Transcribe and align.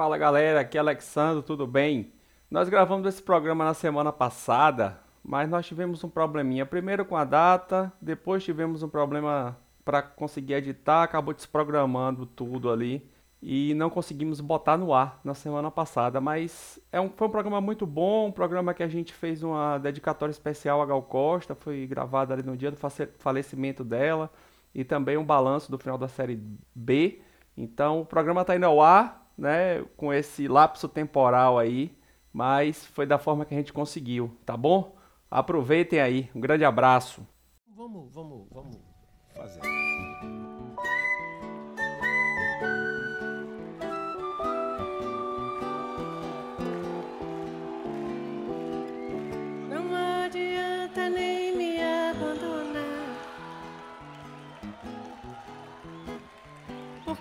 Fala 0.00 0.16
galera, 0.16 0.60
aqui 0.60 0.78
é 0.78 0.80
Alexandre, 0.80 1.42
tudo 1.42 1.66
bem? 1.66 2.10
Nós 2.50 2.70
gravamos 2.70 3.06
esse 3.06 3.22
programa 3.22 3.66
na 3.66 3.74
semana 3.74 4.10
passada, 4.10 4.98
mas 5.22 5.46
nós 5.46 5.66
tivemos 5.66 6.02
um 6.02 6.08
probleminha. 6.08 6.64
Primeiro 6.64 7.04
com 7.04 7.18
a 7.18 7.22
data, 7.22 7.92
depois 8.00 8.42
tivemos 8.42 8.82
um 8.82 8.88
problema 8.88 9.58
para 9.84 10.00
conseguir 10.00 10.54
editar, 10.54 11.02
acabou 11.02 11.34
desprogramando 11.34 12.24
tudo 12.24 12.70
ali 12.70 13.06
e 13.42 13.74
não 13.74 13.90
conseguimos 13.90 14.40
botar 14.40 14.78
no 14.78 14.94
ar 14.94 15.20
na 15.22 15.34
semana 15.34 15.70
passada. 15.70 16.18
Mas 16.18 16.80
é 16.90 16.98
um, 16.98 17.10
foi 17.10 17.28
um 17.28 17.30
programa 17.30 17.60
muito 17.60 17.84
bom, 17.84 18.28
um 18.28 18.32
programa 18.32 18.72
que 18.72 18.82
a 18.82 18.88
gente 18.88 19.12
fez 19.12 19.42
uma 19.42 19.76
dedicatória 19.76 20.32
especial 20.32 20.80
a 20.80 20.86
Gal 20.86 21.02
Costa, 21.02 21.54
foi 21.54 21.86
gravado 21.86 22.32
ali 22.32 22.42
no 22.42 22.56
dia 22.56 22.70
do 22.70 22.78
falecimento 23.18 23.84
dela 23.84 24.30
e 24.74 24.82
também 24.82 25.18
um 25.18 25.24
balanço 25.26 25.70
do 25.70 25.76
final 25.76 25.98
da 25.98 26.08
série 26.08 26.40
B. 26.74 27.20
Então 27.54 28.00
o 28.00 28.06
programa 28.06 28.40
está 28.40 28.56
indo 28.56 28.64
ao 28.64 28.80
ar, 28.80 29.20
né, 29.40 29.82
com 29.96 30.12
esse 30.12 30.46
lapso 30.46 30.88
temporal 30.88 31.58
aí 31.58 31.98
mas 32.32 32.86
foi 32.86 33.06
da 33.06 33.18
forma 33.18 33.44
que 33.44 33.54
a 33.54 33.56
gente 33.56 33.72
conseguiu, 33.72 34.36
tá 34.46 34.56
bom? 34.56 34.96
Aproveitem 35.30 36.00
aí. 36.00 36.30
Um 36.34 36.40
grande 36.40 36.64
abraço. 36.64 37.26
Vamos, 37.76 38.12
vamos, 38.12 38.46
vamos 38.50 38.76
fazer. 39.34 39.60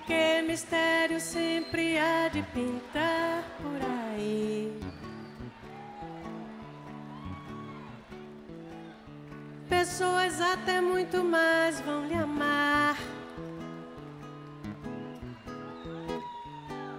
Porque 0.10 0.42
mistério 0.42 1.20
sempre 1.22 2.00
há 2.00 2.30
de 2.30 2.42
pintar 2.42 3.44
por 3.62 3.80
aí. 3.80 4.76
Pessoas 9.70 10.42
até 10.42 10.82
muito 10.82 11.24
mais 11.24 11.80
vão 11.82 12.08
lhe 12.08 12.16
amar. 12.16 12.98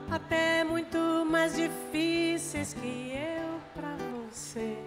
Até 0.08 0.62
muito 0.62 1.26
mais 1.28 1.56
difíceis 1.56 2.72
que 2.74 3.12
eu 3.12 3.60
pra 3.74 3.96
você. 4.24 4.78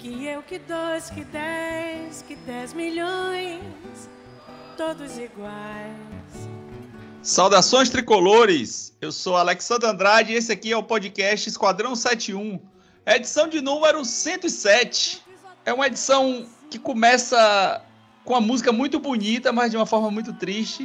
Que 0.00 0.26
eu, 0.26 0.42
que 0.42 0.58
dois, 0.58 1.10
que 1.10 1.22
dez, 1.22 2.22
que 2.22 2.34
dez 2.34 2.74
milhões, 2.74 4.10
todos 4.76 5.16
iguais. 5.16 6.61
Saudações 7.22 7.88
tricolores! 7.88 8.92
Eu 9.00 9.12
sou 9.12 9.36
Alexandre 9.36 9.88
Andrade 9.88 10.32
e 10.32 10.34
esse 10.34 10.50
aqui 10.50 10.72
é 10.72 10.76
o 10.76 10.82
podcast 10.82 11.48
Esquadrão 11.48 11.94
71, 11.94 12.58
edição 13.06 13.46
de 13.46 13.60
número 13.60 14.04
107. 14.04 15.22
É 15.64 15.72
uma 15.72 15.86
edição 15.86 16.44
que 16.68 16.80
começa 16.80 17.80
com 18.24 18.32
uma 18.32 18.40
música 18.40 18.72
muito 18.72 18.98
bonita, 18.98 19.52
mas 19.52 19.70
de 19.70 19.76
uma 19.76 19.86
forma 19.86 20.10
muito 20.10 20.32
triste, 20.32 20.84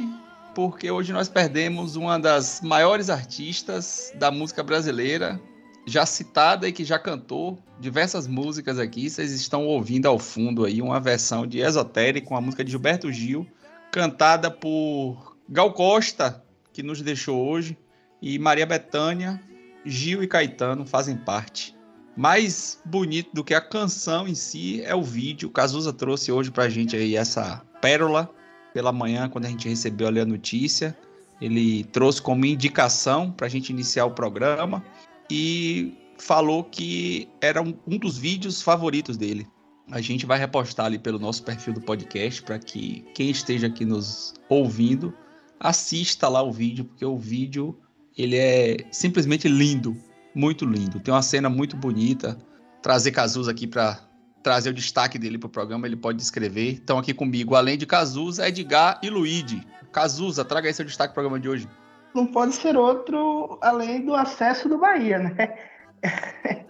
porque 0.54 0.88
hoje 0.88 1.12
nós 1.12 1.28
perdemos 1.28 1.96
uma 1.96 2.20
das 2.20 2.60
maiores 2.60 3.10
artistas 3.10 4.12
da 4.14 4.30
música 4.30 4.62
brasileira, 4.62 5.40
já 5.88 6.06
citada 6.06 6.68
e 6.68 6.72
que 6.72 6.84
já 6.84 7.00
cantou 7.00 7.58
diversas 7.80 8.28
músicas 8.28 8.78
aqui. 8.78 9.10
Vocês 9.10 9.32
estão 9.32 9.66
ouvindo 9.66 10.06
ao 10.06 10.20
fundo 10.20 10.64
aí 10.64 10.80
uma 10.80 11.00
versão 11.00 11.44
de 11.44 11.58
Esotérico, 11.58 12.34
uma 12.34 12.40
música 12.40 12.62
de 12.62 12.70
Gilberto 12.70 13.10
Gil, 13.10 13.44
cantada 13.90 14.48
por 14.52 15.37
Gal 15.48 15.72
Costa, 15.72 16.44
que 16.72 16.82
nos 16.82 17.00
deixou 17.00 17.48
hoje, 17.48 17.76
e 18.20 18.38
Maria 18.38 18.66
Bethânia, 18.66 19.42
Gil 19.84 20.22
e 20.22 20.26
Caetano 20.26 20.84
fazem 20.84 21.16
parte 21.16 21.78
mais 22.18 22.80
bonito 22.84 23.30
do 23.32 23.44
que 23.44 23.54
a 23.54 23.60
canção 23.60 24.26
em 24.26 24.34
si 24.34 24.82
é 24.82 24.92
o 24.92 25.04
vídeo. 25.04 25.48
O 25.48 25.52
Cazuza 25.52 25.92
trouxe 25.92 26.32
hoje 26.32 26.50
pra 26.50 26.68
gente 26.68 26.96
aí 26.96 27.14
essa 27.14 27.64
pérola 27.80 28.28
pela 28.74 28.90
manhã, 28.90 29.28
quando 29.28 29.44
a 29.44 29.48
gente 29.48 29.68
recebeu 29.68 30.08
ali 30.08 30.18
a 30.18 30.26
notícia. 30.26 30.98
Ele 31.40 31.84
trouxe 31.84 32.20
como 32.20 32.44
indicação 32.44 33.30
pra 33.30 33.46
gente 33.46 33.70
iniciar 33.70 34.04
o 34.04 34.10
programa 34.10 34.84
e 35.30 35.96
falou 36.18 36.64
que 36.64 37.28
era 37.40 37.62
um, 37.62 37.72
um 37.86 37.96
dos 37.96 38.18
vídeos 38.18 38.60
favoritos 38.60 39.16
dele. 39.16 39.46
A 39.88 40.00
gente 40.00 40.26
vai 40.26 40.40
repostar 40.40 40.86
ali 40.86 40.98
pelo 40.98 41.20
nosso 41.20 41.44
perfil 41.44 41.72
do 41.72 41.80
podcast 41.80 42.42
para 42.42 42.58
que 42.58 43.04
quem 43.14 43.30
esteja 43.30 43.68
aqui 43.68 43.84
nos 43.84 44.34
ouvindo 44.48 45.14
assista 45.60 46.28
lá 46.28 46.42
o 46.42 46.52
vídeo, 46.52 46.84
porque 46.84 47.04
o 47.04 47.16
vídeo 47.16 47.78
ele 48.16 48.36
é 48.36 48.76
simplesmente 48.90 49.48
lindo 49.48 49.96
muito 50.38 50.64
lindo. 50.64 51.00
Tem 51.00 51.12
uma 51.12 51.22
cena 51.22 51.48
muito 51.48 51.76
bonita. 51.76 52.38
Trazer 52.80 53.10
Cazuza 53.10 53.50
aqui 53.50 53.66
para 53.66 53.98
trazer 54.42 54.70
o 54.70 54.72
destaque 54.72 55.18
dele 55.18 55.36
para 55.36 55.48
o 55.48 55.50
programa, 55.50 55.86
ele 55.86 55.96
pode 55.96 56.16
descrever. 56.16 56.74
Estão 56.74 56.96
aqui 56.96 57.12
comigo, 57.12 57.56
além 57.56 57.76
de 57.76 57.84
Cazuza, 57.84 58.48
Edgar 58.48 59.00
e 59.02 59.10
Luigi. 59.10 59.66
Cazuza, 59.92 60.44
traga 60.44 60.68
aí 60.68 60.74
seu 60.74 60.84
destaque 60.84 61.12
para 61.12 61.20
o 61.20 61.24
programa 61.24 61.40
de 61.40 61.48
hoje. 61.48 61.68
Não 62.14 62.26
pode 62.26 62.54
ser 62.54 62.76
outro 62.76 63.58
além 63.60 64.04
do 64.04 64.14
acesso 64.14 64.68
do 64.68 64.78
Bahia, 64.78 65.18
né? 65.18 65.58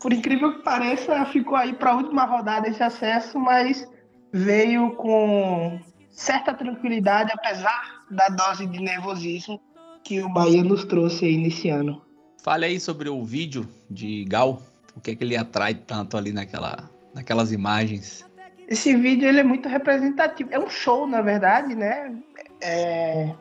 Por 0.00 0.12
incrível 0.12 0.56
que 0.56 0.62
pareça, 0.62 1.24
ficou 1.26 1.56
aí 1.56 1.72
para 1.72 1.92
a 1.92 1.96
última 1.96 2.24
rodada 2.24 2.68
esse 2.68 2.82
acesso, 2.82 3.38
mas 3.38 3.88
veio 4.32 4.90
com 4.96 5.80
certa 6.10 6.52
tranquilidade, 6.52 7.32
apesar 7.32 8.03
da 8.14 8.28
dose 8.28 8.66
de 8.66 8.80
nervosismo 8.80 9.60
que 10.02 10.22
o 10.22 10.28
Bahia 10.28 10.62
nos 10.62 10.84
trouxe 10.84 11.24
aí 11.24 11.36
nesse 11.36 11.68
ano. 11.68 12.02
Fale 12.42 12.66
aí 12.66 12.78
sobre 12.78 13.08
o 13.08 13.24
vídeo 13.24 13.66
de 13.90 14.24
Gal. 14.26 14.60
O 14.94 15.00
que 15.00 15.12
é 15.12 15.14
que 15.14 15.24
ele 15.24 15.36
atrai 15.36 15.74
tanto 15.74 16.16
ali 16.16 16.30
naquela, 16.32 16.90
naquelas 17.14 17.50
imagens? 17.52 18.24
Esse 18.68 18.94
vídeo 18.94 19.28
ele 19.28 19.40
é 19.40 19.44
muito 19.44 19.68
representativo. 19.68 20.50
É 20.52 20.58
um 20.58 20.68
show, 20.68 21.06
na 21.06 21.22
verdade, 21.22 21.74
né? 21.74 22.14
É... 22.60 23.34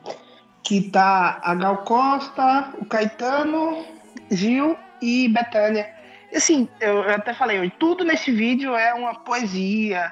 Que 0.63 0.89
tá 0.89 1.41
a 1.43 1.53
Gal 1.53 1.77
Costa, 1.79 2.73
o 2.79 2.85
Caetano, 2.85 3.85
Gil 4.31 4.77
e 5.01 5.27
Betânia. 5.27 5.93
Assim, 6.33 6.69
eu 6.79 7.01
até 7.01 7.33
falei, 7.33 7.69
tudo 7.77 8.05
nesse 8.05 8.31
vídeo 8.31 8.73
é 8.73 8.93
uma 8.93 9.15
poesia. 9.15 10.11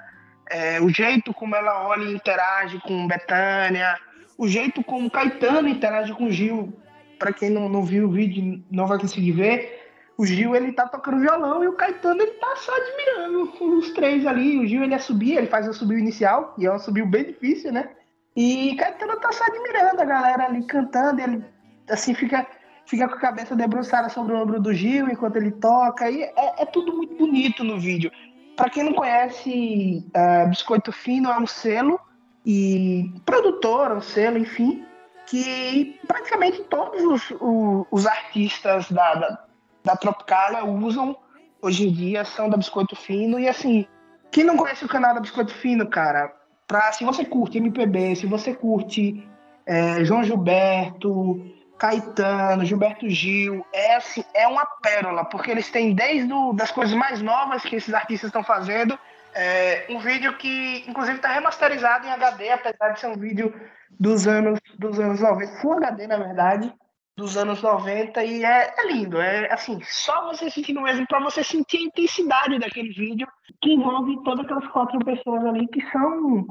É, 0.49 0.81
o 0.81 0.89
jeito 0.89 1.33
como 1.33 1.55
ela 1.55 1.87
olha 1.87 2.03
e 2.03 2.13
interage 2.13 2.77
com 2.79 3.07
Betânia, 3.07 3.97
o 4.37 4.47
jeito 4.47 4.83
como 4.83 5.09
Caetano 5.09 5.67
interage 5.67 6.13
com 6.13 6.29
Gil 6.29 6.73
para 7.17 7.31
quem 7.31 7.51
não, 7.51 7.69
não 7.69 7.83
viu 7.83 8.07
o 8.07 8.11
vídeo 8.11 8.63
não 8.71 8.87
vai 8.87 8.97
conseguir 8.97 9.31
ver, 9.33 9.81
o 10.17 10.25
Gil 10.25 10.55
ele 10.55 10.71
tá 10.71 10.87
tocando 10.87 11.19
violão 11.19 11.63
e 11.63 11.67
o 11.67 11.73
Caetano 11.73 12.21
ele 12.21 12.31
tá 12.31 12.55
só 12.55 12.71
admirando 12.75 13.77
os 13.77 13.91
três 13.91 14.25
ali. 14.25 14.59
O 14.59 14.67
Gil 14.67 14.83
ele 14.83 14.93
é 14.93 14.99
subir, 14.99 15.37
ele 15.37 15.47
faz 15.47 15.67
o 15.67 15.73
subiu 15.73 15.97
inicial, 15.97 16.53
e 16.57 16.65
é 16.65 16.73
um 16.73 16.79
subiu 16.79 17.05
bem 17.05 17.25
difícil, 17.25 17.71
né? 17.71 17.89
E 18.35 18.75
Caetano 18.75 19.19
tá 19.19 19.31
só 19.31 19.43
admirando 19.45 20.01
a 20.01 20.05
galera 20.05 20.45
ali 20.45 20.63
cantando, 20.65 21.21
ele 21.21 21.43
assim 21.89 22.13
fica 22.13 22.45
fica 22.85 23.07
com 23.07 23.15
a 23.15 23.19
cabeça 23.19 23.55
debruçada 23.55 24.09
sobre 24.09 24.33
o 24.33 24.41
ombro 24.41 24.59
do 24.59 24.73
Gil 24.73 25.09
enquanto 25.09 25.37
ele 25.37 25.51
toca, 25.51 26.09
e 26.09 26.23
é, 26.23 26.33
é 26.59 26.65
tudo 26.65 26.95
muito 26.95 27.15
bonito 27.15 27.63
no 27.63 27.79
vídeo. 27.79 28.11
Para 28.55 28.69
quem 28.69 28.83
não 28.83 28.93
conhece, 28.93 30.05
uh, 30.15 30.49
Biscoito 30.49 30.91
Fino 30.91 31.31
é 31.31 31.39
um 31.39 31.47
selo 31.47 31.99
e 32.45 33.11
produtor, 33.25 33.91
um 33.91 34.01
selo, 34.01 34.37
enfim, 34.37 34.85
que 35.27 35.99
praticamente 36.07 36.63
todos 36.63 37.03
os, 37.03 37.31
os, 37.39 37.87
os 37.91 38.05
artistas 38.05 38.91
da, 38.91 39.15
da, 39.15 39.43
da 39.83 39.95
Tropicália 39.95 40.65
usam 40.65 41.15
hoje 41.61 41.87
em 41.87 41.91
dia, 41.91 42.25
são 42.25 42.49
da 42.49 42.57
Biscoito 42.57 42.95
Fino. 42.95 43.39
E 43.39 43.47
assim, 43.47 43.85
quem 44.31 44.43
não 44.43 44.57
conhece 44.57 44.83
o 44.83 44.89
canal 44.89 45.13
da 45.13 45.19
Biscoito 45.19 45.53
Fino, 45.53 45.87
cara, 45.87 46.33
pra, 46.67 46.91
se 46.91 47.03
você 47.03 47.23
curte 47.23 47.59
MPB, 47.59 48.15
se 48.15 48.25
você 48.25 48.53
curte 48.53 49.27
é, 49.65 50.03
João 50.03 50.23
Gilberto, 50.23 51.39
Caetano, 51.77 52.65
Gilberto 52.65 53.09
Gil, 53.09 53.65
é, 53.73 53.95
assim, 53.95 54.23
é 54.33 54.47
uma 54.47 54.65
pérola, 54.65 55.25
porque 55.25 55.51
eles 55.51 55.69
têm 55.69 55.93
desde 55.93 56.31
o, 56.31 56.53
das 56.53 56.71
coisas 56.71 56.95
mais 56.95 57.21
novas 57.21 57.63
que 57.63 57.75
esses 57.75 57.93
artistas 57.93 58.27
estão 58.29 58.43
fazendo, 58.43 58.97
é, 59.33 59.85
um 59.89 59.99
vídeo 59.99 60.35
que 60.37 60.83
inclusive 60.87 61.17
está 61.17 61.29
remasterizado 61.29 62.05
em 62.05 62.11
HD, 62.11 62.49
apesar 62.51 62.89
de 62.89 62.99
ser 62.99 63.07
um 63.07 63.17
vídeo 63.17 63.53
dos 63.99 64.27
anos, 64.27 64.59
dos 64.77 64.99
anos 64.99 65.19
90, 65.19 65.61
Full 65.61 65.77
HD, 65.77 66.07
na 66.07 66.17
verdade, 66.17 66.73
dos 67.17 67.37
anos 67.37 67.61
90, 67.61 68.23
e 68.23 68.43
é, 68.43 68.73
é 68.77 68.87
lindo. 68.91 69.19
É 69.19 69.51
assim, 69.51 69.79
só 69.83 70.27
você 70.27 70.49
sentindo 70.49 70.81
mesmo 70.81 71.05
para 71.07 71.19
você 71.19 71.43
sentir 71.43 71.77
a 71.77 71.83
intensidade 71.83 72.59
daquele 72.59 72.89
vídeo 72.89 73.27
que 73.61 73.73
envolve 73.73 74.23
todas 74.23 74.45
aquelas 74.45 74.67
quatro 74.67 74.99
pessoas 74.99 75.45
ali 75.45 75.67
que 75.67 75.81
são 75.91 76.47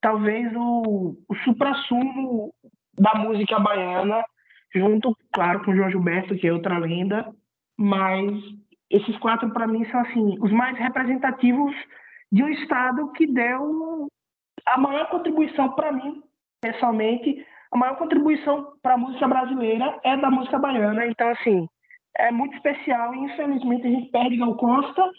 talvez 0.00 0.52
o, 0.54 1.16
o 1.28 1.34
supra-sumo 1.44 2.54
da 2.98 3.14
música 3.14 3.58
baiana, 3.58 4.24
junto, 4.74 5.16
claro, 5.32 5.64
com 5.64 5.70
o 5.70 5.76
João 5.76 5.90
Gilberto, 5.90 6.36
que 6.36 6.46
é 6.46 6.52
outra 6.52 6.78
lenda, 6.78 7.32
mas 7.76 8.32
esses 8.90 9.16
quatro 9.18 9.50
para 9.50 9.66
mim 9.66 9.84
são 9.90 10.00
assim 10.00 10.36
os 10.40 10.52
mais 10.52 10.76
representativos 10.78 11.74
de 12.30 12.42
um 12.42 12.48
estado 12.48 13.12
que 13.12 13.26
deu 13.26 14.08
a 14.66 14.78
maior 14.78 15.08
contribuição 15.10 15.70
para 15.72 15.92
mim 15.92 16.22
pessoalmente. 16.60 17.44
A 17.72 17.76
maior 17.76 17.96
contribuição 17.96 18.72
para 18.82 18.94
a 18.94 18.98
música 18.98 19.26
brasileira 19.26 19.98
é 20.04 20.16
da 20.16 20.30
música 20.30 20.58
baiana. 20.58 21.06
Então, 21.06 21.28
assim, 21.28 21.68
é 22.16 22.30
muito 22.30 22.54
especial. 22.56 23.14
E 23.14 23.18
infelizmente 23.18 23.86
a 23.86 23.90
gente 23.90 24.10
perde 24.10 24.36
Gal 24.36 24.56
Costa. 24.56 25.10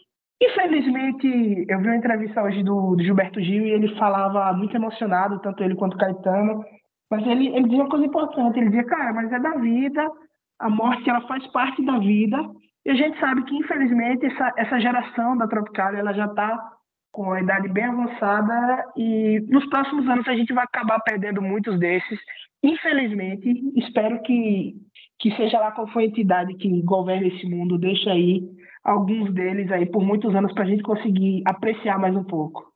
Infelizmente, 0.42 1.66
eu 1.70 1.80
vi 1.80 1.88
uma 1.88 1.96
entrevista 1.96 2.44
hoje 2.44 2.64
do, 2.64 2.96
do 2.96 3.04
Gilberto 3.04 3.42
Gil 3.42 3.66
e 3.66 3.72
ele 3.72 3.96
falava 3.96 4.52
muito 4.54 4.76
emocionado, 4.76 5.40
tanto 5.40 5.64
ele 5.64 5.76
quanto 5.76 5.98
Caetano, 5.98 6.64
mas 7.10 7.26
ele, 7.26 7.48
ele 7.48 7.64
dizia 7.64 7.84
uma 7.84 7.90
coisa 7.90 8.06
importante, 8.06 8.60
ele 8.60 8.68
dizia, 8.68 8.84
cara, 8.84 9.14
mas 9.14 9.32
é 9.32 9.40
da 9.40 9.52
vida, 9.52 10.12
a 10.60 10.70
morte 10.70 11.10
ela 11.10 11.22
faz 11.22 11.46
parte 11.48 11.82
da 11.86 11.98
vida, 12.00 12.38
e 12.86 12.92
a 12.92 12.96
gente 12.96 13.18
sabe 13.20 13.44
que, 13.46 13.56
infelizmente, 13.56 14.26
essa, 14.26 14.54
essa 14.58 14.80
geração 14.80 15.38
da 15.38 15.48
Tropicália 15.48 16.00
ela 16.00 16.14
já 16.14 16.26
está 16.26 16.75
com 17.16 17.32
a 17.32 17.42
idade 17.42 17.70
bem 17.70 17.86
avançada 17.86 18.92
e 18.98 19.40
nos 19.48 19.66
próximos 19.68 20.06
anos 20.06 20.28
a 20.28 20.36
gente 20.36 20.52
vai 20.52 20.66
acabar 20.66 21.00
perdendo 21.00 21.42
muitos 21.42 21.80
desses. 21.80 22.20
Infelizmente, 22.62 23.48
espero 23.78 24.22
que, 24.22 24.76
que 25.18 25.34
seja 25.38 25.58
lá 25.58 25.72
qual 25.72 25.88
for 25.88 26.00
a 26.00 26.06
entidade 26.06 26.54
que 26.56 26.82
governa 26.82 27.28
esse 27.28 27.48
mundo, 27.48 27.78
deixe 27.78 28.10
aí 28.10 28.44
alguns 28.84 29.34
deles 29.34 29.72
aí 29.72 29.86
por 29.86 30.04
muitos 30.04 30.36
anos 30.36 30.52
para 30.52 30.66
a 30.66 30.68
gente 30.68 30.84
conseguir 30.84 31.42
apreciar 31.46 31.98
mais 31.98 32.14
um 32.14 32.24
pouco. 32.24 32.70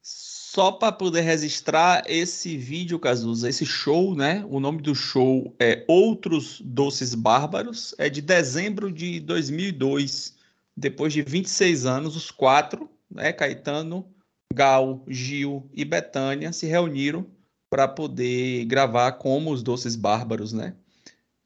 Só 0.00 0.72
para 0.72 0.90
poder 0.90 1.20
registrar 1.20 2.04
esse 2.06 2.56
vídeo, 2.56 2.98
Cazuza, 2.98 3.50
esse 3.50 3.66
show, 3.66 4.14
né? 4.14 4.46
O 4.48 4.58
nome 4.60 4.80
do 4.80 4.94
show 4.94 5.54
é 5.60 5.84
Outros 5.86 6.58
Doces 6.62 7.14
Bárbaros, 7.14 7.94
é 7.98 8.08
de 8.08 8.22
dezembro 8.22 8.90
de 8.90 9.20
2002. 9.20 10.38
Depois 10.74 11.12
de 11.12 11.20
26 11.20 11.84
anos, 11.84 12.16
os 12.16 12.30
quatro, 12.30 12.88
né, 13.10 13.32
Caetano, 13.32 14.08
Gal, 14.52 15.04
Gil 15.08 15.68
e 15.74 15.84
Betânia, 15.84 16.52
se 16.52 16.66
reuniram 16.66 17.26
para 17.70 17.86
poder 17.86 18.64
gravar 18.64 19.12
como 19.12 19.52
os 19.52 19.62
Doces 19.62 19.94
Bárbaros, 19.94 20.52
né? 20.52 20.74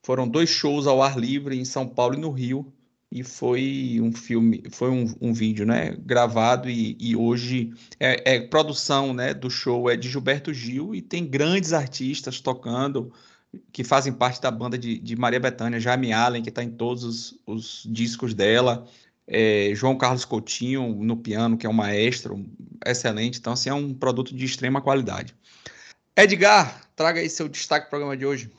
Foram 0.04 0.28
dois 0.28 0.50
shows 0.50 0.86
ao 0.86 1.02
ar 1.02 1.18
livre 1.18 1.58
em 1.58 1.64
São 1.64 1.86
Paulo 1.86 2.14
e 2.14 2.20
no 2.20 2.30
Rio, 2.30 2.72
e 3.12 3.22
foi 3.22 4.00
um 4.00 4.10
filme, 4.10 4.64
foi 4.70 4.90
um, 4.90 5.14
um 5.20 5.32
vídeo, 5.34 5.66
né, 5.66 5.94
gravado 5.98 6.70
e, 6.70 6.96
e 6.98 7.14
hoje 7.14 7.74
é, 8.00 8.36
é, 8.36 8.40
produção, 8.40 9.12
né, 9.12 9.34
do 9.34 9.50
show 9.50 9.90
é 9.90 9.96
de 9.96 10.08
Gilberto 10.08 10.52
Gil 10.52 10.94
e 10.94 11.02
tem 11.02 11.26
grandes 11.26 11.74
artistas 11.74 12.40
tocando 12.40 13.12
que 13.70 13.84
fazem 13.84 14.14
parte 14.14 14.40
da 14.40 14.50
banda 14.50 14.78
de, 14.78 14.98
de 14.98 15.14
Maria 15.14 15.38
Bethânia, 15.38 15.78
Jaime 15.78 16.10
Allen, 16.10 16.42
que 16.42 16.48
está 16.48 16.64
em 16.64 16.70
todos 16.70 17.04
os, 17.04 17.38
os 17.46 17.86
discos 17.86 18.32
dela, 18.32 18.88
é, 19.26 19.72
João 19.74 19.96
Carlos 19.96 20.24
Coutinho 20.24 20.94
no 20.94 21.16
piano, 21.16 21.56
que 21.56 21.66
é 21.66 21.70
um 21.70 21.74
maestro 21.74 22.44
excelente, 22.84 23.38
então 23.38 23.52
assim, 23.52 23.70
é 23.70 23.74
um 23.74 23.94
produto 23.94 24.34
de 24.34 24.44
extrema 24.44 24.80
qualidade. 24.80 25.34
Edgar, 26.16 26.88
traga 26.94 27.20
aí 27.20 27.30
seu 27.30 27.48
destaque 27.48 27.88
para 27.88 27.96
o 27.96 28.00
programa 28.00 28.16
de 28.16 28.26
hoje. 28.26 28.50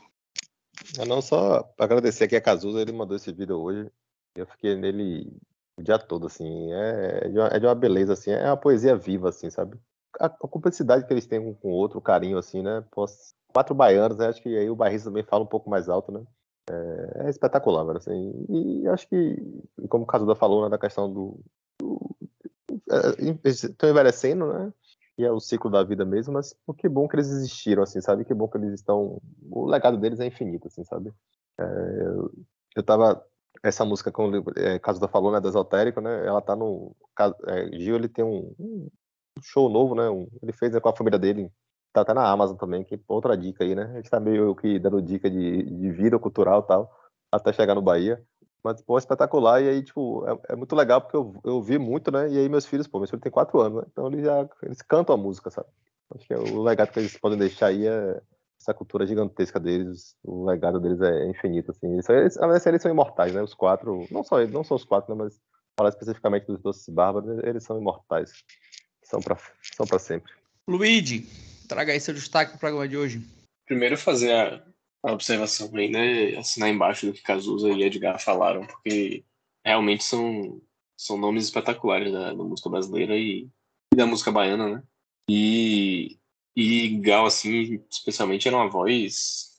Eu 0.98 1.06
não 1.06 1.22
só 1.22 1.72
agradecer 1.78 2.24
aqui 2.24 2.36
a 2.36 2.40
Cazuza, 2.40 2.80
ele 2.80 2.92
mandou 2.92 3.16
esse 3.16 3.32
vídeo 3.32 3.56
hoje. 3.56 3.90
Eu 4.34 4.46
fiquei 4.46 4.74
nele 4.74 5.32
o 5.76 5.82
dia 5.82 5.98
todo, 5.98 6.26
assim. 6.26 6.72
É, 6.72 7.20
é, 7.24 7.28
de, 7.28 7.38
uma, 7.38 7.46
é 7.48 7.58
de 7.58 7.66
uma 7.66 7.74
beleza, 7.74 8.12
assim. 8.12 8.30
É 8.30 8.46
uma 8.46 8.56
poesia 8.56 8.96
viva, 8.96 9.28
assim, 9.28 9.50
sabe? 9.50 9.78
A, 10.18 10.26
a 10.26 10.28
cumplicidade 10.28 11.06
que 11.06 11.12
eles 11.12 11.26
têm 11.26 11.38
um 11.38 11.54
com 11.54 11.68
o 11.68 11.74
outro, 11.74 11.98
o 11.98 12.02
carinho, 12.02 12.38
assim, 12.38 12.62
né? 12.62 12.84
Pô, 12.90 13.06
quatro 13.52 13.74
baianos, 13.74 14.18
né? 14.18 14.28
Acho 14.28 14.42
que 14.42 14.56
aí 14.56 14.68
o 14.68 14.76
bairrista 14.76 15.08
também 15.08 15.22
fala 15.24 15.44
um 15.44 15.48
pouco 15.48 15.70
mais 15.70 15.88
alto, 15.88 16.10
né? 16.10 16.22
É, 16.70 17.26
é 17.26 17.30
espetacular, 17.30 17.84
velho, 17.84 17.98
assim. 17.98 18.46
E 18.48 18.88
acho 18.88 19.08
que, 19.08 19.36
como 19.88 20.04
o 20.04 20.06
Casuda 20.06 20.34
falou, 20.34 20.64
né, 20.64 20.70
da 20.70 20.78
questão 20.78 21.12
do... 21.12 21.40
do 21.80 22.16
é, 22.90 23.48
estão 23.48 23.90
envelhecendo, 23.90 24.52
né? 24.52 24.72
E 25.16 25.24
é 25.24 25.30
o 25.30 25.38
ciclo 25.38 25.70
da 25.70 25.84
vida 25.84 26.04
mesmo, 26.04 26.32
mas 26.32 26.56
que 26.76 26.88
bom 26.88 27.06
que 27.06 27.14
eles 27.14 27.30
existiram, 27.30 27.82
assim, 27.82 28.00
sabe? 28.00 28.24
Que 28.24 28.34
bom 28.34 28.48
que 28.48 28.58
eles 28.58 28.74
estão... 28.74 29.20
O 29.50 29.66
legado 29.66 29.96
deles 29.96 30.18
é 30.18 30.26
infinito, 30.26 30.66
assim, 30.66 30.82
sabe? 30.84 31.12
É, 31.58 31.64
eu, 32.76 32.82
tava 32.82 33.24
essa 33.62 33.84
música, 33.84 34.10
como 34.10 34.42
é, 34.56 34.78
Casuda 34.80 35.06
falou, 35.06 35.30
né, 35.30 35.40
do 35.40 35.48
Esotérico, 35.48 36.00
né, 36.00 36.26
ela 36.26 36.40
tá 36.40 36.56
no... 36.56 36.96
É, 37.46 37.78
Gil, 37.78 37.94
ele 37.94 38.08
tem 38.08 38.24
um, 38.24 38.52
um 38.58 38.90
show 39.40 39.68
novo, 39.68 39.94
né, 39.94 40.08
um, 40.10 40.26
ele 40.42 40.52
fez 40.52 40.72
né, 40.72 40.80
com 40.80 40.88
a 40.88 40.96
família 40.96 41.18
dele, 41.18 41.48
tá 41.94 42.00
até 42.00 42.12
na 42.12 42.28
Amazon 42.28 42.56
também, 42.56 42.82
que 42.82 43.00
outra 43.08 43.36
dica 43.36 43.62
aí, 43.62 43.74
né, 43.74 43.84
a 43.84 43.96
gente 43.96 44.10
tá 44.10 44.18
meio 44.18 44.54
que 44.56 44.78
dando 44.80 45.00
dica 45.00 45.30
de, 45.30 45.62
de 45.62 45.90
vida 45.92 46.18
cultural 46.18 46.60
e 46.60 46.66
tal, 46.66 46.92
até 47.32 47.52
chegar 47.52 47.74
no 47.76 47.80
Bahia, 47.80 48.20
mas, 48.62 48.82
pô, 48.82 48.96
é 48.96 48.98
espetacular, 48.98 49.62
e 49.62 49.68
aí, 49.68 49.82
tipo, 49.82 50.26
é, 50.26 50.52
é, 50.52 50.56
muito 50.56 50.74
legal, 50.74 51.00
porque 51.00 51.16
eu, 51.16 51.34
eu 51.44 51.62
vi 51.62 51.78
muito, 51.78 52.10
né, 52.10 52.28
e 52.28 52.38
aí 52.38 52.48
meus 52.48 52.66
filhos, 52.66 52.88
pô, 52.88 52.98
meus 52.98 53.10
filhos 53.10 53.22
têm 53.22 53.30
quatro 53.30 53.60
anos, 53.60 53.78
né, 53.78 53.84
então 53.90 54.08
eles 54.08 54.24
já, 54.24 54.48
eles 54.64 54.82
cantam 54.82 55.14
a 55.14 55.18
música, 55.18 55.50
sabe, 55.50 55.68
acho 56.16 56.26
que 56.26 56.34
é, 56.34 56.36
o 56.36 56.60
legado 56.62 56.90
que 56.90 56.98
eles 56.98 57.16
podem 57.16 57.38
deixar 57.38 57.68
aí 57.68 57.86
é 57.86 58.20
essa 58.60 58.74
cultura 58.74 59.06
gigantesca 59.06 59.60
deles, 59.60 60.16
o 60.24 60.44
legado 60.44 60.80
deles 60.80 61.00
é 61.00 61.28
infinito, 61.28 61.70
assim. 61.70 61.92
Eles, 61.92 62.08
eles, 62.08 62.66
eles 62.66 62.82
são 62.82 62.90
imortais, 62.90 63.34
né? 63.34 63.42
Os 63.42 63.52
quatro, 63.52 64.06
não 64.10 64.24
só 64.24 64.40
eles, 64.40 64.54
não 64.54 64.64
só 64.64 64.74
os 64.74 64.84
quatro, 64.84 65.14
né? 65.14 65.24
mas 65.24 65.38
falar 65.76 65.90
especificamente 65.90 66.46
dos 66.46 66.62
doces 66.62 66.88
bárbaros, 66.88 67.42
eles 67.44 67.62
são 67.62 67.78
imortais. 67.78 68.32
São 69.02 69.20
para 69.20 69.36
são 69.76 69.86
pra 69.86 69.98
sempre. 69.98 70.32
Luigi, 70.66 71.28
traga 71.66 71.92
aí 71.92 72.00
seu 72.00 72.14
destaque 72.14 72.52
para 72.52 72.56
o 72.56 72.60
programa 72.60 72.88
de 72.88 72.96
hoje. 72.96 73.22
Primeiro 73.66 73.96
fazer 73.96 74.32
a, 74.32 74.62
a 75.02 75.12
observação 75.12 75.70
aí, 75.74 75.88
né? 75.88 76.36
Assinar 76.36 76.68
embaixo 76.68 77.06
do 77.06 77.12
que 77.12 77.22
Cazuza 77.22 77.68
e 77.70 77.82
Edgar 77.82 78.20
falaram, 78.20 78.66
porque 78.66 79.24
realmente 79.64 80.04
são, 80.04 80.60
são 80.96 81.16
nomes 81.16 81.44
espetaculares 81.44 82.12
da, 82.12 82.34
da 82.34 82.44
música 82.44 82.68
brasileira 82.68 83.16
e, 83.16 83.48
e 83.92 83.96
da 83.96 84.06
música 84.06 84.30
baiana, 84.30 84.76
né? 84.76 84.82
E 85.28 86.18
e 86.56 87.00
Gal, 87.00 87.26
assim, 87.26 87.82
especialmente, 87.90 88.46
era 88.46 88.56
uma 88.56 88.68
voz 88.68 89.50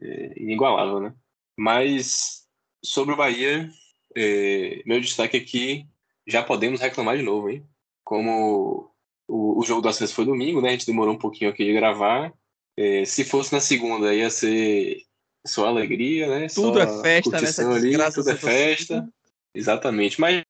é, 0.00 0.40
inigualável, 0.40 1.00
né? 1.00 1.14
Mas 1.58 2.46
sobre 2.84 3.14
o 3.14 3.16
Bahia, 3.16 3.68
é, 4.16 4.82
meu 4.86 5.00
destaque 5.00 5.36
aqui, 5.36 5.86
já 6.26 6.42
podemos 6.42 6.80
reclamar 6.80 7.16
de 7.16 7.22
novo, 7.22 7.50
hein? 7.50 7.66
Como 8.04 8.94
o, 9.30 9.58
o 9.58 9.64
jogo 9.64 9.80
do 9.80 9.88
acesso 9.88 10.14
foi 10.14 10.24
domingo, 10.24 10.60
né? 10.60 10.68
A 10.68 10.72
gente 10.72 10.86
demorou 10.86 11.14
um 11.14 11.18
pouquinho 11.18 11.50
aqui 11.50 11.64
de 11.64 11.72
gravar. 11.72 12.32
É, 12.76 13.04
se 13.04 13.24
fosse 13.24 13.52
na 13.52 13.60
segunda, 13.60 14.14
ia 14.14 14.30
ser 14.30 15.02
só 15.46 15.66
alegria, 15.66 16.28
né? 16.28 16.46
Tudo 16.48 16.78
só 16.78 16.82
é 16.82 17.02
festa 17.02 17.40
nessa 17.40 17.70
ali, 17.70 17.96
Tudo 18.12 18.30
é 18.30 18.36
festa. 18.36 19.08
Exatamente. 19.54 20.20
Mas 20.20 20.42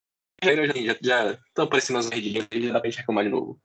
já, 0.43 0.97
já 1.01 1.31
estão 1.47 1.65
aparecendo 1.65 1.99
as 1.99 2.09
redinhas, 2.09 2.47
já 2.51 2.73
dá 2.73 2.79
pra 2.79 2.89
gente 2.89 2.99
reclamar 2.99 3.23
de 3.23 3.29
novo. 3.29 3.59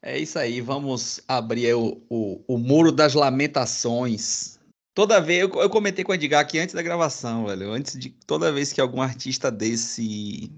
É 0.00 0.16
isso 0.16 0.38
aí, 0.38 0.60
vamos 0.60 1.20
abrir 1.26 1.74
o, 1.74 2.00
o, 2.08 2.44
o 2.46 2.56
muro 2.56 2.92
das 2.92 3.14
lamentações. 3.14 4.58
Toda 4.94 5.20
vez, 5.20 5.40
eu, 5.40 5.48
eu, 5.60 5.70
comentei 5.70 6.04
com 6.04 6.12
o 6.12 6.14
Edgar 6.14 6.40
aqui 6.40 6.58
antes 6.58 6.74
da 6.74 6.82
gravação, 6.82 7.46
velho, 7.46 7.70
antes 7.72 7.98
de 7.98 8.10
toda 8.10 8.52
vez 8.52 8.72
que 8.72 8.80
algum 8.80 9.02
artista 9.02 9.50
desse, 9.50 10.52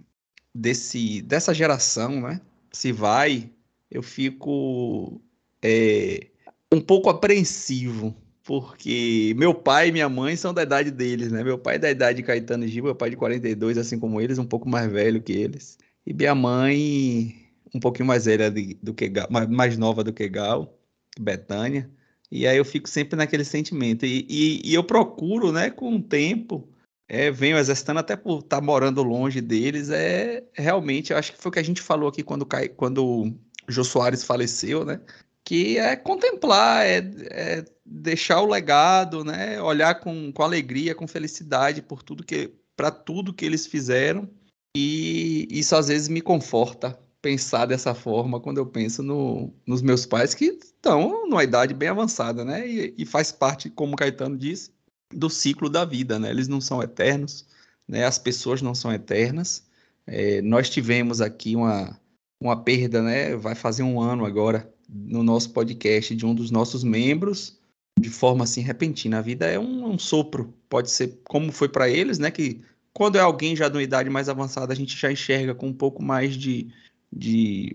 desse 0.54 1.22
dessa 1.22 1.54
geração, 1.54 2.20
né, 2.20 2.40
se 2.72 2.92
vai, 2.92 3.50
eu 3.90 4.02
fico 4.02 5.20
é, 5.62 6.28
um 6.72 6.80
pouco 6.80 7.10
apreensivo, 7.10 8.14
porque 8.44 9.34
meu 9.36 9.54
pai 9.54 9.88
e 9.88 9.92
minha 9.92 10.08
mãe 10.08 10.36
são 10.36 10.54
da 10.54 10.62
idade 10.62 10.90
deles, 10.90 11.30
né? 11.30 11.42
Meu 11.44 11.58
pai 11.58 11.76
é 11.76 11.78
da 11.78 11.90
idade 11.90 12.18
de 12.18 12.22
Caetano 12.22 12.64
e 12.64 12.68
Gil, 12.68 12.84
meu 12.84 12.94
pai 12.94 13.08
é 13.08 13.10
de 13.10 13.16
42, 13.16 13.78
assim 13.78 13.98
como 13.98 14.20
eles, 14.20 14.38
um 14.38 14.46
pouco 14.46 14.68
mais 14.68 14.90
velho 14.90 15.22
que 15.22 15.32
eles. 15.32 15.78
E 16.06 16.14
minha 16.14 16.34
mãe 16.34 17.40
um 17.74 17.80
pouquinho 17.80 18.06
mais 18.06 18.24
velha 18.24 18.50
do 18.50 18.94
que 18.94 19.08
Gal, 19.08 19.28
mais 19.48 19.78
nova 19.78 20.02
do 20.02 20.12
que 20.12 20.28
Gal, 20.28 20.76
Betânia. 21.18 21.90
E 22.30 22.46
aí 22.46 22.56
eu 22.56 22.64
fico 22.64 22.88
sempre 22.88 23.16
naquele 23.16 23.44
sentimento. 23.44 24.06
E, 24.06 24.26
e, 24.28 24.70
e 24.70 24.74
eu 24.74 24.84
procuro, 24.84 25.52
né, 25.52 25.70
com 25.70 25.96
o 25.96 26.02
tempo, 26.02 26.68
é, 27.12 27.28
venho 27.28 27.58
exercitando 27.58 27.98
até 27.98 28.14
por 28.14 28.38
estar 28.38 28.60
tá 28.60 28.62
morando 28.62 29.02
longe 29.02 29.40
deles, 29.40 29.90
é 29.90 30.44
realmente, 30.54 31.10
eu 31.10 31.18
acho 31.18 31.32
que 31.32 31.42
foi 31.42 31.48
o 31.48 31.52
que 31.52 31.58
a 31.58 31.64
gente 31.64 31.82
falou 31.82 32.08
aqui 32.08 32.22
quando, 32.22 32.46
quando 32.76 33.04
o 33.04 33.34
Jô 33.66 33.82
Soares 33.82 34.22
faleceu, 34.22 34.84
né? 34.84 35.00
Que 35.44 35.76
é 35.76 35.96
contemplar, 35.96 36.86
é, 36.86 36.98
é 37.30 37.64
deixar 37.84 38.40
o 38.40 38.46
legado, 38.46 39.24
né? 39.24 39.60
Olhar 39.60 39.96
com, 39.96 40.30
com 40.32 40.42
alegria, 40.44 40.94
com 40.94 41.08
felicidade 41.08 41.82
por 41.82 42.00
tudo 42.04 42.22
que 42.24 42.54
para 42.76 42.92
tudo 42.92 43.34
que 43.34 43.44
eles 43.44 43.66
fizeram. 43.66 44.30
E 44.76 45.48
isso 45.50 45.74
às 45.74 45.88
vezes 45.88 46.06
me 46.06 46.20
conforta, 46.20 46.96
pensar 47.20 47.66
dessa 47.66 47.92
forma 47.92 48.38
quando 48.38 48.58
eu 48.58 48.66
penso 48.66 49.02
no, 49.02 49.52
nos 49.66 49.82
meus 49.82 50.06
pais 50.06 50.32
que 50.32 50.44
estão 50.44 51.26
numa 51.26 51.42
idade 51.42 51.74
bem 51.74 51.88
avançada, 51.88 52.44
né? 52.44 52.68
E, 52.68 52.94
e, 52.96 53.04
faz 53.04 53.32
parte, 53.32 53.68
como 53.68 53.94
o 53.94 53.96
Caetano 53.96 54.38
disse, 54.38 54.70
do 55.12 55.28
ciclo 55.28 55.68
da 55.68 55.84
vida, 55.84 56.18
né? 56.18 56.30
Eles 56.30 56.48
não 56.48 56.60
são 56.60 56.82
eternos, 56.82 57.46
né? 57.86 58.04
As 58.04 58.18
pessoas 58.18 58.62
não 58.62 58.74
são 58.74 58.92
eternas. 58.92 59.66
É, 60.06 60.40
nós 60.42 60.70
tivemos 60.70 61.20
aqui 61.20 61.56
uma, 61.56 61.98
uma 62.40 62.62
perda, 62.62 63.02
né? 63.02 63.36
Vai 63.36 63.54
fazer 63.54 63.82
um 63.82 64.00
ano 64.00 64.24
agora 64.24 64.72
no 64.88 65.22
nosso 65.22 65.50
podcast 65.50 66.14
de 66.14 66.26
um 66.26 66.34
dos 66.34 66.50
nossos 66.50 66.82
membros 66.82 67.58
de 67.98 68.08
forma 68.08 68.44
assim 68.44 68.60
repentina. 68.60 69.18
A 69.18 69.22
vida 69.22 69.46
é 69.46 69.58
um, 69.58 69.90
um 69.90 69.98
sopro, 69.98 70.54
pode 70.68 70.90
ser 70.90 71.20
como 71.24 71.52
foi 71.52 71.68
para 71.68 71.88
eles, 71.88 72.18
né? 72.18 72.30
Que 72.30 72.62
quando 72.92 73.16
é 73.16 73.20
alguém 73.20 73.54
já 73.54 73.68
de 73.68 73.76
uma 73.76 73.82
idade 73.82 74.10
mais 74.10 74.28
avançada, 74.28 74.72
a 74.72 74.76
gente 74.76 74.96
já 74.96 75.12
enxerga 75.12 75.54
com 75.54 75.68
um 75.68 75.72
pouco 75.72 76.02
mais 76.02 76.34
de, 76.34 76.72
de, 77.12 77.72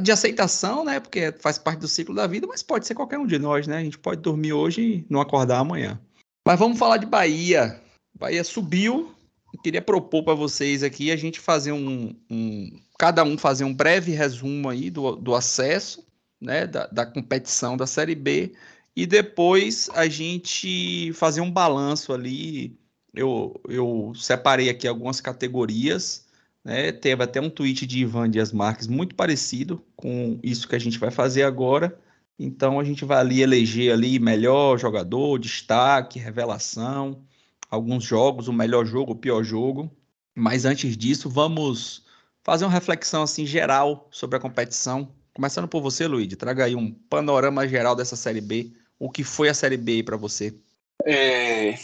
de 0.00 0.12
aceitação, 0.12 0.84
né? 0.84 1.00
Porque 1.00 1.32
faz 1.32 1.58
parte 1.58 1.80
do 1.80 1.88
ciclo 1.88 2.14
da 2.14 2.26
vida, 2.26 2.46
mas 2.46 2.62
pode 2.62 2.86
ser 2.86 2.94
qualquer 2.94 3.18
um 3.18 3.26
de 3.26 3.38
nós, 3.38 3.66
né? 3.66 3.78
A 3.78 3.84
gente 3.84 3.98
pode 3.98 4.20
dormir 4.20 4.52
hoje 4.52 4.82
e 4.82 5.06
não 5.08 5.20
acordar 5.20 5.58
amanhã. 5.58 6.00
Mas 6.46 6.58
vamos 6.58 6.78
falar 6.78 6.96
de 6.96 7.06
Bahia. 7.06 7.80
Bahia 8.14 8.42
subiu. 8.44 9.14
Eu 9.52 9.60
queria 9.60 9.82
propor 9.82 10.24
para 10.24 10.34
vocês 10.34 10.82
aqui 10.82 11.10
a 11.10 11.16
gente 11.16 11.38
fazer 11.38 11.72
um, 11.72 12.14
um, 12.30 12.80
cada 12.98 13.22
um 13.22 13.36
fazer 13.36 13.64
um 13.64 13.74
breve 13.74 14.12
resumo 14.12 14.68
aí 14.68 14.90
do, 14.90 15.16
do 15.16 15.34
acesso, 15.34 16.06
né? 16.40 16.66
Da, 16.66 16.86
da 16.86 17.06
competição 17.06 17.76
da 17.76 17.86
Série 17.86 18.14
B 18.14 18.52
e 18.96 19.06
depois 19.06 19.90
a 19.94 20.08
gente 20.08 21.12
fazer 21.14 21.40
um 21.40 21.50
balanço 21.50 22.12
ali. 22.12 22.78
Eu, 23.14 23.60
eu 23.68 24.12
separei 24.14 24.70
aqui 24.70 24.88
algumas 24.88 25.20
categorias 25.20 26.26
né? 26.64 26.92
Teve 26.92 27.22
até 27.22 27.40
um 27.40 27.50
tweet 27.50 27.86
de 27.86 28.00
Ivan 28.00 28.30
Dias 28.30 28.52
Marques 28.52 28.86
muito 28.86 29.14
parecido 29.14 29.82
com 29.96 30.38
isso 30.42 30.68
que 30.68 30.76
a 30.76 30.78
gente 30.78 30.98
vai 30.98 31.10
fazer 31.10 31.42
agora. 31.42 31.98
Então 32.44 32.80
a 32.80 32.84
gente 32.84 33.04
vai 33.04 33.18
ali 33.18 33.42
eleger 33.42 33.92
ali 33.92 34.18
melhor 34.18 34.78
jogador, 34.78 35.38
destaque, 35.38 36.18
revelação, 36.18 37.22
alguns 37.70 38.04
jogos, 38.04 38.48
o 38.48 38.52
melhor 38.52 38.84
jogo, 38.84 39.12
o 39.12 39.16
pior 39.16 39.42
jogo. 39.42 39.90
Mas 40.34 40.64
antes 40.64 40.96
disso, 40.96 41.28
vamos 41.28 42.04
fazer 42.42 42.64
uma 42.64 42.72
reflexão 42.72 43.22
assim 43.22 43.46
geral 43.46 44.08
sobre 44.10 44.36
a 44.36 44.40
competição. 44.40 45.08
Começando 45.34 45.68
por 45.68 45.80
você, 45.80 46.06
Luiz, 46.06 46.34
traga 46.36 46.64
aí 46.64 46.74
um 46.74 46.92
panorama 46.92 47.66
geral 47.68 47.94
dessa 47.94 48.16
série 48.16 48.40
B. 48.40 48.72
O 48.98 49.10
que 49.10 49.24
foi 49.24 49.48
a 49.48 49.54
série 49.54 49.76
B 49.76 50.02
para 50.02 50.16
você? 50.16 50.54
É, 51.04 51.74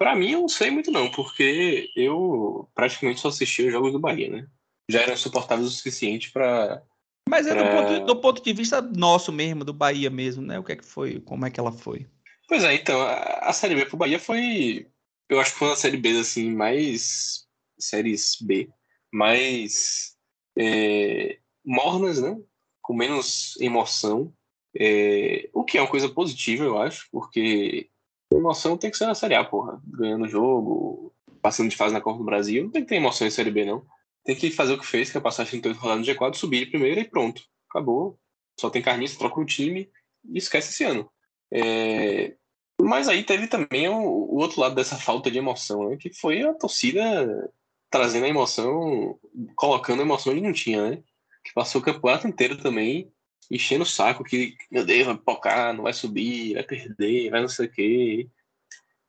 Pra 0.00 0.16
mim, 0.16 0.30
eu 0.30 0.40
não 0.40 0.48
sei 0.48 0.70
muito 0.70 0.90
não, 0.90 1.10
porque 1.10 1.90
eu 1.94 2.66
praticamente 2.74 3.20
só 3.20 3.28
assisti 3.28 3.64
os 3.64 3.70
jogos 3.70 3.92
do 3.92 3.98
Bahia, 3.98 4.30
né? 4.30 4.46
Já 4.88 5.02
eram 5.02 5.14
suportáveis 5.14 5.68
o 5.68 5.70
suficiente 5.70 6.32
para 6.32 6.82
Mas 7.30 7.46
é 7.46 7.54
pra... 7.54 7.62
do, 7.62 7.70
ponto, 7.70 8.06
do, 8.06 8.16
ponto, 8.16 8.42
de 8.42 8.52
vista 8.52 8.82
nosso 8.82 9.32
mesmo, 9.32 9.64
do 9.64 9.72
Bahia 9.72 10.10
mesmo, 10.10 10.42
né? 10.42 10.58
O 10.58 10.64
que 10.64 10.72
é 10.72 10.76
que 10.76 10.84
foi? 10.84 11.20
Como 11.20 11.46
é 11.46 11.50
que 11.50 11.60
ela 11.60 11.72
foi? 11.72 12.06
Pois 12.48 12.64
é, 12.64 12.74
então, 12.74 13.00
a, 13.00 13.14
a 13.42 13.52
Série 13.52 13.76
B 13.76 13.86
pro 13.86 13.96
Bahia 13.96 14.18
foi... 14.18 14.86
Eu 15.28 15.40
acho 15.40 15.52
que 15.52 15.58
foi 15.58 15.68
uma 15.68 15.76
Série 15.76 15.96
B, 15.96 16.18
assim, 16.18 16.52
mais... 16.52 17.46
Séries 17.78 18.36
B. 18.40 18.68
Mais... 19.12 20.16
É, 20.58 21.38
mornas, 21.64 22.20
né? 22.20 22.36
Com 22.82 22.94
menos 22.94 23.56
emoção. 23.60 24.32
É, 24.76 25.48
o 25.52 25.64
que 25.64 25.78
é 25.78 25.80
uma 25.80 25.90
coisa 25.90 26.08
positiva, 26.08 26.64
eu 26.64 26.78
acho, 26.78 27.08
porque 27.12 27.88
Emoção 28.32 28.76
tem 28.76 28.90
que 28.90 28.96
ser 28.96 29.06
na 29.06 29.14
Série 29.14 29.34
A, 29.34 29.44
porra. 29.44 29.80
Ganhando 29.84 30.24
o 30.24 30.28
jogo, 30.28 31.12
passando 31.42 31.68
de 31.68 31.76
fase 31.76 31.92
na 31.92 32.00
Copa 32.00 32.18
do 32.18 32.24
Brasil. 32.24 32.62
Não 32.62 32.70
tem 32.70 32.82
que 32.82 32.88
ter 32.88 32.96
emoção 32.96 33.26
em 33.26 33.30
Série 33.30 33.50
B, 33.50 33.64
não. 33.64 33.84
Tem 34.24 34.36
que 34.36 34.50
fazer 34.50 34.74
o 34.74 34.78
que 34.78 34.86
fez, 34.86 35.10
que 35.10 35.16
é 35.16 35.20
passar 35.20 35.46
38 35.46 35.78
rodadas 35.78 36.06
no 36.06 36.14
G4, 36.14 36.34
subir 36.34 36.64
de 36.64 36.70
primeira 36.70 37.00
e 37.00 37.08
pronto. 37.08 37.42
Acabou. 37.68 38.18
Só 38.58 38.68
tem 38.68 38.82
carniça, 38.82 39.18
troca 39.18 39.40
o 39.40 39.44
time 39.44 39.90
e 40.28 40.38
esquece 40.38 40.70
esse 40.70 40.84
ano. 40.84 41.10
É... 41.52 42.34
Mas 42.80 43.08
aí 43.08 43.22
teve 43.22 43.46
também 43.46 43.88
o, 43.88 43.96
o, 43.96 44.36
outro 44.36 44.60
lado 44.60 44.74
dessa 44.74 44.96
falta 44.96 45.30
de 45.30 45.38
emoção, 45.38 45.88
né? 45.88 45.96
Que 45.96 46.12
foi 46.12 46.42
a 46.42 46.54
torcida 46.54 47.52
trazendo 47.90 48.24
a 48.24 48.28
emoção, 48.28 49.18
colocando 49.56 50.00
a 50.00 50.04
emoção 50.04 50.32
onde 50.32 50.42
não 50.42 50.52
tinha, 50.52 50.90
né? 50.90 51.02
Que 51.44 51.52
passou 51.52 51.80
o 51.80 51.84
campeonato 51.84 52.26
inteiro 52.26 52.56
também 52.56 53.10
enchendo 53.50 53.82
o 53.82 53.86
saco 53.86 54.22
que, 54.22 54.54
meu 54.70 54.86
Deus, 54.86 55.06
vai 55.06 55.16
pocar, 55.18 55.74
não 55.74 55.82
vai 55.82 55.92
subir, 55.92 56.54
vai 56.54 56.62
perder, 56.62 57.30
vai 57.30 57.40
não 57.40 57.48
sei 57.48 57.66
o 57.66 57.70
quê. 57.70 58.28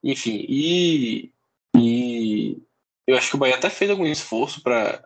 Enfim, 0.03 0.45
e, 0.49 1.31
e 1.77 2.10
eu 3.11 3.17
acho 3.17 3.29
que 3.29 3.35
o 3.35 3.39
Bahia 3.39 3.55
até 3.55 3.69
fez 3.69 3.89
algum 3.91 4.05
esforço 4.05 4.61
para 4.61 5.03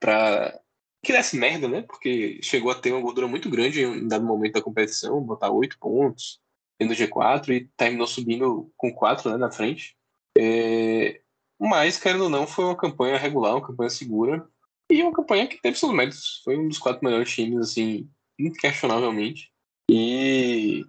para 0.00 0.60
que 1.02 1.12
desse 1.12 1.36
merda, 1.36 1.68
né? 1.68 1.82
Porque 1.82 2.40
chegou 2.42 2.70
a 2.70 2.74
ter 2.74 2.92
uma 2.92 3.00
gordura 3.00 3.26
muito 3.26 3.50
grande 3.50 3.82
em 3.82 4.06
dado 4.06 4.24
momento 4.24 4.54
da 4.54 4.62
competição, 4.62 5.20
botar 5.20 5.50
oito 5.50 5.78
pontos 5.78 6.40
no 6.80 6.94
G4 6.94 7.48
e 7.50 7.68
terminou 7.76 8.06
subindo 8.06 8.70
com 8.76 8.92
quatro 8.92 9.30
né, 9.30 9.36
na 9.36 9.50
frente. 9.50 9.96
É... 10.36 11.20
Mas, 11.60 11.98
querendo 11.98 12.24
ou 12.24 12.30
não, 12.30 12.46
foi 12.46 12.64
uma 12.64 12.76
campanha 12.76 13.18
regular, 13.18 13.54
uma 13.54 13.66
campanha 13.66 13.90
segura 13.90 14.48
e 14.90 15.02
uma 15.02 15.12
campanha 15.12 15.48
que 15.48 15.60
teve 15.60 15.76
seus 15.76 15.92
méritos. 15.92 16.40
Foi 16.44 16.56
um 16.56 16.68
dos 16.68 16.78
quatro 16.78 17.04
melhores 17.04 17.32
times, 17.32 17.58
assim, 17.58 18.08
inquestionavelmente. 18.38 19.50
E 19.90 20.84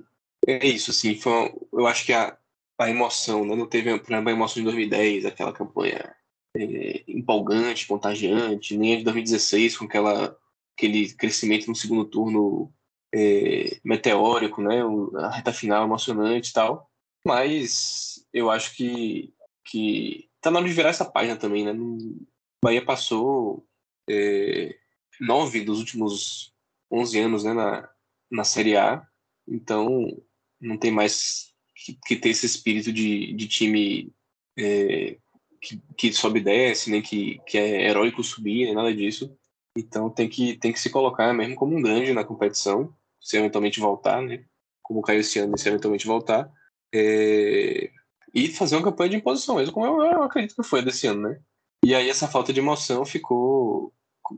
é 0.45 0.67
isso, 0.67 0.91
assim, 0.91 1.15
foi, 1.15 1.51
eu 1.73 1.87
acho 1.87 2.05
que 2.05 2.13
a, 2.13 2.37
a 2.77 2.89
emoção, 2.89 3.45
né? 3.45 3.55
não 3.55 3.65
teve, 3.65 3.89
exemplo, 3.89 4.15
a 4.15 4.31
emoção 4.31 4.61
de 4.61 4.65
2010, 4.65 5.25
aquela 5.25 5.53
campanha 5.53 6.15
é, 6.55 7.03
empolgante, 7.07 7.87
contagiante, 7.87 8.77
nem 8.77 8.95
a 8.95 8.97
de 8.97 9.03
2016, 9.03 9.77
com 9.77 9.85
aquela, 9.85 10.37
aquele 10.75 11.13
crescimento 11.13 11.67
no 11.67 11.75
segundo 11.75 12.05
turno 12.05 12.73
é, 13.13 13.79
meteórico, 13.83 14.61
né? 14.61 14.81
a 15.17 15.29
reta 15.29 15.53
final 15.53 15.85
emocionante 15.85 16.49
e 16.49 16.53
tal. 16.53 16.89
Mas 17.25 18.25
eu 18.33 18.49
acho 18.49 18.75
que, 18.75 19.33
que 19.65 20.29
tá 20.41 20.49
na 20.49 20.59
hora 20.59 20.67
de 20.67 20.73
virar 20.73 20.89
essa 20.89 21.05
página 21.05 21.35
também, 21.35 21.65
né? 21.65 21.73
O 21.73 22.25
Bahia 22.63 22.83
passou 22.83 23.65
é, 24.09 24.75
nove 25.19 25.61
dos 25.61 25.79
últimos 25.79 26.53
11 26.91 27.19
anos 27.19 27.43
né, 27.43 27.53
na, 27.53 27.89
na 28.31 28.43
Série 28.43 28.75
A, 28.75 29.05
então 29.47 30.21
não 30.59 30.77
tem 30.77 30.91
mais 30.91 31.53
que, 31.75 31.97
que 32.05 32.15
ter 32.15 32.29
esse 32.29 32.45
espírito 32.45 32.91
de, 32.91 33.33
de 33.33 33.47
time 33.47 34.11
é, 34.57 35.17
que, 35.61 35.81
que 35.97 36.13
sobe 36.13 36.39
e 36.39 36.43
desce, 36.43 36.89
nem 36.89 37.01
que, 37.01 37.39
que 37.45 37.57
é 37.57 37.89
heróico 37.89 38.23
subir, 38.23 38.65
nem 38.65 38.75
nada 38.75 38.93
disso. 38.93 39.35
Então 39.77 40.09
tem 40.09 40.27
que, 40.27 40.55
tem 40.57 40.71
que 40.73 40.79
se 40.79 40.89
colocar 40.89 41.33
mesmo 41.33 41.55
como 41.55 41.75
um 41.75 41.81
grande 41.81 42.13
na 42.13 42.23
competição, 42.23 42.93
se 43.21 43.37
eventualmente 43.37 43.79
voltar, 43.79 44.21
né? 44.21 44.43
Como 44.81 45.01
caiu 45.01 45.19
esse 45.19 45.39
ano, 45.39 45.57
se 45.57 45.67
eventualmente 45.67 46.07
voltar. 46.07 46.51
É, 46.93 47.91
e 48.33 48.47
fazer 48.47 48.75
uma 48.75 48.83
campanha 48.83 49.11
de 49.11 49.15
imposição 49.17 49.55
mesmo, 49.55 49.73
como 49.73 49.85
eu, 49.85 50.01
eu 50.11 50.23
acredito 50.23 50.55
que 50.55 50.63
foi 50.63 50.81
desse 50.81 51.07
ano, 51.07 51.29
né? 51.29 51.39
E 51.83 51.95
aí 51.95 52.09
essa 52.09 52.27
falta 52.27 52.51
de 52.51 52.59
emoção 52.59 53.05
ficou 53.05 53.93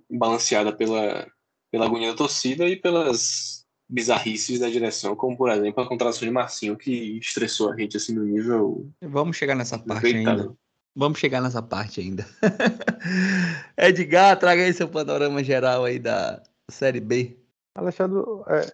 balanceada 0.09 0.71
pela, 0.71 1.27
pela 1.71 1.85
agonia 1.85 2.11
da 2.11 2.17
torcida 2.17 2.67
e 2.67 2.75
pelas 2.75 3.65
bizarrices 3.89 4.59
da 4.59 4.69
direção, 4.69 5.15
como 5.15 5.35
por 5.35 5.49
exemplo 5.49 5.83
a 5.83 5.87
contratação 5.87 6.25
de 6.25 6.33
Marcinho, 6.33 6.77
que 6.77 7.17
estressou 7.17 7.71
a 7.71 7.75
gente 7.75 7.97
assim 7.97 8.13
no 8.13 8.23
nível. 8.23 8.89
Vamos 9.01 9.35
chegar 9.35 9.55
nessa 9.55 9.77
parte 9.77 10.07
ainda. 10.07 10.55
Vamos 10.95 11.19
chegar 11.19 11.41
nessa 11.41 11.61
parte 11.61 12.01
ainda. 12.01 12.25
Edgar, 13.77 14.37
traga 14.37 14.63
aí 14.63 14.73
seu 14.73 14.89
panorama 14.89 15.43
geral 15.43 15.85
aí 15.85 15.97
da 15.97 16.43
Série 16.69 16.99
B. 16.99 17.37
Alexandre, 17.75 18.19
é, 18.49 18.65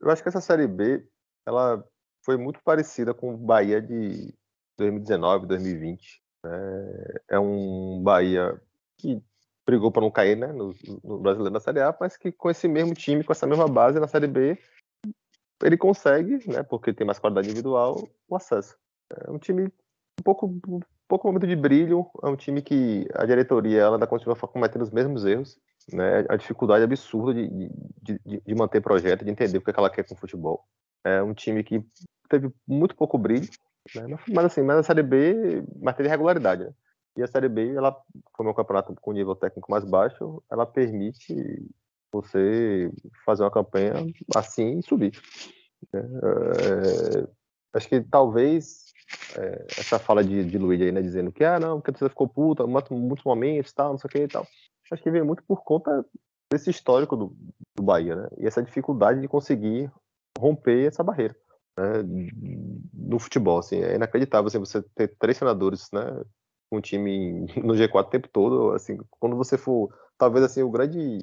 eu 0.00 0.10
acho 0.10 0.22
que 0.22 0.28
essa 0.28 0.40
Série 0.40 0.68
B 0.68 1.04
ela 1.44 1.84
foi 2.24 2.36
muito 2.36 2.60
parecida 2.62 3.12
com 3.12 3.34
o 3.34 3.36
Bahia 3.36 3.80
de 3.80 4.32
2019, 4.78 5.46
2020. 5.46 6.22
É, 6.44 7.22
é 7.30 7.38
um 7.38 8.00
Bahia 8.02 8.60
que 8.98 9.20
brigou 9.66 9.90
para 9.90 10.02
não 10.02 10.10
cair 10.10 10.36
né, 10.36 10.52
no, 10.52 10.74
no, 11.02 11.18
brasileiro 11.18 11.52
na 11.52 11.60
Série 11.60 11.80
A, 11.80 11.94
mas 11.98 12.16
que 12.16 12.30
com 12.30 12.48
esse 12.48 12.68
mesmo 12.68 12.94
time, 12.94 13.24
com 13.24 13.32
essa 13.32 13.46
mesma 13.46 13.66
base 13.66 13.98
na 13.98 14.06
Série 14.06 14.28
B, 14.28 14.56
ele 15.62 15.76
consegue, 15.76 16.48
né, 16.48 16.62
porque 16.62 16.92
tem 16.92 17.06
mais 17.06 17.18
qualidade 17.18 17.48
individual, 17.48 18.08
o 18.28 18.36
acesso. 18.36 18.76
É 19.26 19.30
um 19.30 19.38
time 19.38 19.64
um 19.64 20.22
pouco, 20.22 20.46
pouco 21.08 21.26
momento 21.26 21.46
de 21.46 21.56
brilho, 21.56 22.06
é 22.22 22.28
um 22.28 22.36
time 22.36 22.62
que 22.62 23.06
a 23.14 23.24
diretoria 23.24 23.80
ela 23.80 23.96
ainda 23.96 24.06
continua 24.06 24.36
cometendo 24.36 24.82
os 24.82 24.90
mesmos 24.90 25.24
erros, 25.24 25.58
né, 25.92 26.24
a 26.28 26.36
dificuldade 26.36 26.84
absurda 26.84 27.34
de, 27.34 27.70
de, 28.02 28.42
de, 28.44 28.54
manter 28.54 28.80
projeto, 28.80 29.24
de 29.24 29.30
entender 29.30 29.58
o 29.58 29.60
que, 29.60 29.70
é 29.70 29.72
que 29.72 29.78
ela 29.78 29.90
quer 29.90 30.04
com 30.04 30.14
o 30.14 30.18
futebol. 30.18 30.64
É 31.04 31.22
um 31.22 31.32
time 31.32 31.62
que 31.62 31.84
teve 32.28 32.52
muito 32.66 32.96
pouco 32.96 33.16
brilho, 33.16 33.48
né, 33.94 34.18
mas 34.28 34.46
assim, 34.46 34.62
mas 34.62 34.76
na 34.76 34.82
Série 34.82 35.02
B, 35.02 35.62
mas 35.80 35.94
teve 35.94 36.08
regularidade, 36.08 36.64
né? 36.64 36.72
E 37.16 37.22
a 37.22 37.26
Série 37.26 37.48
B, 37.48 37.74
ela, 37.74 37.96
como 38.32 38.50
é 38.50 38.52
um 38.52 38.54
campeonato 38.54 38.94
com 39.00 39.12
nível 39.12 39.34
técnico 39.34 39.70
mais 39.70 39.84
baixo, 39.84 40.42
ela 40.50 40.66
permite 40.66 41.34
você 42.12 42.90
fazer 43.24 43.42
uma 43.42 43.50
campanha 43.50 43.94
assim 44.34 44.78
e 44.78 44.82
subir. 44.82 45.12
Né? 45.92 46.00
É, 46.02 47.28
acho 47.72 47.88
que 47.88 48.02
talvez 48.02 48.85
é, 49.36 49.66
essa 49.78 49.98
fala 49.98 50.24
de, 50.24 50.44
de 50.44 50.58
Luiz 50.58 50.80
aí, 50.80 50.92
né, 50.92 51.02
dizendo 51.02 51.32
que, 51.32 51.44
ah, 51.44 51.58
não, 51.58 51.80
porque 51.80 51.98
você 51.98 52.08
ficou 52.08 52.28
puta, 52.28 52.66
muitos 52.66 53.24
momentos, 53.24 53.72
tal, 53.72 53.90
não 53.90 53.98
sei 53.98 54.08
o 54.08 54.10
que 54.10 54.18
e 54.18 54.28
tal. 54.28 54.46
Acho 54.90 55.02
que 55.02 55.10
vem 55.10 55.22
muito 55.22 55.42
por 55.44 55.62
conta 55.64 56.04
desse 56.52 56.70
histórico 56.70 57.16
do, 57.16 57.36
do 57.76 57.82
Bahia, 57.82 58.14
né? 58.14 58.28
E 58.38 58.46
essa 58.46 58.62
dificuldade 58.62 59.20
de 59.20 59.28
conseguir 59.28 59.90
romper 60.38 60.86
essa 60.86 61.02
barreira. 61.02 61.36
Né, 61.76 62.02
no 62.94 63.18
futebol, 63.18 63.58
assim, 63.58 63.82
é 63.82 63.96
inacreditável 63.96 64.48
assim, 64.48 64.58
você 64.58 64.82
ter 64.94 65.14
três 65.18 65.36
senadores, 65.36 65.88
né, 65.92 66.22
o 66.70 66.80
time 66.80 67.46
no 67.62 67.74
G4 67.74 68.06
o 68.06 68.10
tempo 68.10 68.28
todo, 68.28 68.70
assim, 68.72 68.96
quando 69.10 69.36
você 69.36 69.58
for, 69.58 69.92
talvez 70.16 70.44
assim, 70.44 70.62
o 70.62 70.70
grande 70.70 71.18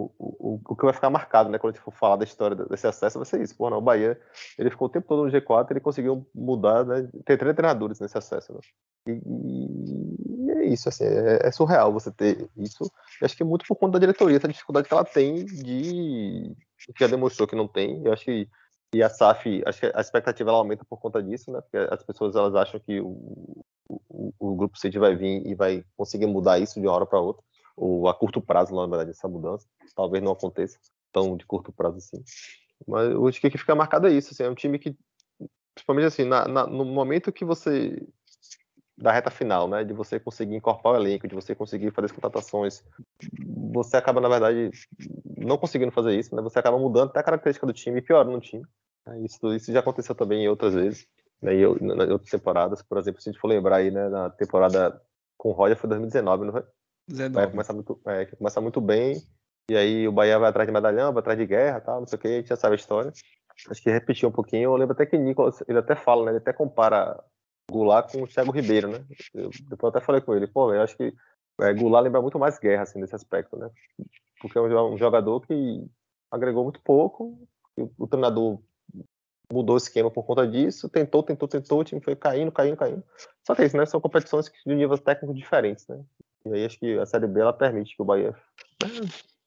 o, 0.00 0.10
o, 0.18 0.60
o 0.68 0.76
que 0.76 0.84
vai 0.84 0.94
ficar 0.94 1.10
marcado, 1.10 1.48
né, 1.48 1.58
quando 1.58 1.72
a 1.72 1.76
gente 1.76 1.84
for 1.84 1.92
falar 1.92 2.16
da 2.16 2.24
história 2.24 2.56
desse 2.56 2.86
acesso, 2.86 3.18
vai 3.18 3.26
ser 3.26 3.42
isso. 3.42 3.54
Não, 3.58 3.78
o 3.78 3.80
Bahia, 3.80 4.20
ele 4.58 4.70
ficou 4.70 4.88
o 4.88 4.90
tempo 4.90 5.06
todo 5.08 5.24
no 5.24 5.30
G4, 5.30 5.70
ele 5.70 5.80
conseguiu 5.80 6.26
mudar, 6.34 6.84
né, 6.84 7.08
ter 7.24 7.36
três 7.36 7.54
treinadores 7.54 8.00
nesse 8.00 8.16
acesso, 8.16 8.52
né? 8.52 8.60
e, 9.06 9.12
e, 9.12 10.50
é 10.50 10.64
isso, 10.66 10.88
assim, 10.88 11.04
é, 11.04 11.46
é 11.46 11.50
surreal 11.50 11.92
você 11.92 12.10
ter 12.10 12.48
isso. 12.56 12.84
Eu 13.20 13.24
acho 13.24 13.36
que 13.36 13.42
é 13.42 13.46
muito 13.46 13.64
por 13.66 13.76
conta 13.76 13.92
da 13.92 13.98
diretoria, 13.98 14.36
essa 14.36 14.48
dificuldade 14.48 14.88
que 14.88 14.94
ela 14.94 15.04
tem 15.04 15.44
de. 15.44 16.54
que 16.78 17.00
já 17.00 17.06
demonstrou 17.06 17.48
que 17.48 17.56
não 17.56 17.68
tem. 17.68 18.04
Eu 18.04 18.12
acho 18.12 18.24
que. 18.24 18.48
E 18.92 19.04
a 19.04 19.08
SAF, 19.08 19.62
acho 19.66 19.80
que 19.80 19.92
a 19.94 20.00
expectativa 20.00 20.50
ela 20.50 20.58
aumenta 20.58 20.84
por 20.84 20.98
conta 20.98 21.22
disso, 21.22 21.52
né? 21.52 21.60
Porque 21.60 21.76
as 21.76 22.02
pessoas 22.02 22.34
elas 22.34 22.56
acham 22.56 22.80
que 22.80 23.00
o, 23.00 23.64
o, 23.88 24.32
o 24.38 24.56
grupo 24.56 24.76
City 24.76 24.98
vai 24.98 25.14
vir 25.14 25.46
e 25.46 25.54
vai 25.54 25.84
conseguir 25.96 26.26
mudar 26.26 26.58
isso 26.58 26.80
de 26.80 26.86
uma 26.88 26.94
hora 26.94 27.06
para 27.06 27.20
outra, 27.20 27.44
ou 27.80 28.08
a 28.08 28.14
curto 28.14 28.42
prazo, 28.42 28.74
na 28.74 28.86
verdade, 28.86 29.10
essa 29.10 29.26
mudança. 29.26 29.66
Talvez 29.96 30.22
não 30.22 30.32
aconteça 30.32 30.78
tão 31.10 31.34
de 31.34 31.46
curto 31.46 31.72
prazo 31.72 31.96
assim. 31.96 32.22
Mas 32.86 33.10
eu 33.10 33.26
acho 33.26 33.40
que 33.40 33.50
fica 33.50 33.74
marcado 33.74 34.06
é 34.06 34.12
isso, 34.12 34.32
assim, 34.32 34.42
é 34.42 34.50
um 34.50 34.54
time 34.54 34.78
que, 34.78 34.94
principalmente 35.74 36.06
assim, 36.06 36.24
na, 36.24 36.46
na, 36.46 36.66
no 36.66 36.84
momento 36.84 37.32
que 37.32 37.44
você 37.44 38.06
da 38.98 39.10
reta 39.10 39.30
final, 39.30 39.66
né? 39.66 39.82
De 39.82 39.94
você 39.94 40.20
conseguir 40.20 40.54
incorporar 40.54 41.00
o 41.00 41.02
elenco, 41.02 41.26
de 41.26 41.34
você 41.34 41.54
conseguir 41.54 41.90
fazer 41.90 42.06
as 42.06 42.12
contratações. 42.12 42.84
Você 43.72 43.96
acaba, 43.96 44.20
na 44.20 44.28
verdade, 44.28 44.70
não 45.38 45.56
conseguindo 45.56 45.90
fazer 45.90 46.18
isso, 46.18 46.36
né? 46.36 46.42
Você 46.42 46.58
acaba 46.58 46.78
mudando 46.78 47.08
até 47.08 47.20
a 47.20 47.22
característica 47.22 47.66
do 47.66 47.72
time 47.72 47.98
e 47.98 48.02
piorando 48.02 48.36
o 48.36 48.40
time. 48.40 48.62
Né? 49.06 49.22
Isso, 49.22 49.54
isso 49.54 49.72
já 49.72 49.80
aconteceu 49.80 50.14
também 50.14 50.44
em 50.44 50.48
outras 50.48 50.74
vezes, 50.74 51.06
né? 51.40 51.54
Em 51.54 51.64
outras 51.64 52.30
temporadas. 52.30 52.82
Por 52.82 52.98
exemplo, 52.98 53.22
se 53.22 53.30
a 53.30 53.32
gente 53.32 53.40
for 53.40 53.48
lembrar 53.48 53.76
aí, 53.76 53.90
né? 53.90 54.06
Na 54.10 54.28
temporada 54.28 55.00
com 55.38 55.48
o 55.48 55.52
Roger 55.52 55.78
foi 55.78 55.88
2019, 55.88 56.44
não 56.44 56.52
foi? 56.52 56.64
19. 57.10 57.34
Vai 57.34 57.50
começar 57.50 57.72
muito, 57.72 58.00
é, 58.06 58.26
começa 58.26 58.60
muito 58.60 58.80
bem, 58.80 59.22
e 59.68 59.76
aí 59.76 60.08
o 60.08 60.12
Bahia 60.12 60.38
vai 60.38 60.50
atrás 60.50 60.66
de 60.66 60.72
medalhão, 60.72 61.12
vai 61.12 61.20
atrás 61.20 61.38
de 61.38 61.46
guerra, 61.46 61.80
tal, 61.80 62.00
não 62.00 62.06
sei 62.06 62.18
o 62.18 62.20
que, 62.20 62.28
a 62.28 62.32
gente 62.32 62.48
já 62.48 62.56
sabe 62.56 62.74
a 62.74 62.76
história. 62.76 63.12
Acho 63.68 63.82
que 63.82 63.90
repetiu 63.90 64.28
um 64.28 64.32
pouquinho. 64.32 64.64
Eu 64.64 64.76
lembro 64.76 64.94
até 64.94 65.04
que 65.04 65.18
Nicolas, 65.18 65.62
ele 65.68 65.78
até 65.78 65.94
fala, 65.94 66.24
né? 66.24 66.30
Ele 66.32 66.38
até 66.38 66.52
compara 66.52 67.22
Goulart 67.70 68.10
com 68.10 68.22
o 68.22 68.26
Thiago 68.26 68.52
Ribeiro, 68.52 68.88
né? 68.88 69.04
Eu, 69.34 69.50
depois 69.68 69.82
eu 69.82 69.88
até 69.88 70.00
falei 70.00 70.20
com 70.20 70.34
ele, 70.34 70.46
pô, 70.46 70.72
eu 70.72 70.82
acho 70.82 70.96
que 70.96 71.14
é, 71.60 71.74
Goulart 71.74 72.04
lembra 72.04 72.22
muito 72.22 72.38
mais 72.38 72.58
guerra, 72.58 72.82
assim, 72.82 72.98
nesse 72.98 73.14
aspecto, 73.14 73.56
né? 73.56 73.70
Porque 74.40 74.58
é 74.58 74.60
um, 74.62 74.96
jogador 74.96 75.40
que 75.42 75.86
agregou 76.30 76.64
muito 76.64 76.80
pouco, 76.80 77.38
o, 77.76 77.90
o 77.98 78.06
treinador 78.06 78.58
mudou 79.52 79.74
o 79.74 79.78
esquema 79.78 80.10
por 80.10 80.24
conta 80.24 80.46
disso, 80.46 80.88
tentou, 80.88 81.22
tentou, 81.22 81.48
tentou, 81.48 81.80
o 81.80 81.84
time 81.84 82.00
foi 82.00 82.16
caindo, 82.16 82.50
caindo, 82.50 82.76
caindo. 82.76 83.04
Só 83.46 83.54
que 83.54 83.62
é 83.62 83.66
isso, 83.66 83.76
né? 83.76 83.84
São 83.84 84.00
competições 84.00 84.50
de 84.64 84.74
níveis 84.74 85.00
técnicos 85.00 85.36
diferentes, 85.36 85.86
né? 85.86 86.02
E 86.46 86.52
aí 86.52 86.64
acho 86.64 86.78
que 86.78 86.98
a 86.98 87.06
Série 87.06 87.26
B 87.26 87.40
ela 87.40 87.52
permite 87.52 87.94
que 87.94 88.02
o 88.02 88.04
Bahia 88.04 88.34
né, 88.82 88.88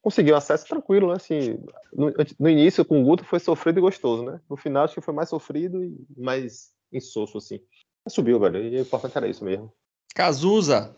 conseguiu 0.02 0.36
acesso 0.36 0.66
tranquilo, 0.66 1.08
né? 1.08 1.14
Assim, 1.16 1.58
no, 1.92 2.12
no, 2.38 2.48
início 2.48 2.84
com 2.84 3.00
o 3.00 3.04
Guto 3.04 3.24
foi 3.24 3.40
sofrido 3.40 3.78
e 3.78 3.80
gostoso, 3.80 4.24
né? 4.24 4.40
No 4.48 4.56
final 4.56 4.84
acho 4.84 4.94
que 4.94 5.00
foi 5.00 5.14
mais 5.14 5.28
sofrido 5.28 5.82
e 5.82 5.96
mais 6.16 6.72
insosso, 6.92 7.38
assim. 7.38 7.60
Subiu, 8.08 8.38
velho. 8.38 8.62
E 8.62 8.76
o 8.76 8.82
importante 8.82 9.16
era 9.16 9.26
isso 9.26 9.44
mesmo. 9.44 9.72
Cazuza. 10.14 10.94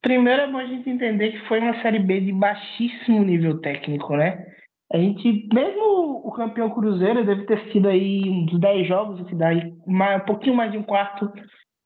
Primeiro 0.00 0.42
é 0.42 0.50
bom 0.50 0.58
a 0.58 0.66
gente 0.66 0.88
entender 0.88 1.32
que 1.32 1.48
foi 1.48 1.60
uma 1.60 1.80
Série 1.82 1.98
B 1.98 2.20
de 2.20 2.32
baixíssimo 2.32 3.22
nível 3.22 3.60
técnico, 3.60 4.16
né? 4.16 4.46
A 4.92 4.98
gente, 4.98 5.48
mesmo 5.52 6.20
o 6.24 6.32
campeão 6.32 6.70
Cruzeiro, 6.70 7.24
deve 7.24 7.46
ter 7.46 7.72
sido 7.72 7.88
aí 7.88 8.28
uns 8.28 8.58
10 8.58 8.86
jogos, 8.86 9.26
que 9.28 9.34
dá 9.34 9.48
um 9.86 10.20
pouquinho 10.26 10.54
mais 10.54 10.70
de 10.70 10.78
um 10.78 10.82
quarto 10.82 11.32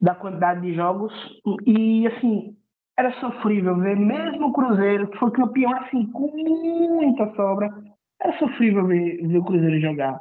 da 0.00 0.14
quantidade 0.14 0.62
de 0.62 0.74
jogos. 0.74 1.12
E, 1.66 2.06
assim, 2.08 2.56
era 2.98 3.12
sofrível 3.20 3.76
ver, 3.76 3.96
mesmo 3.96 4.48
o 4.48 4.52
Cruzeiro, 4.52 5.08
que 5.08 5.18
foi 5.18 5.30
campeão, 5.30 5.72
assim, 5.76 6.10
com 6.12 6.30
muita 6.34 7.34
sobra, 7.34 7.70
era 8.20 8.38
sofrível 8.38 8.86
ver, 8.86 9.26
ver 9.26 9.38
o 9.38 9.44
Cruzeiro 9.44 9.80
jogar. 9.80 10.18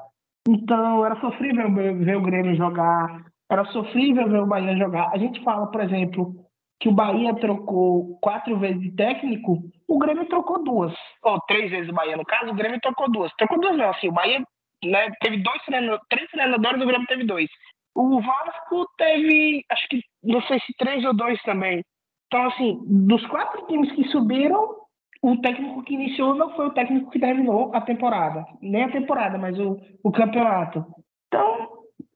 Então, 0.47 1.05
era 1.05 1.19
sofrível 1.21 1.73
ver, 1.73 1.95
ver 1.95 2.17
o 2.17 2.21
Grêmio 2.21 2.55
jogar, 2.55 3.25
era 3.49 3.65
sofrível 3.65 4.29
ver 4.29 4.41
o 4.41 4.47
Bahia 4.47 4.75
jogar. 4.77 5.09
A 5.11 5.17
gente 5.17 5.43
fala, 5.43 5.67
por 5.67 5.81
exemplo, 5.81 6.35
que 6.79 6.89
o 6.89 6.93
Bahia 6.93 7.33
trocou 7.35 8.19
quatro 8.19 8.57
vezes 8.59 8.81
de 8.81 8.91
técnico, 8.91 9.59
o 9.87 9.97
Grêmio 9.97 10.27
trocou 10.27 10.63
duas. 10.63 10.93
Ou 11.23 11.39
três 11.47 11.71
vezes 11.71 11.89
o 11.89 11.93
Bahia, 11.93 12.17
no 12.17 12.25
caso, 12.25 12.51
o 12.51 12.55
Grêmio 12.55 12.79
trocou 12.81 13.09
duas. 13.09 13.31
Trocou 13.37 13.59
duas 13.59 13.77
não, 13.77 13.89
assim, 13.89 14.09
o 14.09 14.13
Bahia 14.13 14.43
né, 14.83 15.09
teve 15.21 15.37
dois 15.37 15.61
três 16.09 16.29
treinadores, 16.29 16.81
o 16.81 16.85
Grêmio 16.85 17.07
teve 17.07 17.23
dois. 17.23 17.49
O 17.95 18.19
Vasco 18.21 18.85
teve, 18.97 19.63
acho 19.71 19.87
que, 19.87 20.01
não 20.21 20.41
sei 20.41 20.59
se 20.59 20.73
três 20.77 21.03
ou 21.05 21.15
dois 21.15 21.41
também. 21.43 21.81
Então, 22.27 22.47
assim, 22.47 22.79
dos 23.07 23.25
quatro 23.27 23.65
times 23.67 23.91
que 23.93 24.03
subiram, 24.05 24.75
o 25.21 25.37
técnico 25.37 25.83
que 25.83 25.93
iniciou 25.93 26.35
não 26.35 26.51
foi 26.55 26.67
o 26.67 26.73
técnico 26.73 27.09
que 27.09 27.19
terminou 27.19 27.71
a 27.73 27.81
temporada. 27.81 28.45
Nem 28.61 28.83
a 28.83 28.91
temporada, 28.91 29.37
mas 29.37 29.57
o, 29.59 29.77
o 30.03 30.11
campeonato. 30.11 30.85
Então, 31.27 31.67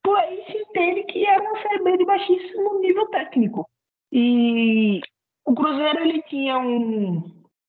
por 0.03 0.17
aí 0.17 0.43
se 0.45 0.57
entende 0.57 1.03
que 1.03 1.25
era 1.25 1.41
uma 1.41 1.61
Série 1.61 1.83
B 1.83 1.97
de 1.97 2.05
baixíssimo 2.05 2.79
nível 2.79 3.07
técnico. 3.07 3.67
E 4.11 5.01
o 5.45 5.53
Cruzeiro 5.53 5.99
ele 6.01 6.21
tinha 6.23 6.57
um, 6.59 7.23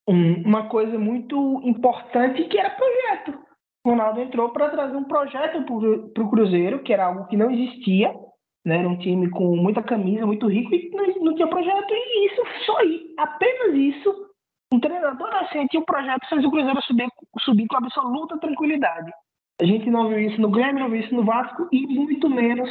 um, 0.09 0.43
uma 0.45 0.69
coisa 0.69 0.99
muito 0.99 1.61
importante 1.64 2.45
que 2.45 2.59
era 2.59 2.71
projeto. 2.71 3.38
O 3.85 3.91
Ronaldo 3.91 4.21
entrou 4.21 4.51
para 4.51 4.69
trazer 4.69 4.97
um 4.97 5.05
projeto 5.05 5.64
para 6.12 6.23
o 6.23 6.31
Cruzeiro, 6.31 6.83
que 6.83 6.93
era 6.93 7.07
algo 7.07 7.27
que 7.27 7.37
não 7.37 7.51
existia. 7.51 8.14
Né? 8.64 8.79
Era 8.79 8.88
um 8.88 8.99
time 8.99 9.31
com 9.31 9.57
muita 9.57 9.83
camisa, 9.83 10.27
muito 10.27 10.46
rico, 10.46 10.75
e 10.75 10.90
não, 10.90 11.35
tinha 11.35 11.49
projeto. 11.49 11.90
E 11.90 12.27
isso, 12.27 12.42
só 12.66 12.79
aí, 12.79 13.14
apenas 13.18 13.75
isso, 13.75 14.31
um 14.73 14.79
treinador 14.79 15.29
assim 15.37 15.66
tinha 15.66 15.81
um 15.81 15.85
projeto 15.85 16.29
fez 16.29 16.44
o 16.44 16.51
Cruzeiro 16.51 16.81
subir, 16.83 17.09
subir 17.40 17.66
com 17.66 17.77
absoluta 17.77 18.38
tranquilidade. 18.38 19.11
A 19.61 19.64
gente 19.64 19.90
não 19.90 20.09
viu 20.09 20.20
isso 20.20 20.40
no 20.40 20.51
Grêmio, 20.51 20.81
não 20.81 20.90
viu 20.90 21.01
isso 21.01 21.14
no 21.14 21.25
Vasco 21.25 21.68
e 21.73 21.87
muito 21.87 22.31
menos 22.31 22.70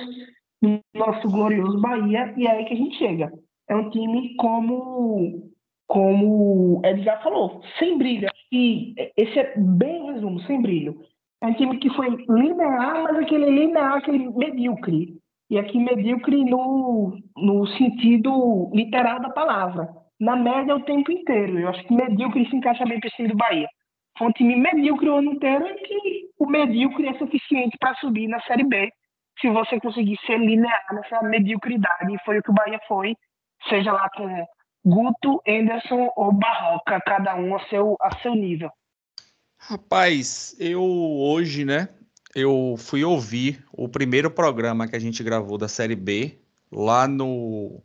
no 0.61 0.79
nosso 0.95 1.29
glorioso 1.29 1.79
Bahia. 1.79 2.33
E 2.37 2.47
é 2.47 2.51
aí 2.51 2.65
que 2.65 2.73
a 2.73 2.77
gente 2.77 2.97
chega. 2.97 3.31
É 3.67 3.75
um 3.75 3.89
time 3.89 4.35
como 4.35 5.51
como 5.87 6.81
Edgar 6.85 7.21
falou, 7.23 7.61
sem 7.79 7.97
brilho. 7.97 8.29
E 8.51 8.93
esse 9.17 9.39
é 9.39 9.53
bem 9.57 10.11
resumo, 10.13 10.39
sem 10.41 10.61
brilho. 10.61 11.01
É 11.41 11.47
um 11.47 11.53
time 11.53 11.77
que 11.79 11.89
foi 11.91 12.09
linear, 12.09 13.03
mas 13.03 13.17
aquele 13.17 13.49
linear, 13.49 13.97
aquele 13.97 14.29
medíocre. 14.29 15.17
E 15.49 15.57
aqui 15.57 15.79
medíocre 15.79 16.43
no, 16.45 17.17
no 17.35 17.67
sentido 17.77 18.69
literal 18.73 19.19
da 19.19 19.29
palavra. 19.29 19.89
Na 20.19 20.35
média 20.35 20.75
o 20.75 20.83
tempo 20.83 21.11
inteiro. 21.11 21.59
Eu 21.59 21.69
acho 21.69 21.83
que 21.83 21.93
medíocre 21.93 22.47
se 22.49 22.55
encaixa 22.55 22.85
bem 22.85 22.99
para 22.99 23.07
esse 23.07 23.17
time 23.17 23.29
do 23.29 23.37
Bahia 23.37 23.67
foi 24.19 24.27
um 24.27 24.31
time 24.33 24.55
medíocre 24.57 25.09
o 25.09 25.15
ano 25.15 25.31
inteiro 25.31 25.65
e 25.65 25.75
que 25.75 26.29
o 26.37 26.45
medíocre 26.45 27.07
é 27.07 27.17
suficiente 27.17 27.77
para 27.79 27.95
subir 27.95 28.27
na 28.27 28.41
Série 28.41 28.65
B 28.65 28.91
se 29.39 29.49
você 29.49 29.79
conseguir 29.79 30.19
ser 30.25 30.37
linear 30.37 30.85
nessa 30.91 31.23
mediocridade. 31.23 32.13
E 32.13 32.19
foi 32.25 32.39
o 32.39 32.43
que 32.43 32.51
o 32.51 32.53
Bahia 32.53 32.79
foi, 32.85 33.15
seja 33.69 33.93
lá 33.93 34.09
com 34.09 34.45
Guto, 34.85 35.41
Anderson 35.47 36.11
ou 36.17 36.33
Barroca, 36.33 36.99
cada 37.05 37.35
um 37.37 37.55
a 37.55 37.65
seu, 37.69 37.95
a 38.01 38.17
seu 38.19 38.35
nível. 38.35 38.69
Rapaz, 39.57 40.55
eu 40.59 40.83
hoje, 40.83 41.63
né, 41.63 41.87
eu 42.35 42.75
fui 42.77 43.03
ouvir 43.03 43.63
o 43.71 43.87
primeiro 43.87 44.29
programa 44.29 44.87
que 44.87 44.95
a 44.95 44.99
gente 44.99 45.23
gravou 45.23 45.57
da 45.57 45.67
Série 45.67 45.95
B, 45.95 46.37
lá 46.71 47.07
no, 47.07 47.81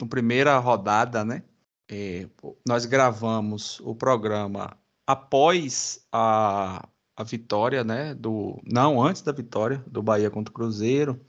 no 0.00 0.06
primeira 0.08 0.56
rodada, 0.58 1.24
né? 1.24 1.42
É, 1.88 2.26
nós 2.66 2.84
gravamos 2.84 3.80
o 3.80 3.94
programa 3.94 4.76
após 5.06 6.06
a, 6.12 6.86
a 7.16 7.24
vitória, 7.24 7.82
né? 7.82 8.14
Do, 8.14 8.60
não, 8.64 9.02
antes 9.02 9.22
da 9.22 9.32
vitória 9.32 9.82
do 9.86 10.02
Bahia 10.02 10.30
contra 10.30 10.50
o 10.50 10.54
Cruzeiro. 10.54 11.20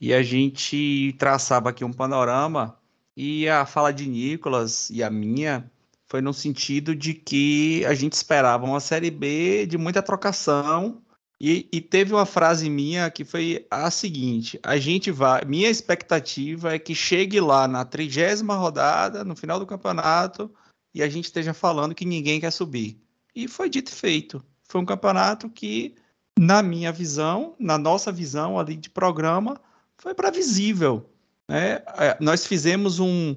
E 0.00 0.14
a 0.14 0.22
gente 0.22 1.14
traçava 1.18 1.70
aqui 1.70 1.84
um 1.84 1.92
panorama. 1.92 2.76
E 3.16 3.48
a 3.48 3.66
fala 3.66 3.92
de 3.92 4.08
Nicolas 4.08 4.88
e 4.90 5.02
a 5.02 5.10
minha 5.10 5.70
foi 6.06 6.20
no 6.20 6.32
sentido 6.32 6.94
de 6.96 7.14
que 7.14 7.84
a 7.84 7.94
gente 7.94 8.14
esperava 8.14 8.64
uma 8.64 8.80
Série 8.80 9.10
B 9.10 9.66
de 9.66 9.76
muita 9.78 10.02
trocação. 10.02 11.02
E, 11.40 11.66
e, 11.72 11.80
teve 11.80 12.12
uma 12.12 12.26
frase 12.26 12.68
minha 12.68 13.10
que 13.10 13.24
foi 13.24 13.66
a 13.70 13.90
seguinte: 13.90 14.60
a 14.62 14.76
gente 14.76 15.10
vai. 15.10 15.42
Minha 15.46 15.70
expectativa 15.70 16.74
é 16.74 16.78
que 16.78 16.94
chegue 16.94 17.40
lá 17.40 17.66
na 17.66 17.82
trigésima 17.82 18.54
rodada, 18.54 19.24
no 19.24 19.34
final 19.34 19.58
do 19.58 19.64
campeonato, 19.64 20.50
e 20.94 21.02
a 21.02 21.08
gente 21.08 21.24
esteja 21.24 21.54
falando 21.54 21.94
que 21.94 22.04
ninguém 22.04 22.40
quer 22.40 22.50
subir. 22.50 23.00
E 23.34 23.48
foi 23.48 23.70
dito 23.70 23.90
e 23.90 23.94
feito. 23.94 24.44
Foi 24.64 24.80
um 24.82 24.84
campeonato 24.84 25.48
que, 25.48 25.94
na 26.38 26.62
minha 26.62 26.92
visão, 26.92 27.54
na 27.58 27.78
nossa 27.78 28.12
visão 28.12 28.58
ali 28.58 28.76
de 28.76 28.90
programa, 28.90 29.58
foi 29.96 30.12
previsível. 30.12 31.08
Né? 31.48 31.82
É, 31.96 32.18
nós 32.20 32.46
fizemos 32.46 33.00
um, 33.00 33.34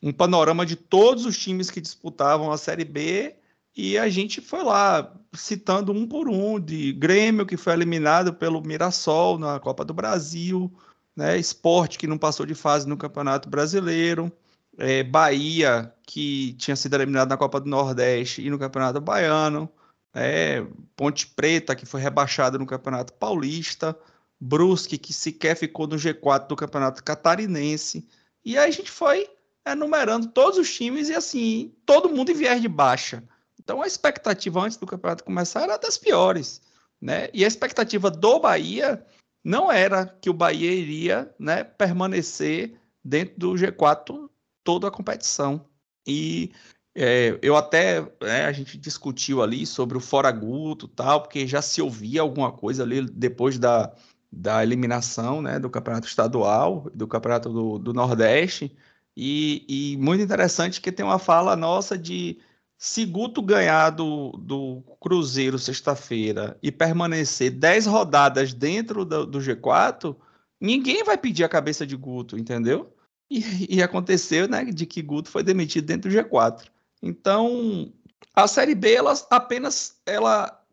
um 0.00 0.12
panorama 0.12 0.64
de 0.64 0.76
todos 0.76 1.26
os 1.26 1.36
times 1.36 1.68
que 1.68 1.80
disputavam 1.80 2.52
a 2.52 2.56
Série 2.56 2.84
B 2.84 3.39
e 3.80 3.98
a 3.98 4.10
gente 4.10 4.42
foi 4.42 4.62
lá 4.62 5.10
citando 5.32 5.90
um 5.90 6.06
por 6.06 6.28
um 6.28 6.60
de 6.60 6.92
Grêmio 6.92 7.46
que 7.46 7.56
foi 7.56 7.72
eliminado 7.72 8.34
pelo 8.34 8.60
Mirassol 8.60 9.38
na 9.38 9.58
Copa 9.58 9.86
do 9.86 9.94
Brasil, 9.94 10.70
né? 11.16 11.38
Esporte 11.38 11.96
que 11.96 12.06
não 12.06 12.18
passou 12.18 12.44
de 12.44 12.54
fase 12.54 12.86
no 12.86 12.98
Campeonato 12.98 13.48
Brasileiro, 13.48 14.30
é, 14.76 15.02
Bahia, 15.02 15.94
que 16.06 16.52
tinha 16.58 16.76
sido 16.76 16.94
eliminado 16.94 17.30
na 17.30 17.38
Copa 17.38 17.58
do 17.58 17.70
Nordeste 17.70 18.42
e 18.42 18.50
no 18.50 18.58
Campeonato 18.58 19.00
Baiano, 19.00 19.66
é, 20.12 20.62
Ponte 20.94 21.26
Preta, 21.28 21.74
que 21.74 21.86
foi 21.86 22.02
rebaixada 22.02 22.58
no 22.58 22.66
Campeonato 22.66 23.14
Paulista, 23.14 23.96
Brusque, 24.38 24.98
que 24.98 25.14
sequer 25.14 25.56
ficou 25.56 25.86
no 25.86 25.96
G4 25.96 26.48
do 26.48 26.56
Campeonato 26.56 27.02
Catarinense. 27.02 28.06
E 28.44 28.58
aí 28.58 28.68
a 28.68 28.72
gente 28.72 28.90
foi 28.90 29.26
enumerando 29.66 30.26
todos 30.28 30.58
os 30.58 30.70
times 30.70 31.08
e 31.08 31.14
assim, 31.14 31.72
todo 31.86 32.10
mundo 32.10 32.30
em 32.30 32.34
viés 32.34 32.60
de 32.60 32.68
baixa. 32.68 33.24
Então 33.62 33.82
a 33.82 33.86
expectativa 33.86 34.60
antes 34.60 34.78
do 34.78 34.86
campeonato 34.86 35.22
começar 35.22 35.62
era 35.62 35.76
das 35.76 35.98
piores, 35.98 36.62
né? 37.00 37.28
E 37.34 37.44
a 37.44 37.48
expectativa 37.48 38.10
do 38.10 38.40
Bahia 38.40 39.04
não 39.44 39.70
era 39.70 40.06
que 40.06 40.30
o 40.30 40.34
Bahia 40.34 40.72
iria, 40.72 41.32
né, 41.38 41.62
permanecer 41.64 42.78
dentro 43.04 43.38
do 43.38 43.52
G4 43.52 44.28
toda 44.64 44.88
a 44.88 44.90
competição. 44.90 45.66
E 46.06 46.52
é, 46.94 47.38
eu 47.42 47.56
até, 47.56 48.00
né, 48.20 48.46
a 48.46 48.52
gente 48.52 48.76
discutiu 48.78 49.42
ali 49.42 49.66
sobre 49.66 49.96
o 49.96 50.00
Fora 50.00 50.30
Guto 50.30 50.88
tal, 50.88 51.22
porque 51.22 51.46
já 51.46 51.62
se 51.62 51.80
ouvia 51.80 52.22
alguma 52.22 52.52
coisa 52.52 52.82
ali 52.82 53.02
depois 53.10 53.58
da, 53.58 53.94
da 54.32 54.62
eliminação, 54.62 55.42
né, 55.42 55.58
do 55.58 55.70
campeonato 55.70 56.06
estadual, 56.06 56.90
do 56.94 57.06
campeonato 57.06 57.50
do, 57.50 57.78
do 57.78 57.92
Nordeste, 57.92 58.74
e, 59.16 59.64
e, 59.68 59.96
muito 59.98 60.22
interessante 60.22 60.80
que 60.80 60.92
tem 60.92 61.04
uma 61.04 61.18
fala 61.18 61.56
nossa 61.56 61.98
de 61.98 62.38
se 62.82 63.04
Guto 63.04 63.42
ganhar 63.42 63.90
do, 63.90 64.30
do 64.38 64.82
Cruzeiro 64.98 65.58
sexta-feira 65.58 66.56
e 66.62 66.72
permanecer 66.72 67.50
10 67.50 67.84
rodadas 67.84 68.54
dentro 68.54 69.04
do, 69.04 69.26
do, 69.26 69.38
G4, 69.38 70.16
ninguém 70.58 71.04
vai 71.04 71.18
pedir 71.18 71.44
a 71.44 71.48
cabeça 71.48 71.86
de 71.86 71.94
Guto, 71.94 72.38
entendeu? 72.38 72.90
E, 73.30 73.76
e 73.76 73.82
aconteceu, 73.82 74.48
né, 74.48 74.64
de 74.64 74.86
que 74.86 75.02
Guto 75.02 75.28
foi 75.28 75.42
demitido 75.42 75.84
dentro 75.84 76.10
do 76.10 76.16
G4. 76.16 76.68
Então, 77.02 77.92
a 78.34 78.48
Série 78.48 78.74
B, 78.74 78.94
ela 78.94 79.12
apenas 79.28 80.00
ela 80.06 80.64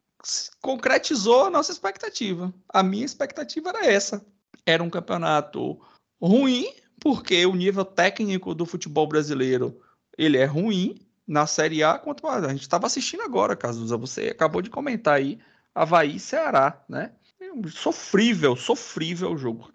concretizou 0.61 1.43
a 1.43 1.49
nossa 1.49 1.73
expectativa. 1.73 2.53
A 2.69 2.83
minha 2.83 3.05
expectativa 3.05 3.67
era 3.67 3.85
essa. 3.85 4.25
Era 4.65 4.81
um 4.81 4.89
campeonato 4.89 5.77
ruim, 6.21 6.73
porque 7.01 7.45
o 7.45 7.53
nível 7.53 7.83
técnico 7.83 8.55
do 8.55 8.65
futebol 8.65 9.07
brasileiro 9.07 9.77
ele 10.17 10.37
é 10.37 10.45
ruim 10.45 11.05
na 11.27 11.45
Série 11.45 11.83
A 11.83 11.99
quanto 11.99 12.25
a, 12.25 12.37
a 12.37 12.49
gente 12.49 12.61
estava 12.61 12.87
assistindo 12.87 13.21
agora, 13.21 13.55
Cazuza, 13.55 13.97
você 13.97 14.29
acabou 14.29 14.61
de 14.61 14.69
comentar 14.69 15.15
aí 15.15 15.39
Havaí 15.75 16.15
e 16.15 16.19
Ceará, 16.19 16.81
né? 16.87 17.11
Sofrível, 17.71 18.55
sofrível 18.55 19.33
o 19.33 19.37
jogo. 19.37 19.69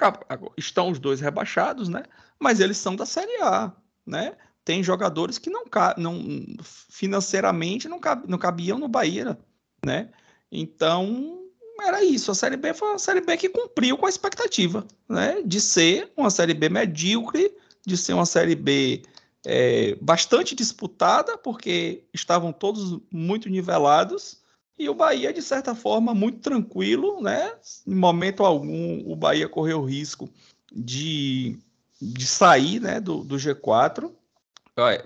Estão 0.57 0.91
os 0.91 0.99
dois 0.99 1.21
rebaixados, 1.21 1.89
né? 1.89 2.03
Mas 2.39 2.59
eles 2.59 2.77
são 2.77 2.97
da 2.97 3.07
Série 3.07 3.41
A, 3.43 3.73
né? 4.07 4.35
Tem 4.65 4.83
jogadores 4.83 5.39
que 5.39 5.51
não, 5.51 5.65
não 5.97 6.57
financeiramente 6.63 7.89
não, 7.89 7.99
cab, 7.99 8.25
não 8.29 8.39
cabiam 8.39 8.79
no 8.79 8.89
Bahia, 8.89 9.39
né? 9.85 10.11
Então, 10.51 11.41
era 11.81 12.05
isso. 12.05 12.31
A 12.31 12.35
Série 12.35 12.57
B 12.57 12.73
foi 12.75 12.89
uma 12.89 12.99
Série 12.99 13.21
B 13.21 13.37
que 13.37 13.49
cumpriu 13.49 13.97
com 13.97 14.07
a 14.07 14.09
expectativa, 14.09 14.87
né? 15.09 15.43
De 15.45 15.61
ser 15.61 16.13
uma 16.17 16.31
Série 16.31 16.55
B 16.55 16.69
medíocre, 16.69 17.53
de 17.87 17.97
ser 17.97 18.13
uma 18.13 18.27
Série 18.27 18.55
B 18.55 19.03
é, 19.45 19.97
bastante 20.01 20.55
disputada, 20.55 21.37
porque 21.37 22.05
estavam 22.13 22.53
todos 22.53 23.01
muito 23.11 23.49
nivelados, 23.49 24.43
e 24.79 24.89
o 24.89 24.95
Bahia, 24.95 25.33
de 25.33 25.43
certa 25.43 25.75
forma, 25.75 26.15
muito 26.15 26.41
tranquilo, 26.41 27.21
né? 27.21 27.53
Em 27.87 27.95
momento 27.95 28.43
algum, 28.43 29.03
o 29.07 29.15
Bahia 29.15 29.49
correu 29.49 29.81
o 29.81 29.85
risco 29.85 30.29
de, 30.75 31.59
de 32.01 32.27
sair 32.27 32.81
né, 32.81 33.01
do, 33.01 33.23
do 33.23 33.37
G4. 33.37 34.11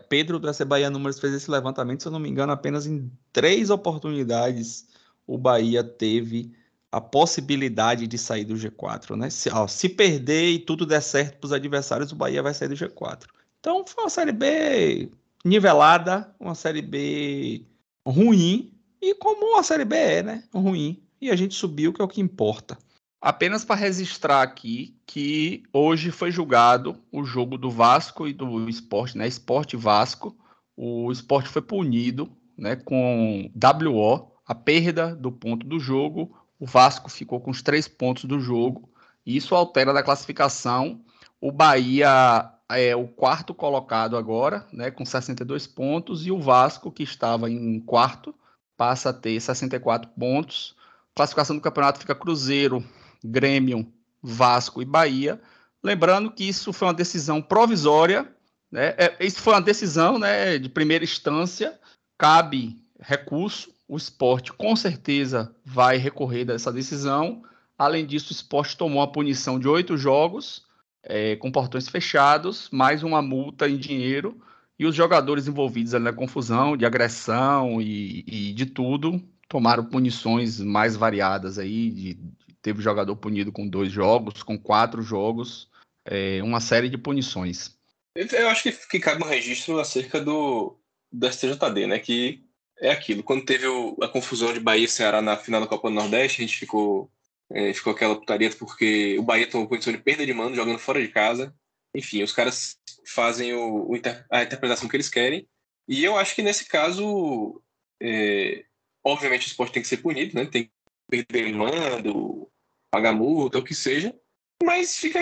Pedro 0.09 0.38
do 0.38 0.49
Bahia 0.64 0.88
Números 0.88 1.18
fez 1.18 1.35
esse 1.35 1.51
levantamento, 1.51 2.03
se 2.03 2.09
eu 2.09 2.12
não 2.12 2.20
me 2.20 2.29
engano, 2.29 2.53
apenas 2.53 2.87
em 2.87 3.11
três 3.33 3.68
oportunidades 3.68 4.87
o 5.27 5.37
Bahia 5.37 5.83
teve 5.83 6.55
a 6.90 7.01
possibilidade 7.01 8.07
de 8.07 8.16
sair 8.16 8.44
do 8.44 8.55
G4, 8.55 9.16
né? 9.16 9.29
Se, 9.29 9.51
ó, 9.51 9.66
se 9.66 9.88
perder 9.88 10.53
e 10.53 10.59
tudo 10.59 10.87
der 10.87 11.03
certo 11.03 11.38
para 11.38 11.46
os 11.46 11.53
adversários, 11.53 12.12
o 12.12 12.16
Bahia 12.16 12.42
vai 12.42 12.55
sair 12.55 12.68
do 12.68 12.77
G4. 12.77 13.25
Então 13.66 13.85
foi 13.85 14.05
uma 14.05 14.11
série 14.11 14.31
B 14.31 15.11
nivelada, 15.44 16.33
uma 16.38 16.55
série 16.55 16.81
B 16.81 17.66
ruim, 18.07 18.72
e 19.02 19.12
como 19.16 19.59
a 19.59 19.62
série 19.64 19.85
B 19.85 19.96
é, 19.96 20.22
né? 20.22 20.44
Ruim. 20.55 21.02
E 21.20 21.33
a 21.33 21.35
gente 21.35 21.52
subiu, 21.52 21.92
que 21.92 22.00
é 22.00 22.05
o 22.05 22.09
que 22.09 22.20
importa. 22.20 22.79
Apenas 23.20 23.64
para 23.64 23.74
registrar 23.74 24.42
aqui 24.42 24.96
que 25.05 25.64
hoje 25.72 26.12
foi 26.12 26.31
julgado 26.31 26.96
o 27.11 27.24
jogo 27.24 27.59
do 27.59 27.68
Vasco 27.68 28.29
e 28.29 28.33
do 28.33 28.68
Esporte, 28.68 29.18
né? 29.18 29.26
Esporte 29.26 29.76
Vasco. 29.76 30.37
O 30.76 31.11
Esporte 31.11 31.48
foi 31.48 31.61
punido, 31.61 32.31
né? 32.57 32.76
Com 32.76 33.50
WO, 33.52 34.31
a 34.46 34.55
perda 34.55 35.12
do 35.16 35.33
ponto 35.33 35.66
do 35.66 35.81
jogo, 35.81 36.33
o 36.61 36.66
Vasco 36.66 37.11
ficou 37.11 37.40
com 37.40 37.50
os 37.50 37.62
três 37.62 37.88
pontos 37.88 38.26
do 38.26 38.38
jogo. 38.38 38.88
Isso 39.26 39.57
altera 39.57 39.92
da 39.92 40.05
classificação. 40.05 41.00
O 41.40 41.50
Bahia 41.50 42.52
é 42.70 42.96
o 42.96 43.07
quarto 43.07 43.55
colocado 43.55 44.16
agora, 44.16 44.66
né, 44.72 44.90
com 44.90 45.05
62 45.05 45.66
pontos, 45.66 46.26
e 46.26 46.33
o 46.33 46.40
Vasco, 46.40 46.90
que 46.90 47.02
estava 47.02 47.50
em 47.50 47.81
quarto, 47.81 48.35
passa 48.76 49.11
a 49.11 49.12
ter 49.12 49.40
64 49.40 50.11
pontos. 50.18 50.74
Classificação 51.14 51.57
do 51.57 51.62
campeonato 51.62 51.98
fica 51.98 52.14
Cruzeiro, 52.14 52.85
Grêmio, 53.24 53.90
Vasco 54.22 54.83
e 54.83 54.85
Bahia. 54.85 55.40
Lembrando 55.83 56.31
que 56.31 56.44
isso 56.44 56.72
foi 56.72 56.88
uma 56.88 56.94
decisão 56.94 57.40
provisória, 57.40 58.31
né? 58.70 58.94
É, 58.98 59.16
isso 59.20 59.40
foi 59.40 59.55
uma 59.55 59.62
decisão 59.62 60.18
né, 60.18 60.59
de 60.59 60.68
primeira 60.68 61.05
instância, 61.05 61.79
cabe 62.18 62.76
recurso, 62.98 63.70
o 63.88 63.96
esporte 63.96 64.52
com 64.52 64.74
certeza 64.74 65.55
vai 65.64 65.96
recorrer 65.96 66.44
dessa 66.44 66.72
decisão. 66.72 67.42
Além 67.79 68.05
disso, 68.05 68.33
o 68.33 68.37
esporte 68.37 68.76
tomou 68.76 69.00
a 69.00 69.07
punição 69.07 69.61
de 69.61 69.68
oito 69.68 69.96
jogos 69.96 70.65
é, 71.06 71.36
com 71.36 71.50
portões 71.50 71.88
fechados, 71.88 72.68
mais 72.70 73.02
uma 73.02 73.22
multa 73.22 73.68
em 73.68 73.76
dinheiro, 73.76 74.40
e 74.78 74.84
os 74.84 74.94
jogadores 74.94 75.46
envolvidos 75.46 75.92
na 75.92 76.12
confusão 76.12 76.76
de 76.76 76.84
agressão 76.84 77.80
e, 77.80 78.24
e, 78.26 78.52
de 78.52 78.66
tudo 78.66 79.22
tomaram 79.48 79.84
punições 79.84 80.60
mais 80.60 80.96
variadas 80.96 81.58
aí. 81.58 81.90
De, 81.90 82.18
teve 82.60 82.82
jogador 82.82 83.14
punido 83.16 83.52
com 83.52 83.66
dois 83.66 83.92
jogos, 83.92 84.42
com 84.42 84.58
quatro 84.58 85.00
jogos, 85.00 85.70
é, 86.04 86.42
uma 86.42 86.60
série 86.60 86.88
de 86.88 86.98
punições. 86.98 87.76
Eu 88.16 88.48
acho 88.48 88.64
que, 88.64 88.72
que 88.72 88.98
cabe 88.98 89.22
um 89.22 89.28
registro 89.28 89.78
acerca 89.78 90.20
do, 90.20 90.76
do 91.12 91.32
STJD, 91.32 91.86
né? 91.86 91.98
Que 91.98 92.42
é 92.80 92.90
aquilo. 92.90 93.22
Quando 93.22 93.44
teve 93.44 93.66
o, 93.66 93.96
a 94.02 94.08
confusão 94.08 94.52
de 94.52 94.60
Bahia 94.60 94.84
e 94.84 94.88
Ceará 94.88 95.22
na 95.22 95.36
final 95.36 95.60
da 95.60 95.66
Copa 95.66 95.88
do 95.88 95.94
Nordeste, 95.94 96.42
a 96.42 96.46
gente 96.46 96.58
ficou, 96.58 97.10
é, 97.50 97.72
ficou 97.72 97.92
aquela 97.92 98.16
putaria 98.16 98.50
porque 98.50 99.16
o 99.18 99.22
Bahia 99.22 99.48
tomou 99.48 99.68
condição 99.68 99.92
de 99.92 100.00
perda 100.00 100.26
de 100.26 100.32
mando 100.32 100.56
jogando 100.56 100.78
fora 100.78 101.00
de 101.00 101.09
casa. 101.09 101.54
Enfim, 101.94 102.22
os 102.22 102.32
caras 102.32 102.78
fazem 103.06 103.54
o, 103.54 103.90
o 103.90 103.94
a 104.30 104.42
interpretação 104.42 104.88
que 104.88 104.96
eles 104.96 105.09
querem. 105.09 105.48
E 105.88 106.04
eu 106.04 106.16
acho 106.16 106.35
que 106.35 106.42
nesse 106.42 106.66
caso, 106.66 107.62
é, 108.02 108.64
obviamente 109.04 109.46
o 109.46 109.48
esporte 109.48 109.72
tem 109.72 109.82
que 109.82 109.88
ser 109.88 109.98
punido, 109.98 110.35
né? 110.35 110.46
Tem 110.46 110.64
que 110.64 110.72
perder 111.09 111.52
mando, 111.54 112.50
pagar 112.90 113.12
multa, 113.12 113.59
o 113.59 113.64
que 113.64 113.74
seja. 113.74 114.14
Mas 114.62 114.96
fica. 114.96 115.20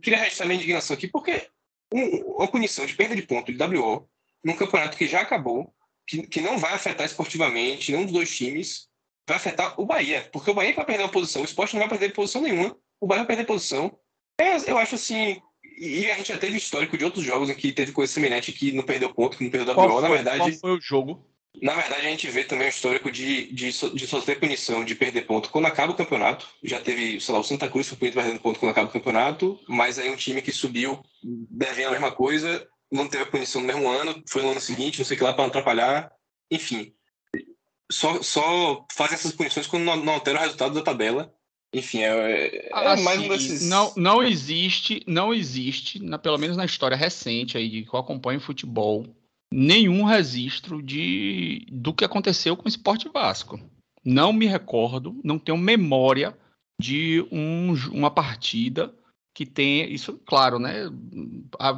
Queria 0.00 0.20
registrar 0.20 0.46
minha 0.46 0.56
indignação 0.56 0.94
aqui, 0.94 1.08
porque 1.08 1.48
um, 1.92 2.36
uma 2.36 2.48
punição 2.48 2.86
de 2.86 2.94
perda 2.94 3.16
de 3.16 3.22
ponto 3.22 3.52
de 3.52 3.62
WO 3.62 4.08
num 4.44 4.56
campeonato 4.56 4.96
que 4.96 5.08
já 5.08 5.22
acabou, 5.22 5.74
que, 6.06 6.26
que 6.26 6.40
não 6.40 6.58
vai 6.58 6.72
afetar 6.72 7.04
esportivamente 7.04 7.90
nenhum 7.90 8.04
dos 8.04 8.12
dois 8.12 8.34
times, 8.34 8.88
vai 9.26 9.36
afetar 9.36 9.80
o 9.80 9.84
Bahia, 9.84 10.28
porque 10.32 10.50
o 10.50 10.54
Bahia 10.54 10.74
vai 10.74 10.84
perder 10.84 11.04
uma 11.04 11.10
posição, 11.10 11.42
o 11.42 11.44
esporte 11.44 11.74
não 11.74 11.80
vai 11.80 11.88
perder 11.88 12.14
posição 12.14 12.42
nenhuma, 12.42 12.76
o 13.00 13.06
Bahia 13.06 13.24
vai 13.24 13.36
perder 13.36 13.46
posição. 13.46 13.98
É, 14.38 14.70
eu 14.70 14.78
acho 14.78 14.94
assim, 14.94 15.40
e 15.78 16.10
a 16.10 16.16
gente 16.16 16.28
já 16.28 16.38
teve 16.38 16.56
histórico 16.56 16.96
de 16.96 17.04
outros 17.04 17.24
jogos 17.24 17.50
em 17.50 17.54
que 17.54 17.72
teve 17.72 17.92
coisa 17.92 18.12
semelhante 18.12 18.52
que 18.52 18.72
não 18.72 18.82
perdeu 18.82 19.12
ponto, 19.12 19.36
que 19.36 19.44
não 19.44 19.50
perdeu 19.50 19.74
WO, 19.74 20.00
na 20.00 20.08
verdade. 20.08 20.38
Qual 20.38 20.52
foi 20.52 20.70
o 20.72 20.80
jogo? 20.80 21.26
Na 21.62 21.74
verdade, 21.74 22.06
a 22.06 22.10
gente 22.10 22.28
vê 22.28 22.44
também 22.44 22.66
o 22.66 22.70
histórico 22.70 23.10
de, 23.10 23.50
de, 23.52 23.70
de 23.70 24.06
só 24.06 24.20
ter 24.20 24.38
punição 24.38 24.84
de 24.84 24.94
perder 24.94 25.22
ponto 25.22 25.48
quando 25.48 25.66
acaba 25.66 25.92
o 25.92 25.96
campeonato. 25.96 26.46
Já 26.62 26.80
teve, 26.80 27.18
sei 27.18 27.32
lá, 27.32 27.40
o 27.40 27.44
Santa 27.44 27.68
Cruz 27.68 27.88
foi 27.88 27.96
punido 27.96 28.16
perdendo 28.16 28.40
ponto 28.40 28.60
quando 28.60 28.72
acaba 28.72 28.88
o 28.88 28.92
campeonato, 28.92 29.58
mas 29.66 29.98
aí 29.98 30.10
um 30.10 30.16
time 30.16 30.42
que 30.42 30.52
subiu 30.52 31.02
devendo 31.22 31.88
a 31.88 31.92
mesma 31.92 32.12
coisa 32.12 32.66
não 32.92 33.08
teve 33.08 33.24
a 33.24 33.26
punição 33.26 33.60
no 33.60 33.66
mesmo 33.66 33.88
ano, 33.88 34.22
foi 34.28 34.42
no 34.42 34.50
ano 34.50 34.60
seguinte, 34.60 34.98
não 34.98 35.04
sei 35.04 35.16
o 35.16 35.18
que 35.18 35.24
lá, 35.24 35.32
para 35.32 35.46
atrapalhar. 35.46 36.12
Enfim, 36.50 36.92
só, 37.90 38.22
só 38.22 38.86
fazem 38.92 39.14
essas 39.14 39.32
punições 39.32 39.66
quando 39.66 39.84
não, 39.84 39.96
não 39.96 40.14
altera 40.14 40.38
o 40.38 40.42
resultado 40.42 40.74
da 40.74 40.82
tabela. 40.82 41.32
Enfim, 41.72 42.00
é, 42.00 42.68
é 42.68 42.70
assim, 42.72 43.02
mais 43.02 43.20
um 43.20 43.28
desses. 43.28 43.68
Não, 43.68 43.92
não 43.96 44.22
existe, 44.22 45.02
não 45.06 45.34
existe, 45.34 46.02
na, 46.02 46.18
pelo 46.18 46.38
menos 46.38 46.56
na 46.56 46.64
história 46.64 46.96
recente 46.96 47.58
aí 47.58 47.84
que 47.84 47.92
eu 47.92 47.98
acompanho 47.98 48.40
futebol, 48.40 49.04
nenhum 49.52 50.04
registro 50.04 50.82
de 50.82 51.66
do 51.70 51.92
que 51.92 52.04
aconteceu 52.04 52.56
com 52.56 52.64
o 52.64 52.68
Esporte 52.68 53.08
Vasco. 53.08 53.60
Não 54.04 54.32
me 54.32 54.46
recordo, 54.46 55.20
não 55.24 55.38
tenho 55.38 55.58
memória 55.58 56.36
de 56.80 57.26
um, 57.32 57.74
uma 57.92 58.10
partida 58.10 58.94
que 59.36 59.44
tem 59.44 59.92
isso, 59.92 60.18
claro, 60.24 60.58
né? 60.58 60.90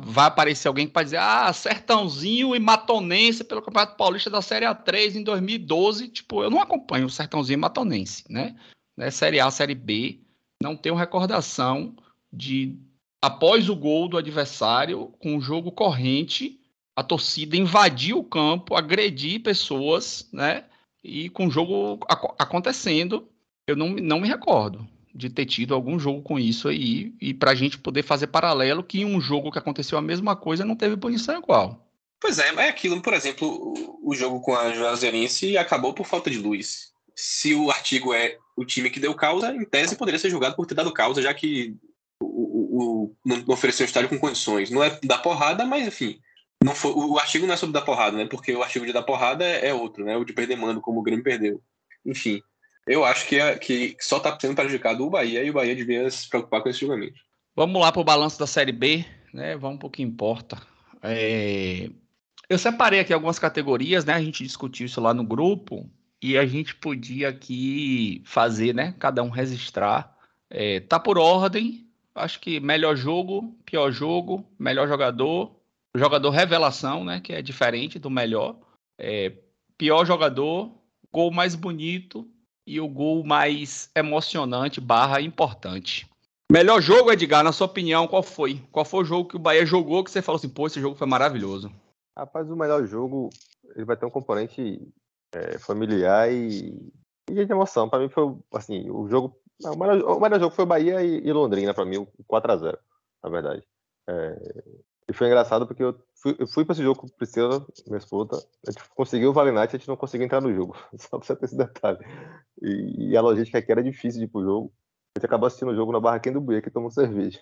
Vai 0.04 0.26
aparecer 0.28 0.68
alguém 0.68 0.86
que 0.86 0.94
vai 0.94 1.02
dizer, 1.02 1.16
ah, 1.16 1.52
Sertãozinho 1.52 2.54
e 2.54 2.60
Matonense 2.60 3.42
pelo 3.42 3.60
Campeonato 3.60 3.96
Paulista 3.96 4.30
da 4.30 4.40
Série 4.40 4.64
A3 4.64 5.16
em 5.16 5.24
2012. 5.24 6.06
Tipo, 6.06 6.44
eu 6.44 6.50
não 6.50 6.60
acompanho 6.60 7.06
o 7.06 7.10
Sertãozinho 7.10 7.56
e 7.56 7.60
Matonense, 7.60 8.22
né? 8.30 8.54
né? 8.96 9.10
Série 9.10 9.40
A, 9.40 9.50
Série 9.50 9.74
B, 9.74 10.20
não 10.62 10.76
tenho 10.76 10.94
recordação 10.94 11.96
de 12.32 12.78
após 13.20 13.68
o 13.68 13.74
gol 13.74 14.06
do 14.06 14.16
adversário, 14.16 15.12
com 15.18 15.36
o 15.36 15.40
jogo 15.40 15.72
corrente, 15.72 16.60
a 16.94 17.02
torcida 17.02 17.56
invadir 17.56 18.14
o 18.14 18.22
campo, 18.22 18.76
agredir 18.76 19.42
pessoas, 19.42 20.28
né? 20.32 20.64
E 21.02 21.28
com 21.28 21.48
o 21.48 21.50
jogo 21.50 21.98
ac 22.08 22.24
acontecendo, 22.38 23.28
eu 23.66 23.74
não, 23.74 23.88
não 23.88 24.20
me 24.20 24.28
recordo 24.28 24.86
de 25.18 25.28
ter 25.28 25.44
tido 25.46 25.74
algum 25.74 25.98
jogo 25.98 26.22
com 26.22 26.38
isso 26.38 26.68
aí, 26.68 27.12
e 27.20 27.34
para 27.34 27.50
a 27.50 27.54
gente 27.54 27.76
poder 27.76 28.04
fazer 28.04 28.28
paralelo 28.28 28.84
que 28.84 29.04
um 29.04 29.20
jogo 29.20 29.50
que 29.50 29.58
aconteceu 29.58 29.98
a 29.98 30.02
mesma 30.02 30.36
coisa 30.36 30.64
não 30.64 30.76
teve 30.76 30.96
punição 30.96 31.36
igual. 31.36 31.84
Pois 32.20 32.38
é, 32.38 32.48
é 32.54 32.68
aquilo, 32.68 33.00
por 33.02 33.12
exemplo, 33.12 33.74
o 34.02 34.14
jogo 34.14 34.40
com 34.40 34.54
a 34.54 34.72
Juazeirense 34.72 35.58
acabou 35.58 35.92
por 35.92 36.06
falta 36.06 36.30
de 36.30 36.38
luz. 36.38 36.92
Se 37.14 37.54
o 37.54 37.70
artigo 37.70 38.14
é 38.14 38.38
o 38.56 38.64
time 38.64 38.90
que 38.90 39.00
deu 39.00 39.14
causa, 39.14 39.52
em 39.52 39.64
tese 39.64 39.96
poderia 39.96 40.18
ser 40.20 40.30
julgado 40.30 40.54
por 40.54 40.66
ter 40.66 40.74
dado 40.74 40.92
causa, 40.92 41.20
já 41.20 41.34
que 41.34 41.76
o, 42.20 42.26
o, 42.26 43.04
o 43.04 43.16
não 43.24 43.42
ofereceu 43.48 43.84
o 43.84 43.88
estádio 43.88 44.08
com 44.08 44.18
condições. 44.18 44.70
Não 44.70 44.82
é 44.82 44.98
da 45.02 45.18
porrada, 45.18 45.64
mas 45.64 45.86
enfim. 45.86 46.20
Não 46.62 46.74
foi, 46.74 46.92
o 46.92 47.18
artigo 47.18 47.46
não 47.46 47.54
é 47.54 47.56
sobre 47.56 47.72
dar 47.72 47.82
porrada, 47.82 48.16
né? 48.16 48.26
Porque 48.26 48.52
o 48.52 48.62
artigo 48.62 48.86
de 48.86 48.92
dar 48.92 49.02
porrada 49.02 49.44
é, 49.44 49.68
é 49.68 49.74
outro, 49.74 50.04
né? 50.04 50.16
O 50.16 50.24
de 50.24 50.32
perder 50.32 50.56
mando, 50.56 50.80
como 50.80 51.00
o 51.00 51.02
Grêmio 51.02 51.24
perdeu. 51.24 51.60
Enfim, 52.04 52.40
eu 52.88 53.04
acho 53.04 53.26
que, 53.26 53.36
é, 53.36 53.58
que 53.58 53.96
só 54.00 54.16
está 54.16 54.38
sendo 54.40 54.54
prejudicado 54.54 55.04
o 55.04 55.10
Bahia 55.10 55.44
e 55.44 55.50
o 55.50 55.52
Bahia 55.52 55.76
devia 55.76 56.10
se 56.10 56.28
preocupar 56.28 56.62
com 56.62 56.68
esse 56.68 56.80
julgamento. 56.80 57.20
Vamos 57.54 57.80
lá 57.80 57.92
para 57.92 58.00
o 58.00 58.04
balanço 58.04 58.38
da 58.38 58.46
Série 58.46 58.72
B, 58.72 59.04
né? 59.32 59.56
Vamos 59.56 59.78
para 59.78 59.88
o 59.88 59.90
que 59.90 60.02
importa. 60.02 60.60
É... 61.02 61.90
Eu 62.48 62.56
separei 62.56 63.00
aqui 63.00 63.12
algumas 63.12 63.38
categorias, 63.38 64.04
né? 64.04 64.14
A 64.14 64.22
gente 64.22 64.42
discutiu 64.42 64.86
isso 64.86 65.00
lá 65.00 65.12
no 65.12 65.22
grupo 65.22 65.88
e 66.22 66.38
a 66.38 66.46
gente 66.46 66.74
podia 66.74 67.28
aqui 67.28 68.22
fazer, 68.24 68.74
né? 68.74 68.94
Cada 68.98 69.22
um 69.22 69.28
registrar. 69.28 70.16
É, 70.48 70.80
tá 70.80 70.98
por 70.98 71.18
ordem. 71.18 71.86
Acho 72.14 72.40
que 72.40 72.58
melhor 72.58 72.96
jogo, 72.96 73.54
pior 73.66 73.90
jogo, 73.90 74.44
melhor 74.58 74.88
jogador, 74.88 75.54
jogador 75.94 76.30
revelação, 76.30 77.04
né? 77.04 77.20
Que 77.20 77.34
é 77.34 77.42
diferente 77.42 77.98
do 77.98 78.08
melhor. 78.08 78.58
É, 78.98 79.32
pior 79.76 80.06
jogador, 80.06 80.72
gol 81.12 81.30
mais 81.30 81.54
bonito 81.54 82.26
e 82.68 82.80
o 82.80 82.86
gol 82.86 83.24
mais 83.24 83.90
emocionante 83.96 84.78
barra 84.78 85.22
importante. 85.22 86.06
Melhor 86.52 86.80
jogo, 86.82 87.10
Edgar, 87.10 87.42
na 87.42 87.50
sua 87.50 87.66
opinião, 87.66 88.06
qual 88.06 88.22
foi? 88.22 88.62
Qual 88.70 88.84
foi 88.84 89.00
o 89.00 89.04
jogo 89.04 89.28
que 89.28 89.36
o 89.36 89.38
Bahia 89.38 89.64
jogou 89.64 90.04
que 90.04 90.10
você 90.10 90.20
falou 90.20 90.36
assim, 90.36 90.48
pô, 90.48 90.66
esse 90.66 90.80
jogo 90.80 90.94
foi 90.94 91.06
maravilhoso? 91.06 91.72
Rapaz, 92.16 92.50
o 92.50 92.56
melhor 92.56 92.84
jogo, 92.86 93.30
ele 93.74 93.84
vai 93.84 93.96
ter 93.96 94.04
um 94.04 94.10
componente 94.10 94.86
é, 95.32 95.58
familiar 95.58 96.30
e, 96.30 96.92
e 97.30 97.44
de 97.44 97.52
emoção. 97.52 97.88
Para 97.88 98.00
mim 98.00 98.08
foi, 98.10 98.34
assim, 98.54 98.90
o 98.90 99.08
jogo... 99.08 99.40
Não, 99.60 99.72
o, 99.72 99.78
melhor, 99.78 100.16
o 100.16 100.20
melhor 100.20 100.40
jogo 100.40 100.54
foi 100.54 100.66
Bahia 100.66 101.02
e, 101.02 101.26
e 101.26 101.32
Londrina, 101.32 101.72
para 101.72 101.86
mim, 101.86 101.98
o 101.98 102.08
4x0, 102.30 102.78
na 103.24 103.30
verdade. 103.30 103.62
É, 104.08 104.64
e 105.08 105.12
foi 105.14 105.26
engraçado 105.26 105.66
porque 105.66 105.82
eu 105.82 105.98
fui, 106.22 106.36
eu 106.38 106.46
fui 106.46 106.64
para 106.66 106.74
esse 106.74 106.82
jogo 106.82 107.00
com 107.00 107.08
Priscila, 107.08 107.66
minha 107.86 107.96
esposa. 107.96 108.46
A 108.66 108.70
gente 108.70 108.84
conseguiu 108.90 109.30
o 109.30 109.32
Vale 109.32 109.50
Night, 109.50 109.74
a 109.74 109.78
gente 109.78 109.88
não 109.88 109.96
conseguiu 109.96 110.26
entrar 110.26 110.42
no 110.42 110.52
jogo. 110.54 110.76
Só 110.98 111.18
pra 111.18 111.26
você 111.26 111.34
ter 111.34 111.46
esse 111.46 111.56
detalhe. 111.56 111.98
E, 112.60 113.10
e 113.10 113.16
a 113.16 113.22
logística 113.22 113.58
aqui 113.58 113.72
era 113.72 113.82
difícil 113.82 114.20
de 114.20 114.26
ir 114.26 114.28
pro 114.28 114.44
jogo. 114.44 114.72
A 115.16 115.18
gente 115.18 115.26
acabou 115.26 115.46
assistindo 115.46 115.70
o 115.70 115.74
jogo 115.74 115.92
na 115.92 116.00
barraquinha 116.00 116.34
do 116.34 116.42
Buia, 116.42 116.60
que 116.60 116.70
tomou 116.70 116.90
cerveja. 116.92 117.40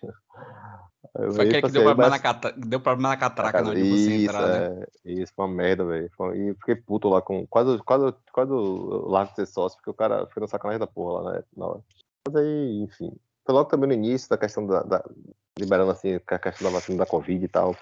Foi 1.13 1.47
aquele 1.47 1.63
que 1.63 1.73
deu 1.73 1.83
problema, 1.83 2.11
mas... 2.11 2.11
na 2.11 2.19
cata... 2.21 2.53
deu 2.53 2.81
problema 2.81 3.09
na 3.09 3.17
catraca, 3.17 3.63
não, 3.63 3.75
de 3.75 3.83
você 3.83 4.25
entrar, 4.25 4.47
né? 4.47 4.85
é, 5.05 5.13
Isso, 5.13 5.33
foi 5.35 5.45
uma 5.45 5.55
merda, 5.55 5.85
velho. 5.85 6.11
E 6.35 6.55
fiquei 6.55 6.77
puto 6.77 7.09
lá 7.09 7.21
com. 7.21 7.47
Quase, 7.49 7.79
quase, 7.79 8.15
quase 8.33 8.53
o 8.53 9.09
largo 9.09 9.31
de 9.31 9.37
ser 9.37 9.47
sócio, 9.47 9.77
porque 9.79 9.91
o 9.91 9.95
cara 9.95 10.27
fez 10.27 10.41
na 10.41 10.47
sacanagem 10.47 10.79
da 10.79 10.87
porra 10.87 11.23
lá, 11.23 11.33
né? 11.33 11.45
Na 11.57 11.67
hora. 11.67 11.81
Mas 12.29 12.37
aí, 12.37 12.83
enfim. 12.83 13.13
Foi 13.45 13.55
logo 13.55 13.69
também 13.69 13.89
no 13.89 13.95
início 13.95 14.29
da 14.29 14.39
questão 14.39 14.67
da, 14.67 14.83
da 14.83 15.05
liberando 15.59 15.91
assim 15.91 16.21
a 16.27 16.39
questão 16.39 16.71
da 16.71 16.79
vacina 16.79 16.99
da 16.99 17.07
Covid 17.07 17.45
e 17.45 17.49
tal. 17.49 17.75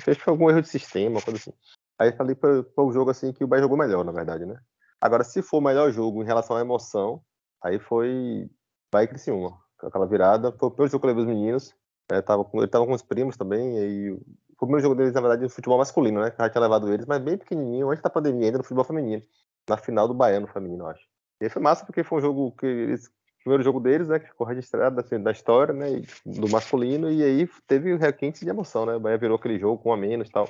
Fez 0.00 0.18
algum 0.26 0.50
erro 0.50 0.62
de 0.62 0.68
sistema, 0.68 1.20
coisa 1.22 1.38
assim. 1.38 1.52
Aí 1.98 2.12
falei 2.12 2.34
para 2.34 2.64
o 2.76 2.92
jogo 2.92 3.10
assim 3.10 3.32
que 3.32 3.44
o 3.44 3.46
Bahia 3.46 3.62
jogou 3.62 3.78
melhor, 3.78 4.04
na 4.04 4.12
verdade, 4.12 4.44
né? 4.44 4.58
Agora, 5.00 5.24
se 5.24 5.42
for 5.42 5.58
o 5.58 5.60
melhor 5.60 5.90
jogo 5.90 6.22
em 6.22 6.26
relação 6.26 6.56
à 6.56 6.60
emoção, 6.60 7.22
aí 7.62 7.78
foi 7.78 8.48
Bahia 8.92 9.04
e 9.04 9.08
Criciúma. 9.08 9.58
Aquela 9.82 10.06
virada. 10.06 10.52
Foi 10.52 10.68
o 10.68 10.70
primeiro 10.70 10.92
jogo 10.92 11.00
que 11.00 11.06
eu 11.06 11.14
levei 11.14 11.24
os 11.24 11.28
meninos. 11.28 11.74
É, 12.10 12.20
tava 12.20 12.44
com, 12.44 12.58
ele 12.58 12.68
tava 12.68 12.86
com 12.86 12.92
os 12.92 13.02
primos 13.02 13.36
também. 13.36 13.78
E 13.78 14.10
foi 14.10 14.54
o 14.54 14.58
primeiro 14.66 14.82
jogo 14.82 14.94
deles, 14.94 15.12
na 15.12 15.20
verdade, 15.20 15.42
no 15.42 15.50
futebol 15.50 15.78
masculino, 15.78 16.20
né? 16.20 16.30
Que 16.30 16.38
já 16.38 16.48
tinha 16.48 16.62
levado 16.62 16.92
eles, 16.92 17.06
mas 17.06 17.20
bem 17.20 17.36
pequenininho, 17.36 17.90
antes 17.90 18.02
da 18.02 18.10
pandemia, 18.10 18.46
ainda 18.46 18.58
no 18.58 18.64
futebol 18.64 18.84
feminino. 18.84 19.22
Na 19.68 19.76
final 19.76 20.06
do 20.06 20.14
Baiano 20.14 20.46
feminino, 20.46 20.84
eu 20.84 20.88
acho. 20.88 21.04
E 21.40 21.48
foi 21.48 21.60
massa 21.60 21.84
porque 21.84 22.04
foi 22.04 22.18
um 22.18 22.20
jogo 22.20 22.52
que 22.52 22.66
eles 22.66 23.10
primeiro 23.42 23.62
jogo 23.62 23.80
deles, 23.80 24.08
né, 24.08 24.18
que 24.18 24.28
ficou 24.28 24.46
registrado 24.46 25.00
assim, 25.00 25.20
da 25.20 25.32
história, 25.32 25.74
né, 25.74 26.02
do 26.24 26.48
masculino, 26.48 27.10
e 27.10 27.22
aí 27.22 27.48
teve 27.66 27.96
requinte 27.96 28.44
de 28.44 28.50
emoção, 28.50 28.86
né, 28.86 28.94
o 28.94 29.00
Bahia 29.00 29.18
virou 29.18 29.36
aquele 29.36 29.58
jogo 29.58 29.82
com 29.82 29.92
a 29.92 29.96
menos 29.96 30.28
e 30.28 30.32
tal, 30.32 30.48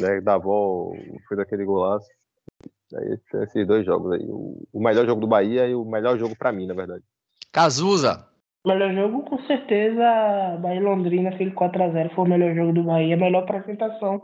né, 0.00 0.20
da 0.20 0.34
avó 0.34 0.92
fez 1.28 1.40
aquele 1.40 1.64
golaço. 1.64 2.08
Aí 2.94 3.18
esses 3.42 3.66
dois 3.66 3.84
jogos 3.84 4.12
aí, 4.12 4.26
o, 4.28 4.80
melhor 4.80 5.06
jogo 5.06 5.20
do 5.20 5.26
Bahia 5.26 5.66
e 5.66 5.74
o 5.74 5.84
melhor 5.84 6.18
jogo 6.18 6.36
para 6.36 6.52
mim, 6.52 6.66
na 6.66 6.74
verdade. 6.74 7.02
Cazuza. 7.52 8.28
Melhor 8.66 8.94
jogo, 8.94 9.24
com 9.24 9.38
certeza, 9.46 10.58
Bahia 10.60 10.80
Londrina, 10.80 11.30
aquele 11.30 11.50
4x0 11.50 12.14
foi 12.14 12.24
o 12.24 12.28
melhor 12.28 12.54
jogo 12.54 12.72
do 12.72 12.82
Bahia, 12.82 13.14
a 13.14 13.18
melhor 13.18 13.42
apresentação 13.42 14.22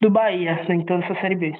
do 0.00 0.10
Bahia 0.10 0.66
em 0.68 0.84
toda 0.84 1.04
essa 1.04 1.20
Série 1.20 1.36
B. 1.36 1.52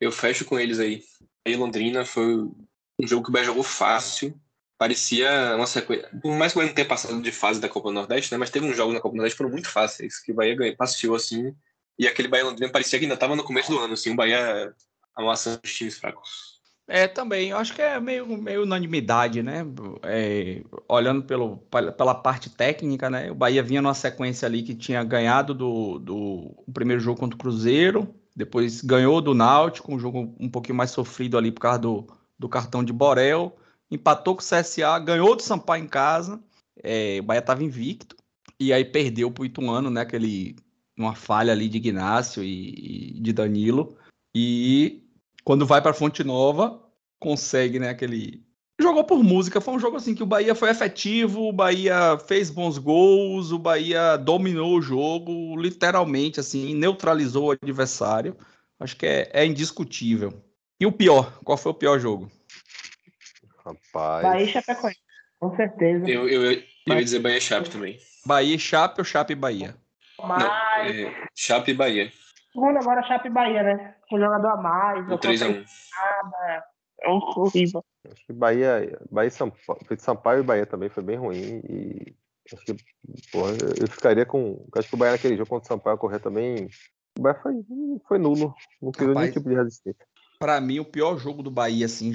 Eu 0.00 0.12
fecho 0.12 0.44
com 0.44 0.58
eles 0.58 0.78
aí. 0.78 1.00
Bahia 1.44 1.58
Londrina 1.58 2.04
foi 2.04 2.36
um 2.36 3.06
jogo 3.06 3.24
que 3.24 3.30
o 3.30 3.32
Bahia 3.32 3.46
jogou 3.46 3.62
fácil, 3.62 4.34
parecia 4.78 5.54
uma 5.56 5.66
sequência. 5.66 6.08
Por 6.20 6.32
mais 6.36 6.52
que 6.52 6.58
o 6.58 6.60
Bahia 6.60 6.68
não 6.68 6.74
tenha 6.74 6.88
passado 6.88 7.20
de 7.20 7.32
fase 7.32 7.60
da 7.60 7.68
Copa 7.68 7.88
do 7.88 7.94
Nordeste, 7.94 8.32
né? 8.32 8.38
Mas 8.38 8.50
teve 8.50 8.66
uns 8.66 8.76
jogos 8.76 8.94
na 8.94 9.00
Copa 9.00 9.14
do 9.14 9.16
Nordeste 9.16 9.36
que 9.36 9.38
foram 9.38 9.52
muito 9.52 9.70
fáceis, 9.70 10.20
que 10.20 10.32
o 10.32 10.34
Bahia 10.34 10.54
ganhou, 10.54 10.76
passeou 10.76 11.14
assim. 11.14 11.54
E 11.98 12.08
aquele 12.08 12.28
Bahia 12.28 12.44
Londrina 12.44 12.72
parecia 12.72 12.98
que 12.98 13.04
ainda 13.04 13.14
estava 13.14 13.36
no 13.36 13.44
começo 13.44 13.70
do 13.70 13.78
ano, 13.78 13.94
assim, 13.94 14.10
o 14.10 14.16
Bahia 14.16 14.74
amassando 15.16 15.60
os 15.64 15.72
times 15.72 15.98
fracos. 15.98 16.54
É, 16.86 17.08
também. 17.08 17.50
Eu 17.50 17.56
acho 17.56 17.74
que 17.74 17.80
é 17.80 17.98
meio, 17.98 18.26
meio 18.26 18.62
unanimidade, 18.62 19.42
né? 19.42 19.64
É, 20.02 20.62
olhando 20.88 21.22
pelo, 21.22 21.58
pela 21.96 22.14
parte 22.14 22.50
técnica, 22.50 23.08
né? 23.08 23.30
O 23.30 23.34
Bahia 23.34 23.62
vinha 23.62 23.80
numa 23.80 23.94
sequência 23.94 24.46
ali 24.46 24.62
que 24.62 24.74
tinha 24.74 25.02
ganhado 25.02 25.54
do, 25.54 25.98
do 25.98 26.64
primeiro 26.74 27.00
jogo 27.00 27.18
contra 27.18 27.36
o 27.36 27.38
Cruzeiro, 27.38 28.14
depois 28.36 28.82
ganhou 28.82 29.20
do 29.22 29.32
Náutico, 29.32 29.94
um 29.94 29.98
jogo 29.98 30.34
um 30.38 30.50
pouquinho 30.50 30.76
mais 30.76 30.90
sofrido 30.90 31.38
ali 31.38 31.50
por 31.50 31.60
causa 31.60 31.78
do, 31.78 32.06
do 32.38 32.48
cartão 32.48 32.84
de 32.84 32.92
Borel 32.92 33.56
empatou 33.94 34.34
com 34.34 34.42
o 34.42 34.44
CSA, 34.44 34.98
ganhou 34.98 35.36
do 35.36 35.42
Sampaio 35.42 35.84
em 35.84 35.88
casa. 35.88 36.42
É, 36.82 37.18
o 37.20 37.22
Bahia 37.22 37.40
estava 37.40 37.64
invicto. 37.64 38.16
E 38.58 38.72
aí 38.72 38.84
perdeu 38.84 39.30
para 39.30 39.42
o 39.42 39.46
Ituano, 39.46 39.90
né? 39.90 40.02
Aquele, 40.02 40.56
uma 40.96 41.14
falha 41.14 41.52
ali 41.52 41.68
de 41.68 41.78
Ignácio 41.78 42.42
e, 42.42 43.16
e 43.16 43.20
de 43.20 43.32
Danilo. 43.32 43.96
E 44.34 45.02
quando 45.44 45.66
vai 45.66 45.80
para 45.80 45.94
Fonte 45.94 46.24
Nova, 46.24 46.82
consegue, 47.18 47.78
né? 47.78 47.90
Aquele. 47.90 48.42
Jogou 48.80 49.04
por 49.04 49.22
música, 49.22 49.60
foi 49.60 49.74
um 49.74 49.78
jogo 49.78 49.96
assim 49.96 50.16
que 50.16 50.22
o 50.22 50.26
Bahia 50.26 50.52
foi 50.52 50.68
efetivo, 50.68 51.48
o 51.48 51.52
Bahia 51.52 52.18
fez 52.26 52.50
bons 52.50 52.76
gols, 52.76 53.52
o 53.52 53.58
Bahia 53.58 54.16
dominou 54.16 54.76
o 54.76 54.82
jogo, 54.82 55.56
literalmente, 55.56 56.40
assim, 56.40 56.74
neutralizou 56.74 57.46
o 57.46 57.50
adversário. 57.52 58.36
Acho 58.80 58.96
que 58.96 59.06
é, 59.06 59.30
é 59.32 59.46
indiscutível. 59.46 60.34
E 60.80 60.86
o 60.86 60.92
pior? 60.92 61.38
Qual 61.44 61.56
foi 61.56 61.70
o 61.70 61.74
pior 61.74 62.00
jogo? 62.00 62.30
Rapaz. 63.64 64.22
Bahia 64.22 64.44
e 64.44 64.48
Chapecoense, 64.48 65.00
com 65.40 65.56
certeza. 65.56 66.08
Eu, 66.08 66.28
eu, 66.28 66.52
eu 66.52 66.62
ia 66.86 67.04
dizer 67.04 67.20
Bahia 67.20 67.38
e 67.38 67.40
Chape 67.40 67.70
também. 67.70 67.98
Bahia 68.26 68.54
e 68.54 68.58
Chape 68.58 69.00
ou 69.00 69.04
Chape 69.04 69.32
e 69.32 69.36
Bahia? 69.36 69.74
Mas... 70.22 70.42
Não, 70.42 70.50
é 70.50 71.26
Chape 71.34 71.70
e 71.70 71.74
Bahia. 71.74 72.12
Segundo 72.52 72.78
agora 72.78 73.02
Chape 73.02 73.28
e 73.28 73.30
Bahia, 73.30 73.62
né? 73.62 73.96
Um 74.12 74.18
jogador 74.18 74.48
a 74.48 74.56
mais. 74.56 75.08
O 75.10 75.18
3x1. 75.18 75.64
É 77.02 77.08
horrível. 77.08 77.84
Acho 78.10 78.26
que 78.26 78.32
Bahia, 78.32 78.98
Bahia 79.10 79.30
Sampaio, 79.30 79.78
Sampaio 79.98 80.40
e 80.40 80.42
Bahia 80.44 80.66
também 80.66 80.88
foi 80.88 81.02
bem 81.02 81.16
ruim. 81.16 81.60
E 81.68 82.14
acho 82.52 82.64
que 82.64 82.76
porra, 83.32 83.52
eu 83.80 83.88
ficaria 83.88 84.24
com. 84.24 84.66
Acho 84.76 84.88
que 84.88 84.94
o 84.94 84.98
Bahia 84.98 85.12
naquele 85.12 85.36
jogo 85.36 85.50
contra 85.50 85.64
o 85.64 85.68
Sampaio 85.68 85.98
correr 85.98 86.20
também. 86.20 86.68
O 87.18 87.22
Bahia 87.22 87.40
foi, 87.40 87.54
foi 88.06 88.18
nulo. 88.18 88.54
Não 88.80 88.92
criou 88.92 89.14
nenhum 89.14 89.32
tipo 89.32 89.48
de 89.48 89.54
resistência. 89.54 90.06
Pra 90.38 90.60
mim, 90.60 90.78
o 90.78 90.84
pior 90.84 91.18
jogo 91.18 91.42
do 91.42 91.50
Bahia, 91.50 91.86
assim, 91.86 92.12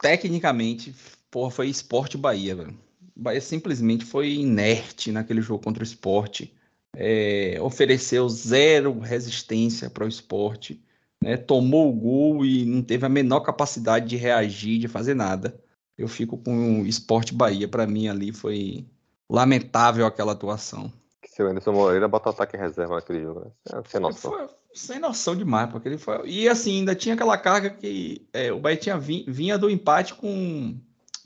tecnicamente, 0.00 0.94
porra, 1.30 1.50
foi 1.50 1.68
Esporte 1.68 2.16
Bahia, 2.16 2.54
velho. 2.54 2.78
O 3.16 3.20
Bahia 3.20 3.40
simplesmente 3.40 4.04
foi 4.04 4.34
inerte 4.34 5.10
naquele 5.10 5.40
jogo 5.40 5.62
contra 5.62 5.82
o 5.82 5.86
esporte. 5.86 6.52
É, 6.94 7.58
ofereceu 7.60 8.28
zero 8.28 8.98
resistência 8.98 9.88
para 9.90 10.04
o 10.04 10.08
esporte. 10.08 10.82
Né? 11.22 11.36
Tomou 11.36 11.88
o 11.90 11.92
gol 11.92 12.44
e 12.44 12.64
não 12.64 12.82
teve 12.82 13.06
a 13.06 13.08
menor 13.08 13.40
capacidade 13.40 14.06
de 14.06 14.16
reagir, 14.16 14.78
de 14.78 14.88
fazer 14.88 15.14
nada. 15.14 15.58
Eu 15.96 16.08
fico 16.08 16.36
com 16.36 16.82
o 16.82 16.86
Esporte 16.86 17.34
Bahia. 17.34 17.66
Para 17.66 17.86
mim, 17.86 18.06
ali 18.08 18.32
foi 18.32 18.86
lamentável 19.30 20.04
aquela 20.06 20.32
atuação. 20.32 20.92
Que 21.22 21.28
seu 21.30 21.48
Anderson 21.48 21.72
Moreira 21.72 22.06
bota 22.06 22.30
ataque 22.30 22.56
em 22.56 22.60
reserva 22.60 22.96
naquele 22.96 23.22
jogo, 23.22 23.40
né? 23.40 23.82
Sem 23.86 24.00
noção. 24.00 24.32
Foi, 24.32 24.48
sem 24.76 24.98
noção 24.98 25.34
demais, 25.34 25.70
porque 25.70 25.88
ele 25.88 25.98
foi. 25.98 26.28
E 26.28 26.48
assim, 26.48 26.78
ainda 26.78 26.94
tinha 26.94 27.14
aquela 27.14 27.36
carga 27.38 27.70
que 27.70 28.26
é, 28.32 28.52
o 28.52 28.60
Bahia 28.60 28.76
tinha 28.76 28.98
vi, 28.98 29.24
vinha 29.26 29.58
do 29.58 29.70
empate 29.70 30.14
com, 30.14 30.78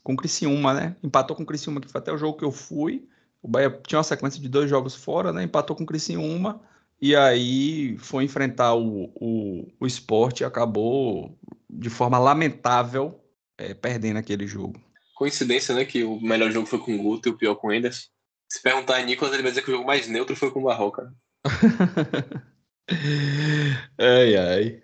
com 0.03 0.13
o 0.15 0.17
Criciúma, 0.17 0.73
né? 0.73 0.97
Empatou 1.03 1.37
com 1.37 1.43
o 1.43 1.47
Criciúma, 1.47 1.81
que 1.81 1.89
foi 1.89 2.01
até 2.01 2.13
o 2.13 2.19
jogo 2.19 2.39
que 2.39 2.45
eu 2.45 2.53
fui. 2.53 3.09
O 3.43 3.49
Bahia 3.49 3.71
tinha 3.87 3.99
uma 3.99 4.05
sequência 4.05 4.41
de 4.41 4.49
dois 4.49 4.71
jogos 4.71 4.95
fora, 4.95 5.33
né? 5.33 5.43
Empatou 5.43 5.75
com 5.75 5.83
o 5.83 5.87
Criciúma 5.87 6.61
e 7.01 7.17
aí 7.17 7.97
foi 7.99 8.25
enfrentar 8.25 8.75
o, 8.75 9.11
o, 9.15 9.67
o 9.81 9.87
esporte 9.87 10.43
e 10.43 10.45
acabou 10.45 11.37
de 11.69 11.91
forma 11.91 12.19
lamentável 12.19 13.21
é, 13.59 13.75
perdendo 13.75 14.19
aquele 14.19 14.47
jogo. 14.47 14.81
Coincidência, 15.15 15.75
né? 15.75 15.85
Que 15.85 16.05
o 16.05 16.21
melhor 16.21 16.51
jogo 16.51 16.67
foi 16.67 16.79
com 16.79 16.95
o 16.95 17.03
Guto 17.03 17.29
e 17.29 17.33
o 17.33 17.37
pior 17.37 17.55
com 17.57 17.69
o 17.69 17.73
Enders. 17.73 18.11
Se 18.49 18.63
perguntar 18.63 18.97
a 18.97 19.03
Nicolas, 19.03 19.33
ele 19.33 19.43
vai 19.43 19.53
dizer 19.53 19.63
que 19.63 19.71
o 19.71 19.75
jogo 19.75 19.87
mais 19.87 20.09
neutro 20.09 20.37
foi 20.37 20.51
com 20.51 20.61
o 20.61 20.65
Barroca. 20.65 21.13
ai, 23.99 24.37
ai. 24.37 24.83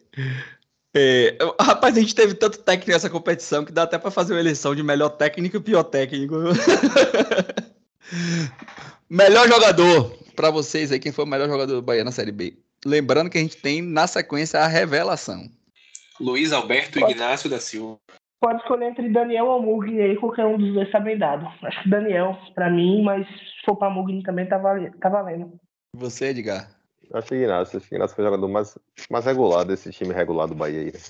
É, 0.95 1.37
rapaz, 1.61 1.97
a 1.97 2.01
gente 2.01 2.14
teve 2.14 2.35
tanto 2.35 2.59
técnico 2.59 2.92
nessa 2.92 3.11
competição 3.11 3.64
que 3.64 3.73
dá 3.73 3.83
até 3.83 3.99
para 3.99 4.11
fazer 4.11 4.33
uma 4.33 4.40
eleição 4.40 4.75
de 4.75 4.83
melhor 4.83 5.11
técnico 5.11 5.59
e 5.59 5.61
pior 5.61 5.85
técnico. 5.85 6.37
melhor 9.11 9.47
jogador 9.47 10.16
para 10.35 10.51
vocês 10.51 10.92
aí, 10.92 10.99
quem 10.99 11.12
foi 11.12 11.25
o 11.25 11.29
melhor 11.29 11.49
jogador 11.49 11.75
do 11.75 11.83
Bahia 11.83 12.05
na 12.05 12.12
Série 12.12 12.33
B? 12.33 12.57
Lembrando 12.85 13.31
que 13.31 13.38
a 13.38 13.40
gente 13.40 13.57
tem 13.57 13.83
na 13.83 14.07
sequência 14.07 14.61
a 14.61 14.66
revelação. 14.66 15.49
Luiz 16.21 16.53
Alberto 16.53 17.01
Pode. 17.01 17.12
Ignácio 17.12 17.51
da 17.51 17.59
Silva. 17.59 17.99
Pode 18.40 18.61
escolher 18.61 18.90
entre 18.90 19.09
Daniel 19.09 19.47
ou 19.47 19.62
Mugni 19.62 20.01
aí, 20.01 20.16
qualquer 20.16 20.45
um 20.45 20.59
dos 20.59 20.73
dois 20.73 20.90
tá 20.90 21.01
bem 21.01 21.19
dado. 21.19 21.47
Acho 21.62 21.83
que 21.83 21.88
Daniel, 21.88 22.38
para 22.55 22.71
mim, 22.71 23.03
mas 23.03 23.27
se 23.27 23.64
for 23.64 23.77
pra 23.77 23.90
Mugni 23.90 24.23
também 24.23 24.47
tá 24.47 24.59
valendo. 24.59 24.97
Tá 24.99 25.09
valendo. 25.09 25.59
Você, 25.95 26.27
Edgar? 26.27 26.76
Acho 27.12 27.29
que 27.29 27.35
Ignacio. 27.35 27.79
Acho 27.79 27.95
Ignacio 27.95 28.16
foi 28.16 28.25
o 28.25 28.29
jogador 28.29 28.49
mais, 28.49 28.79
mais 29.11 29.25
regular 29.25 29.64
desse 29.64 29.90
time 29.90 30.12
regular 30.12 30.49
do 30.49 30.55
Bahia 30.55 30.81
aí. 30.81 30.87
Né? 30.87 31.01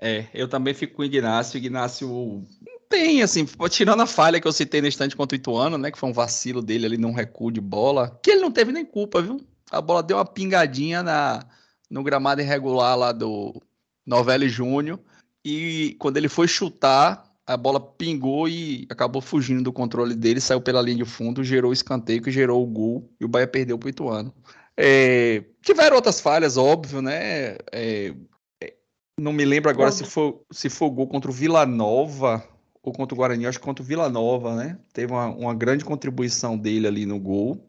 É, 0.00 0.26
eu 0.32 0.48
também 0.48 0.74
fico 0.74 0.96
com 0.96 1.02
o 1.02 1.04
Ignacio. 1.04 1.58
Ignacio 1.58 2.44
tem, 2.88 3.22
assim, 3.22 3.46
tirando 3.68 4.00
a 4.00 4.06
falha 4.06 4.40
que 4.40 4.48
eu 4.48 4.52
citei 4.52 4.80
no 4.80 4.86
instante 4.86 5.16
contra 5.16 5.36
o 5.36 5.38
Ituano, 5.38 5.76
né? 5.76 5.90
Que 5.90 5.98
foi 5.98 6.08
um 6.08 6.12
vacilo 6.12 6.62
dele 6.62 6.86
ali 6.86 6.96
num 6.96 7.12
recuo 7.12 7.50
de 7.50 7.60
bola, 7.60 8.18
que 8.22 8.30
ele 8.30 8.40
não 8.40 8.50
teve 8.50 8.72
nem 8.72 8.84
culpa, 8.84 9.20
viu? 9.20 9.40
A 9.70 9.80
bola 9.80 10.02
deu 10.02 10.16
uma 10.16 10.24
pingadinha 10.24 11.02
na, 11.02 11.44
no 11.90 12.02
gramado 12.02 12.40
irregular 12.40 12.96
lá 12.96 13.12
do 13.12 13.60
Novelli 14.06 14.48
Júnior. 14.48 14.98
E 15.44 15.96
quando 15.98 16.16
ele 16.16 16.28
foi 16.28 16.48
chutar, 16.48 17.24
a 17.46 17.56
bola 17.56 17.80
pingou 17.80 18.48
e 18.48 18.86
acabou 18.90 19.20
fugindo 19.20 19.62
do 19.62 19.72
controle 19.72 20.14
dele, 20.14 20.40
saiu 20.40 20.60
pela 20.60 20.80
linha 20.82 20.98
de 20.98 21.04
fundo, 21.04 21.44
gerou 21.44 21.70
o 21.70 21.74
escanteio 21.74 22.22
que 22.22 22.30
gerou 22.30 22.62
o 22.62 22.66
gol 22.66 23.10
e 23.20 23.24
o 23.24 23.28
Bahia 23.28 23.46
perdeu 23.46 23.78
para 23.78 23.86
o 23.86 23.90
Ituano. 23.90 24.34
É, 24.80 25.42
tiveram 25.60 25.96
outras 25.96 26.20
falhas, 26.20 26.56
óbvio, 26.56 27.02
né? 27.02 27.56
É, 27.72 28.14
é 28.62 28.74
não 29.18 29.32
me 29.32 29.44
lembro 29.44 29.68
agora 29.68 29.90
se 29.90 30.04
foi, 30.04 30.38
se 30.52 30.70
foi 30.70 30.88
gol 30.90 31.08
contra 31.08 31.28
o 31.28 31.34
Vila 31.34 31.66
Nova 31.66 32.44
ou 32.80 32.92
contra 32.92 33.12
o 33.12 33.18
Guarani, 33.18 33.44
acho 33.44 33.58
que 33.58 33.64
contra 33.64 33.82
o 33.82 33.86
Vila 33.86 34.08
Nova, 34.08 34.54
né? 34.54 34.78
Teve 34.92 35.12
uma, 35.12 35.26
uma 35.26 35.52
grande 35.52 35.84
contribuição 35.84 36.56
dele 36.56 36.86
ali 36.86 37.04
no 37.04 37.18
gol. 37.18 37.60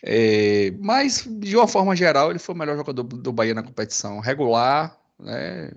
É, 0.00 0.72
mas, 0.78 1.26
de 1.28 1.56
uma 1.56 1.66
forma 1.66 1.96
geral, 1.96 2.30
ele 2.30 2.38
foi 2.38 2.54
o 2.54 2.58
melhor 2.58 2.76
jogador 2.76 3.02
do 3.02 3.32
Bahia 3.32 3.52
na 3.52 3.62
competição. 3.62 4.20
Regular, 4.20 4.96
né? 5.18 5.72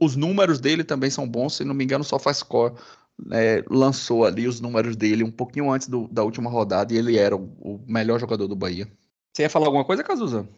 os 0.00 0.16
números 0.16 0.60
dele 0.60 0.82
também 0.82 1.10
são 1.10 1.28
bons, 1.28 1.56
se 1.56 1.64
não 1.64 1.74
me 1.74 1.84
engano, 1.84 2.04
só 2.04 2.18
faz 2.18 2.38
score. 2.38 2.74
Né? 3.24 3.62
lançou 3.70 4.24
ali 4.24 4.48
os 4.48 4.58
números 4.58 4.96
dele 4.96 5.22
um 5.22 5.30
pouquinho 5.30 5.70
antes 5.70 5.86
do, 5.86 6.08
da 6.08 6.24
última 6.24 6.50
rodada 6.50 6.94
e 6.94 6.96
ele 6.96 7.18
era 7.18 7.36
o, 7.36 7.44
o 7.60 7.80
melhor 7.86 8.18
jogador 8.18 8.48
do 8.48 8.56
Bahia. 8.56 8.88
Você 9.32 9.42
ia 9.42 9.50
falar 9.50 9.66
alguma 9.66 9.84
coisa, 9.84 10.04
Cazuza? 10.04 10.48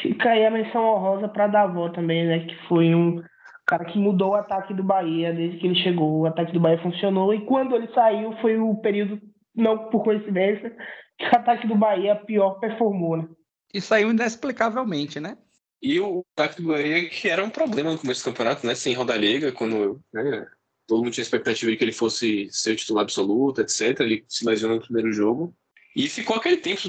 Fica 0.00 0.30
aí 0.30 0.46
a 0.46 0.50
menção 0.50 0.82
honrosa 0.82 1.28
para 1.28 1.46
Davó 1.46 1.90
também, 1.90 2.26
né? 2.26 2.46
Que 2.46 2.56
foi 2.66 2.94
um 2.94 3.22
cara 3.66 3.84
que 3.84 3.98
mudou 3.98 4.30
o 4.30 4.34
ataque 4.34 4.72
do 4.72 4.82
Bahia 4.82 5.32
desde 5.32 5.58
que 5.58 5.66
ele 5.66 5.82
chegou. 5.82 6.20
O 6.20 6.26
ataque 6.26 6.52
do 6.52 6.60
Bahia 6.60 6.82
funcionou 6.82 7.34
e 7.34 7.44
quando 7.44 7.76
ele 7.76 7.92
saiu 7.94 8.32
foi 8.40 8.56
o 8.56 8.74
período, 8.76 9.20
não 9.54 9.90
por 9.90 10.02
coincidência, 10.02 10.74
que 11.18 11.26
o 11.26 11.36
ataque 11.36 11.66
do 11.66 11.76
Bahia 11.76 12.16
pior 12.16 12.58
performou, 12.58 13.18
né? 13.18 13.28
E 13.72 13.80
saiu 13.80 14.10
inexplicavelmente, 14.10 15.20
né? 15.20 15.36
E 15.82 16.00
o 16.00 16.24
ataque 16.36 16.62
do 16.62 16.68
Bahia 16.68 17.08
que 17.08 17.28
era 17.28 17.44
um 17.44 17.50
problema 17.50 17.92
no 17.92 17.98
começo 17.98 18.22
do 18.22 18.30
campeonato, 18.30 18.66
né? 18.66 18.74
Sem 18.74 18.94
Rodalega, 18.94 19.52
quando 19.52 20.00
né, 20.12 20.46
todo 20.86 21.02
mundo 21.02 21.12
tinha 21.12 21.22
expectativa 21.22 21.70
de 21.70 21.76
que 21.76 21.84
ele 21.84 21.92
fosse 21.92 22.48
ser 22.50 22.72
o 22.72 22.76
titular 22.76 23.02
absoluto, 23.02 23.60
etc. 23.60 24.00
Ele 24.00 24.24
se 24.26 24.46
lesionou 24.46 24.78
no 24.78 24.82
primeiro 24.82 25.12
jogo. 25.12 25.54
E 25.94 26.08
ficou 26.08 26.36
aquele 26.36 26.56
tempo 26.56 26.80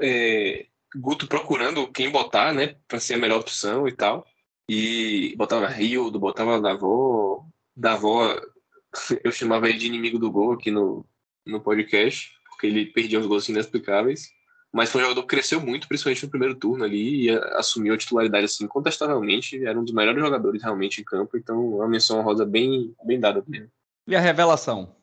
é, 0.00 0.66
Guto 0.96 1.26
procurando 1.26 1.86
quem 1.88 2.10
botar, 2.10 2.52
né, 2.52 2.76
para 2.88 2.98
ser 2.98 3.14
a 3.14 3.18
melhor 3.18 3.40
opção 3.40 3.86
e 3.86 3.92
tal. 3.92 4.26
E 4.68 5.34
botava 5.36 5.66
Rio, 5.66 6.10
botava 6.10 6.60
Davó. 6.60 7.44
Davó, 7.76 8.40
eu 9.24 9.32
chamava 9.32 9.68
ele 9.68 9.78
de 9.78 9.86
inimigo 9.86 10.18
do 10.18 10.30
gol 10.30 10.52
aqui 10.52 10.70
no, 10.70 11.04
no 11.46 11.60
podcast, 11.60 12.32
porque 12.48 12.66
ele 12.66 12.86
perdia 12.86 13.18
uns 13.18 13.26
gols 13.26 13.48
inexplicáveis. 13.48 14.28
Mas 14.72 14.90
foi 14.90 15.00
um 15.00 15.04
jogador 15.04 15.22
que 15.22 15.28
cresceu 15.28 15.60
muito, 15.60 15.88
principalmente 15.88 16.24
no 16.24 16.30
primeiro 16.30 16.54
turno 16.54 16.84
ali, 16.84 17.24
e 17.24 17.30
assumiu 17.30 17.94
a 17.94 17.98
titularidade 17.98 18.44
assim, 18.44 18.68
contestavelmente. 18.68 19.64
Era 19.64 19.78
um 19.78 19.82
dos 19.82 19.92
melhores 19.92 20.22
jogadores 20.22 20.62
realmente 20.62 21.00
em 21.00 21.04
campo, 21.04 21.36
então 21.36 21.76
uma 21.76 21.88
menção 21.88 22.22
rosa 22.22 22.44
bem, 22.44 22.94
bem 23.04 23.18
dada 23.18 23.42
mesmo. 23.48 23.70
E 24.06 24.14
a 24.14 24.20
revelação? 24.20 24.94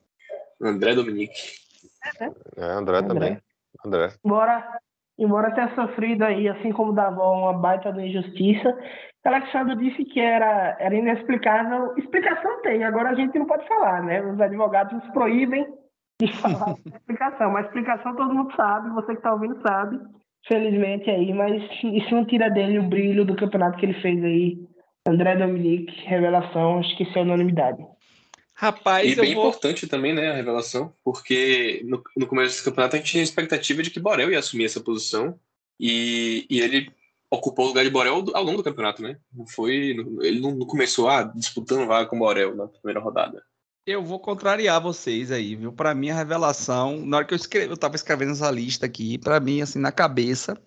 André 0.62 0.96
Dominique. 0.96 1.60
É, 2.56 2.64
André, 2.64 2.98
André. 2.98 3.02
também. 3.02 3.42
André. 3.86 4.10
Bora 4.24 4.80
embora 5.20 5.54
tenha 5.54 5.74
sofrido 5.74 6.24
aí, 6.24 6.48
assim 6.48 6.72
como 6.72 6.94
Davó, 6.94 7.34
uma 7.34 7.54
baita 7.54 7.92
de 7.92 8.02
injustiça, 8.02 8.78
Alexandre 9.26 9.76
disse 9.76 10.06
que 10.06 10.20
era, 10.20 10.78
era 10.80 10.96
inexplicável. 10.96 11.94
Explicação 11.98 12.62
tem, 12.62 12.84
agora 12.84 13.10
a 13.10 13.16
gente 13.16 13.38
não 13.38 13.46
pode 13.46 13.68
falar, 13.68 14.02
né? 14.04 14.22
Os 14.22 14.40
advogados 14.40 14.94
nos 14.94 15.08
proíbem 15.12 15.68
de 16.22 16.32
falar 16.40 16.76
explicação, 16.86 17.52
mas 17.52 17.66
explicação 17.66 18.16
todo 18.16 18.34
mundo 18.34 18.56
sabe, 18.56 18.90
você 18.92 19.08
que 19.08 19.20
está 19.20 19.34
ouvindo 19.34 19.62
sabe, 19.62 20.00
felizmente 20.48 21.10
aí, 21.10 21.34
mas 21.34 21.62
isso 21.84 22.16
não 22.16 22.26
tira 22.26 22.50
dele 22.50 22.80
o 22.80 22.88
brilho 22.88 23.26
do 23.26 23.36
campeonato 23.36 23.78
que 23.78 23.86
ele 23.86 24.02
fez 24.02 24.24
aí. 24.24 24.58
André 25.06 25.36
Dominique, 25.36 26.06
revelação, 26.06 26.80
acho 26.80 26.98
que 26.98 27.04
isso 27.04 27.18
é 27.18 27.22
unanimidade. 27.22 27.86
Rapaz, 28.60 29.12
e 29.12 29.16
bem 29.16 29.36
vou... 29.36 29.50
importante 29.50 29.86
também, 29.86 30.16
né, 30.16 30.32
a 30.32 30.36
revelação, 30.36 30.92
porque 31.04 31.84
no, 31.86 32.04
no 32.18 32.26
começo 32.26 32.56
desse 32.56 32.64
campeonato 32.66 32.96
a 32.96 33.00
gente 33.00 33.12
tinha 33.12 33.22
a 33.22 33.24
expectativa 33.24 33.84
de 33.84 33.92
que 33.92 34.00
Borel 34.00 34.32
ia 34.32 34.40
assumir 34.40 34.66
essa 34.66 34.80
posição 34.80 35.40
e, 35.80 36.48
e 36.50 36.60
ele 36.60 36.92
ocupou 37.30 37.66
o 37.66 37.68
lugar 37.68 37.84
de 37.84 37.92
Borel 37.92 38.16
ao 38.34 38.44
longo 38.44 38.58
do 38.58 38.64
campeonato, 38.64 39.04
né? 39.04 39.20
Não 39.32 39.46
foi, 39.46 39.96
ele 40.24 40.40
não 40.40 40.58
começou 40.62 41.08
a 41.08 41.20
ah, 41.20 41.24
disputando 41.24 41.86
vaga 41.86 42.10
com 42.10 42.18
Borel 42.18 42.56
na 42.56 42.68
primeira 42.68 43.00
rodada. 43.00 43.44
Eu 43.86 44.04
vou 44.04 44.20
contrariar 44.20 44.82
vocês 44.82 45.32
aí, 45.32 45.56
viu? 45.56 45.72
Para 45.72 45.94
mim 45.94 46.10
a 46.10 46.16
revelação, 46.16 47.06
na 47.06 47.18
hora 47.18 47.28
que 47.28 47.36
eu 47.36 47.38
escrevi, 47.38 47.70
eu 47.70 47.78
tava 47.78 47.96
escrevendo 47.96 48.32
essa 48.32 48.50
lista 48.50 48.88
aqui, 48.88 49.20
para 49.20 49.40
mim 49.40 49.62
assim 49.62 49.78
na 49.78 49.92
cabeça 49.92 50.60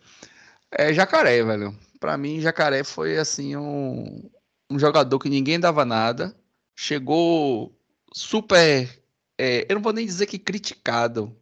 é 0.70 0.94
Jacaré, 0.94 1.42
velho. 1.42 1.76
Para 1.98 2.16
mim 2.16 2.40
Jacaré 2.40 2.85
foi 2.85 3.18
assim 3.18 3.57
um, 3.57 4.31
um 4.70 4.79
jogador 4.79 5.18
que 5.18 5.29
ninguém 5.29 5.59
dava 5.59 5.85
nada, 5.85 6.33
chegou 6.76 7.76
super. 8.12 9.03
É, 9.38 9.66
eu 9.68 9.75
não 9.77 9.83
vou 9.83 9.92
nem 9.92 10.07
dizer 10.07 10.27
que 10.27 10.38
criticado, 10.38 11.35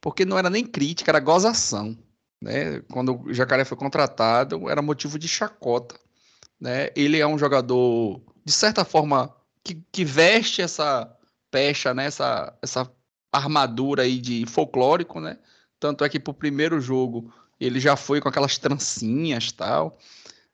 porque 0.00 0.24
não 0.24 0.38
era 0.38 0.50
nem 0.50 0.64
crítica, 0.64 1.10
era 1.10 1.20
gozação. 1.20 1.96
Né? 2.42 2.80
Quando 2.90 3.20
o 3.22 3.34
Jacaré 3.34 3.64
foi 3.64 3.76
contratado, 3.76 4.68
era 4.68 4.82
motivo 4.82 5.18
de 5.18 5.28
chacota. 5.28 5.98
Né? 6.60 6.88
Ele 6.96 7.18
é 7.18 7.26
um 7.26 7.38
jogador, 7.38 8.20
de 8.44 8.52
certa 8.52 8.84
forma, 8.84 9.34
que, 9.62 9.82
que 9.92 10.04
veste 10.04 10.62
essa 10.62 11.16
pecha, 11.50 11.94
né? 11.94 12.06
essa, 12.06 12.56
essa 12.62 12.90
armadura 13.32 14.02
aí 14.02 14.18
de 14.18 14.44
folclórico, 14.46 15.20
né? 15.20 15.38
Tanto 15.78 16.04
é 16.04 16.08
que 16.08 16.20
pro 16.20 16.34
primeiro 16.34 16.80
jogo 16.80 17.32
ele 17.58 17.78
já 17.78 17.96
foi 17.96 18.20
com 18.20 18.28
aquelas 18.28 18.58
trancinhas 18.58 19.52
tal. 19.52 19.98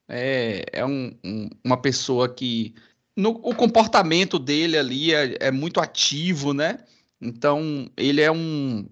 É, 0.09 0.65
é 0.73 0.85
um, 0.85 1.17
um, 1.25 1.49
uma 1.65 1.77
pessoa 1.77 2.29
que 2.29 2.75
no, 3.16 3.31
o 3.31 3.55
comportamento 3.55 4.38
dele 4.38 4.76
ali 4.76 5.14
é, 5.14 5.37
é, 5.40 5.50
muito 5.50 5.81
ativo, 5.81 6.52
né? 6.52 6.79
Então, 7.20 7.90
ele 7.96 8.20
é 8.20 8.31
um. 8.31 8.87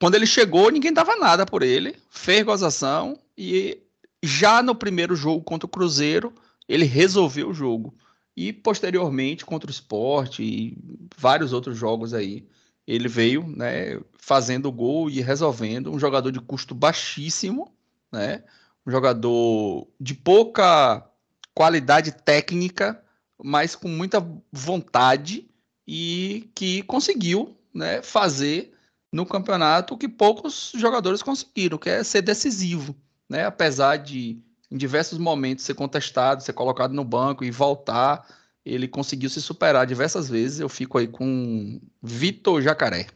Quando 0.00 0.14
ele 0.14 0.26
chegou, 0.26 0.70
ninguém 0.70 0.92
dava 0.92 1.16
nada 1.16 1.44
por 1.44 1.62
ele, 1.62 1.96
fez 2.10 2.44
gozação 2.44 3.18
e 3.36 3.82
já 4.22 4.62
no 4.62 4.74
primeiro 4.74 5.16
jogo 5.16 5.42
contra 5.42 5.66
o 5.66 5.70
Cruzeiro, 5.70 6.32
ele 6.68 6.84
resolveu 6.84 7.50
o 7.50 7.54
jogo. 7.54 7.94
E 8.36 8.52
posteriormente 8.52 9.44
contra 9.44 9.68
o 9.68 9.72
Sport 9.72 10.40
e 10.40 10.76
vários 11.16 11.52
outros 11.52 11.76
jogos 11.76 12.12
aí, 12.12 12.46
ele 12.86 13.08
veio, 13.08 13.46
né, 13.46 14.00
fazendo 14.18 14.70
gol 14.70 15.08
e 15.08 15.20
resolvendo, 15.20 15.90
um 15.90 15.98
jogador 15.98 16.30
de 16.30 16.40
custo 16.40 16.74
baixíssimo, 16.74 17.72
né? 18.12 18.42
Um 18.86 18.90
jogador 18.90 19.88
de 19.98 20.14
pouca 20.14 21.08
qualidade 21.54 22.12
técnica, 22.12 23.02
mas 23.42 23.74
com 23.76 23.88
muita 23.88 24.26
vontade 24.52 25.48
e 25.86 26.50
que 26.54 26.82
conseguiu 26.84 27.56
né, 27.72 28.02
fazer 28.02 28.72
no 29.12 29.24
campeonato 29.24 29.94
o 29.94 29.98
que 29.98 30.08
poucos 30.08 30.72
jogadores 30.74 31.22
conseguiram, 31.22 31.78
que 31.78 31.88
é 31.90 32.02
ser 32.02 32.22
decisivo. 32.22 32.96
Né? 33.28 33.44
Apesar 33.44 33.96
de, 33.96 34.38
em 34.70 34.76
diversos 34.76 35.18
momentos, 35.18 35.64
ser 35.64 35.74
contestado, 35.74 36.42
ser 36.42 36.52
colocado 36.52 36.92
no 36.92 37.04
banco 37.04 37.44
e 37.44 37.50
voltar, 37.50 38.26
ele 38.64 38.88
conseguiu 38.88 39.30
se 39.30 39.40
superar 39.40 39.86
diversas 39.86 40.28
vezes. 40.28 40.58
Eu 40.58 40.68
fico 40.68 40.98
aí 40.98 41.06
com 41.06 41.80
Vitor 42.02 42.60
Jacaré. 42.62 43.06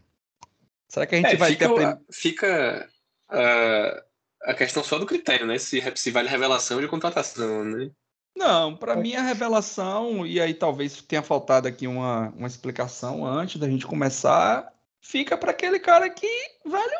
Será 0.88 1.06
que 1.06 1.14
a 1.14 1.18
gente 1.18 1.32
É, 1.32 1.36
vai 1.36 1.50
fica, 1.52 1.68
ter 1.68 1.84
a 1.84 1.92
prim- 1.96 2.04
fica 2.10 2.88
ah, 3.28 4.04
a 4.42 4.54
questão 4.54 4.82
só 4.84 4.98
do 4.98 5.06
critério, 5.06 5.46
né? 5.46 5.58
Se, 5.58 5.82
se 5.96 6.10
vale 6.10 6.28
revelação 6.28 6.80
de 6.80 6.88
contratação, 6.88 7.64
né? 7.64 7.90
Não, 8.36 8.76
para 8.76 8.94
mim 8.94 9.14
a 9.16 9.22
revelação, 9.22 10.24
e 10.26 10.40
aí 10.40 10.54
talvez 10.54 11.02
tenha 11.02 11.22
faltado 11.22 11.66
aqui 11.66 11.86
uma, 11.86 12.32
uma 12.36 12.46
explicação 12.46 13.26
antes 13.26 13.60
da 13.60 13.68
gente 13.68 13.86
começar, 13.86 14.72
fica 15.00 15.36
para 15.36 15.50
aquele 15.50 15.78
cara 15.80 16.08
que, 16.08 16.28
velho, 16.64 16.98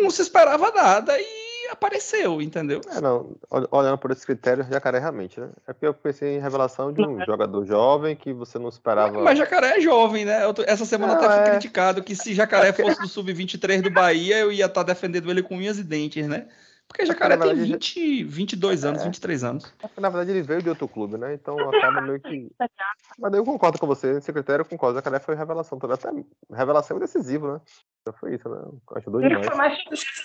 não 0.00 0.10
se 0.10 0.22
esperava 0.22 0.70
nada 0.70 1.18
e 1.18 1.68
apareceu, 1.72 2.40
entendeu? 2.40 2.80
É, 2.94 3.00
não, 3.00 3.34
ol- 3.50 3.68
olhando 3.72 3.98
por 3.98 4.12
esse 4.12 4.24
critério, 4.24 4.64
jacaré 4.70 5.00
realmente, 5.00 5.40
né? 5.40 5.48
É 5.66 5.72
porque 5.72 5.86
eu 5.86 5.94
pensei 5.94 6.36
em 6.36 6.40
revelação 6.40 6.92
de 6.92 7.02
um 7.02 7.24
jogador 7.24 7.64
jovem 7.66 8.14
que 8.14 8.32
você 8.32 8.56
não 8.56 8.68
esperava. 8.68 9.20
Mas 9.22 9.36
Jacaré 9.38 9.78
é 9.78 9.80
jovem, 9.80 10.24
né? 10.24 10.44
Eu 10.44 10.54
tô- 10.54 10.62
essa 10.62 10.84
semana 10.84 11.14
Não, 11.14 11.20
até 11.24 11.34
fui 11.34 11.42
é. 11.42 11.50
criticado 11.50 12.04
que 12.04 12.14
se 12.14 12.32
Jacaré 12.34 12.70
fosse 12.72 13.00
do 13.00 13.08
Sub-23 13.08 13.82
do 13.82 13.90
Bahia, 13.90 14.38
eu 14.38 14.52
ia 14.52 14.66
estar 14.66 14.84
defendendo 14.84 15.28
ele 15.30 15.42
com 15.42 15.56
unhas 15.56 15.78
e 15.78 15.82
dentes, 15.82 16.28
né? 16.28 16.46
Porque 16.88 17.04
Jacaré 17.04 17.36
na 17.36 17.44
tem 17.44 17.54
verdade, 17.54 17.72
20, 17.72 18.24
22 18.24 18.84
anos, 18.84 19.04
23 19.04 19.44
anos. 19.44 19.74
É 19.82 20.00
na 20.00 20.08
verdade, 20.08 20.30
ele 20.30 20.42
veio 20.42 20.62
de 20.62 20.68
outro 20.68 20.88
clube, 20.88 21.18
né? 21.18 21.34
Então 21.34 21.58
acaba 21.68 22.00
meio 22.00 22.20
que. 22.20 22.50
Mas 23.18 23.32
daí 23.32 23.40
eu 23.40 23.44
concordo 23.44 23.78
com 23.78 23.86
você, 23.86 24.14
nesse 24.14 24.32
critério 24.32 24.62
eu 24.62 24.66
concordo. 24.66 24.96
Jacaré 24.96 25.18
foi 25.18 25.34
revelação 25.34 25.78
também. 25.78 25.94
Até 25.94 26.08
revelação 26.54 26.96
e 26.96 27.00
decisivo, 27.00 27.52
né? 27.54 27.60
Então 28.00 28.14
foi 28.18 28.34
isso, 28.36 28.48
né? 28.48 28.58
Ajudou 28.96 29.20
Ele 29.20 29.28
demais. 29.30 29.46
foi 29.46 29.56
mais 29.56 29.78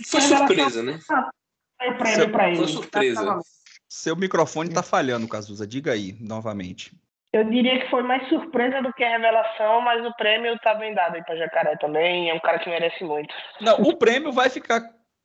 Foi 0.08 0.22
surpresa, 0.22 0.84
né? 0.84 1.00
foi 1.78 1.94
prêmio 1.96 2.32
pra 2.32 2.48
ele. 2.48 2.58
Foi 2.58 2.68
surpresa. 2.68 3.40
Seu 3.90 4.16
microfone 4.16 4.74
tá 4.74 4.84
falhando, 4.84 5.28
Cazuza. 5.28 5.68
Diga 5.68 5.92
aí, 5.92 6.16
novamente. 6.22 6.96
Eu 7.34 7.46
diria 7.46 7.80
que 7.80 7.90
foi 7.90 8.04
mais 8.04 8.28
surpresa 8.28 8.82
do 8.82 8.92
que 8.94 9.04
revelação, 9.04 9.80
mas 9.82 10.06
o 10.06 10.14
prêmio 10.16 10.58
tá 10.60 10.76
bem 10.76 10.94
dado 10.94 11.16
aí 11.16 11.24
pra 11.24 11.36
Jacaré 11.38 11.78
também. 11.78 12.30
É 12.30 12.34
um 12.34 12.40
cara 12.40 12.60
que 12.60 12.70
merece 12.70 13.04
muito. 13.04 13.34
Não, 13.62 13.82
o 13.82 13.96
prêmio 13.96 14.32
vai 14.32 14.50
ficar. 14.50 14.82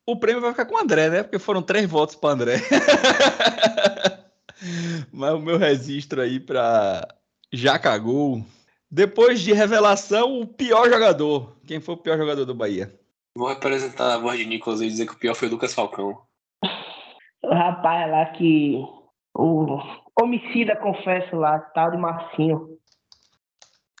O 0.09 0.15
prêmio 0.15 0.41
vai 0.41 0.51
ficar 0.51 0.65
com 0.65 0.75
o 0.75 0.79
André, 0.79 1.09
né? 1.09 1.21
Porque 1.21 1.37
foram 1.37 1.61
três 1.61 1.85
votos 1.85 2.15
para 2.15 2.33
André. 2.33 2.55
Mas 5.11 5.33
o 5.33 5.39
meu 5.39 5.57
registro 5.57 6.21
aí 6.21 6.39
para 6.39 7.05
já 7.51 7.77
cagou. 7.77 8.41
Depois 8.89 9.41
de 9.41 9.51
revelação, 9.51 10.39
o 10.39 10.47
pior 10.47 10.89
jogador. 10.89 11.57
Quem 11.67 11.81
foi 11.81 11.95
o 11.95 11.97
pior 11.97 12.17
jogador 12.17 12.45
do 12.45 12.55
Bahia? 12.55 12.97
Vou 13.35 13.49
representar 13.49 14.13
a 14.13 14.17
voz 14.17 14.39
de 14.39 14.45
Nicolas 14.45 14.79
e 14.79 14.87
dizer 14.87 15.07
que 15.07 15.13
o 15.13 15.19
pior 15.19 15.35
foi 15.35 15.49
o 15.49 15.51
Lucas 15.51 15.73
Falcão. 15.73 16.21
O 17.43 17.53
rapaz 17.53 18.09
lá 18.09 18.27
que. 18.27 18.81
O 19.35 19.77
homicida, 20.19 20.75
confesso 20.77 21.35
lá, 21.35 21.59
tal 21.59 21.91
de 21.91 21.97
Marcinho. 21.97 22.79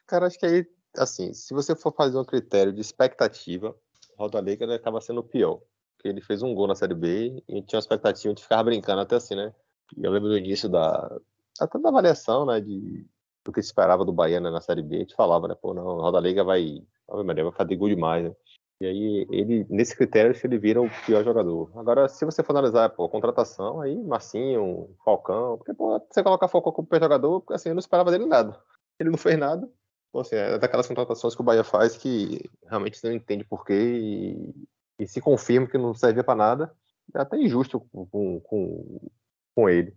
Cara, 0.07 0.25
acho 0.25 0.39
que 0.39 0.45
aí, 0.45 0.65
assim, 0.97 1.33
se 1.33 1.53
você 1.53 1.75
for 1.75 1.93
fazer 1.93 2.17
um 2.17 2.23
critério 2.23 2.71
de 2.71 2.79
expectativa, 2.79 3.75
Roda 4.17 4.39
Liga 4.39 4.63
ele 4.63 4.73
acaba 4.73 5.01
sendo 5.01 5.19
o 5.19 5.23
pior. 5.23 5.59
Porque 5.97 6.07
ele 6.09 6.21
fez 6.21 6.43
um 6.43 6.53
gol 6.53 6.67
na 6.67 6.75
Série 6.75 6.93
B 6.93 7.43
e 7.47 7.61
tinha 7.63 7.77
uma 7.77 7.81
expectativa 7.81 8.33
de 8.33 8.43
ficar 8.43 8.63
brincando 8.63 9.01
até 9.01 9.15
assim, 9.15 9.35
né? 9.35 9.53
E 9.97 10.03
eu 10.03 10.11
lembro 10.11 10.29
do 10.29 10.37
início 10.37 10.69
da. 10.69 11.19
Até 11.59 11.79
da 11.79 11.89
avaliação, 11.89 12.45
né? 12.45 12.61
De, 12.61 13.05
do 13.43 13.51
que 13.51 13.61
se 13.61 13.69
esperava 13.69 14.05
do 14.05 14.13
Bahia 14.13 14.39
né, 14.39 14.49
na 14.51 14.61
Série 14.61 14.83
B. 14.83 14.97
A 14.97 14.99
gente 14.99 15.15
falava, 15.15 15.47
né? 15.47 15.55
Pô, 15.55 15.73
não, 15.73 15.85
o 15.85 16.01
Roda 16.01 16.19
Liga 16.19 16.43
vai. 16.43 16.83
Ave 17.09 17.23
Maria, 17.23 17.43
vai 17.45 17.53
fazer 17.53 17.75
gol 17.77 17.89
demais, 17.89 18.25
né? 18.25 18.35
E 18.79 18.85
aí, 18.85 19.27
ele, 19.31 19.65
nesse 19.69 19.95
critério, 19.95 20.39
que 20.39 20.45
ele 20.45 20.59
vira 20.59 20.79
o 20.81 20.89
pior 21.05 21.23
jogador. 21.23 21.71
Agora, 21.75 22.07
se 22.07 22.23
você 22.23 22.43
for 22.43 22.53
analisar, 22.53 22.89
pô, 22.89 23.09
contratação, 23.09 23.81
aí, 23.81 23.95
Marcinho, 24.03 24.95
Falcão, 25.03 25.57
porque, 25.57 25.73
pô, 25.73 25.99
você 25.99 26.21
colocar 26.21 26.47
Falcão 26.47 26.71
como 26.71 26.87
pior 26.87 27.01
jogador, 27.01 27.41
porque, 27.41 27.55
assim, 27.55 27.69
eu 27.69 27.75
não 27.75 27.79
esperava 27.79 28.11
dele 28.11 28.27
nada. 28.27 28.59
Ele 28.99 29.09
não 29.09 29.17
fez 29.17 29.37
nada. 29.37 29.67
Pô, 30.11 30.19
assim, 30.19 30.35
é 30.35 30.59
daquelas 30.59 30.87
contratações 30.87 31.33
que 31.33 31.41
o 31.41 31.43
Bahia 31.43 31.63
faz 31.63 31.97
que 31.97 32.47
realmente 32.67 32.97
você 32.99 33.07
não 33.07 33.15
entende 33.15 33.43
porquê 33.43 33.73
e, 33.73 34.53
e 34.99 35.07
se 35.07 35.21
confirma 35.21 35.67
que 35.67 35.77
não 35.77 35.93
servia 35.93 36.23
para 36.23 36.35
nada. 36.35 36.73
É 37.15 37.19
até 37.21 37.37
injusto 37.37 37.79
com, 37.79 38.39
com, 38.41 39.09
com 39.55 39.69
ele. 39.69 39.95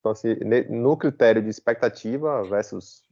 Então, 0.00 0.12
assim, 0.12 0.34
no 0.70 0.96
critério 0.96 1.42
de 1.42 1.48
expectativa 1.48 2.42
versus 2.44 3.02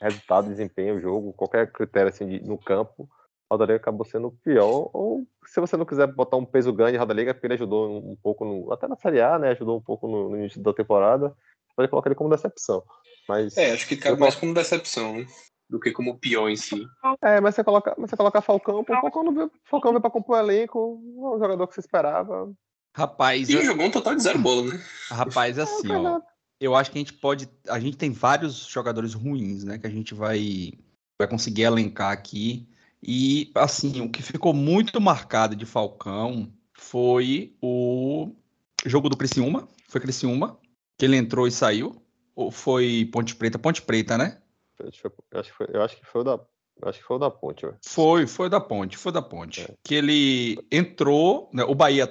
resultado, 0.00 0.48
desempenho, 0.48 1.00
jogo, 1.00 1.32
qualquer 1.32 1.70
critério 1.72 2.08
assim, 2.08 2.26
de- 2.26 2.40
no 2.40 2.58
campo, 2.58 3.04
o 3.04 3.08
Roda 3.54 3.64
Liga 3.64 3.76
acabou 3.76 4.04
sendo 4.04 4.28
o 4.28 4.32
pior. 4.32 4.90
Ou 4.92 5.26
se 5.46 5.60
você 5.60 5.76
não 5.76 5.86
quiser 5.86 6.06
botar 6.08 6.36
um 6.36 6.44
peso 6.44 6.72
grande 6.72 6.96
em 6.96 6.98
Roda 6.98 7.14
Liga, 7.14 7.32
porque 7.32 7.46
ele 7.46 7.54
ajudou 7.54 7.98
um, 7.98 8.16
pouco, 8.16 8.44
no, 8.44 8.72
até 8.72 8.86
na 8.88 8.96
Série 8.96 9.20
A, 9.20 9.38
né? 9.38 9.50
Ajudou 9.50 9.78
um 9.78 9.82
pouco 9.82 10.08
no, 10.08 10.30
no 10.30 10.36
início 10.36 10.60
da 10.62 10.74
temporada, 10.74 11.28
você 11.28 11.74
pode 11.76 11.88
colocar 11.88 12.08
ele 12.08 12.16
como 12.16 12.30
decepção. 12.30 12.82
Mas, 13.28 13.56
É, 13.56 13.72
acho 13.72 13.86
que 13.88 13.96
cabe 13.96 14.18
mais 14.20 14.34
como 14.34 14.52
decepção, 14.52 15.16
né? 15.16 15.26
Do 15.68 15.80
que 15.80 15.90
como 15.92 16.18
pior 16.18 16.48
em 16.48 16.56
si. 16.56 16.86
é, 17.22 17.40
mas 17.40 17.54
você 17.54 17.64
coloca, 17.64 17.94
mas 17.98 18.10
você 18.10 18.16
coloca 18.16 18.40
Falcão, 18.42 18.84
pô, 18.84 18.92
Falcão 19.00 19.24
não 19.24 19.34
veio, 19.34 19.50
Falcão 19.64 19.90
veio 19.92 20.00
pra 20.00 20.10
compor 20.10 20.36
o 20.36 20.40
elenco, 20.40 21.00
não 21.16 21.32
é 21.32 21.36
um 21.36 21.38
jogador 21.38 21.66
que 21.66 21.74
você 21.74 21.80
esperava. 21.80 22.52
Rapaz, 22.96 23.48
E 23.48 23.54
eu- 23.54 23.64
jogou 23.64 23.86
um 23.86 23.90
total 23.90 24.14
de 24.14 24.22
zero 24.22 24.38
bola, 24.38 24.62
né? 24.72 24.80
rapaz, 25.10 25.58
assim, 25.58 25.88
Não, 25.88 26.16
ó. 26.16 26.20
Eu 26.60 26.74
acho 26.76 26.90
que 26.90 26.98
a 26.98 27.00
gente 27.00 27.12
pode. 27.12 27.48
A 27.68 27.80
gente 27.80 27.96
tem 27.96 28.10
vários 28.12 28.66
jogadores 28.66 29.12
ruins, 29.12 29.64
né? 29.64 29.76
Que 29.76 29.86
a 29.86 29.90
gente 29.90 30.14
vai, 30.14 30.72
vai 31.18 31.28
conseguir 31.28 31.62
elencar 31.62 32.12
aqui. 32.12 32.68
E, 33.02 33.50
assim, 33.56 34.00
o 34.00 34.08
que 34.08 34.22
ficou 34.22 34.54
muito 34.54 34.98
marcado 35.00 35.56
de 35.56 35.66
Falcão 35.66 36.50
foi 36.72 37.54
o 37.60 38.30
jogo 38.86 39.08
do 39.08 39.16
Criciúma. 39.16 39.68
Foi 39.88 40.00
Criciúma, 40.00 40.58
que 40.96 41.04
ele 41.04 41.16
entrou 41.16 41.46
e 41.46 41.50
saiu. 41.50 42.00
Ou 42.36 42.50
foi 42.50 43.08
Ponte 43.12 43.34
Preta? 43.34 43.58
Ponte 43.58 43.82
Preta, 43.82 44.16
né? 44.16 44.38
Eu 44.78 44.88
acho 44.88 44.96
que 44.96 45.02
foi, 45.02 45.10
eu 45.32 45.40
acho 45.40 45.50
que 45.50 45.56
foi, 45.56 45.66
eu 45.72 45.82
acho 45.82 45.96
que 45.96 46.04
foi 46.06 46.20
o 46.20 46.24
da, 46.24 46.32
eu 46.82 46.88
acho 46.88 46.98
que 46.98 47.04
foi 47.04 47.16
o 47.16 47.20
da 47.20 47.30
Ponte, 47.30 47.64
velho. 47.66 47.78
Foi, 47.84 48.26
foi 48.26 48.48
da 48.50 48.60
Ponte, 48.60 48.96
foi 48.96 49.12
da 49.12 49.22
Ponte. 49.22 49.62
É. 49.62 49.74
Que 49.84 49.94
ele 49.94 50.58
entrou, 50.70 51.50
né, 51.52 51.62
o 51.64 51.74
Bahia 51.74 52.06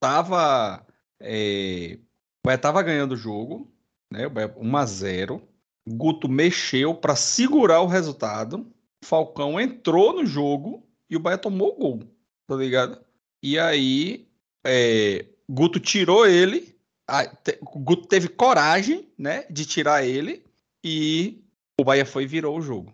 tava, 0.00 0.84
é, 1.20 1.98
o 2.44 2.46
Bahia 2.46 2.58
tava 2.58 2.82
ganhando 2.82 3.12
o 3.12 3.16
jogo, 3.16 3.72
né, 4.12 4.26
o 4.26 4.30
Bahia 4.30 4.54
1 4.56 4.76
a 4.76 4.86
0. 4.86 5.42
Guto 5.88 6.28
mexeu 6.28 6.94
para 6.94 7.16
segurar 7.16 7.80
o 7.80 7.86
resultado. 7.86 8.70
Falcão 9.02 9.58
entrou 9.60 10.12
no 10.12 10.26
jogo 10.26 10.86
e 11.08 11.16
o 11.16 11.20
Bahia 11.20 11.38
tomou 11.38 11.70
o 11.72 11.76
gol, 11.76 12.00
tá 12.46 12.56
ligado? 12.56 13.00
E 13.42 13.58
aí, 13.58 14.28
é, 14.66 15.24
Guto 15.48 15.78
tirou 15.80 16.26
ele, 16.26 16.76
a- 17.06 17.26
te- 17.26 17.58
o 17.62 17.78
Guto 17.78 18.06
teve 18.06 18.28
coragem, 18.28 19.08
né, 19.16 19.44
de 19.48 19.64
tirar 19.64 20.04
ele 20.04 20.44
e 20.84 21.42
o 21.80 21.84
Bahia 21.84 22.04
foi 22.04 22.24
e 22.24 22.26
virou 22.26 22.56
o 22.58 22.62
jogo. 22.62 22.92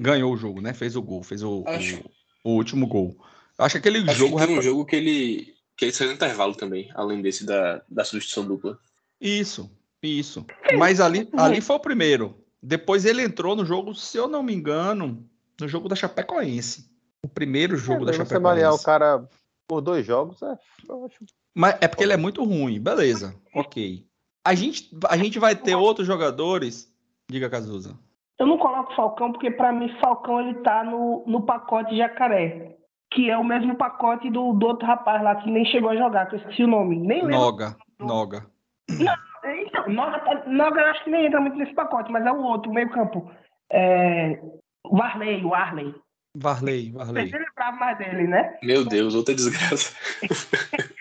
Ganhou 0.00 0.32
o 0.32 0.36
jogo, 0.36 0.60
né? 0.60 0.72
Fez 0.74 0.96
o 0.96 1.02
gol, 1.02 1.22
fez 1.22 1.42
o, 1.42 1.62
Acho- 1.66 2.02
o, 2.44 2.50
o 2.50 2.54
último 2.56 2.86
gol. 2.86 3.16
Eu 3.58 3.64
acho 3.64 3.74
que 3.74 3.78
aquele 3.88 3.98
Acho 4.10 4.18
jogo. 4.18 4.38
que 4.38 4.46
tem 4.46 4.58
um 4.58 4.62
jogo 4.62 4.84
que 4.84 4.96
ele, 4.96 5.54
que 5.76 5.84
ele 5.86 5.92
saiu 5.92 6.08
no 6.10 6.14
intervalo 6.16 6.54
também, 6.54 6.90
além 6.94 7.22
desse 7.22 7.44
da, 7.46 7.82
da 7.88 8.04
substituição 8.04 8.44
dupla. 8.46 8.78
Isso, 9.20 9.70
isso. 10.02 10.44
Mas 10.76 11.00
ali, 11.00 11.28
ali 11.36 11.60
foi 11.60 11.76
o 11.76 11.80
primeiro. 11.80 12.36
Depois 12.62 13.04
ele 13.04 13.22
entrou 13.22 13.54
no 13.54 13.64
jogo, 13.64 13.94
se 13.94 14.16
eu 14.18 14.26
não 14.26 14.42
me 14.42 14.52
engano, 14.52 15.24
no 15.60 15.68
jogo 15.68 15.88
da 15.88 15.94
Chapecoense. 15.96 16.90
O 17.24 17.28
primeiro 17.28 17.76
jogo 17.76 18.04
da 18.04 18.12
É, 18.12 18.16
você 18.16 18.38
variar 18.38 18.72
o 18.74 18.76
Chapecoense. 18.78 18.84
cara 18.84 19.28
por 19.68 19.80
dois 19.80 20.04
jogos, 20.04 20.42
é, 20.42 20.56
eu 20.88 21.04
acho. 21.06 21.24
Mas 21.54 21.76
é 21.80 21.88
porque 21.88 22.02
ele 22.02 22.12
é 22.12 22.16
muito 22.16 22.42
ruim, 22.44 22.80
beleza. 22.80 23.34
Ok. 23.54 24.04
A 24.44 24.54
gente, 24.54 24.90
a 25.08 25.16
gente 25.16 25.38
vai 25.38 25.54
ter 25.56 25.74
outros 25.76 26.06
jogadores. 26.06 26.92
Diga, 27.30 27.48
Cazuza. 27.48 27.98
Eu 28.38 28.46
não 28.46 28.58
coloco 28.58 28.94
Falcão 28.94 29.32
porque, 29.32 29.50
pra 29.50 29.72
mim, 29.72 29.88
Falcão 30.00 30.40
ele 30.40 30.54
tá 30.60 30.84
no, 30.84 31.24
no 31.26 31.42
pacote 31.46 31.96
Jacaré. 31.96 32.74
Que 33.10 33.30
é 33.30 33.38
o 33.38 33.44
mesmo 33.44 33.76
pacote 33.76 34.28
do, 34.30 34.52
do 34.52 34.66
outro 34.66 34.86
rapaz 34.86 35.22
lá 35.22 35.36
que 35.36 35.50
nem 35.50 35.64
chegou 35.66 35.90
a 35.90 35.96
jogar, 35.96 36.26
que 36.26 36.34
eu 36.34 36.38
esqueci 36.40 36.64
o 36.64 36.68
nome. 36.68 36.96
Nem 36.98 37.22
lembro. 37.22 37.36
Noga. 37.38 37.76
Noga. 37.98 38.46
Então, 38.90 39.88
Noga, 39.88 40.18
tá- 40.18 40.42
Noga 40.46 40.80
eu 40.80 40.86
acho 40.88 41.04
que 41.04 41.10
nem 41.10 41.26
entra 41.26 41.40
muito 41.40 41.56
nesse 41.56 41.72
pacote, 41.72 42.10
mas 42.10 42.26
é 42.26 42.32
o 42.32 42.42
outro, 42.42 42.70
o 42.70 42.74
meio-campo. 42.74 43.30
É, 43.72 44.40
o 44.84 44.96
Varley, 44.96 45.44
o 45.44 45.54
Arley. 45.54 45.94
Varley, 46.36 46.90
Varley. 46.92 47.30
Você 47.30 47.38
lembrava 47.38 47.76
mais 47.78 47.96
dele, 47.98 48.26
né? 48.26 48.58
Meu 48.62 48.84
Deus, 48.84 49.14
outra 49.14 49.34
desgraça. 49.34 49.94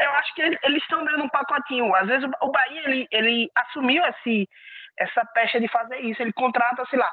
Eu 0.00 0.10
acho 0.12 0.34
que 0.34 0.42
ele- 0.42 0.58
eles 0.64 0.82
estão 0.82 1.04
dando 1.04 1.24
um 1.24 1.28
pacotinho. 1.28 1.94
Às 1.94 2.06
vezes 2.06 2.24
o, 2.40 2.46
o 2.46 2.50
Bahia 2.50 2.82
ele, 2.86 3.06
ele 3.10 3.50
assumiu 3.54 4.02
esse, 4.06 4.48
essa 4.98 5.24
pecha 5.26 5.60
de 5.60 5.68
fazer 5.68 6.00
isso. 6.00 6.22
Ele 6.22 6.32
contrata, 6.32 6.84
sei 6.86 6.98
lá, 6.98 7.10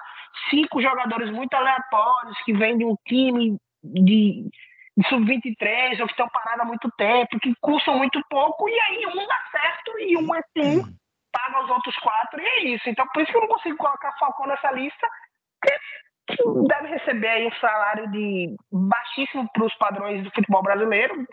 cinco 0.50 0.82
jogadores 0.82 1.30
muito 1.32 1.54
aleatórios 1.54 2.38
que 2.44 2.54
vêm 2.54 2.78
de 2.78 2.86
um 2.86 2.96
time 3.08 3.58
de, 3.84 4.50
de 4.98 5.10
sub-23 5.10 6.00
ou 6.00 6.06
que 6.06 6.14
estão 6.14 6.30
parados 6.30 6.62
há 6.62 6.66
muito 6.66 6.90
tempo, 6.98 7.40
que 7.40 7.54
custam 7.60 7.98
muito 7.98 8.22
pouco, 8.30 8.70
e 8.70 8.80
aí 8.80 9.06
um 9.08 9.28
dá 9.28 9.40
certo 9.52 10.00
e 10.00 10.18
um 10.18 10.36
é 10.36 10.42
um 10.58 11.02
paga 11.32 11.64
os 11.64 11.70
outros 11.70 11.96
quatro, 11.98 12.42
e 12.42 12.46
é 12.46 12.64
isso. 12.76 12.90
Então 12.90 13.08
por 13.14 13.24
isso 13.24 13.32
que 13.32 13.38
eu 13.38 13.42
não 13.42 13.48
consigo 13.48 13.78
colocar 13.78 14.12
Falcão 14.20 14.48
nessa 14.48 14.72
lista, 14.72 15.08
que 16.28 16.36
deve 16.68 16.88
receber 16.88 17.28
aí 17.28 17.48
um 17.48 17.54
salário 17.54 18.10
de 18.12 18.56
baixíssimo 18.72 19.50
para 19.54 19.66
os 19.66 19.74
padrões 19.76 20.24
do 20.24 20.32
futebol 20.32 20.62
brasileiro, 20.62 21.26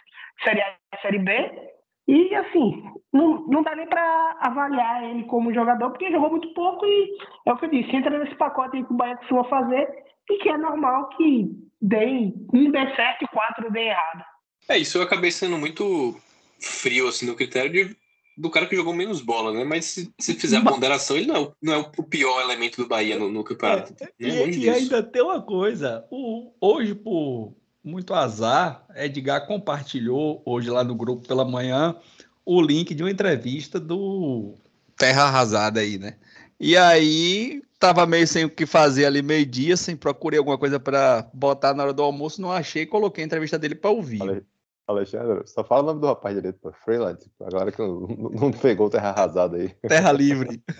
Série 0.42 0.62
A 0.62 0.76
e 0.94 1.00
Série 1.00 1.18
B. 1.18 1.77
E 2.08 2.34
assim, 2.34 2.82
não, 3.12 3.46
não 3.46 3.62
dá 3.62 3.76
nem 3.76 3.86
para 3.86 4.38
avaliar 4.40 5.04
ele 5.04 5.24
como 5.24 5.52
jogador, 5.52 5.90
porque 5.90 6.10
jogou 6.10 6.30
muito 6.30 6.48
pouco 6.54 6.86
e 6.86 7.18
é 7.46 7.52
o 7.52 7.56
que 7.58 7.66
eu 7.66 7.70
disse, 7.70 7.94
entra 7.94 8.18
nesse 8.18 8.34
pacote 8.34 8.78
aí 8.78 8.84
que 8.84 8.92
o 8.92 8.96
Bahia 8.96 9.18
costuma 9.18 9.44
fazer 9.44 9.86
e 10.30 10.38
que 10.38 10.48
é 10.48 10.56
normal 10.56 11.10
que 11.10 11.50
dei 11.80 12.32
um 12.54 12.70
dê 12.70 12.96
certo 12.96 13.24
e 13.24 13.28
quatro 13.28 13.70
dê 13.70 13.88
errado. 13.88 14.24
É, 14.70 14.78
isso 14.78 14.96
eu 14.96 15.02
acabei 15.02 15.30
sendo 15.30 15.58
muito 15.58 16.16
frio, 16.58 17.08
assim, 17.08 17.26
no 17.26 17.36
critério 17.36 17.70
de, 17.70 17.96
do 18.38 18.50
cara 18.50 18.66
que 18.66 18.76
jogou 18.76 18.94
menos 18.94 19.20
bola, 19.20 19.52
né? 19.52 19.64
Mas 19.64 19.84
se, 19.84 20.12
se 20.18 20.32
fizer 20.34 20.56
a 20.56 20.64
ponderação, 20.64 21.14
ele 21.16 21.26
não 21.26 21.36
é, 21.36 21.40
o, 21.40 21.52
não 21.62 21.72
é 21.74 21.76
o 21.76 22.02
pior 22.02 22.40
elemento 22.40 22.82
do 22.82 22.88
Bahia 22.88 23.18
no, 23.18 23.30
no 23.30 23.44
campeonato. 23.44 23.94
É, 24.02 24.08
e, 24.18 24.64
e 24.64 24.70
ainda 24.70 25.02
tem 25.02 25.22
uma 25.22 25.42
coisa. 25.42 26.06
O, 26.10 26.52
hoje, 26.60 26.94
por 26.94 27.54
muito 27.88 28.12
azar, 28.14 28.84
Edgar 28.94 29.46
compartilhou 29.46 30.42
hoje 30.44 30.70
lá 30.70 30.84
no 30.84 30.94
grupo 30.94 31.26
pela 31.26 31.44
manhã 31.44 31.96
o 32.44 32.60
link 32.60 32.94
de 32.94 33.02
uma 33.02 33.10
entrevista 33.10 33.80
do 33.80 34.54
Terra 34.96 35.24
Arrasada 35.24 35.80
aí, 35.80 35.98
né? 35.98 36.16
E 36.60 36.76
aí 36.76 37.62
tava 37.78 38.06
meio 38.06 38.26
sem 38.26 38.44
o 38.44 38.50
que 38.50 38.66
fazer 38.66 39.06
ali 39.06 39.22
meio-dia, 39.22 39.76
sem 39.76 39.96
procurei 39.96 40.38
alguma 40.38 40.58
coisa 40.58 40.78
para 40.78 41.28
botar 41.32 41.72
na 41.72 41.84
hora 41.84 41.92
do 41.92 42.02
almoço, 42.02 42.42
não 42.42 42.52
achei, 42.52 42.84
coloquei 42.84 43.24
a 43.24 43.26
entrevista 43.26 43.58
dele 43.58 43.74
para 43.74 43.90
ouvir. 43.90 44.22
Ale- 44.22 44.44
Alexandre, 44.86 45.46
só 45.46 45.62
fala 45.62 45.82
o 45.82 45.86
nome 45.86 46.00
do 46.00 46.06
rapaz 46.06 46.34
direito, 46.34 46.58
pô. 46.60 46.72
Freelance. 46.72 47.30
Agora 47.40 47.70
que 47.70 47.78
não, 47.78 48.06
não 48.32 48.50
pegou 48.50 48.88
terra 48.88 49.10
arrasada 49.10 49.58
aí. 49.58 49.68
Terra 49.86 50.12
Livre. 50.12 50.62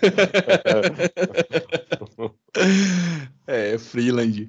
É, 3.47 3.79
Freeland. 3.79 4.47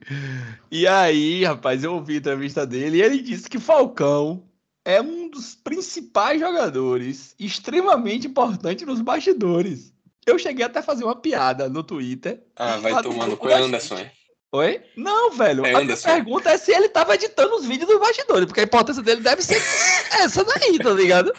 E 0.70 0.86
aí, 0.86 1.42
rapaz, 1.42 1.82
eu 1.82 1.94
ouvi 1.94 2.14
a 2.14 2.18
entrevista 2.18 2.66
dele 2.66 2.98
e 2.98 3.02
ele 3.02 3.22
disse 3.22 3.48
que 3.48 3.58
Falcão 3.58 4.42
é 4.84 5.00
um 5.00 5.30
dos 5.30 5.54
principais 5.54 6.38
jogadores, 6.38 7.34
extremamente 7.38 8.26
importante 8.26 8.84
nos 8.84 9.00
bastidores. 9.00 9.90
Eu 10.26 10.38
cheguei 10.38 10.66
até 10.66 10.80
a 10.80 10.82
fazer 10.82 11.04
uma 11.04 11.16
piada 11.16 11.66
no 11.66 11.82
Twitter. 11.82 12.42
Ah, 12.54 12.76
vai 12.76 13.02
tomando 13.02 13.30
do- 13.30 13.36
com 13.38 13.48
o 13.48 13.54
Anderson, 13.54 13.96
é. 13.96 14.12
Oi? 14.52 14.82
Não, 14.96 15.30
velho. 15.30 15.64
É 15.64 15.72
a 15.74 15.78
Anderson. 15.78 16.08
pergunta 16.08 16.50
é 16.50 16.58
se 16.58 16.70
ele 16.70 16.90
tava 16.90 17.14
editando 17.14 17.54
os 17.56 17.64
vídeos 17.64 17.88
dos 17.88 18.00
bastidores, 18.00 18.44
porque 18.44 18.60
a 18.60 18.64
importância 18.64 19.02
dele 19.02 19.22
deve 19.22 19.40
ser 19.40 19.62
essa 20.20 20.44
daí, 20.44 20.78
tá 20.78 20.90
ligado? 20.92 21.32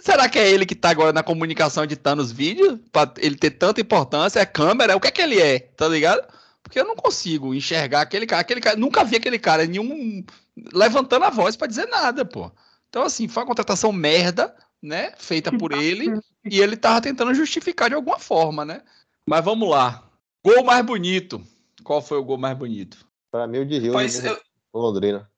Será 0.00 0.28
que 0.28 0.38
é 0.38 0.50
ele 0.50 0.66
que 0.66 0.74
tá 0.74 0.90
agora 0.90 1.12
na 1.12 1.22
comunicação 1.22 1.84
editando 1.84 2.22
os 2.22 2.32
vídeos? 2.32 2.78
Pra 2.90 3.12
ele 3.18 3.36
ter 3.36 3.50
tanta 3.50 3.80
importância? 3.80 4.40
É 4.40 4.46
câmera? 4.46 4.96
O 4.96 5.00
que 5.00 5.08
é 5.08 5.10
que 5.10 5.22
ele 5.22 5.40
é? 5.40 5.58
Tá 5.60 5.86
ligado? 5.88 6.26
Porque 6.62 6.80
eu 6.80 6.84
não 6.84 6.96
consigo 6.96 7.54
enxergar 7.54 8.00
aquele 8.00 8.26
cara. 8.26 8.40
Aquele 8.40 8.60
cara 8.60 8.76
nunca 8.76 9.04
vi 9.04 9.16
aquele 9.16 9.38
cara 9.38 9.66
nenhum 9.66 10.24
levantando 10.72 11.24
a 11.24 11.30
voz 11.30 11.56
pra 11.56 11.66
dizer 11.66 11.86
nada, 11.86 12.24
pô. 12.24 12.50
Então, 12.88 13.02
assim, 13.02 13.28
foi 13.28 13.42
uma 13.42 13.48
contratação 13.48 13.92
merda, 13.92 14.54
né? 14.82 15.12
Feita 15.18 15.56
por 15.56 15.72
ele. 15.72 16.18
E 16.44 16.60
ele 16.60 16.76
tava 16.76 17.00
tentando 17.00 17.34
justificar 17.34 17.88
de 17.88 17.94
alguma 17.94 18.18
forma, 18.18 18.64
né? 18.64 18.82
Mas 19.26 19.44
vamos 19.44 19.68
lá. 19.68 20.08
Gol 20.44 20.64
mais 20.64 20.84
bonito. 20.84 21.42
Qual 21.84 22.02
foi 22.02 22.18
o 22.18 22.24
gol 22.24 22.38
mais 22.38 22.56
bonito? 22.56 23.06
Pra 23.30 23.46
mim, 23.46 23.58
o 23.58 23.66
de 23.66 23.78
Rio 23.78 23.94
Mas 23.94 24.20
no, 24.22 24.28
eu, 24.28 24.40
Londrina. 24.74 25.30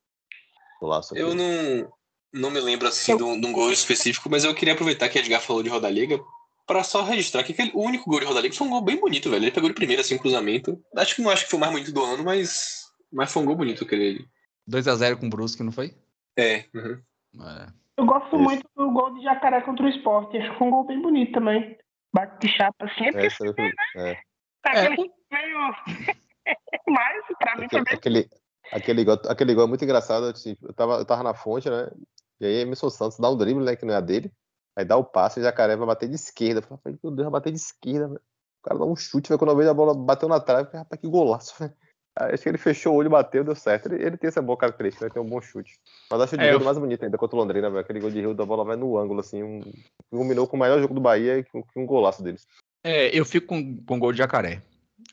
Golaço 0.81 1.15
eu 1.15 1.33
não, 1.33 1.91
não 2.35 2.51
me 2.51 2.59
lembro 2.59 2.87
assim 2.87 3.15
de 3.15 3.23
um, 3.23 3.39
de 3.39 3.47
um 3.47 3.51
gol 3.51 3.71
específico, 3.71 4.29
mas 4.29 4.43
eu 4.43 4.53
queria 4.53 4.73
aproveitar 4.73 5.09
que 5.09 5.17
Edgar 5.19 5.41
falou 5.41 5.63
de 5.63 5.69
Roda 5.69 5.89
Liga 5.89 6.19
pra 6.67 6.83
só 6.83 7.03
registrar 7.03 7.43
que 7.43 7.51
aquele, 7.53 7.71
o 7.73 7.81
único 7.81 8.09
gol 8.09 8.19
de 8.19 8.25
Roda 8.25 8.41
Liga 8.41 8.55
foi 8.55 8.67
um 8.67 8.71
gol 8.71 8.81
bem 8.81 8.99
bonito, 8.99 9.29
velho. 9.29 9.43
Ele 9.43 9.51
pegou 9.51 9.69
de 9.69 9.75
primeira, 9.75 10.01
assim, 10.01 10.15
um 10.15 10.19
cruzamento. 10.19 10.79
Acho 10.95 11.15
que 11.15 11.21
não 11.21 11.29
acho 11.29 11.43
que 11.45 11.49
foi 11.49 11.57
o 11.57 11.59
mais 11.61 11.71
bonito 11.71 11.91
do 11.93 12.03
ano, 12.03 12.23
mas, 12.23 12.85
mas 13.11 13.31
foi 13.31 13.41
um 13.43 13.45
gol 13.45 13.55
bonito 13.55 13.83
aquele. 13.83 14.25
2x0 14.69 15.17
com 15.19 15.27
o 15.27 15.29
Brusque, 15.29 15.63
não 15.63 15.71
foi? 15.71 15.95
É. 16.37 16.65
uhum. 16.73 17.01
É. 17.41 17.67
Eu 17.97 18.05
gosto 18.05 18.27
Isso. 18.27 18.39
muito 18.39 18.67
do 18.75 18.91
gol 18.91 19.13
de 19.13 19.23
Jacaré 19.23 19.61
contra 19.61 19.85
o 19.85 19.89
esporte. 19.89 20.37
Acho 20.37 20.51
que 20.51 20.57
foi 20.57 20.67
um 20.67 20.71
gol 20.71 20.85
bem 20.85 21.01
bonito 21.01 21.31
também. 21.33 21.77
Bate 22.13 22.39
de 22.45 22.53
chapa 22.53 22.85
assim. 22.85 23.05
É 23.05 23.11
porque 23.11 23.25
Essa 23.27 23.45
eu- 23.45 23.53
é. 23.97 24.15
tá 24.61 24.73
É, 24.73 24.87
aquele 24.87 25.11
meio. 25.31 25.75
Mas 26.87 27.25
pra 27.39 27.55
mim 27.57 27.67
foi 27.69 27.79
Aquele, 27.79 27.95
aquele, 27.95 28.29
aquele, 28.71 29.03
gol, 29.05 29.21
aquele 29.27 29.53
gol 29.53 29.63
é 29.65 29.67
muito 29.67 29.83
engraçado. 29.83 30.25
assim, 30.25 30.57
Eu 30.61 30.73
tava, 30.73 30.93
eu 30.95 31.05
tava 31.05 31.23
na 31.23 31.33
fonte, 31.33 31.69
né? 31.69 31.89
E 32.39 32.45
aí 32.45 32.53
Emerson 32.61 32.89
Santos 32.89 33.17
dá 33.19 33.29
um 33.29 33.37
drible, 33.37 33.63
né? 33.63 33.75
Que 33.75 33.85
não 33.85 33.93
é 33.93 33.97
a 33.97 34.01
dele. 34.01 34.31
Aí 34.77 34.83
dá 34.83 34.97
o 34.97 35.03
passe 35.03 35.39
e 35.39 35.41
o 35.41 35.43
Jacaré 35.43 35.75
vai 35.75 35.87
bater 35.87 36.09
de 36.09 36.15
esquerda. 36.15 36.59
Eu 36.59 36.77
falei, 36.77 36.99
meu 37.01 37.11
Deus, 37.13 37.25
vai 37.25 37.31
bater 37.31 37.51
de 37.51 37.57
esquerda, 37.59 38.07
velho. 38.07 38.21
O 38.61 38.67
cara 38.67 38.79
dá 38.79 38.85
um 38.85 38.95
chute, 38.95 39.29
velho. 39.29 39.39
Quando 39.39 39.51
eu 39.51 39.57
vejo 39.57 39.69
a 39.69 39.73
bola 39.73 39.93
bateu 39.93 40.27
na 40.27 40.39
trave, 40.39 40.63
eu 40.63 40.65
falei, 40.67 40.79
rapaz, 40.83 40.99
que 41.01 41.07
golaço, 41.07 41.55
velho. 41.59 41.73
Aí 42.17 42.33
Acho 42.33 42.43
que 42.43 42.49
ele 42.49 42.57
fechou 42.57 42.93
o 42.93 42.95
olho, 42.97 43.09
bateu, 43.09 43.43
deu 43.43 43.55
certo. 43.55 43.87
Ele, 43.91 44.03
ele 44.03 44.17
tem 44.17 44.27
essa 44.27 44.41
boa 44.41 44.57
característica, 44.57 45.05
ele 45.05 45.13
tem 45.13 45.21
um 45.21 45.25
bom 45.29 45.41
chute. 45.41 45.73
Mas 46.09 46.21
acho 46.21 46.35
o 46.35 46.37
de 46.37 46.43
É, 46.45 46.49
Rio 46.49 46.59
eu- 46.59 46.63
mais 46.65 46.77
bonito 46.77 47.03
ainda 47.03 47.17
contra 47.17 47.35
o 47.35 47.39
Londrina, 47.39 47.69
velho. 47.69 47.81
Aquele 47.81 47.99
gol 47.99 48.09
de 48.11 48.19
Rio 48.21 48.33
da 48.33 48.45
bola 48.45 48.63
vai 48.63 48.75
no 48.75 48.97
ângulo, 48.97 49.19
assim. 49.19 49.43
Um, 49.43 49.59
combinou 50.09 50.47
com 50.47 50.55
o 50.55 50.59
maior 50.59 50.79
jogo 50.79 50.93
do 50.93 51.01
Bahia 51.01 51.39
e 51.39 51.43
com, 51.43 51.61
com 51.61 51.83
um 51.83 51.85
golaço 51.85 52.23
deles. 52.23 52.45
É, 52.83 53.17
eu 53.17 53.25
fico 53.25 53.47
com, 53.47 53.77
com 53.83 53.95
o 53.95 53.99
gol 53.99 54.11
de 54.11 54.17
jacaré. 54.19 54.61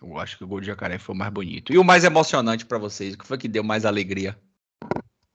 Eu 0.00 0.16
acho 0.18 0.38
que 0.38 0.44
o 0.44 0.46
gol 0.46 0.60
de 0.60 0.66
jacaré 0.66 0.98
foi 0.98 1.14
o 1.14 1.18
mais 1.18 1.32
bonito. 1.32 1.72
E 1.72 1.78
o 1.78 1.84
mais 1.84 2.04
emocionante 2.04 2.64
pra 2.66 2.78
vocês? 2.78 3.14
O 3.14 3.18
que 3.18 3.26
foi 3.26 3.38
que 3.38 3.48
deu 3.48 3.62
mais 3.64 3.84
alegria? 3.84 4.36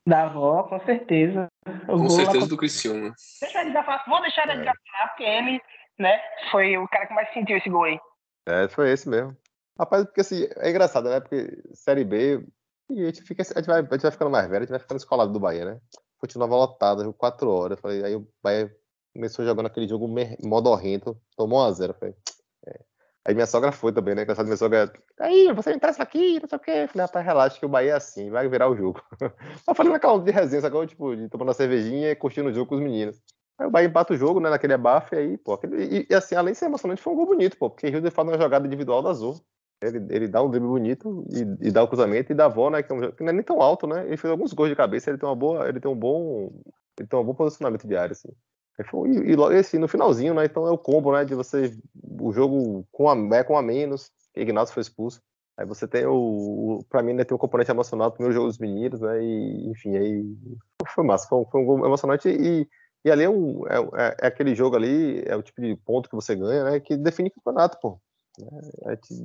Da 0.08 0.24
avó, 0.24 0.64
com 0.64 0.80
certeza. 0.86 1.47
O 1.66 1.72
Com 1.72 1.98
gol 1.98 2.04
lá 2.04 2.10
certeza 2.10 2.32
contra- 2.34 2.48
do 2.50 2.58
Cristiano. 2.58 3.14
Deixa 3.42 3.84
falar. 3.84 4.04
Vou 4.08 4.22
deixar 4.22 4.48
o 4.48 4.52
Edgar 4.52 4.76
falar, 4.92 5.08
porque 5.10 5.24
ele, 5.24 5.62
né, 6.00 6.20
foi 6.52 6.78
o 6.78 6.88
cara 6.88 7.08
que 7.08 7.14
mais 7.14 7.32
sentiu 7.34 7.58
esse 7.58 7.70
gol 7.70 7.84
aí. 7.84 8.00
É, 8.48 8.68
foi 8.70 8.92
esse 8.92 9.10
mesmo. 9.10 9.36
Rapaz, 9.78 10.06
porque 10.06 10.22
assim, 10.22 10.48
é 10.58 10.70
engraçado, 10.70 11.10
né? 11.10 11.20
Porque 11.20 11.62
Série 11.74 12.04
B, 12.04 12.46
e 12.90 13.02
a 13.04 13.06
gente, 13.08 13.22
fica, 13.24 13.42
a, 13.44 13.60
gente 13.60 13.68
vai, 13.68 13.80
a 13.80 13.84
gente 13.84 14.02
vai 14.02 14.12
ficando 14.12 14.32
mais 14.32 14.48
velho, 14.48 14.58
a 14.60 14.62
gente 14.62 14.70
vai 14.72 14.80
ficando 14.80 14.98
escolado 14.98 15.32
do 15.32 15.40
Bahia, 15.40 15.66
né? 15.66 15.82
Continuava 16.18 16.56
lotado, 16.56 17.04
jogo 17.04 17.18
4 17.18 17.50
horas. 17.52 17.80
Falei, 17.80 18.04
aí 18.04 18.16
o 18.16 18.28
Bahia 18.42 18.74
começou 19.14 19.46
jogando 19.46 19.68
aquele 19.68 19.88
jogo 19.88 20.08
mer- 20.08 20.38
modorrento, 20.44 21.20
tomou 21.36 21.60
1x0. 21.70 21.94
Falei, 21.94 22.16
é. 22.66 22.80
Aí 23.28 23.34
minha 23.34 23.46
sogra 23.46 23.74
foi 23.74 23.92
também, 23.92 24.16
né? 24.16 24.22
Engraçado, 24.22 24.46
minha 24.46 24.56
sogra, 24.56 24.90
aí, 25.20 25.52
você 25.52 25.74
me 25.74 25.80
traz 25.80 26.00
aqui, 26.00 26.40
não 26.40 26.48
sei 26.48 26.58
o 26.58 26.62
quê. 26.62 26.88
Falei, 26.88 27.06
rapaz, 27.06 27.26
relaxa 27.26 27.60
que 27.60 27.66
o 27.66 27.70
Bahia 27.70 27.92
é 27.92 27.96
assim, 27.96 28.30
vai 28.30 28.48
virar 28.48 28.70
o 28.70 28.76
jogo. 28.76 29.02
Eu 29.68 29.76
falei 29.76 29.92
naquela 29.92 30.18
de 30.18 30.32
resenha, 30.32 30.62
sacou? 30.62 30.88
Tipo, 30.88 31.14
de 31.14 31.28
tomando 31.28 31.50
uma 31.50 31.54
cervejinha 31.54 32.12
e 32.12 32.16
curtindo 32.16 32.48
o 32.48 32.54
jogo 32.54 32.70
com 32.70 32.76
os 32.76 32.82
meninos. 32.82 33.22
Aí 33.60 33.68
o 33.68 33.70
Bahia 33.70 33.90
empata 33.90 34.14
o 34.14 34.18
jogo, 34.18 34.40
né? 34.40 34.50
Naquele 34.50 34.74
abafo, 34.74 35.14
e 35.14 35.18
aí, 35.18 35.38
pô, 35.38 35.54
aquele, 35.54 35.84
e, 35.84 36.08
e, 36.10 36.16
assim, 36.16 36.36
além 36.36 36.54
de 36.54 36.58
ser 36.58 36.68
emocionante, 36.68 37.02
foi 37.02 37.12
um 37.12 37.18
gol 37.18 37.26
bonito, 37.26 37.58
pô, 37.58 37.70
porque 37.70 37.90
Rio 37.90 38.02
de 38.02 38.10
faz 38.10 38.26
uma 38.26 38.38
jogada 38.38 38.66
individual 38.66 39.04
da 39.04 39.10
Azul. 39.10 39.36
Ele, 39.82 39.98
ele 40.10 40.28
dá 40.30 40.42
um 40.42 40.50
drible 40.50 40.70
bonito 40.70 41.26
e, 41.30 41.68
e 41.68 41.72
dá 41.72 41.84
o 41.84 41.88
cruzamento 41.88 42.32
e 42.32 42.36
dá 42.36 42.46
a 42.46 42.48
avó, 42.48 42.70
né? 42.70 42.82
Que, 42.82 42.94
é 42.94 42.96
um, 42.96 43.12
que 43.12 43.24
não 43.24 43.30
é 43.30 43.34
nem 43.34 43.44
tão 43.44 43.62
alto, 43.62 43.86
né? 43.88 44.08
Ele 44.08 44.16
fez 44.16 44.32
alguns 44.32 44.54
gols 44.54 44.70
de 44.70 44.76
cabeça, 44.76 45.10
ele 45.10 45.18
tem 45.18 45.28
uma 45.28 45.36
boa, 45.36 45.68
ele 45.68 45.82
tem 45.82 45.92
um 45.92 45.96
bom, 45.96 46.50
ele 46.98 47.08
tem 47.10 47.20
um 47.20 47.26
bom 47.26 47.36
posicionamento 47.36 47.86
de 47.86 47.96
área, 47.98 48.14
assim. 48.14 48.30
E, 48.80 49.34
e, 49.34 49.58
assim, 49.60 49.78
no 49.78 49.88
finalzinho, 49.88 50.34
né? 50.34 50.46
Então 50.46 50.68
é 50.68 50.72
o 50.72 50.78
combo, 50.78 51.12
né? 51.12 51.26
De 51.26 51.34
você 51.34 51.76
o 52.20 52.32
jogo 52.32 52.86
com 52.92 53.10
a, 53.10 53.38
é 53.38 53.44
com 53.44 53.58
a 53.58 53.62
menos, 53.62 54.12
que 54.34 54.42
Ignaldo 54.42 54.72
foi 54.72 54.82
expulso. 54.82 55.22
Aí 55.58 55.66
você 55.66 55.88
tem 55.88 56.06
o, 56.06 56.14
o 56.14 56.84
para 56.88 57.02
mim, 57.02 57.14
né, 57.14 57.24
tem 57.24 57.34
o 57.34 57.40
componente 57.40 57.72
emocional 57.72 58.12
do 58.12 58.14
primeiro 58.14 58.36
jogo 58.36 58.48
dos 58.48 58.60
meninos, 58.60 59.02
né? 59.02 59.24
E 59.24 59.70
enfim, 59.72 59.98
aí 59.98 60.24
foi 60.94 61.04
massa, 61.04 61.28
foi 61.28 61.40
um, 61.40 61.46
foi 61.46 61.62
um 61.62 61.66
gol 61.66 61.86
emocionante 61.86 62.30
e, 62.30 62.68
e 63.04 63.10
ali 63.12 63.24
é, 63.24 63.30
um, 63.30 63.66
é, 63.68 63.80
é- 64.10 64.18
é 64.22 64.28
aquele 64.28 64.54
jogo 64.54 64.76
ali, 64.76 65.24
é 65.26 65.36
o 65.36 65.42
tipo 65.42 65.60
de 65.60 65.76
ponto 65.78 66.08
que 66.10 66.16
você 66.16 66.36
ganha, 66.36 66.64
né? 66.64 66.80
Que 66.80 66.96
define 66.96 67.30
o 67.30 67.32
campeonato, 67.32 67.80
pô. 67.82 68.00
É, 68.86 68.96
te- 68.98 69.16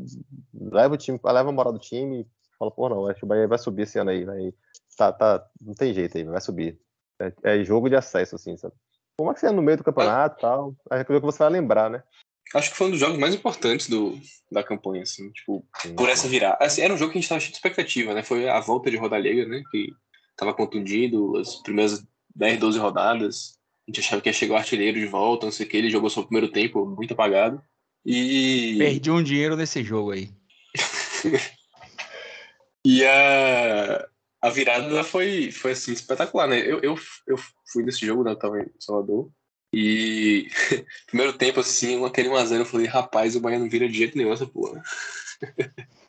leva 0.54 0.94
o 0.94 0.96
time, 0.96 1.20
leva 1.22 1.50
a 1.50 1.52
moral 1.52 1.72
do 1.74 1.78
time, 1.78 2.26
fala, 2.58 2.70
pô, 2.70 2.88
não, 2.88 3.06
acho 3.08 3.18
que 3.18 3.24
o 3.26 3.28
Bahia 3.28 3.46
vai 3.46 3.58
subir 3.58 3.82
esse 3.82 3.98
ano 3.98 4.08
aí, 4.10 4.24
vai, 4.24 4.54
tá, 4.96 5.12
tá, 5.12 5.46
não 5.60 5.74
tem 5.74 5.92
jeito 5.92 6.16
aí, 6.16 6.24
vai 6.24 6.40
subir. 6.40 6.80
É, 7.20 7.58
é 7.60 7.64
jogo 7.64 7.90
de 7.90 7.96
acesso, 7.96 8.36
assim, 8.36 8.56
sabe? 8.56 8.74
Por 9.16 9.24
mais 9.26 9.34
que 9.34 9.40
seja 9.40 9.52
no 9.52 9.62
meio 9.62 9.78
do 9.78 9.84
campeonato 9.84 10.38
e 10.38 10.40
tal, 10.40 10.76
é 10.90 10.98
jogo 10.98 11.20
que 11.20 11.26
você 11.26 11.38
vai 11.38 11.50
lembrar, 11.50 11.90
né? 11.90 12.02
Acho 12.54 12.70
que 12.70 12.76
foi 12.76 12.88
um 12.88 12.90
dos 12.90 13.00
jogos 13.00 13.18
mais 13.18 13.34
importantes 13.34 13.88
do, 13.88 14.18
da 14.50 14.62
campanha, 14.62 15.02
assim, 15.02 15.30
tipo, 15.30 15.66
por 15.96 16.08
essa 16.08 16.28
virada. 16.28 16.58
Assim, 16.60 16.82
era 16.82 16.92
um 16.92 16.98
jogo 16.98 17.12
que 17.12 17.18
a 17.18 17.20
gente 17.20 17.28
tava 17.28 17.40
cheio 17.40 17.52
de 17.52 17.56
expectativa, 17.56 18.12
né? 18.14 18.22
Foi 18.22 18.48
a 18.48 18.60
volta 18.60 18.90
de 18.90 18.96
Rodalega, 18.96 19.46
né? 19.46 19.62
Que 19.70 19.88
tava 20.36 20.52
contundido, 20.52 21.36
as 21.38 21.56
primeiras 21.62 22.04
10, 22.34 22.58
12 22.58 22.78
rodadas. 22.78 23.54
A 23.86 23.90
gente 23.90 24.00
achava 24.00 24.20
que 24.20 24.28
ia 24.28 24.32
chegar 24.32 24.54
o 24.54 24.58
artilheiro 24.58 24.98
de 24.98 25.06
volta, 25.06 25.46
não 25.46 25.52
sei 25.52 25.66
o 25.66 25.68
que. 25.68 25.76
Ele 25.76 25.90
jogou 25.90 26.10
só 26.10 26.20
o 26.20 26.26
primeiro 26.26 26.52
tempo, 26.52 26.84
muito 26.84 27.14
apagado. 27.14 27.62
E. 28.04 28.76
Perdi 28.78 29.10
um 29.10 29.22
dinheiro 29.22 29.56
nesse 29.56 29.82
jogo 29.82 30.12
aí. 30.12 30.30
E 32.84 33.04
a, 33.06 34.08
a 34.42 34.50
virada 34.50 35.04
foi, 35.04 35.52
foi 35.52 35.70
assim, 35.70 35.92
espetacular, 35.92 36.48
né? 36.48 36.58
Eu, 36.60 36.80
eu, 36.80 36.98
eu 37.28 37.36
fui 37.72 37.84
nesse 37.84 38.04
jogo, 38.04 38.24
né? 38.24 38.32
Eu 38.32 38.36
tava 38.38 38.60
em 38.60 38.66
Salvador. 38.80 39.30
E 39.72 40.48
primeiro 41.06 41.32
tempo, 41.32 41.60
assim, 41.60 42.04
aquele 42.04 42.28
1x0, 42.28 42.58
eu 42.58 42.66
falei, 42.66 42.86
rapaz, 42.86 43.36
o 43.36 43.40
Bahia 43.40 43.58
não 43.58 43.70
vira 43.70 43.88
de 43.88 43.96
jeito 43.96 44.18
nenhum 44.18 44.32
essa 44.32 44.46
porra. 44.46 44.82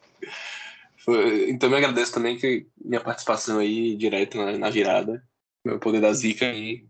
Então 1.49 1.69
eu 1.69 1.75
agradeço 1.75 2.13
também 2.13 2.37
que 2.37 2.65
minha 2.77 3.01
participação 3.01 3.59
aí 3.59 3.93
direto 3.97 4.37
na, 4.37 4.57
na 4.57 4.69
virada. 4.69 5.21
Meu 5.65 5.77
poder 5.77 5.99
da 5.99 6.13
zica 6.13 6.45
aí. 6.45 6.85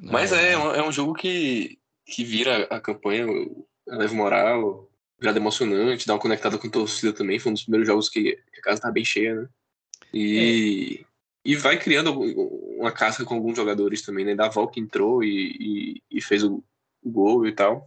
Mas 0.00 0.32
é, 0.32 0.52
é 0.52 0.58
um- 0.58 0.74
é 0.74 0.82
um 0.82 0.90
jogo 0.90 1.12
que, 1.12 1.78
que 2.06 2.24
vira 2.24 2.64
a 2.70 2.80
campanha, 2.80 3.26
leva 3.86 4.14
moral, 4.14 4.90
virada 5.20 5.38
emocionante, 5.38 6.06
dá 6.06 6.14
uma 6.14 6.20
conectada 6.20 6.56
com 6.56 6.66
a 6.66 6.70
torcida 6.70 7.12
também. 7.12 7.38
Foi 7.38 7.50
um 7.50 7.54
dos 7.54 7.64
primeiros 7.64 7.86
jogos 7.86 8.08
que 8.08 8.32
que 8.34 8.58
a 8.60 8.62
casa 8.62 8.80
tá 8.80 8.90
bem 8.90 9.04
cheia, 9.04 9.34
né? 9.42 9.48
E, 10.12 11.04
e 11.44 11.56
vai 11.56 11.78
criando 11.78 12.20
uma 12.78 12.92
casca 12.92 13.24
com 13.24 13.34
alguns 13.34 13.56
jogadores 13.56 14.02
também, 14.02 14.24
né? 14.24 14.34
Da 14.34 14.48
Val 14.48 14.68
que 14.68 14.80
entrou 14.80 15.22
e, 15.22 15.56
e, 15.58 16.02
e 16.18 16.20
fez 16.20 16.44
o, 16.44 16.62
o 17.02 17.10
gol 17.10 17.46
e 17.46 17.52
tal. 17.52 17.86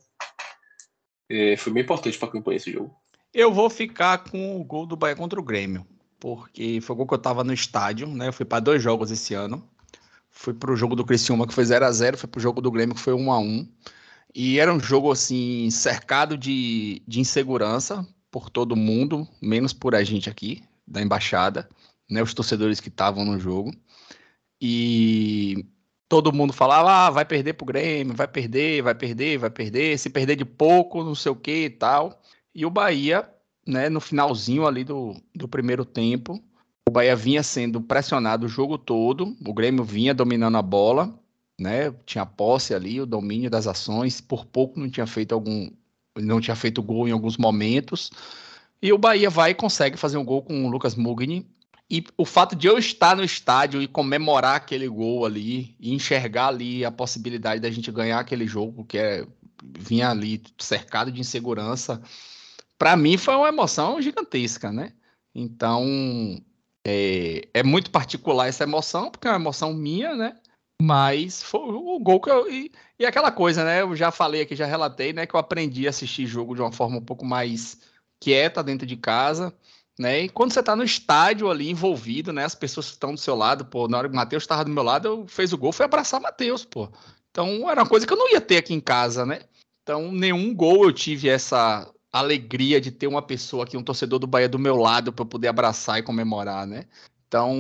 É, 1.30 1.58
foi 1.58 1.74
bem 1.74 1.84
importante 1.84 2.18
pra 2.18 2.28
campanha 2.28 2.58
esse 2.58 2.72
jogo. 2.72 2.96
Eu 3.34 3.54
vou 3.54 3.70
ficar 3.70 4.20
com 4.20 4.60
o 4.60 4.64
gol 4.64 4.86
do 4.86 4.96
Bahia 4.96 5.16
contra 5.16 5.40
o 5.40 5.44
Grêmio. 5.44 5.86
porque 6.20 6.80
foi 6.82 6.94
o 6.94 6.98
gol 6.98 7.08
que 7.08 7.14
eu 7.14 7.20
tava 7.20 7.44
no 7.44 7.54
estádio, 7.54 8.08
né? 8.08 8.30
Eu 8.30 8.34
fui 8.34 8.46
para 8.46 8.60
dois 8.60 8.82
jogos 8.82 9.12
esse 9.12 9.34
ano. 9.34 9.68
Fui 10.30 10.54
pro 10.54 10.76
jogo 10.76 10.96
do 10.96 11.06
Criciúma 11.06 11.48
que 11.48 11.54
foi 11.54 11.64
0 11.64 11.86
a 11.86 11.92
0 11.92 12.18
fui 12.18 12.28
pro 12.28 12.42
jogo 12.42 12.62
do 12.62 12.72
Grêmio 12.72 12.96
que 12.96 13.02
foi 13.02 13.14
1 13.14 13.32
a 13.32 13.40
1 13.40 13.68
E 14.34 14.60
era 14.60 14.74
um 14.74 14.80
jogo 14.80 15.12
assim 15.12 15.70
cercado 15.70 16.38
de, 16.38 17.02
de 17.08 17.20
insegurança 17.22 18.06
por 18.30 18.50
todo 18.50 18.76
mundo, 18.76 19.26
menos 19.42 19.72
por 19.72 19.96
a 19.96 20.04
gente 20.04 20.30
aqui 20.30 20.62
da 20.86 21.02
embaixada, 21.02 21.70
né, 22.10 22.22
os 22.22 22.34
torcedores 22.34 22.80
que 22.80 22.90
estavam 22.90 23.26
no 23.26 23.40
jogo. 23.40 23.72
E 24.62 25.66
todo 26.08 26.34
mundo 26.34 26.54
falava: 26.54 27.08
ah, 27.08 27.10
vai 27.10 27.26
perder 27.26 27.54
pro 27.54 27.66
Grêmio, 27.66 28.14
vai 28.16 28.28
perder, 28.28 28.82
vai 28.82 28.96
perder, 28.96 29.38
vai 29.38 29.50
perder, 29.50 29.98
se 30.00 30.10
perder 30.10 30.36
de 30.36 30.46
pouco, 30.46 31.04
não 31.04 31.16
sei 31.16 31.32
o 31.32 31.36
que 31.36 31.66
e 31.66 31.70
tal. 31.70 32.22
E 32.54 32.66
o 32.66 32.70
Bahia, 32.70 33.30
né, 33.68 33.90
no 33.90 34.00
finalzinho 34.00 34.66
ali 34.66 34.84
do, 34.84 35.16
do 35.36 35.48
primeiro 35.48 35.84
tempo, 35.86 36.42
o 36.88 36.92
Bahia 36.92 37.16
vinha 37.16 37.44
sendo 37.44 37.82
pressionado 37.82 38.46
o 38.46 38.50
jogo 38.50 38.78
todo, 38.78 39.36
o 39.46 39.54
Grêmio 39.54 39.84
vinha 39.84 40.14
dominando 40.14 40.58
a 40.58 40.62
bola, 40.62 41.14
né? 41.60 41.92
Tinha 42.06 42.26
posse 42.26 42.74
ali, 42.74 43.02
o 43.02 43.06
domínio 43.06 43.50
das 43.50 43.68
ações, 43.68 44.22
por 44.22 44.46
pouco 44.46 44.80
não 44.80 44.90
tinha 44.90 45.08
feito 45.08 45.34
algum 45.34 45.70
não 46.18 46.40
tinha 46.40 46.56
feito 46.56 46.82
gol 46.82 47.08
em 47.08 47.12
alguns 47.12 47.38
momentos. 47.38 48.10
E 48.82 48.94
o 48.94 48.98
Bahia 48.98 49.30
vai 49.30 49.52
e 49.52 49.56
consegue 49.56 49.98
fazer 49.98 50.18
um 50.18 50.24
gol 50.24 50.42
com 50.42 50.66
o 50.66 50.70
Lucas 50.70 50.96
Mugni. 50.96 51.46
E 51.90 52.04
o 52.18 52.26
fato 52.26 52.56
de 52.56 52.68
eu 52.68 52.78
estar 52.78 53.16
no 53.16 53.24
estádio 53.24 53.82
e 53.82 53.88
comemorar 53.88 54.56
aquele 54.56 54.88
gol 54.88 55.26
ali, 55.26 55.76
e 55.80 55.94
enxergar 55.94 56.48
ali 56.48 56.84
a 56.84 56.92
possibilidade 56.92 57.62
da 57.62 57.70
gente 57.70 57.92
ganhar 57.92 58.20
aquele 58.20 58.48
jogo, 58.48 58.86
que 58.86 58.98
é, 58.98 59.28
vinha 59.78 60.10
ali 60.10 60.42
cercado 60.58 61.12
de 61.12 61.22
insegurança, 61.22 62.02
para 62.78 62.96
mim 62.98 63.18
foi 63.18 63.36
uma 63.36 63.48
emoção 63.48 64.02
gigantesca, 64.02 64.72
né? 64.72 64.94
Então, 65.34 65.86
é, 66.86 67.48
é, 67.54 67.64
muito 67.64 67.92
particular 67.92 68.48
essa 68.48 68.64
emoção, 68.64 69.12
porque 69.12 69.28
é 69.28 69.32
uma 69.32 69.38
emoção 69.38 69.74
minha, 69.74 70.16
né? 70.16 70.36
Mas 70.82 71.42
foi 71.42 71.62
o 71.62 72.00
gol 72.00 72.20
que 72.20 72.30
eu. 72.30 72.52
E, 72.52 72.72
e 73.00 73.06
aquela 73.06 73.32
coisa, 73.32 73.64
né? 73.64 73.82
Eu 73.82 73.96
já 73.96 74.12
falei 74.12 74.42
aqui, 74.42 74.56
já 74.56 74.66
relatei, 74.66 75.14
né? 75.14 75.26
Que 75.26 75.36
eu 75.36 75.40
aprendi 75.40 75.88
a 75.88 75.90
assistir 75.90 76.26
jogo 76.26 76.56
de 76.56 76.62
uma 76.62 76.72
forma 76.72 76.98
um 76.98 77.06
pouco 77.06 77.26
mais 77.26 77.80
quieta 78.20 78.64
dentro 78.64 78.86
de 78.86 78.98
casa, 78.98 79.54
né? 80.00 80.24
E 80.24 80.30
quando 80.30 80.52
você 80.54 80.62
tá 80.62 80.76
no 80.76 80.84
estádio 80.84 81.50
ali 81.50 81.70
envolvido, 81.70 82.34
né? 82.34 82.44
As 82.44 82.56
pessoas 82.56 82.88
estão 82.88 83.14
do 83.14 83.20
seu 83.20 83.36
lado, 83.36 83.66
pô, 83.66 83.88
na 83.88 83.98
hora 83.98 84.10
que 84.10 84.14
o 84.14 84.16
Matheus 84.16 84.44
estava 84.44 84.66
do 84.66 84.72
meu 84.72 84.84
lado, 84.84 85.08
eu 85.08 85.28
fez 85.28 85.54
o 85.54 85.58
gol, 85.58 85.72
foi 85.72 85.86
abraçar 85.86 86.20
o 86.20 86.24
Matheus, 86.24 86.66
pô. 86.66 86.90
Então 87.32 87.70
era 87.70 87.82
uma 87.82 87.90
coisa 87.90 88.06
que 88.06 88.14
eu 88.14 88.18
não 88.18 88.32
ia 88.32 88.42
ter 88.42 88.58
aqui 88.58 88.74
em 88.74 88.80
casa, 88.80 89.26
né? 89.26 89.42
Então, 89.84 90.12
nenhum 90.12 90.54
gol 90.54 90.86
eu 90.86 90.92
tive 90.92 91.30
essa 91.30 91.88
alegria 92.12 92.82
de 92.82 92.92
ter 92.92 93.06
uma 93.08 93.22
pessoa 93.22 93.66
aqui, 93.66 93.78
um 93.78 93.84
torcedor 93.84 94.18
do 94.18 94.26
Bahia 94.26 94.50
do 94.50 94.58
meu 94.58 94.78
lado 94.78 95.14
para 95.14 95.26
poder 95.26 95.48
abraçar 95.48 96.00
e 96.00 96.04
comemorar, 96.04 96.66
né? 96.66 96.86
Então, 97.28 97.54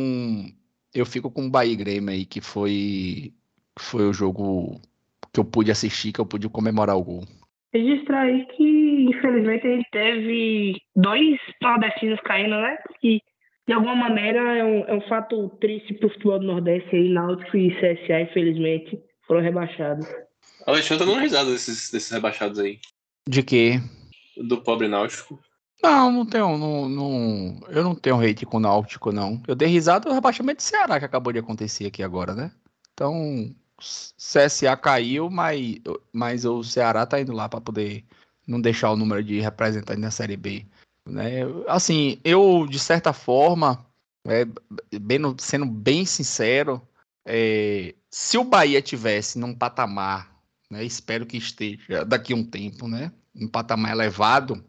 eu 0.94 1.06
fico 1.06 1.30
com 1.30 1.46
o 1.46 1.50
Bahia 1.50 1.76
Grêmio 1.76 2.10
aí, 2.10 2.26
que 2.26 2.42
foi, 2.42 3.34
foi 3.78 4.08
o 4.08 4.14
jogo 4.14 4.82
que 5.32 5.40
eu 5.40 5.46
pude 5.46 5.70
assistir, 5.70 6.12
que 6.12 6.20
eu 6.20 6.26
pude 6.26 6.50
comemorar 6.50 6.98
o 6.98 7.04
gol. 7.04 7.28
Registrar 7.74 8.22
aí 8.22 8.46
que, 8.46 9.08
infelizmente, 9.10 9.68
a 9.68 9.72
gente 9.72 9.90
teve 9.92 10.82
dois 10.96 11.38
nordestinos 11.62 12.20
caindo, 12.22 12.56
né? 12.56 12.78
Que, 13.02 13.22
de 13.68 13.74
alguma 13.74 13.96
maneira, 13.96 14.40
é 14.58 14.64
um, 14.64 14.80
é 14.86 14.94
um 14.94 15.02
fato 15.02 15.50
triste 15.60 15.94
pro 15.96 16.10
futebol 16.10 16.40
do 16.40 16.46
Nordeste 16.46 16.96
aí, 16.96 17.10
Náutico 17.10 17.58
e 17.58 17.72
CSA, 17.72 18.22
infelizmente, 18.22 18.98
foram 19.28 19.42
rebaixados. 19.42 20.08
Alexandre 20.66 21.06
tá 21.06 21.12
dando 21.12 21.22
risada 21.22 21.52
desses, 21.52 21.92
desses 21.92 22.12
rebaixados 22.12 22.60
aí. 22.60 22.80
De 23.28 23.44
quê? 23.44 23.80
Do 24.38 24.62
pobre 24.62 24.88
Náutico. 24.88 25.40
Não, 25.84 26.12
não 26.12 26.26
tenho. 26.26 26.58
Não, 26.58 26.90
não, 26.90 27.60
eu 27.70 27.84
não 27.84 27.96
tenho 27.96 28.20
hate 28.20 28.46
com 28.46 28.58
o 28.58 28.60
Náutico, 28.60 29.12
não. 29.12 29.42
Eu 29.48 29.56
dei 29.56 29.68
risada 29.68 30.10
do 30.10 30.16
rebaixamento 30.16 30.58
do 30.58 30.64
Ceará 30.64 30.98
que 30.98 31.06
acabou 31.06 31.34
de 31.34 31.40
acontecer 31.40 31.88
aqui 31.88 32.02
agora, 32.02 32.34
né? 32.34 32.52
Então, 32.94 33.54
CSA 33.80 34.76
caiu, 34.78 35.30
mas, 35.30 35.78
mas 36.12 36.46
o 36.46 36.64
Ceará 36.64 37.06
tá 37.06 37.20
indo 37.20 37.34
lá 37.34 37.50
para 37.50 37.62
poder 37.62 38.04
não 38.48 38.62
deixar 38.62 38.92
o 38.92 38.96
número 38.96 39.24
de 39.24 39.40
representantes 39.40 40.02
na 40.02 40.12
Série 40.12 40.38
B. 40.38 40.66
Né? 41.08 41.42
Assim, 41.68 42.20
eu, 42.24 42.66
de 42.70 42.80
certa 42.80 43.14
forma, 43.14 43.86
é, 44.26 44.46
bem, 45.00 45.20
sendo 45.38 45.66
bem 45.66 46.06
sincero, 46.06 46.82
é, 47.26 47.94
se 48.10 48.38
o 48.38 48.44
Bahia 48.44 48.82
tivesse 48.82 49.38
num 49.38 49.54
patamar, 49.54 50.32
né, 50.70 50.84
espero 50.84 51.26
que 51.26 51.38
esteja 51.38 52.04
daqui 52.06 52.34
a 52.34 52.36
um 52.36 52.44
tempo, 52.44 52.88
né, 52.88 53.12
um 53.36 53.48
patamar 53.48 53.92
elevado, 53.92 54.64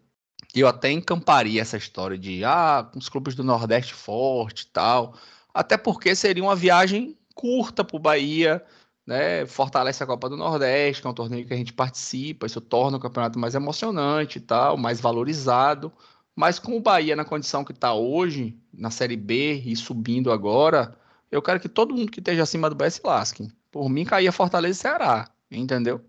eu 0.54 0.66
até 0.66 0.90
encamparia 0.90 1.60
essa 1.60 1.76
história 1.76 2.16
de 2.16 2.44
ah, 2.44 2.90
os 2.94 3.08
clubes 3.08 3.34
do 3.34 3.44
Nordeste 3.44 3.94
forte 3.94 4.62
e 4.62 4.66
tal, 4.66 5.14
até 5.52 5.76
porque 5.76 6.14
seria 6.14 6.42
uma 6.42 6.56
viagem 6.56 7.16
curta 7.34 7.84
para 7.84 7.96
o 7.96 8.00
Bahia, 8.00 8.64
né? 9.06 9.46
Fortalece 9.46 10.02
a 10.02 10.06
Copa 10.06 10.28
do 10.28 10.36
Nordeste, 10.36 11.00
que 11.00 11.06
é 11.06 11.10
um 11.10 11.14
torneio 11.14 11.46
que 11.46 11.54
a 11.54 11.56
gente 11.56 11.72
participa, 11.72 12.46
isso 12.46 12.60
torna 12.60 12.96
o 12.96 13.00
campeonato 13.00 13.38
mais 13.38 13.54
emocionante 13.54 14.38
e 14.38 14.40
tal, 14.40 14.76
mais 14.76 15.00
valorizado. 15.00 15.92
Mas 16.34 16.58
com 16.58 16.76
o 16.76 16.80
Bahia 16.80 17.16
na 17.16 17.24
condição 17.24 17.64
que 17.64 17.72
está 17.72 17.94
hoje, 17.94 18.58
na 18.72 18.90
Série 18.90 19.16
B 19.16 19.62
e 19.64 19.74
subindo 19.76 20.32
agora, 20.32 20.94
eu 21.30 21.40
quero 21.40 21.60
que 21.60 21.68
todo 21.68 21.94
mundo 21.94 22.10
que 22.10 22.20
esteja 22.20 22.42
acima 22.42 22.68
do 22.68 22.76
Bahia 22.76 22.90
se 22.90 23.00
lasque. 23.04 23.48
Por 23.70 23.88
mim, 23.88 24.04
caía 24.04 24.32
Fortaleza 24.32 24.78
e 24.78 24.82
Ceará, 24.82 25.30
entendeu? 25.50 26.04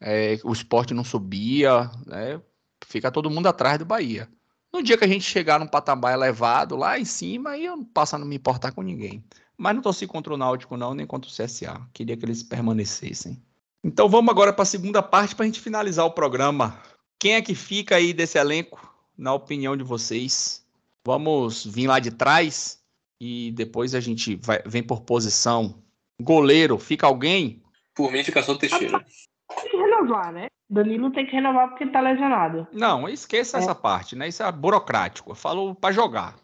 É, 0.00 0.38
o 0.44 0.52
esporte 0.52 0.94
não 0.94 1.04
subia, 1.04 1.90
né? 2.06 2.40
Fica 2.86 3.10
todo 3.10 3.30
mundo 3.30 3.46
atrás 3.46 3.78
do 3.78 3.84
Bahia. 3.84 4.28
No 4.72 4.82
dia 4.82 4.96
que 4.96 5.04
a 5.04 5.08
gente 5.08 5.24
chegar 5.24 5.60
num 5.60 5.66
patamar 5.66 6.14
elevado 6.14 6.76
lá 6.76 6.98
em 6.98 7.04
cima, 7.04 7.50
aí 7.50 7.66
eu 7.66 7.76
não 7.76 7.84
passo 7.84 8.16
a 8.16 8.18
não 8.18 8.26
me 8.26 8.36
importar 8.36 8.72
com 8.72 8.82
ninguém. 8.82 9.22
Mas 9.56 9.74
não 9.74 9.82
torci 9.82 10.06
contra 10.06 10.34
o 10.34 10.36
Náutico, 10.36 10.76
não, 10.76 10.94
nem 10.94 11.06
contra 11.06 11.30
o 11.30 11.32
CSA. 11.32 11.80
Queria 11.92 12.16
que 12.16 12.24
eles 12.24 12.42
permanecessem. 12.42 13.40
Então 13.84 14.08
vamos 14.08 14.30
agora 14.30 14.52
para 14.52 14.62
a 14.62 14.66
segunda 14.66 15.02
parte 15.02 15.34
para 15.34 15.44
a 15.44 15.46
gente 15.46 15.60
finalizar 15.60 16.04
o 16.06 16.12
programa. 16.12 16.80
Quem 17.18 17.34
é 17.34 17.42
que 17.42 17.54
fica 17.54 17.96
aí 17.96 18.12
desse 18.12 18.38
elenco, 18.38 18.80
na 19.16 19.34
opinião 19.34 19.76
de 19.76 19.84
vocês? 19.84 20.66
Vamos 21.04 21.66
vir 21.66 21.88
lá 21.88 21.98
de 21.98 22.10
trás 22.10 22.80
e 23.20 23.52
depois 23.52 23.94
a 23.94 24.00
gente 24.00 24.36
vai, 24.36 24.60
vem 24.64 24.82
por 24.82 25.02
posição. 25.02 25.82
Goleiro, 26.20 26.78
fica 26.78 27.06
alguém? 27.06 27.62
Por 27.94 28.10
mim, 28.10 28.22
fica 28.22 28.42
só 28.42 28.52
o 28.52 28.58
Teixeira. 28.58 29.04
Tem 29.48 29.70
que 29.70 29.76
renovar, 29.76 30.32
né? 30.32 30.48
Danilo 30.70 31.10
tem 31.10 31.26
que 31.26 31.32
renovar 31.32 31.68
porque 31.68 31.86
tá 31.86 32.00
lesionado. 32.00 32.66
Não, 32.72 33.08
esqueça 33.08 33.58
é. 33.58 33.60
essa 33.60 33.74
parte, 33.74 34.16
né? 34.16 34.28
Isso 34.28 34.42
é 34.42 34.50
burocrático. 34.50 35.32
Eu 35.32 35.34
falo 35.34 35.74
para 35.74 35.92
jogar. 35.92 36.36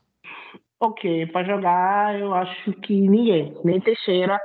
Ok, 0.81 1.27
para 1.33 1.47
jogar 1.47 2.19
eu 2.19 2.33
acho 2.35 2.73
que 2.81 3.01
ninguém, 3.09 3.55
nem 3.65 3.81
Teixeira. 3.81 4.41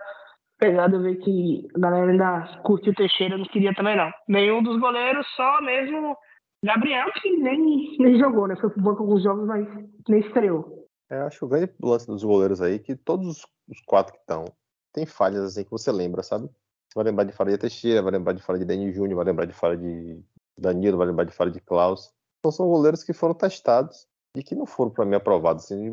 Apesar 0.60 0.88
de 0.88 0.96
eu 0.96 1.02
ver 1.02 1.16
que 1.18 1.68
a 1.76 1.80
galera 1.80 2.12
ainda 2.12 2.62
curtiu 2.64 2.94
Teixeira, 2.96 3.38
não 3.38 3.46
queria 3.46 3.74
também 3.74 3.96
não. 3.96 4.12
Nenhum 4.28 4.64
dos 4.64 4.80
goleiros, 4.80 5.28
só 5.36 5.62
mesmo 5.62 6.18
Gabriel, 6.64 7.12
que 7.22 7.30
nem, 7.38 7.98
nem 8.00 8.18
jogou, 8.18 8.48
né? 8.48 8.56
Foi 8.56 8.70
pro 8.70 8.82
banco 8.82 9.04
alguns 9.04 9.22
jogos, 9.22 9.46
mas 9.46 9.68
nem 10.08 10.22
estreou. 10.22 10.88
É, 11.12 11.18
eu 11.18 11.28
acho 11.28 11.40
que 11.40 11.46
o 11.46 11.48
grande 11.50 11.74
lance 11.82 12.08
dos 12.08 12.24
goleiros 12.24 12.62
aí 12.62 12.80
que 12.80 12.96
todos 12.96 13.46
os 13.70 13.82
quatro 13.86 14.14
que 14.14 14.20
estão 14.20 14.46
tem 14.94 15.06
falhas 15.06 15.44
assim 15.44 15.64
que 15.64 15.72
você 15.72 15.92
lembra, 15.92 16.24
sabe? 16.24 16.46
Você 16.46 16.96
vai 16.96 17.04
lembrar 17.04 17.26
de 17.26 17.34
fala 17.34 17.52
de 17.52 17.58
Teixeira, 17.58 18.02
vai 18.02 18.12
lembrar 18.12 18.34
de 18.34 18.42
fala 18.42 18.58
de 18.58 18.66
Denis 18.66 18.96
Júnior, 18.96 19.18
vai 19.18 19.26
lembrar 19.26 19.46
de 19.46 19.54
fala 19.54 19.76
de 19.76 20.24
Danilo, 20.58 20.98
vai 20.98 21.08
lembrar 21.08 21.26
de 21.26 21.34
fala 21.34 21.52
de 21.52 21.60
Klaus. 21.60 22.12
Então 22.40 22.52
são 22.52 22.68
goleiros 22.68 23.04
que 23.04 23.14
foram 23.14 23.34
testados 23.34 24.08
e 24.36 24.44
que 24.44 24.56
não 24.56 24.66
foram 24.66 24.92
para 24.92 25.06
mim 25.06 25.16
aprovados. 25.16 25.66
Assim, 25.66 25.92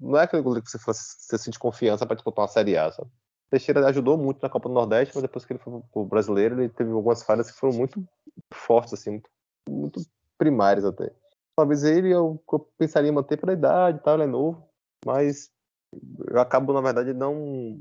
não 0.00 0.18
é 0.18 0.22
aquele 0.22 0.42
goleiro 0.42 0.64
que 0.64 0.70
você, 0.70 0.78
você 0.78 1.38
sente 1.38 1.58
confiança 1.58 2.06
para 2.06 2.16
disputar 2.16 2.42
uma 2.44 2.48
Série 2.48 2.76
A, 2.76 2.90
sabe? 2.90 3.10
Teixeira 3.50 3.84
ajudou 3.88 4.16
muito 4.16 4.40
na 4.40 4.48
Copa 4.48 4.68
do 4.68 4.74
Nordeste, 4.74 5.12
mas 5.14 5.22
depois 5.22 5.44
que 5.44 5.52
ele 5.52 5.60
foi 5.60 5.82
pro 5.92 6.04
brasileiro, 6.04 6.60
ele 6.60 6.68
teve 6.68 6.92
algumas 6.92 7.22
falhas 7.22 7.50
que 7.50 7.58
foram 7.58 7.74
muito 7.74 8.02
fortes, 8.54 8.94
assim, 8.94 9.10
muito, 9.10 9.30
muito 9.68 10.00
primárias 10.38 10.84
até. 10.84 11.12
Talvez 11.56 11.82
ele 11.82 12.10
eu, 12.10 12.40
eu 12.50 12.58
pensaria 12.78 13.10
em 13.10 13.12
manter 13.12 13.36
pela 13.36 13.52
idade 13.52 13.98
e 13.98 14.00
tal, 14.02 14.14
ele 14.14 14.22
é 14.22 14.26
novo, 14.26 14.64
mas 15.04 15.50
eu 16.28 16.40
acabo, 16.40 16.72
na 16.72 16.80
verdade, 16.80 17.12
não, 17.12 17.34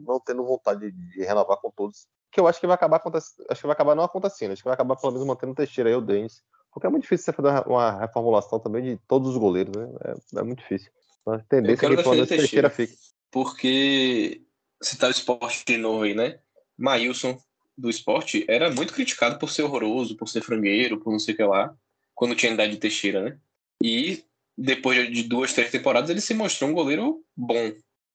não 0.06 0.20
tendo 0.20 0.44
vontade 0.44 0.92
de, 0.92 1.10
de 1.12 1.24
renovar 1.24 1.58
com 1.58 1.70
todos. 1.70 2.08
Que 2.32 2.40
eu 2.40 2.48
acho 2.48 2.60
que 2.60 2.68
vai 2.68 2.74
acabar 2.74 3.02
acho 3.06 3.62
que 3.62 3.68
vai 3.68 3.74
acabar 3.74 3.96
não 3.96 4.04
acontecendo, 4.04 4.54
acho 4.54 4.64
que 4.64 4.68
vai 4.68 4.74
acabar 4.74 4.96
pelo 4.96 5.14
menos 5.14 5.28
mantendo 5.28 5.52
o 5.52 5.56
Teixeira 5.56 5.90
aí, 5.90 5.96
o 5.96 6.02
Denis. 6.02 6.44
Porque 6.72 6.88
é 6.88 6.90
muito 6.90 7.04
difícil 7.04 7.26
você 7.26 7.34
fazer 7.34 7.68
uma 7.68 8.00
reformulação 8.00 8.60
também 8.60 8.84
de 8.84 8.98
todos 9.08 9.30
os 9.30 9.38
goleiros, 9.38 9.76
né? 9.76 9.90
É, 10.06 10.40
é 10.40 10.44
muito 10.44 10.60
difícil. 10.60 10.92
A 11.28 11.40
tendência 11.40 11.86
é 11.86 11.90
que 11.90 11.96
pelo 11.96 12.16
menos 12.16 12.30
Teixeira 12.30 12.70
fique. 12.70 12.96
Porque 13.32 14.42
citar 14.82 15.02
tá 15.02 15.08
o 15.08 15.12
esporte 15.12 15.66
de 15.66 15.78
novo 15.78 16.04
aí, 16.04 16.14
né? 16.14 16.40
Maílson 16.78 17.38
do 17.78 17.90
esporte 17.90 18.46
era 18.48 18.72
muito 18.72 18.94
criticado 18.94 19.38
por 19.38 19.50
ser 19.50 19.64
horroroso, 19.64 20.16
por 20.16 20.28
ser 20.28 20.42
frangueiro, 20.42 21.00
por 21.00 21.12
não 21.12 21.20
sei 21.20 21.34
o 21.34 21.38
que 21.38 21.44
lá, 21.44 21.74
quando 22.14 22.36
tinha 22.36 22.52
idade 22.52 22.74
de 22.74 22.80
Teixeira, 22.80 23.22
né? 23.22 23.38
E 23.82 24.24
depois 24.58 25.12
de 25.12 25.24
duas, 25.24 25.54
três 25.54 25.72
temporadas, 25.72 26.10
ele 26.10 26.22
se 26.22 26.34
mostrou 26.34 26.70
um 26.70 26.74
goleiro 26.74 27.24
bom. 27.36 27.72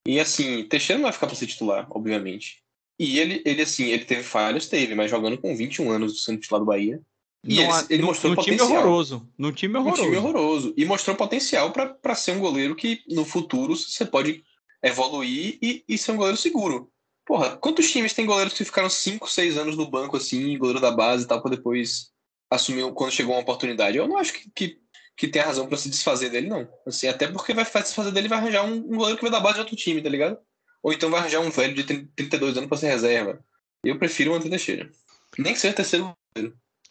E 0.07 0.21
assim, 0.21 0.65
Teixeira 0.65 0.99
não 0.99 1.05
vai 1.05 1.13
ficar 1.13 1.27
para 1.27 1.37
ser 1.37 1.47
titular, 1.47 1.87
obviamente. 1.91 2.63
E 2.99 3.19
ele, 3.19 3.43
ele, 3.45 3.63
assim, 3.63 3.87
ele 3.87 4.05
teve 4.05 4.23
falhas, 4.23 4.69
teve, 4.69 4.95
mas 4.95 5.11
jogando 5.11 5.39
com 5.39 5.57
21 5.57 5.91
anos 5.91 6.23
sendo 6.23 6.41
titular 6.41 6.61
do 6.61 6.67
Bahia, 6.67 7.01
E 7.47 7.61
ele, 7.61 7.73
ele 7.91 8.03
mostrou 8.03 8.35
num 8.35 8.43
time 8.43 8.57
potencial. 8.57 8.81
horroroso. 8.83 9.29
Num 9.37 9.53
time 9.53 9.77
Um 9.77 9.81
horroroso. 9.81 10.03
time 10.03 10.17
horroroso. 10.17 10.75
E 10.77 10.85
mostrou 10.85 11.15
potencial 11.17 11.73
para 11.73 12.15
ser 12.15 12.33
um 12.33 12.41
goleiro 12.41 12.75
que 12.75 13.03
no 13.09 13.25
futuro 13.25 13.77
você 13.77 14.05
pode 14.05 14.43
evoluir 14.83 15.59
e, 15.63 15.85
e 15.89 15.99
ser 15.99 16.13
um 16.13 16.17
goleiro 16.17 16.39
seguro. 16.39 16.91
Porra, 17.27 17.57
quantos 17.57 17.91
times 17.91 18.13
tem 18.13 18.27
goleiros 18.27 18.53
que 18.55 18.65
ficaram 18.65 18.89
5, 18.91 19.31
6 19.31 19.57
anos 19.57 19.77
no 19.77 19.91
banco, 19.91 20.17
assim, 20.17 20.59
goleiro 20.59 20.81
da 20.81 20.91
base 20.91 21.25
e 21.25 21.27
tal, 21.27 21.41
pra 21.41 21.51
depois 21.51 22.11
assumir 22.51 22.91
quando 22.93 23.13
chegou 23.13 23.35
uma 23.35 23.41
oportunidade? 23.41 23.97
Eu 23.97 24.07
não 24.07 24.19
acho 24.19 24.33
que, 24.33 24.51
que, 24.55 24.79
que 25.17 25.29
tem 25.29 25.41
razão 25.41 25.67
pra 25.67 25.79
se 25.79 25.89
desfazer 25.89 26.29
dele, 26.31 26.49
não. 26.49 26.69
Assim, 26.87 27.09
até 27.09 27.27
porque 27.27 27.55
vai 27.55 27.65
se 27.65 27.73
desfazer 27.73 28.11
dele 28.11 28.27
e 28.27 28.29
vai 28.29 28.39
arranjar 28.39 28.65
um, 28.65 28.75
um 28.77 28.97
goleiro 28.97 29.17
que 29.17 29.23
vai 29.23 29.31
da 29.33 29.41
base 29.41 29.55
de 29.55 29.61
outro 29.61 29.77
time, 29.77 30.03
tá 30.03 30.09
ligado? 30.09 30.39
Ou 30.83 30.93
então 30.93 31.11
vai 31.11 31.21
arranjar 31.21 31.41
um 31.41 31.51
velho 31.51 31.75
de 31.75 31.85
30 31.85 32.09
32 32.15 32.57
anos 32.59 32.69
pra 32.69 32.77
ser 32.77 32.89
reserva. 32.89 33.43
Eu 33.83 33.99
prefiro 33.99 34.33
o 34.33 34.35
André 34.35 34.51
Teixeira. 34.51 34.91
Nem 35.39 35.55
que 35.55 35.59
seja 35.59 35.75
terceiro 35.75 36.15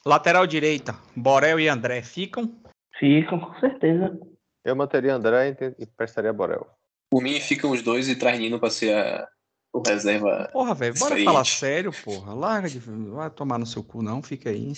Lateral 0.05 0.45
direita, 0.45 0.95
Borel 1.15 1.59
e 1.59 1.69
André 1.69 2.01
ficam. 2.01 2.51
Ficam, 2.99 3.39
com 3.39 3.59
certeza. 3.59 4.19
Eu 4.63 4.75
manteria 4.75 5.13
André 5.13 5.55
e 5.79 5.85
prestaria 5.85 6.33
Borel. 6.33 6.67
Por 7.09 7.21
mim, 7.21 7.39
ficam 7.39 7.71
os 7.71 7.81
dois 7.81 8.09
e 8.09 8.17
traz 8.17 8.37
Nino 8.37 8.59
pra 8.59 8.69
ser 8.69 8.93
a, 8.95 9.27
o 9.73 9.81
reserva. 9.85 10.49
Porra, 10.51 10.73
velho, 10.73 10.93
bora 10.99 11.23
falar 11.23 11.45
sério, 11.45 11.91
porra. 12.03 12.33
Larga 12.33 12.67
de. 12.67 12.79
Vai 12.79 13.29
tomar 13.29 13.57
no 13.57 13.65
seu 13.65 13.83
cu, 13.83 14.01
não, 14.03 14.21
fica 14.21 14.49
aí. 14.49 14.73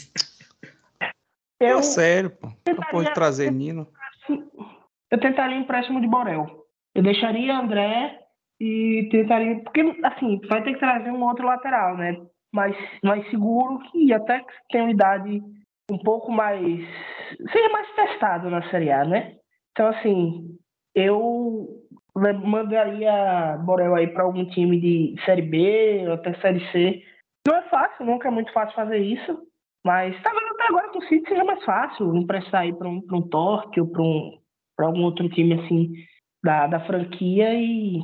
Eu, 1.59 1.69
Fala 1.69 1.83
sério, 1.83 2.29
pô. 2.29 2.51
Porra 2.91 3.05
de 3.05 3.13
trazer 3.13 3.51
Nino. 3.51 3.87
eu 5.09 5.19
tentaria 5.19 5.57
empréstimo 5.57 6.01
de 6.01 6.07
Borel. 6.07 6.65
Eu 6.93 7.01
deixaria 7.01 7.57
André 7.57 8.19
e 8.59 9.07
tentaria. 9.11 9.63
Porque, 9.63 9.81
assim, 10.03 10.39
vai 10.47 10.63
ter 10.63 10.73
que 10.73 10.79
trazer 10.79 11.09
um 11.09 11.23
outro 11.23 11.45
lateral, 11.45 11.97
né? 11.97 12.21
Mais, 12.55 12.75
mais 13.03 13.29
seguro 13.29 13.79
e 13.93 14.13
até 14.13 14.41
que 14.69 14.77
uma 14.77 14.89
idade 14.89 15.43
um 15.91 15.97
pouco 15.97 16.31
mais. 16.31 16.87
seja 17.51 17.69
mais 17.69 17.87
testado 17.95 18.49
na 18.49 18.67
Série 18.69 18.91
A, 18.91 19.03
né? 19.03 19.35
Então, 19.71 19.87
assim, 19.87 20.57
eu 20.95 21.67
mandaria 22.15 23.57
Borel 23.65 23.95
aí 23.95 24.07
para 24.07 24.23
algum 24.23 24.45
time 24.45 24.79
de 24.79 25.21
Série 25.25 25.41
B 25.41 26.05
ou 26.07 26.13
até 26.13 26.33
Série 26.35 26.65
C. 26.71 27.03
Não 27.45 27.57
é 27.57 27.61
fácil, 27.63 28.05
nunca 28.05 28.29
é 28.29 28.31
muito 28.31 28.51
fácil 28.53 28.73
fazer 28.73 28.99
isso. 28.99 29.37
Mas 29.85 30.19
talvez 30.23 30.49
até 30.51 30.67
agora 30.67 30.89
com 30.89 30.99
o 30.99 31.03
City 31.03 31.29
seja 31.29 31.43
mais 31.43 31.63
fácil 31.63 32.15
emprestar 32.15 32.61
aí 32.61 32.73
para 32.73 32.87
um, 32.87 33.01
pra 33.01 33.17
um 33.17 33.21
Torque 33.21 33.79
ou 33.79 33.87
para 33.87 34.01
um, 34.01 34.39
pra 34.75 34.87
algum 34.87 35.03
outro 35.03 35.29
time 35.29 35.53
assim 35.53 35.93
da, 36.43 36.65
da 36.65 36.79
franquia 36.87 37.53
e 37.53 37.99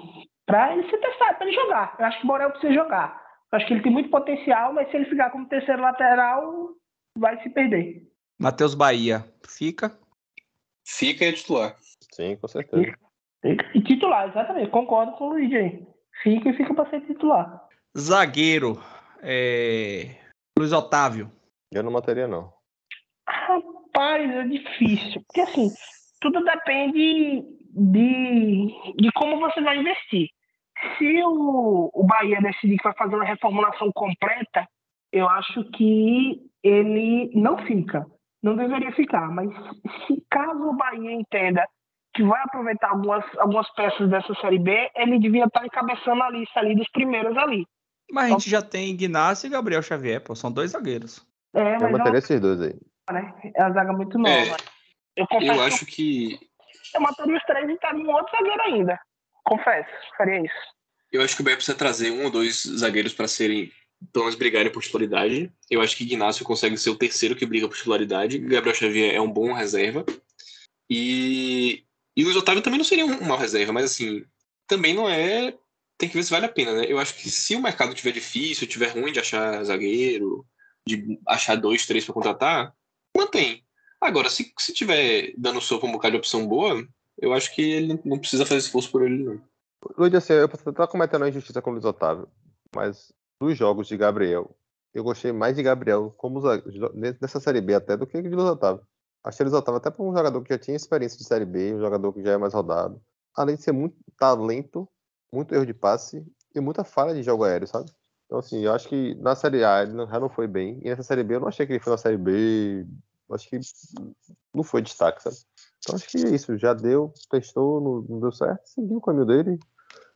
para 0.46 0.74
ele 0.74 0.84
se 0.90 0.98
testar, 0.98 1.36
para 1.36 1.48
ele 1.48 1.56
jogar. 1.56 1.96
Eu 1.98 2.06
acho 2.06 2.20
que 2.20 2.26
o 2.26 2.28
Borel 2.28 2.52
precisa 2.52 2.74
jogar. 2.74 3.21
Acho 3.52 3.68
que 3.68 3.74
ele 3.74 3.84
tem 3.84 3.92
muito 3.92 4.10
potencial, 4.10 4.74
mas 4.74 4.90
se 4.90 4.98
ele 4.98 5.06
ficar 5.06 5.30
como 5.30 5.48
terceiro 5.48 5.82
lateral, 5.82 6.70
vai 7.18 7.42
se 7.44 7.50
perder. 7.50 8.08
Matheus 8.40 8.74
Bahia, 8.74 9.26
fica. 9.46 9.98
Fica 10.88 11.26
e 11.26 11.28
é 11.28 11.34
titular. 11.34 11.76
Sim, 12.14 12.38
com 12.38 12.48
certeza. 12.48 12.96
E 13.44 13.82
titular, 13.82 14.30
exatamente. 14.30 14.72
Concordo 14.72 15.14
com 15.14 15.26
o 15.26 15.30
Luigi 15.34 15.58
aí. 15.58 15.88
Fica 16.24 16.50
e 16.50 16.54
fica 16.54 16.74
para 16.74 16.90
ser 16.90 17.02
titular. 17.02 17.68
Zagueiro, 17.98 18.82
é... 19.22 20.16
Luiz 20.58 20.72
Otávio. 20.72 21.32
Eu 21.72 21.84
não 21.84 21.92
manteria, 21.92 22.28
não. 22.28 22.54
Rapaz, 23.28 24.30
é 24.30 24.44
difícil. 24.44 25.24
Porque 25.28 25.42
assim, 25.42 25.70
tudo 26.20 26.44
depende 26.44 27.44
de, 27.74 28.94
de 28.98 29.12
como 29.14 29.40
você 29.40 29.62
vai 29.62 29.78
investir. 29.78 30.30
Se 30.98 31.24
o, 31.24 31.92
o 31.94 32.04
Bahia 32.04 32.42
decidir 32.42 32.78
que 32.78 32.84
vai 32.84 32.94
fazer 32.94 33.16
uma 33.16 33.26
reformulação 33.26 33.92
completa, 33.94 34.68
eu 35.12 35.28
acho 35.30 35.64
que 35.72 36.42
ele 36.64 37.32
não 37.36 37.58
fica. 37.66 38.06
Não 38.42 38.56
deveria 38.56 38.92
ficar. 38.94 39.30
Mas 39.30 39.50
se 40.08 40.24
caso 40.30 40.70
o 40.70 40.76
Bahia 40.76 41.12
entenda 41.12 41.64
que 42.14 42.24
vai 42.24 42.42
aproveitar 42.44 42.90
algumas, 42.90 43.24
algumas 43.38 43.70
peças 43.74 44.10
dessa 44.10 44.34
Série 44.36 44.60
B, 44.60 44.90
ele 44.96 45.20
devia 45.20 45.46
estar 45.46 45.66
encabeçando 45.66 46.24
a 46.24 46.30
lista 46.30 46.60
ali 46.60 46.76
dos 46.76 46.90
primeiros 46.92 47.38
ali. 47.38 47.66
Mas 48.12 48.26
a 48.26 48.30
gente 48.30 48.50
já 48.50 48.62
tem 48.62 48.90
Ignacio 48.90 49.48
e 49.48 49.50
Gabriel 49.50 49.82
Xavier, 49.82 50.22
pô. 50.22 50.36
São 50.36 50.52
dois 50.52 50.72
zagueiros. 50.72 51.26
É, 51.54 51.60
Eu 51.60 51.64
mas 51.64 51.82
é 51.84 51.88
uma, 51.88 51.98
manteria 51.98 52.20
esses 52.20 52.42
dois 52.42 52.62
aí. 52.62 52.74
né? 53.12 53.34
é 53.56 53.64
uma 53.64 53.72
zaga 53.72 53.94
muito 53.94 54.18
nova. 54.18 54.34
É, 54.34 55.22
eu 55.22 55.28
Eu 55.30 55.40
que 55.40 55.50
acho 55.50 55.86
que. 55.86 56.40
Eu 56.94 57.02
mataria 57.02 57.38
os 57.38 57.44
três 57.44 57.70
e 57.70 57.74
estaria 57.74 58.04
um 58.04 58.12
outro 58.12 58.32
zagueiro 58.36 58.62
ainda. 58.64 59.00
Confesso, 59.44 59.90
faria 60.18 60.44
isso. 60.44 60.72
Eu 61.12 61.22
acho 61.22 61.36
que 61.36 61.42
o 61.42 61.44
Bahia 61.44 61.58
precisa 61.58 61.78
trazer 61.78 62.12
um 62.12 62.24
ou 62.24 62.32
dois 62.32 62.64
zagueiros 62.64 63.14
para 63.14 63.28
serem, 63.28 63.72
pelo 64.14 64.26
menos 64.26 64.38
brigarem 64.38 64.72
por 64.72 64.82
titularidade. 64.82 65.52
Eu 65.70 65.82
acho 65.82 65.96
que 65.98 66.04
Ignacio 66.04 66.46
consegue 66.46 66.78
ser 66.78 66.90
o 66.90 66.96
terceiro 66.96 67.36
que 67.36 67.46
briga 67.46 67.68
por 67.68 67.76
titularidade. 67.76 68.40
Gabriel 68.40 68.76
Xavier 68.76 69.14
é 69.14 69.20
um 69.20 69.32
bom 69.32 69.52
reserva. 69.52 70.06
E, 70.90 71.84
e 72.16 72.24
Luiz 72.24 72.36
Otávio 72.36 72.62
também 72.62 72.78
não 72.78 72.86
seria 72.86 73.06
um, 73.06 73.26
mau 73.26 73.38
reserva, 73.38 73.74
mas 73.74 73.86
assim, 73.86 74.24
também 74.68 74.94
não 74.94 75.10
é. 75.10 75.54
Tem 75.98 76.10
que 76.10 76.16
ver 76.16 76.24
se 76.24 76.32
vale 76.32 76.46
a 76.46 76.50
pena, 76.50 76.74
né? 76.74 76.86
Eu 76.88 76.98
acho 76.98 77.14
que 77.16 77.30
se 77.30 77.56
o 77.56 77.62
mercado 77.62 77.94
tiver 77.94 78.12
difícil, 78.12 78.68
tiver 78.68 78.88
ruim 78.88 79.12
de 79.12 79.20
achar 79.20 79.64
zagueiro, 79.64 80.46
de 80.88 81.20
achar 81.28 81.56
dois, 81.56 81.86
três 81.86 82.06
para 82.06 82.14
contratar, 82.14 82.74
mantém. 83.16 83.64
Agora, 84.00 84.30
se, 84.30 84.52
se 84.58 84.74
tiver 84.74 85.34
dando 85.38 85.62
sopa 85.62 85.86
um 85.86 85.92
bocado 85.92 86.14
de 86.14 86.18
opção 86.18 86.48
boa, 86.48 86.88
eu 87.18 87.34
acho 87.34 87.54
que 87.54 87.62
ele 87.62 88.00
não 88.04 88.20
precisa 88.20 88.46
fazer 88.46 88.60
esforço 88.60 88.92
por 88.92 89.04
ele, 89.04 89.24
não. 89.24 89.42
Luiz, 89.98 90.14
assim, 90.14 90.34
eu 90.34 90.48
posso 90.48 90.70
estar 90.70 90.88
cometendo 90.88 91.24
a 91.24 91.30
injustiça 91.30 91.62
com 91.62 91.72
o 91.72 91.74
Luiz 91.74 91.86
Otávio, 91.86 92.28
mas 92.76 93.12
dos 93.40 93.58
jogos 93.58 93.88
de 93.88 93.98
Gabriel, 93.98 94.56
eu 94.94 95.04
gostei 95.04 95.32
mais 95.32 95.56
de 95.56 95.64
Gabriel 95.64 96.14
como 96.18 96.42
nessa 96.94 97.40
Série 97.40 97.62
B 97.62 97.74
até 97.74 97.98
do 97.98 98.06
que 98.06 98.22
de 98.22 98.30
Luiz 98.30 98.50
Otávio. 98.50 98.86
Achei 99.24 99.44
o 99.44 99.50
Luiz 99.50 99.60
Otávio 99.60 99.78
até 99.78 99.90
para 99.90 100.04
um 100.04 100.16
jogador 100.16 100.42
que 100.44 100.54
já 100.54 100.60
tinha 100.60 100.76
experiência 100.76 101.18
de 101.18 101.24
Série 101.24 101.46
B, 101.46 101.76
um 101.76 101.80
jogador 101.80 102.14
que 102.14 102.24
já 102.24 102.34
é 102.34 102.38
mais 102.38 102.54
rodado. 102.54 103.02
Além 103.36 103.56
de 103.56 103.64
ser 103.64 103.72
muito 103.72 103.96
talento, 104.18 104.88
muito 105.34 105.56
erro 105.56 105.66
de 105.66 105.74
passe 105.74 106.26
e 106.54 106.60
muita 106.60 106.84
falha 106.84 107.14
de 107.14 107.24
jogo 107.24 107.44
aéreo, 107.44 107.68
sabe? 107.68 107.90
Então, 108.26 108.40
assim, 108.40 108.62
eu 108.62 108.74
acho 108.74 108.88
que 108.88 109.16
na 109.16 109.36
Série 109.36 109.64
A 109.64 109.84
ele 109.84 109.92
já 109.94 110.20
não 110.20 110.30
foi 110.30 110.48
bem. 110.48 110.80
E 110.84 110.90
nessa 110.90 111.04
Série 111.04 111.24
B 111.24 111.36
eu 111.36 111.42
não 111.42 111.48
achei 111.48 111.66
que 111.66 111.74
ele 111.74 111.80
foi 111.80 111.92
na 111.92 111.98
Série 111.98 112.18
B. 112.18 112.86
Acho 113.32 113.50
que 113.50 113.60
não 114.54 114.64
foi 114.64 114.82
destaque, 114.82 115.22
sabe? 115.24 115.36
Então 115.82 115.96
acho 115.96 116.10
que 116.10 116.18
é 116.18 116.30
isso. 116.30 116.58
Já 116.58 116.74
deu, 116.74 117.14
testou, 117.30 117.82
não, 117.82 118.02
não 118.08 118.20
deu 118.20 118.32
certo, 118.32 118.66
seguiu 118.68 118.98
o 118.98 119.02
caminho 119.02 119.26
dele. 119.26 119.60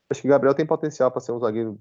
Acho 0.10 0.22
que 0.22 0.28
Gabriel 0.28 0.54
tem 0.54 0.66
potencial 0.66 1.10
para 1.12 1.20
ser 1.22 1.32
um 1.32 1.40
zagueiro 1.40 1.80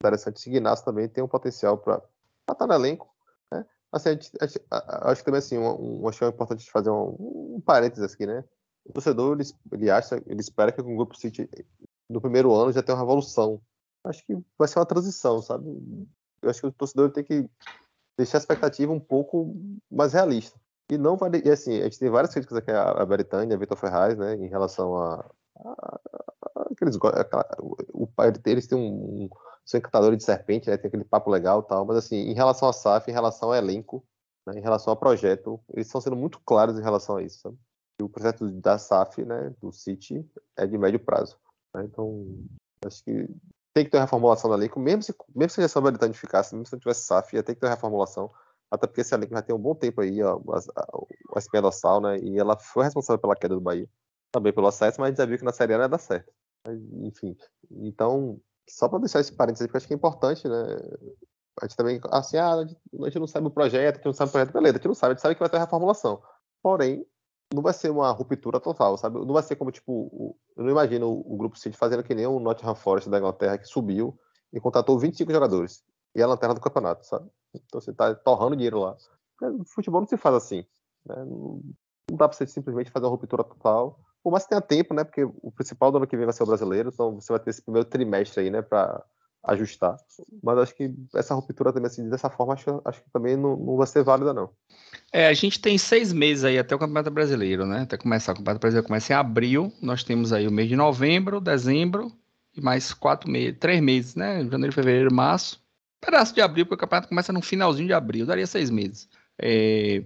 interessante. 0.00 0.38
Esse 0.38 0.48
Ignacio 0.48 0.84
também 0.84 1.08
tem 1.08 1.22
um 1.22 1.28
potencial 1.28 1.76
para 1.76 2.02
estar 2.50 2.66
no 2.66 2.72
elenco. 2.72 3.08
Né? 3.52 3.66
Assim, 3.92 4.08
a 4.08 4.12
gente- 4.12 4.32
a- 4.70 4.76
a- 4.76 5.10
acho 5.12 5.20
que 5.20 5.24
também 5.26 5.38
assim, 5.40 5.58
um, 5.58 6.02
um, 6.02 6.08
acho 6.08 6.18
que 6.18 6.24
é 6.24 6.28
importante 6.28 6.70
fazer 6.70 6.90
um, 6.90 7.56
um 7.56 7.62
parênteses 7.64 8.12
aqui, 8.12 8.24
né? 8.26 8.42
O 8.86 8.92
torcedor 8.94 9.38
ele, 9.38 9.48
ele 9.72 9.90
acha, 9.90 10.22
ele 10.26 10.40
espera 10.40 10.72
que 10.72 10.82
com 10.82 10.94
o 10.94 10.96
Grupo 10.96 11.14
City 11.16 11.48
no 12.08 12.20
primeiro 12.20 12.54
ano 12.54 12.72
já 12.72 12.82
tenha 12.82 12.96
uma 12.96 13.02
revolução. 13.02 13.60
Acho 14.02 14.24
que 14.26 14.34
vai 14.58 14.66
ser 14.66 14.78
uma 14.78 14.86
transição, 14.86 15.42
sabe? 15.42 15.66
Eu 16.40 16.48
acho 16.48 16.62
que 16.62 16.66
o 16.66 16.72
torcedor 16.72 17.10
tem 17.10 17.22
que 17.22 17.46
deixar 18.16 18.38
a 18.38 18.40
expectativa 18.40 18.90
um 18.90 18.98
pouco 18.98 19.54
mais 19.90 20.14
realista. 20.14 20.58
E 20.90 20.98
não 20.98 21.16
vale. 21.16 21.40
E 21.44 21.50
assim, 21.50 21.78
a 21.80 21.84
gente 21.84 21.98
tem 21.98 22.10
várias 22.10 22.32
críticas 22.32 22.58
aqui 22.58 22.70
a, 22.70 22.90
a 22.90 23.06
Beritânia, 23.06 23.56
a 23.56 23.58
Vitor 23.58 23.76
Ferraz, 23.76 24.18
né, 24.18 24.34
em 24.34 24.48
relação 24.48 24.96
a. 24.96 25.24
a, 25.56 26.00
a 26.56 26.62
aqueles, 26.72 26.96
aquela- 26.96 27.46
o, 27.92 28.06
pai 28.06 28.32
deles 28.32 28.66
tem 28.66 28.76
um, 28.76 29.24
um. 29.24 29.28
São 29.64 29.78
encantadores 29.78 30.18
de 30.18 30.24
serpente, 30.24 30.68
né? 30.68 30.76
Tem 30.76 30.88
aquele 30.88 31.04
papo 31.04 31.30
legal 31.30 31.60
e 31.60 31.68
tal. 31.68 31.84
Mas 31.84 31.98
assim, 31.98 32.16
em 32.16 32.34
relação 32.34 32.68
a 32.68 32.72
SAF, 32.72 33.08
em 33.08 33.14
relação 33.14 33.50
ao 33.50 33.54
elenco, 33.54 34.04
né, 34.46 34.58
em 34.58 34.62
relação 34.62 34.90
ao 34.92 34.96
projeto, 34.96 35.60
eles 35.72 35.86
estão 35.86 36.00
sendo 36.00 36.16
muito 36.16 36.40
claros 36.40 36.76
em 36.78 36.82
relação 36.82 37.16
a 37.16 37.22
isso, 37.22 37.40
sabe? 37.40 37.56
E 38.00 38.02
o 38.02 38.08
projeto 38.08 38.50
da 38.50 38.78
SAF, 38.78 39.22
né, 39.24 39.54
do 39.60 39.70
City, 39.72 40.26
é 40.56 40.66
de 40.66 40.76
médio 40.76 40.98
prazo. 40.98 41.38
né? 41.74 41.84
Então, 41.84 42.36
acho 42.84 43.04
que 43.04 43.28
tem 43.72 43.84
que 43.84 43.90
ter 43.90 43.98
uma 43.98 44.04
reformulação 44.04 44.50
do 44.50 44.56
elenco, 44.56 44.80
mesmo 44.80 45.02
se, 45.02 45.14
mesmo 45.36 45.50
se 45.50 45.60
a 45.60 45.64
gestão 45.64 45.82
Beritânia 45.82 46.14
ficasse, 46.14 46.54
mesmo 46.54 46.66
se 46.66 46.72
não 46.72 46.80
tivesse 46.80 47.04
SAF, 47.04 47.36
ia 47.36 47.42
ter 47.42 47.54
que 47.54 47.60
ter 47.60 47.66
uma 47.66 47.74
reformulação. 47.74 48.30
Até 48.70 48.86
porque 48.86 49.00
esse 49.00 49.14
elenco 49.14 49.34
já 49.34 49.42
tem 49.42 49.54
um 49.54 49.58
bom 49.58 49.74
tempo 49.74 50.00
aí, 50.00 50.22
ó, 50.22 50.40
a, 50.50 50.58
a, 50.80 51.36
a 51.36 51.38
espinha 51.38 51.62
dorsal, 51.62 52.00
né? 52.00 52.18
E 52.18 52.38
ela 52.38 52.56
foi 52.58 52.84
responsável 52.84 53.20
pela 53.20 53.34
queda 53.34 53.54
do 53.54 53.60
Bahia. 53.60 53.88
Também 54.30 54.52
pelo 54.52 54.68
acesso, 54.68 55.00
mas 55.00 55.08
a 55.08 55.10
gente 55.10 55.18
já 55.18 55.26
viu 55.26 55.38
que 55.38 55.44
na 55.44 55.52
Série 55.52 55.74
A 55.74 55.76
não 55.76 55.84
ia 55.84 55.88
dar 55.88 55.98
certo. 55.98 56.32
Enfim. 57.02 57.36
Então, 57.70 58.40
só 58.68 58.88
para 58.88 59.00
deixar 59.00 59.20
esse 59.20 59.32
parênteses 59.32 59.66
porque 59.66 59.78
acho 59.78 59.88
que 59.88 59.94
é 59.94 59.96
importante, 59.96 60.46
né? 60.48 60.76
A 61.60 61.66
gente 61.66 61.76
também, 61.76 62.00
assim, 62.10 62.36
ah, 62.36 62.54
a 62.54 62.64
gente, 62.64 62.76
a 63.16 63.18
não 63.18 63.26
sabe 63.26 63.46
o 63.48 63.50
projeto, 63.50 63.94
a 63.94 63.98
gente 63.98 64.06
não 64.06 64.12
sabe 64.12 64.28
o 64.28 64.32
projeto, 64.32 64.52
beleza, 64.52 64.76
a 64.76 64.78
gente 64.78 64.86
não 64.86 64.94
sabe, 64.94 65.12
a 65.12 65.14
gente 65.14 65.22
sabe 65.22 65.34
que 65.34 65.40
vai 65.40 65.48
ter 65.48 65.58
reformulação. 65.58 66.22
Porém, 66.62 67.04
não 67.52 67.62
vai 67.62 67.72
ser 67.72 67.90
uma 67.90 68.10
ruptura 68.12 68.60
total, 68.60 68.96
sabe? 68.96 69.18
Não 69.18 69.34
vai 69.34 69.42
ser 69.42 69.56
como, 69.56 69.72
tipo, 69.72 70.36
eu 70.56 70.64
não 70.64 70.70
imagino 70.70 71.10
o 71.10 71.36
Grupo 71.36 71.58
City 71.58 71.76
fazendo 71.76 72.04
que 72.04 72.14
nem 72.14 72.26
o 72.26 72.38
Nottingham 72.38 72.74
Forest 72.74 73.10
da 73.10 73.18
Inglaterra, 73.18 73.58
que 73.58 73.66
subiu 73.66 74.18
e 74.52 74.60
contratou 74.60 74.98
25 74.98 75.32
jogadores. 75.32 75.82
E 76.14 76.20
é 76.20 76.24
a 76.24 76.26
lanterna 76.26 76.54
do 76.54 76.60
campeonato, 76.60 77.06
sabe? 77.06 77.28
Então 77.54 77.80
você 77.80 77.92
tá 77.92 78.14
torrando 78.14 78.56
dinheiro 78.56 78.80
lá. 78.80 78.96
Porque 79.38 79.64
Futebol 79.66 80.00
não 80.00 80.08
se 80.08 80.16
faz 80.16 80.34
assim. 80.34 80.64
né? 81.06 81.16
Não, 81.16 81.60
não 82.10 82.16
dá 82.16 82.28
pra 82.28 82.36
você 82.36 82.46
simplesmente 82.46 82.90
fazer 82.90 83.06
uma 83.06 83.12
ruptura 83.12 83.44
total. 83.44 83.98
Por 84.22 84.30
mais 84.30 84.44
que 84.44 84.50
tenha 84.50 84.60
tempo, 84.60 84.92
né? 84.92 85.04
Porque 85.04 85.24
o 85.24 85.50
principal 85.52 85.90
do 85.90 85.98
ano 85.98 86.06
que 86.06 86.16
vem 86.16 86.26
vai 86.26 86.32
ser 86.32 86.42
o 86.42 86.46
brasileiro, 86.46 86.90
então 86.92 87.14
você 87.14 87.32
vai 87.32 87.40
ter 87.40 87.50
esse 87.50 87.62
primeiro 87.62 87.88
trimestre 87.88 88.40
aí, 88.42 88.50
né? 88.50 88.60
Pra 88.60 89.02
ajustar. 89.44 89.96
Mas 90.42 90.58
acho 90.58 90.74
que 90.74 90.92
essa 91.14 91.34
ruptura 91.34 91.72
também, 91.72 91.86
assim, 91.86 92.08
dessa 92.10 92.28
forma, 92.28 92.52
acho, 92.52 92.82
acho 92.84 93.02
que 93.02 93.10
também 93.10 93.36
não, 93.36 93.56
não 93.56 93.76
vai 93.76 93.86
ser 93.86 94.02
válida, 94.02 94.34
não. 94.34 94.50
É, 95.12 95.28
a 95.28 95.32
gente 95.32 95.60
tem 95.60 95.78
seis 95.78 96.12
meses 96.12 96.44
aí 96.44 96.58
até 96.58 96.74
o 96.74 96.78
Campeonato 96.78 97.10
Brasileiro, 97.10 97.64
né? 97.64 97.82
Até 97.82 97.96
começar. 97.96 98.32
O 98.32 98.36
Campeonato 98.36 98.60
Brasileiro 98.60 98.86
começa 98.86 99.12
em 99.12 99.16
abril. 99.16 99.72
Nós 99.80 100.04
temos 100.04 100.32
aí 100.32 100.46
o 100.46 100.52
mês 100.52 100.68
de 100.68 100.76
novembro, 100.76 101.40
dezembro 101.40 102.12
e 102.54 102.60
mais 102.60 102.92
quatro 102.92 103.30
meses, 103.30 103.58
três 103.58 103.80
meses, 103.80 104.14
né? 104.14 104.44
Janeiro, 104.44 104.74
fevereiro, 104.74 105.14
março. 105.14 105.58
Pedaço 106.00 106.34
de 106.34 106.40
abril, 106.40 106.64
porque 106.64 106.76
o 106.76 106.78
campeonato 106.78 107.08
começa 107.08 107.32
no 107.32 107.42
finalzinho 107.42 107.86
de 107.86 107.92
abril, 107.92 108.26
daria 108.26 108.46
seis 108.46 108.70
meses. 108.70 109.08
É, 109.38 110.02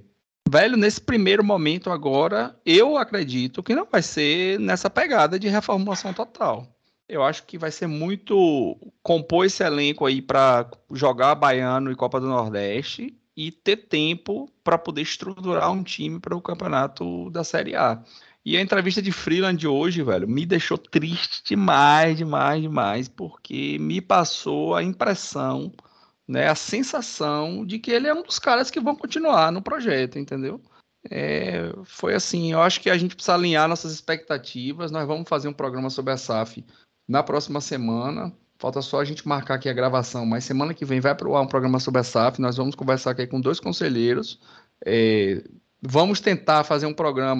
Velho, 0.49 0.77
nesse 0.77 1.01
primeiro 1.01 1.43
momento 1.43 1.91
agora, 1.91 2.55
eu 2.67 2.97
acredito 2.97 3.63
que 3.63 3.75
não 3.75 3.87
vai 3.91 4.03
ser 4.03 4.61
nessa 4.61 4.91
pegada 4.91 5.39
de 5.39 5.49
reformulação 5.49 6.13
total. 6.13 6.69
Eu 7.09 7.23
acho 7.23 7.45
que 7.45 7.59
vai 7.59 7.71
ser 7.71 7.87
muito 7.87 8.77
compor 9.03 9.47
esse 9.47 9.63
elenco 9.63 10.07
aí 10.07 10.21
para 10.21 10.71
jogar 10.93 11.35
Baiano 11.35 11.91
e 11.91 11.97
Copa 11.97 12.21
do 12.21 12.29
Nordeste 12.29 13.19
e 13.37 13.51
ter 13.51 13.77
tempo 13.89 14.49
para 14.63 14.79
poder 14.79 15.03
estruturar 15.03 15.71
um 15.73 15.83
time 15.83 16.21
para 16.21 16.37
o 16.37 16.43
campeonato 16.43 17.31
da 17.31 17.43
Série 17.43 17.75
A. 17.75 18.03
E 18.45 18.59
a 18.59 18.61
entrevista 18.61 19.01
de 19.01 19.11
Freeland 19.11 19.59
de 19.59 19.67
hoje, 19.67 20.03
velho, 20.03 20.29
me 20.29 20.45
deixou 20.45 20.77
triste 20.77 21.43
demais, 21.45 22.19
demais, 22.19 22.61
demais, 22.61 23.09
porque 23.09 23.79
me 23.79 24.03
passou 24.03 24.75
a 24.75 24.83
impressão, 24.83 25.73
né, 26.29 26.49
a 26.49 26.55
sensação 26.55 27.65
de 27.65 27.79
que 27.79 27.91
ele 27.91 28.07
é 28.07 28.15
um 28.15 28.23
dos 28.23 28.39
caras 28.39 28.71
que 28.71 28.81
vão 28.81 28.95
continuar 28.95 29.51
no 29.51 29.63
projeto, 29.63 30.19
entendeu? 30.19 30.61
É, 31.11 31.73
foi 31.85 32.15
assim, 32.15 32.53
eu 32.53 32.63
acho 32.63 32.81
que 32.81 32.91
a 32.91 32.97
gente 32.97 33.15
precisa 33.15 33.35
alinhar 33.35 33.69
nossas 33.69 33.93
expectativas. 33.93 34.91
Nós 34.91 35.07
vamos 35.07 35.29
fazer 35.29 35.49
um 35.49 35.53
programa 35.53 35.91
sobre 35.91 36.13
a 36.13 36.17
SAF 36.17 36.65
na 37.09 37.23
próxima 37.23 37.61
semana. 37.61 38.33
Falta 38.59 38.81
só 38.81 39.01
a 39.01 39.05
gente 39.05 39.27
marcar 39.27 39.55
aqui 39.55 39.69
a 39.69 39.73
gravação, 39.75 40.25
mas 40.25 40.45
semana 40.45 40.73
que 40.73 40.85
vem 40.85 41.01
vai 41.01 41.15
para 41.15 41.29
ar 41.29 41.43
um 41.43 41.47
programa 41.47 41.79
sobre 41.79 42.01
a 42.01 42.05
SAF. 42.05 42.41
Nós 42.41 42.57
vamos 42.57 42.75
conversar 42.75 43.11
aqui 43.11 43.27
com 43.27 43.41
dois 43.41 43.61
conselheiros. 43.61 44.41
É, 44.85 45.43
vamos 45.83 46.21
tentar 46.21 46.65
fazer 46.65 46.87
um 46.87 46.95
programa 46.95 47.37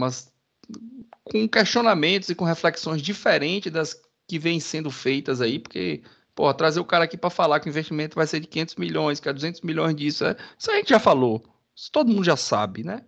com 1.25 1.49
questionamentos 1.49 2.29
e 2.29 2.35
com 2.35 2.45
reflexões 2.45 3.03
diferentes 3.03 3.73
das 3.73 4.01
que 4.29 4.39
vêm 4.39 4.61
sendo 4.61 4.91
feitas 4.91 5.41
aí, 5.41 5.59
porque 5.59 6.03
Pô, 6.35 6.53
trazer 6.53 6.81
o 6.81 6.85
cara 6.85 7.05
aqui 7.05 7.17
para 7.17 7.31
falar 7.31 7.61
que 7.61 7.69
o 7.69 7.71
investimento 7.71 8.17
vai 8.17 8.27
ser 8.27 8.41
de 8.41 8.49
500 8.49 8.75
milhões, 8.77 9.21
que 9.21 9.29
é 9.29 9.33
200 9.33 9.61
milhões 9.61 9.95
disso, 9.95 10.25
é, 10.25 10.37
isso 10.59 10.71
a 10.71 10.75
gente 10.75 10.89
já 10.89 10.99
falou. 10.99 11.45
Isso 11.75 11.91
todo 11.93 12.11
mundo 12.11 12.25
já 12.25 12.37
sabe, 12.37 12.83
né? 12.83 13.03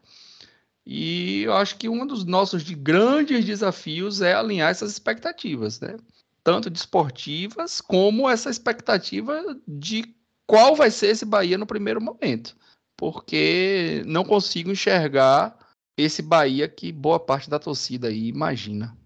E 0.84 1.42
eu 1.42 1.54
acho 1.54 1.76
que 1.76 1.88
um 1.88 2.06
dos 2.06 2.24
nossos 2.24 2.62
de 2.62 2.74
grandes 2.74 3.44
desafios 3.44 4.22
é 4.22 4.34
alinhar 4.34 4.70
essas 4.70 4.92
expectativas, 4.92 5.80
né? 5.80 5.96
Tanto 6.44 6.70
de 6.70 6.78
esportivas, 6.78 7.80
como 7.80 8.30
essa 8.30 8.48
expectativa 8.48 9.42
de 9.66 10.14
qual 10.46 10.76
vai 10.76 10.92
ser 10.92 11.08
esse 11.08 11.24
Bahia 11.24 11.58
no 11.58 11.66
primeiro 11.66 12.00
momento. 12.00 12.56
Porque 12.96 14.04
não 14.06 14.24
consigo 14.24 14.70
enxergar 14.70 15.58
esse 15.96 16.22
Bahia 16.22 16.68
que 16.68 16.92
boa 16.92 17.18
parte 17.18 17.48
da 17.48 17.58
torcida 17.58 18.08
aí 18.08 18.28
imagina. 18.28 18.96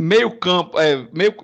Meio 0.00 0.38
campo, 0.38 0.78
é, 0.78 1.08
meio, 1.12 1.34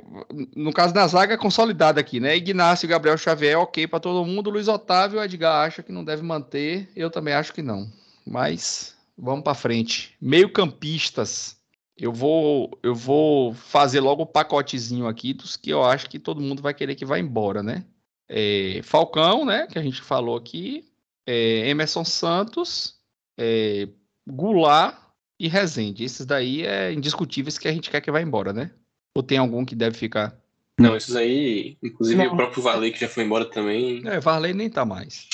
no 0.54 0.72
caso 0.72 0.94
da 0.94 1.04
zaga 1.08 1.36
consolidada 1.36 2.00
aqui, 2.00 2.20
né? 2.20 2.36
Ignacio, 2.36 2.88
Gabriel 2.88 3.18
Xavier, 3.18 3.58
ok 3.58 3.88
para 3.88 3.98
todo 3.98 4.24
mundo. 4.24 4.48
Luiz 4.48 4.68
Otávio, 4.68 5.20
Edgar 5.20 5.66
acha 5.66 5.82
que 5.82 5.90
não 5.90 6.04
deve 6.04 6.22
manter. 6.22 6.88
Eu 6.94 7.10
também 7.10 7.34
acho 7.34 7.52
que 7.52 7.62
não. 7.62 7.90
Mas 8.24 8.96
vamos 9.18 9.42
para 9.42 9.54
frente. 9.54 10.16
Meio 10.20 10.52
campistas. 10.52 11.56
Eu 11.98 12.12
vou, 12.12 12.78
eu 12.80 12.94
vou 12.94 13.54
fazer 13.54 14.00
logo 14.00 14.22
o 14.22 14.26
pacotezinho 14.26 15.08
aqui 15.08 15.32
dos 15.32 15.56
que 15.56 15.70
eu 15.70 15.82
acho 15.84 16.08
que 16.08 16.18
todo 16.20 16.40
mundo 16.40 16.62
vai 16.62 16.74
querer 16.74 16.94
que 16.94 17.04
vá 17.04 17.18
embora, 17.18 17.60
né? 17.60 17.84
É, 18.28 18.80
Falcão, 18.84 19.44
né? 19.44 19.66
Que 19.66 19.80
a 19.80 19.82
gente 19.82 20.00
falou 20.00 20.36
aqui. 20.36 20.84
É, 21.26 21.68
Emerson 21.68 22.04
Santos. 22.04 23.00
É, 23.36 23.88
Goulart 24.26 24.96
e 25.38 25.48
Rezende. 25.48 26.04
Esses 26.04 26.24
daí 26.26 26.62
é 26.62 26.92
indiscutíveis 26.92 27.58
que 27.58 27.68
a 27.68 27.72
gente 27.72 27.90
quer 27.90 28.00
que 28.00 28.10
vá 28.10 28.20
embora, 28.20 28.52
né? 28.52 28.70
Ou 29.16 29.22
tem 29.22 29.38
algum 29.38 29.64
que 29.64 29.74
deve 29.74 29.96
ficar? 29.96 30.36
Não, 30.78 30.96
esses 30.96 31.14
aí, 31.14 31.76
inclusive 31.82 32.24
não. 32.24 32.32
o 32.32 32.36
próprio 32.36 32.62
Varley 32.62 32.90
que 32.90 33.00
já 33.00 33.08
foi 33.08 33.24
embora 33.24 33.44
também. 33.44 34.02
É, 34.06 34.18
Varley 34.18 34.52
nem 34.52 34.68
tá 34.68 34.84
mais. 34.84 35.28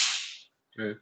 É. 0.79 0.97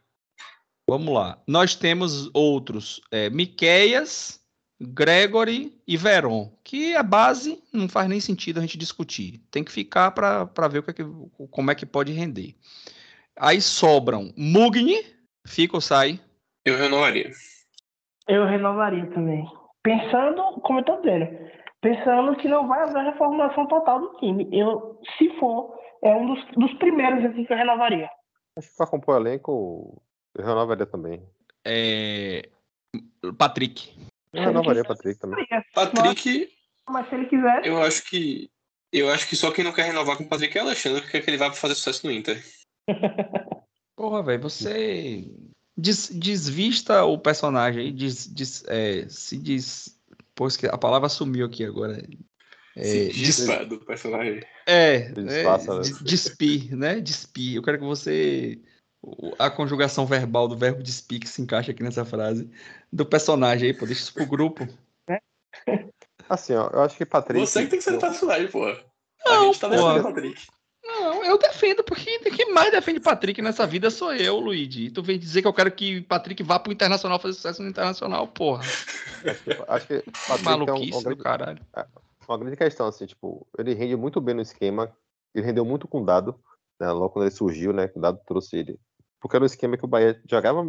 Vamos 0.89 1.13
lá. 1.13 1.41
Nós 1.45 1.75
temos 1.75 2.29
outros, 2.33 3.01
é, 3.11 3.29
Miqueias, 3.29 4.39
Gregory 4.81 5.77
e 5.85 5.97
Veron, 5.97 6.57
que 6.63 6.95
a 6.95 7.03
base 7.03 7.61
não 7.73 7.89
faz 7.89 8.07
nem 8.07 8.19
sentido 8.21 8.59
a 8.59 8.61
gente 8.61 8.77
discutir. 8.77 9.41
Tem 9.51 9.63
que 9.63 9.71
ficar 9.71 10.11
para 10.11 10.67
ver 10.69 10.79
o 10.79 10.83
que 10.83 10.91
é 10.91 10.93
que, 10.93 11.03
como 11.51 11.69
é 11.69 11.75
que 11.75 11.85
pode 11.85 12.13
render. 12.13 12.55
Aí 13.37 13.61
sobram 13.61 14.33
Mugni, 14.37 15.05
fica 15.45 15.75
ou 15.75 15.81
sai? 15.81 16.19
Eu 16.65 16.77
renovaria. 16.77 17.31
Eu 18.29 18.45
renovaria 18.45 19.07
também. 19.07 19.43
Pensando, 19.81 20.61
como 20.61 20.79
eu 20.79 20.85
tô 20.85 20.97
dizendo, 20.97 21.49
pensando 21.81 22.35
que 22.37 22.47
não 22.47 22.67
vai 22.67 22.83
haver 22.83 23.03
reformulação 23.03 23.65
total 23.67 23.99
do 23.99 24.17
time. 24.17 24.47
Eu, 24.51 25.01
se 25.17 25.29
for, 25.39 25.75
é 26.03 26.13
um 26.13 26.27
dos, 26.27 26.45
dos 26.51 26.73
primeiros 26.75 27.25
assim, 27.25 27.43
que 27.43 27.51
eu 27.51 27.57
renovaria. 27.57 28.07
Acho 28.55 28.69
que 28.69 28.77
para 28.77 28.85
compor 28.85 29.15
o 29.15 29.19
elenco, 29.19 30.01
eu 30.35 30.45
renovaria 30.45 30.85
também. 30.85 31.27
É... 31.65 32.47
Patrick. 33.35 33.97
Eu 34.31 34.43
renovaria 34.43 34.83
Patrick 34.83 35.19
também. 35.19 35.47
Patrick. 35.73 36.49
Mas 36.87 37.09
se 37.09 37.15
ele 37.15 37.25
quiser. 37.25 37.65
Eu 37.65 37.81
acho 37.81 38.07
que. 38.07 38.47
Eu 38.93 39.09
acho 39.09 39.27
que 39.27 39.35
só 39.35 39.51
quem 39.51 39.63
não 39.63 39.73
quer 39.73 39.85
renovar 39.85 40.17
com 40.17 40.23
o 40.23 40.29
Patrick 40.29 40.55
é 40.55 40.61
Alexandre, 40.61 41.01
porque 41.01 41.17
ele 41.17 41.37
vai 41.37 41.51
fazer 41.51 41.75
sucesso 41.75 42.05
no 42.05 42.11
Inter. 42.11 42.43
Porra, 43.95 44.23
velho, 44.23 44.41
você 44.41 45.25
des, 45.79 46.09
desvista 46.09 47.03
o 47.05 47.17
personagem 47.17 47.85
aí, 47.85 47.91
des, 47.91 48.27
des, 48.27 48.63
é, 48.67 49.05
se 49.07 49.37
diz. 49.37 49.97
Pois 50.35 50.55
que 50.55 50.67
a 50.67 50.77
palavra 50.77 51.09
sumiu 51.09 51.45
aqui 51.45 51.63
agora. 51.65 52.01
É, 52.75 52.83
se 52.83 53.09
dispa 53.09 53.65
do 53.65 53.79
personagem. 53.79 54.41
É, 54.65 54.95
é 54.95 55.13
despir, 56.01 56.75
né? 56.75 56.99
Despir. 56.99 57.55
Eu 57.55 57.63
quero 57.63 57.79
que 57.79 57.85
você. 57.85 58.59
A 59.37 59.49
conjugação 59.49 60.05
verbal 60.05 60.47
do 60.47 60.57
verbo 60.57 60.83
despir 60.83 61.21
que 61.21 61.29
se 61.29 61.41
encaixa 61.41 61.71
aqui 61.71 61.81
nessa 61.83 62.03
frase. 62.05 62.49
Do 62.91 63.05
personagem 63.05 63.69
aí, 63.69 63.73
pô, 63.73 63.85
deixa 63.85 64.01
isso 64.01 64.13
pro 64.13 64.25
grupo. 64.25 64.67
Assim, 66.29 66.53
ó, 66.53 66.69
eu 66.71 66.81
acho 66.81 66.97
que 66.97 67.05
Patrick. 67.05 67.45
Você 67.45 67.63
que 67.63 67.69
tem 67.69 67.79
que 67.79 67.85
ser 67.85 67.95
o 67.95 67.99
personagem, 67.99 68.47
pô. 68.49 68.65
Não, 69.25 69.41
a 69.41 69.45
gente 69.45 69.59
tá 69.59 69.67
defendendo 69.67 70.03
Patrick. 70.03 70.47
Não, 70.99 71.23
eu 71.23 71.37
defendo, 71.37 71.81
porque 71.83 72.19
quem 72.19 72.53
mais 72.53 72.71
defende 72.71 72.99
Patrick 72.99 73.41
nessa 73.41 73.65
vida 73.65 73.89
sou 73.89 74.13
eu, 74.13 74.37
Luigi. 74.37 74.91
Tu 74.91 75.01
vem 75.01 75.17
dizer 75.17 75.41
que 75.41 75.47
eu 75.47 75.53
quero 75.53 75.71
que 75.71 76.01
Patrick 76.01 76.43
vá 76.43 76.59
pro 76.59 76.73
Internacional 76.73 77.17
fazer 77.19 77.35
sucesso 77.35 77.63
no 77.63 77.69
Internacional, 77.69 78.27
porra. 78.27 78.63
Acho 79.69 79.87
que, 79.87 80.03
Patrick 80.27 80.43
Maluquice 80.43 80.91
é 80.91 80.95
um, 80.95 80.99
um 80.99 81.03
grande, 81.03 81.17
do 81.17 81.23
caralho. 81.23 81.65
É, 81.75 81.85
uma 82.27 82.37
grande 82.37 82.57
questão, 82.57 82.87
assim, 82.87 83.05
tipo, 83.05 83.47
ele 83.57 83.73
rende 83.73 83.95
muito 83.95 84.19
bem 84.19 84.35
no 84.35 84.41
esquema, 84.41 84.91
ele 85.33 85.45
rendeu 85.45 85.63
muito 85.63 85.87
com 85.87 86.01
o 86.01 86.05
Dado, 86.05 86.37
né, 86.79 86.91
logo 86.91 87.11
quando 87.11 87.25
ele 87.25 87.35
surgiu, 87.35 87.71
né, 87.71 87.89
o 87.95 87.99
Dado 87.99 88.19
trouxe 88.25 88.57
ele. 88.57 88.79
Porque 89.21 89.35
era 89.35 89.43
um 89.43 89.47
esquema 89.47 89.77
que 89.77 89.85
o 89.85 89.87
Bahia 89.87 90.21
jogava, 90.29 90.63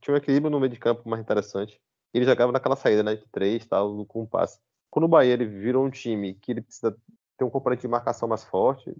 tinha 0.00 0.14
um 0.14 0.16
equilíbrio 0.16 0.50
no 0.50 0.60
meio 0.60 0.72
de 0.72 0.78
campo 0.78 1.08
mais 1.08 1.22
interessante. 1.22 1.78
Ele 2.12 2.24
jogava 2.24 2.52
naquela 2.52 2.76
saída, 2.76 3.02
né, 3.02 3.16
de 3.16 3.26
três, 3.30 3.66
tal, 3.66 4.04
com 4.06 4.22
um 4.22 4.26
passe. 4.26 4.58
Quando 4.90 5.04
o 5.04 5.08
Bahia 5.08 5.34
ele 5.34 5.44
virou 5.44 5.84
um 5.84 5.90
time 5.90 6.34
que 6.34 6.52
ele 6.52 6.62
precisa 6.62 6.96
ter 7.36 7.44
um 7.44 7.50
componente 7.50 7.82
de 7.82 7.88
marcação 7.88 8.28
mais 8.28 8.44
forte. 8.44 8.94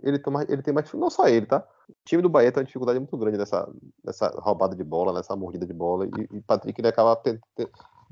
Ele, 0.00 0.18
toma, 0.18 0.44
ele 0.48 0.62
tem 0.62 0.72
mais. 0.72 0.90
Não 0.92 1.10
só 1.10 1.28
ele, 1.28 1.46
tá? 1.46 1.66
O 1.88 1.94
time 2.04 2.22
do 2.22 2.28
Bahia 2.28 2.50
tem 2.50 2.60
uma 2.60 2.66
dificuldade 2.66 2.98
muito 2.98 3.16
grande 3.16 3.36
nessa, 3.36 3.68
nessa 4.04 4.28
roubada 4.40 4.74
de 4.74 4.82
bola, 4.82 5.12
nessa 5.12 5.36
mordida 5.36 5.66
de 5.66 5.72
bola. 5.72 6.06
E, 6.06 6.36
e 6.36 6.40
Patrick 6.40 6.80
ele 6.80 6.88
acaba. 6.88 7.20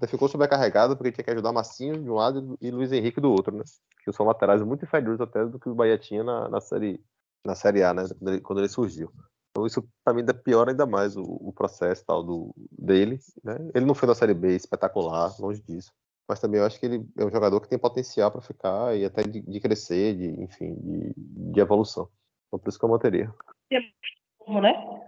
ficou 0.07 0.29
sobrecarregado 0.29 0.97
porque 0.97 1.13
tinha 1.13 1.25
que 1.25 1.31
ajudar 1.31 1.53
Massinho 1.53 2.03
de 2.03 2.11
um 2.11 2.15
lado 2.15 2.59
e 2.61 2.71
Luiz 2.71 2.93
Henrique 2.93 3.21
do 3.21 3.31
outro, 3.31 3.57
né? 3.57 3.65
Que 4.05 4.13
são 4.13 4.27
laterais 4.27 4.63
muito 4.63 4.85
inferiores 4.85 5.21
até 5.21 5.45
do 5.47 5.59
que 5.59 5.69
o 5.69 5.75
Bahia 5.75 5.97
tinha 5.97 6.23
na, 6.23 6.49
na, 6.49 6.61
série, 6.61 7.03
na 7.45 7.55
série 7.55 7.83
A, 7.83 7.95
né? 7.95 8.05
Quando 8.09 8.29
ele, 8.29 8.41
quando 8.41 8.59
ele 8.59 8.69
surgiu. 8.69 9.11
Então 9.51 9.67
isso 9.67 9.83
para 10.05 10.15
mim 10.15 10.25
piora 10.45 10.71
ainda 10.71 10.87
mais 10.87 11.17
o, 11.17 11.23
o 11.23 11.53
processo 11.53 12.05
tal 12.07 12.23
do, 12.23 12.55
dele. 12.71 13.19
Né? 13.43 13.57
Ele 13.75 13.87
não 13.87 13.95
foi 13.95 14.07
na 14.07 14.15
série 14.15 14.35
B 14.35 14.55
espetacular, 14.55 15.35
longe 15.41 15.63
disso 15.63 15.93
mas 16.31 16.39
também 16.39 16.61
eu 16.61 16.67
acho 16.67 16.79
que 16.79 16.87
ele 16.87 17.05
é 17.19 17.25
um 17.25 17.31
jogador 17.31 17.61
que 17.61 17.69
tem 17.69 17.77
potencial 17.77 18.31
para 18.31 18.41
ficar 18.41 18.97
e 18.97 19.05
até 19.05 19.25
de, 19.25 19.41
de, 19.41 19.61
crescer, 19.61 20.15
de, 20.15 20.41
enfim, 20.41 20.77
de, 20.77 21.13
de 21.17 21.61
evolução. 21.61 22.09
Então 22.47 22.61
por 22.61 22.69
isso 22.69 22.79
que 22.79 22.85
eu 22.85 22.89
manteria. 22.89 23.35
Né? 23.73 25.01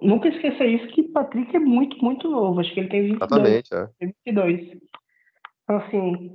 Nunca 0.00 0.28
esqueça 0.28 0.64
isso 0.64 0.88
que 0.94 1.02
Patrick 1.02 1.54
é 1.54 1.58
muito, 1.58 2.02
muito 2.02 2.30
novo. 2.30 2.58
Acho 2.58 2.72
que 2.72 2.80
ele 2.80 2.88
tem 2.88 3.02
22. 3.02 3.20
Exatamente, 3.20 3.74
é. 3.74 3.88
22. 4.00 4.78
Então, 5.64 5.76
assim, 5.76 6.32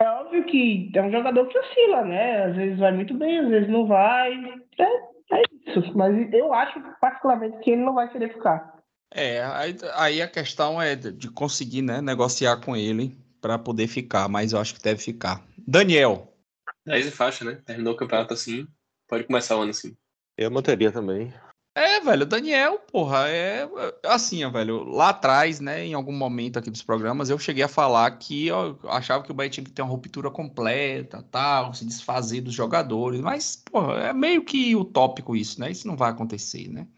é 0.00 0.08
óbvio 0.12 0.44
que 0.46 0.90
é 0.94 1.02
um 1.02 1.12
jogador 1.12 1.46
que 1.48 1.58
oscila, 1.58 2.04
né? 2.06 2.44
Às 2.44 2.56
vezes 2.56 2.78
vai 2.78 2.92
muito 2.92 3.12
bem, 3.12 3.38
às 3.38 3.48
vezes 3.48 3.68
não 3.68 3.86
vai. 3.86 4.32
É, 4.78 5.36
é 5.36 5.42
isso. 5.66 5.92
Mas 5.94 6.32
eu 6.32 6.54
acho 6.54 6.80
particularmente 7.02 7.58
que 7.58 7.72
ele 7.72 7.82
não 7.82 7.92
vai 7.92 8.10
querer 8.10 8.32
ficar. 8.32 8.78
É, 9.12 9.42
aí, 9.44 9.76
aí 9.94 10.22
a 10.22 10.28
questão 10.28 10.80
é 10.80 10.96
de 10.96 11.30
conseguir 11.30 11.82
né, 11.82 12.00
negociar 12.00 12.56
com 12.64 12.74
ele 12.74 13.27
para 13.40 13.58
poder 13.58 13.86
ficar, 13.86 14.28
mas 14.28 14.52
eu 14.52 14.58
acho 14.58 14.74
que 14.74 14.82
deve 14.82 15.00
ficar. 15.00 15.44
Daniel. 15.66 16.34
10 16.86 17.06
e 17.06 17.10
faixa, 17.10 17.44
né? 17.44 17.60
Terminou 17.64 17.94
o 17.94 17.96
campeonato 17.96 18.32
assim, 18.34 18.66
pode 19.06 19.24
começar 19.24 19.56
o 19.56 19.62
ano 19.62 19.70
assim. 19.70 19.96
Eu 20.36 20.50
manteria 20.50 20.92
também. 20.92 21.32
É, 21.78 22.00
velho, 22.00 22.22
o 22.22 22.26
Daniel, 22.26 22.80
porra, 22.90 23.28
é 23.28 23.68
assim, 24.04 24.42
ó, 24.42 24.50
velho, 24.50 24.82
lá 24.82 25.10
atrás, 25.10 25.60
né, 25.60 25.86
em 25.86 25.94
algum 25.94 26.12
momento 26.12 26.58
aqui 26.58 26.70
dos 26.70 26.82
programas, 26.82 27.30
eu 27.30 27.38
cheguei 27.38 27.62
a 27.62 27.68
falar 27.68 28.10
que 28.18 28.48
eu 28.48 28.76
achava 28.88 29.22
que 29.22 29.30
o 29.30 29.34
Bahia 29.34 29.48
tinha 29.48 29.62
que 29.62 29.70
ter 29.70 29.82
uma 29.82 29.90
ruptura 29.90 30.28
completa, 30.28 31.24
tal, 31.30 31.72
se 31.72 31.84
desfazer 31.84 32.40
dos 32.40 32.52
jogadores, 32.52 33.20
mas, 33.20 33.54
porra, 33.54 33.94
é 34.08 34.12
meio 34.12 34.44
que 34.44 34.74
utópico 34.74 35.36
isso, 35.36 35.60
né, 35.60 35.70
isso 35.70 35.86
não 35.86 35.96
vai 35.96 36.10
acontecer, 36.10 36.66
né. 36.68 36.88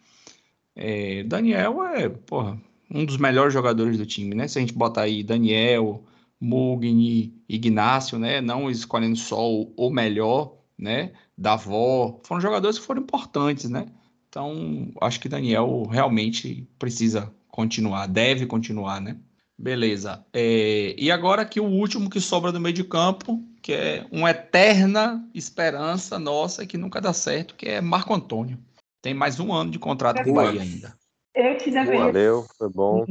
É, 0.74 1.24
Daniel 1.24 1.84
é, 1.84 2.08
porra, 2.08 2.58
um 2.90 3.04
dos 3.04 3.18
melhores 3.18 3.52
jogadores 3.52 3.98
do 3.98 4.06
time, 4.06 4.34
né, 4.34 4.48
se 4.48 4.58
a 4.58 4.62
gente 4.62 4.72
botar 4.72 5.02
aí 5.02 5.22
Daniel, 5.22 6.02
Mugni, 6.40 7.34
Ignácio, 7.48 8.18
né, 8.18 8.40
não 8.40 8.70
escolhendo 8.70 9.16
só 9.16 9.50
o, 9.50 9.72
o 9.76 9.90
melhor, 9.90 10.56
né, 10.78 11.12
Davó, 11.36 12.20
foram 12.24 12.40
jogadores 12.40 12.78
que 12.78 12.84
foram 12.84 13.02
importantes, 13.02 13.68
né, 13.68 13.86
então, 14.30 14.92
acho 15.00 15.18
que 15.18 15.28
Daniel 15.28 15.82
realmente 15.90 16.64
precisa 16.78 17.34
continuar, 17.48 18.06
deve 18.06 18.46
continuar, 18.46 19.00
né? 19.00 19.16
Beleza. 19.58 20.24
É, 20.32 20.94
e 20.96 21.10
agora 21.10 21.42
aqui 21.42 21.60
o 21.60 21.66
último 21.66 22.08
que 22.08 22.20
sobra 22.20 22.52
no 22.52 22.60
meio 22.60 22.74
de 22.74 22.84
campo, 22.84 23.42
que 23.60 23.72
é 23.72 24.06
uma 24.10 24.30
eterna 24.30 25.28
esperança 25.34 26.16
nossa 26.18 26.64
que 26.64 26.78
nunca 26.78 27.00
dá 27.00 27.12
certo, 27.12 27.56
que 27.56 27.68
é 27.68 27.80
Marco 27.80 28.14
Antônio. 28.14 28.56
Tem 29.02 29.12
mais 29.12 29.40
um 29.40 29.52
ano 29.52 29.72
de 29.72 29.80
contrato 29.80 30.22
com 30.22 30.30
o 30.30 30.34
Bahia 30.34 30.62
ainda. 30.62 30.96
Esse 31.34 31.70
deveria. 31.70 32.04
Valeu, 32.04 32.46
foi 32.56 32.70
bom. 32.70 33.04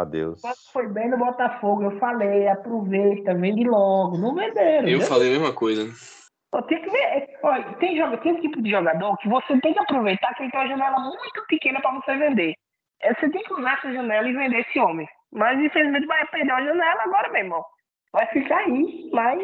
Adeus. 0.00 0.40
Quando 0.40 0.56
foi 0.72 0.88
bem 0.88 1.08
no 1.10 1.18
Botafogo, 1.18 1.84
eu 1.84 1.98
falei, 1.98 2.48
aproveita, 2.48 3.34
vende 3.34 3.64
logo. 3.64 4.18
Não 4.18 4.34
venderam. 4.34 4.88
Eu 4.88 4.98
né? 4.98 5.04
falei 5.04 5.28
a 5.28 5.32
mesma 5.32 5.52
coisa. 5.52 5.90
Pô, 6.50 6.62
Tem 6.62 6.80
que 6.80 6.90
ver. 6.90 6.98
é, 6.98 7.38
Olha, 7.42 7.72
tem, 7.74 7.96
joga, 7.96 8.18
tem 8.18 8.32
esse 8.32 8.42
tipo 8.42 8.62
de 8.62 8.70
jogador 8.70 9.16
que 9.18 9.28
você 9.28 9.58
tem 9.60 9.72
que 9.72 9.78
aproveitar 9.78 10.34
que 10.34 10.42
ele 10.42 10.50
tem 10.50 10.60
uma 10.60 10.68
janela 10.68 10.98
muito 11.00 11.46
pequena 11.48 11.80
para 11.80 11.94
você 11.94 12.16
vender. 12.16 12.54
É, 13.02 13.14
Você 13.14 13.28
tem 13.30 13.42
que 13.42 13.52
usar 13.52 13.74
essa 13.78 13.92
janela 13.92 14.28
e 14.28 14.32
vender 14.32 14.60
esse 14.60 14.78
homem. 14.78 15.06
Mas 15.32 15.58
infelizmente 15.60 16.06
vai 16.06 16.26
perder 16.28 16.52
a 16.52 16.64
janela 16.64 17.02
agora, 17.02 17.30
meu 17.30 17.42
irmão. 17.42 17.64
Vai 18.12 18.26
ficar 18.28 18.58
aí, 18.58 19.10
mas 19.12 19.42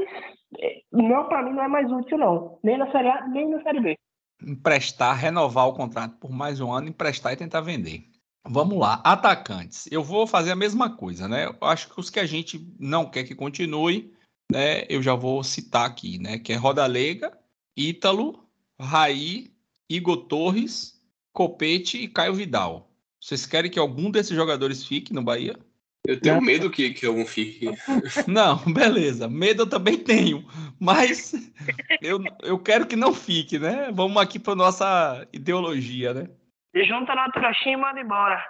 é, 0.61 0.81
não, 0.93 1.29
para 1.29 1.43
mim 1.43 1.53
não 1.53 1.65
é 1.65 1.69
mais 1.69 1.91
útil, 1.91 2.17
não. 2.17 2.59
Nem 2.63 2.79
na 2.79 2.91
Série 2.91 3.09
A, 3.09 3.27
nem 3.29 3.51
na 3.51 3.63
Série 3.63 3.81
B. 3.81 3.99
Emprestar, 4.43 5.15
renovar 5.17 5.69
o 5.69 5.75
contrato 5.75 6.17
por 6.19 6.31
mais 6.33 6.61
um 6.61 6.73
ano, 6.73 6.89
emprestar 6.89 7.33
e 7.33 7.37
tentar 7.37 7.61
vender. 7.61 8.12
Vamos 8.45 8.79
lá, 8.79 9.01
atacantes. 9.05 9.89
Eu 9.91 10.03
vou 10.03 10.27
fazer 10.27 10.51
a 10.51 10.57
mesma 10.57 10.91
coisa, 10.91 11.29
né? 11.29 11.47
Eu 11.47 11.57
acho 11.61 11.89
que 11.89 12.01
os 12.01 12.11
que 12.11 12.19
a 12.19 12.27
gente 12.27 12.67
não 12.79 13.09
quer 13.09 13.25
que 13.25 13.35
continue, 13.35 14.13
né? 14.51 14.85
Eu 14.89 15.03
já 15.03 15.15
vou 15.15 15.45
citar 15.45 15.87
aqui, 15.87 16.19
né? 16.19 16.39
Que 16.39 16.53
é 16.53 16.57
Rodalega, 16.57 17.37
Ítalo, 17.77 18.45
Raí, 18.81 19.53
Igor 19.89 20.27
Torres, 20.27 21.01
Copete 21.33 21.99
e 21.99 22.09
Caio 22.09 22.35
Vidal. 22.35 22.91
Vocês 23.21 23.47
querem 23.47 23.71
que 23.71 23.79
algum 23.79 24.11
desses 24.11 24.35
jogadores 24.35 24.85
fique 24.85 25.13
no 25.13 25.23
Bahia? 25.23 25.57
Eu 26.05 26.21
tenho 26.21 26.43
medo 26.43 26.69
que, 26.69 26.91
que 26.91 27.07
algum 27.07 27.25
fique. 27.25 27.67
Não, 28.27 28.59
beleza. 28.73 29.29
Medo 29.29 29.63
eu 29.63 29.67
também 29.69 29.97
tenho, 29.97 30.45
mas 30.81 31.33
eu, 32.03 32.21
eu 32.43 32.59
quero 32.59 32.87
que 32.87 32.97
não 32.97 33.15
fique, 33.15 33.57
né? 33.57 33.93
Vamos 33.93 34.21
aqui 34.21 34.41
para 34.41 34.57
nossa 34.57 35.27
ideologia, 35.33 36.13
né? 36.13 36.29
Junta 36.75 37.15
na 37.15 37.31
trouxinha 37.31 37.75
e 37.75 37.77
manda 37.77 38.01
embora. 38.01 38.43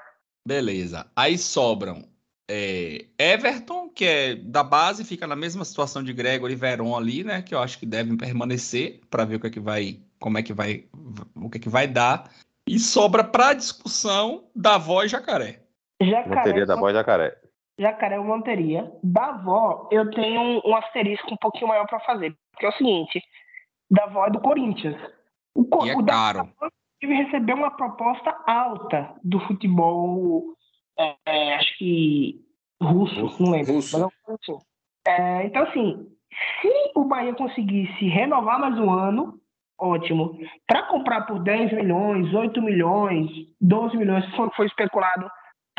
Beleza. 0.47 1.11
Aí 1.17 1.37
sobram 1.37 2.05
é, 2.51 3.07
Everton, 3.19 3.89
que 3.89 4.05
é 4.05 4.35
da 4.35 4.63
base, 4.63 5.05
fica 5.05 5.27
na 5.27 5.37
mesma 5.37 5.65
situação 5.65 6.03
de 6.03 6.13
Gregory 6.13 6.53
e 6.53 6.57
Veron 6.57 6.97
ali, 6.97 7.25
né? 7.25 7.43
Que 7.43 7.55
eu 7.55 7.61
acho 7.61 7.79
que 7.79 7.87
devem 7.87 8.17
permanecer 8.17 9.01
para 9.11 9.25
ver 9.25 9.37
o 9.37 9.41
que 9.41 9.47
é 9.47 9.51
que 9.51 9.61
vai, 9.61 10.01
como 10.21 10.39
é 10.39 10.43
que 10.43 10.53
vai, 10.53 10.85
o 11.35 11.49
que 11.49 11.59
é 11.59 11.61
que 11.61 11.69
vai 11.69 11.87
dar. 11.87 12.25
E 12.67 12.79
sobra 12.79 13.25
para 13.25 13.55
discussão 13.55 14.45
Davó 14.55 15.03
e 15.03 15.09
Jacaré. 15.09 15.61
Jacaré, 16.01 16.37
Monteria 16.37 16.67
da 16.67 16.77
Boa 16.77 16.93
Jacaré. 16.93 17.37
Jacaré 17.79 18.17
eu 18.17 18.25
manteria. 18.25 18.93
Da 19.03 19.29
avó, 19.29 19.89
eu 19.91 20.11
tenho 20.11 20.41
um, 20.41 20.61
um 20.65 20.77
asterisco 20.77 21.33
um 21.33 21.37
pouquinho 21.37 21.69
maior 21.69 21.87
para 21.87 22.01
fazer. 22.01 22.37
Porque 22.53 22.67
é 22.67 22.69
o 22.69 22.77
seguinte: 22.77 23.23
da 23.91 24.05
avó 24.05 24.27
é 24.27 24.31
do 24.31 24.41
Corinthians. 24.41 24.97
O, 25.55 25.87
E 25.87 25.91
é 25.91 25.97
o 25.97 26.05
caro. 26.05 26.41
Avó 26.41 26.69
deve 27.03 27.15
receber 27.25 27.55
uma 27.55 27.71
proposta 27.73 28.35
alta 28.47 29.15
do 29.25 29.41
futebol, 29.41 30.55
é, 30.99 31.15
é, 31.27 31.55
acho 31.57 31.77
que 31.79 32.41
russo, 32.81 33.43
não 33.43 33.51
lembro. 33.51 33.75
Russo. 33.75 33.93
mas 33.99 34.03
é 34.03 34.05
uma 34.07 34.13
coisa 34.25 34.41
assim. 34.41 34.59
É, 35.07 35.47
então, 35.47 35.63
assim, 35.65 36.07
se 36.61 36.93
o 36.95 37.05
Bahia 37.05 37.35
conseguisse 37.35 38.07
renovar 38.07 38.61
mais 38.61 38.79
um 38.79 38.91
ano, 38.91 39.41
ótimo. 39.79 40.39
Para 40.67 40.85
comprar 40.85 41.23
por 41.23 41.41
10 41.43 41.73
milhões, 41.73 42.33
8 42.33 42.63
milhões, 42.63 43.29
12 43.61 43.97
milhões, 43.97 44.25
se 44.27 44.37
for, 44.37 44.53
for 44.55 44.65
especulado 44.65 45.29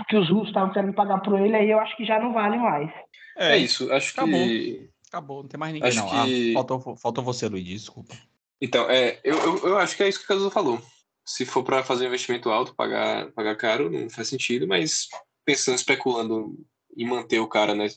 que 0.09 0.17
os 0.17 0.29
russos 0.29 0.49
estavam 0.49 0.73
querendo 0.73 0.93
pagar 0.93 1.19
por 1.21 1.39
ele, 1.39 1.55
aí 1.55 1.69
eu 1.71 1.79
acho 1.79 1.95
que 1.95 2.03
já 2.03 2.19
não 2.19 2.33
vale 2.33 2.57
mais. 2.57 2.91
É 3.37 3.57
isso, 3.57 3.91
acho 3.93 4.11
Acabou. 4.11 4.31
que. 4.45 4.89
Acabou, 5.07 5.43
não 5.43 5.47
tem 5.47 5.59
mais 5.59 5.71
ninguém 5.71 5.87
Acho 5.89 5.99
não. 5.99 6.09
que- 6.25 6.51
Ah, 6.51 6.53
faltou, 6.55 6.97
faltou 6.97 7.23
você, 7.23 7.47
Luiz, 7.47 7.63
desculpa. 7.65 8.13
Então, 8.59 8.89
é, 8.89 9.19
eu, 9.23 9.37
eu, 9.37 9.67
eu 9.69 9.77
acho 9.77 9.95
que 9.95 10.01
é 10.03 10.09
isso 10.09 10.19
que 10.19 10.25
o 10.25 10.27
Cazuza 10.27 10.49
falou. 10.49 10.81
Se 11.25 11.45
for 11.45 11.63
para 11.63 11.83
fazer 11.83 12.07
investimento 12.07 12.49
alto, 12.49 12.75
pagar, 12.75 13.31
pagar 13.31 13.55
caro, 13.55 13.89
não 13.89 14.09
faz 14.09 14.27
sentido, 14.27 14.67
mas 14.67 15.07
pensando, 15.45 15.75
especulando 15.75 16.57
em 16.95 17.07
manter 17.07 17.39
o 17.39 17.47
cara, 17.47 17.73
né, 17.73 17.87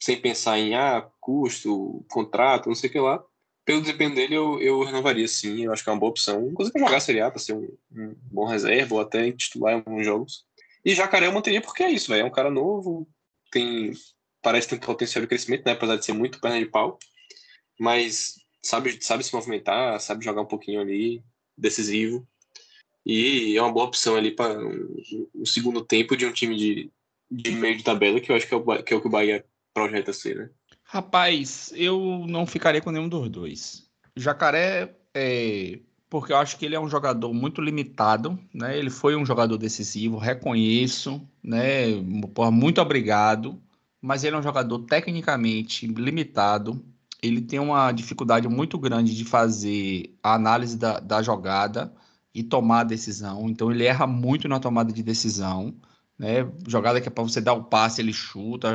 sem 0.00 0.20
pensar 0.20 0.58
em 0.58 0.74
ah, 0.74 1.08
custo, 1.20 2.04
contrato, 2.10 2.68
não 2.68 2.74
sei 2.74 2.90
o 2.90 2.92
que 2.92 3.00
lá, 3.00 3.24
pelo 3.64 3.80
desempenho 3.80 4.14
dele, 4.14 4.34
eu, 4.34 4.60
eu 4.60 4.82
renovaria 4.82 5.26
sim, 5.28 5.64
eu 5.64 5.72
acho 5.72 5.84
que 5.84 5.88
é 5.88 5.92
uma 5.92 6.00
boa 6.00 6.10
opção. 6.10 6.48
Inclusive 6.48 6.72
pra 6.72 6.86
jogar 6.86 6.96
a 6.96 7.00
Série 7.00 7.20
A, 7.20 7.30
para 7.30 7.38
ser 7.38 7.54
um, 7.54 7.68
um 7.92 8.14
bom 8.30 8.44
reserva, 8.44 8.94
ou 8.94 9.00
até 9.00 9.30
titular 9.32 9.74
em 9.74 9.76
alguns 9.76 10.04
jogos. 10.04 10.44
E 10.84 10.94
Jacaré 10.94 11.26
eu 11.26 11.32
manteria 11.32 11.62
porque 11.62 11.84
é 11.84 11.90
isso, 11.90 12.08
velho. 12.10 12.22
É 12.22 12.24
um 12.24 12.30
cara 12.30 12.50
novo, 12.50 13.08
tem 13.50 13.92
parece 14.42 14.68
ter 14.68 14.74
um 14.74 14.80
potencial 14.80 15.22
de 15.22 15.28
crescimento, 15.28 15.64
né, 15.64 15.72
apesar 15.72 15.96
de 15.96 16.04
ser 16.04 16.12
muito 16.12 16.40
perna 16.40 16.58
de 16.58 16.66
pau, 16.66 16.98
mas 17.78 18.34
sabe, 18.60 18.98
sabe 19.00 19.22
se 19.22 19.32
movimentar, 19.32 20.00
sabe 20.00 20.24
jogar 20.24 20.42
um 20.42 20.46
pouquinho 20.46 20.80
ali, 20.80 21.22
decisivo. 21.56 22.26
E 23.04 23.56
é 23.56 23.62
uma 23.62 23.72
boa 23.72 23.86
opção 23.86 24.16
ali 24.16 24.30
para 24.30 24.58
um, 24.58 24.96
um 25.34 25.46
segundo 25.46 25.84
tempo 25.84 26.16
de 26.16 26.24
um 26.24 26.32
time 26.32 26.56
de, 26.56 26.90
de 27.30 27.50
meio 27.52 27.76
de 27.76 27.82
tabela, 27.82 28.20
que 28.20 28.30
eu 28.30 28.36
acho 28.36 28.46
que 28.46 28.54
é 28.54 28.56
o, 28.56 28.82
que 28.82 28.94
é 28.94 28.96
o 28.96 29.00
que 29.00 29.06
o 29.06 29.10
Bahia 29.10 29.44
projeta 29.74 30.12
ser, 30.12 30.36
né? 30.36 30.50
Rapaz, 30.84 31.72
eu 31.74 32.26
não 32.28 32.46
ficaria 32.46 32.80
com 32.80 32.90
nenhum 32.90 33.08
dos 33.08 33.28
dois. 33.28 33.88
Jacaré, 34.14 34.94
é, 35.14 35.78
porque 36.08 36.32
eu 36.32 36.36
acho 36.36 36.58
que 36.58 36.66
ele 36.66 36.74
é 36.74 36.80
um 36.80 36.90
jogador 36.90 37.32
muito 37.32 37.62
limitado, 37.62 38.38
né? 38.52 38.78
Ele 38.78 38.90
foi 38.90 39.16
um 39.16 39.24
jogador 39.24 39.56
decisivo, 39.56 40.18
reconheço, 40.18 41.26
né? 41.42 41.86
Muito 42.52 42.80
obrigado, 42.80 43.58
mas 44.00 44.22
ele 44.22 44.36
é 44.36 44.38
um 44.38 44.42
jogador 44.42 44.80
tecnicamente 44.80 45.86
limitado. 45.86 46.84
Ele 47.22 47.40
tem 47.40 47.58
uma 47.58 47.90
dificuldade 47.92 48.46
muito 48.46 48.78
grande 48.78 49.16
de 49.16 49.24
fazer 49.24 50.14
a 50.22 50.34
análise 50.34 50.76
da, 50.76 51.00
da 51.00 51.22
jogada 51.22 51.90
e 52.34 52.42
tomar 52.42 52.80
a 52.80 52.84
decisão. 52.84 53.48
Então 53.48 53.70
ele 53.70 53.84
erra 53.84 54.06
muito 54.06 54.48
na 54.48 54.60
tomada 54.60 54.92
de 54.92 55.02
decisão 55.02 55.74
né? 56.18 56.48
Jogada 56.68 57.00
que 57.00 57.08
é 57.08 57.10
para 57.10 57.24
você 57.24 57.40
dar 57.40 57.54
o 57.54 57.64
passe, 57.64 58.00
ele 58.00 58.12
chuta, 58.12 58.68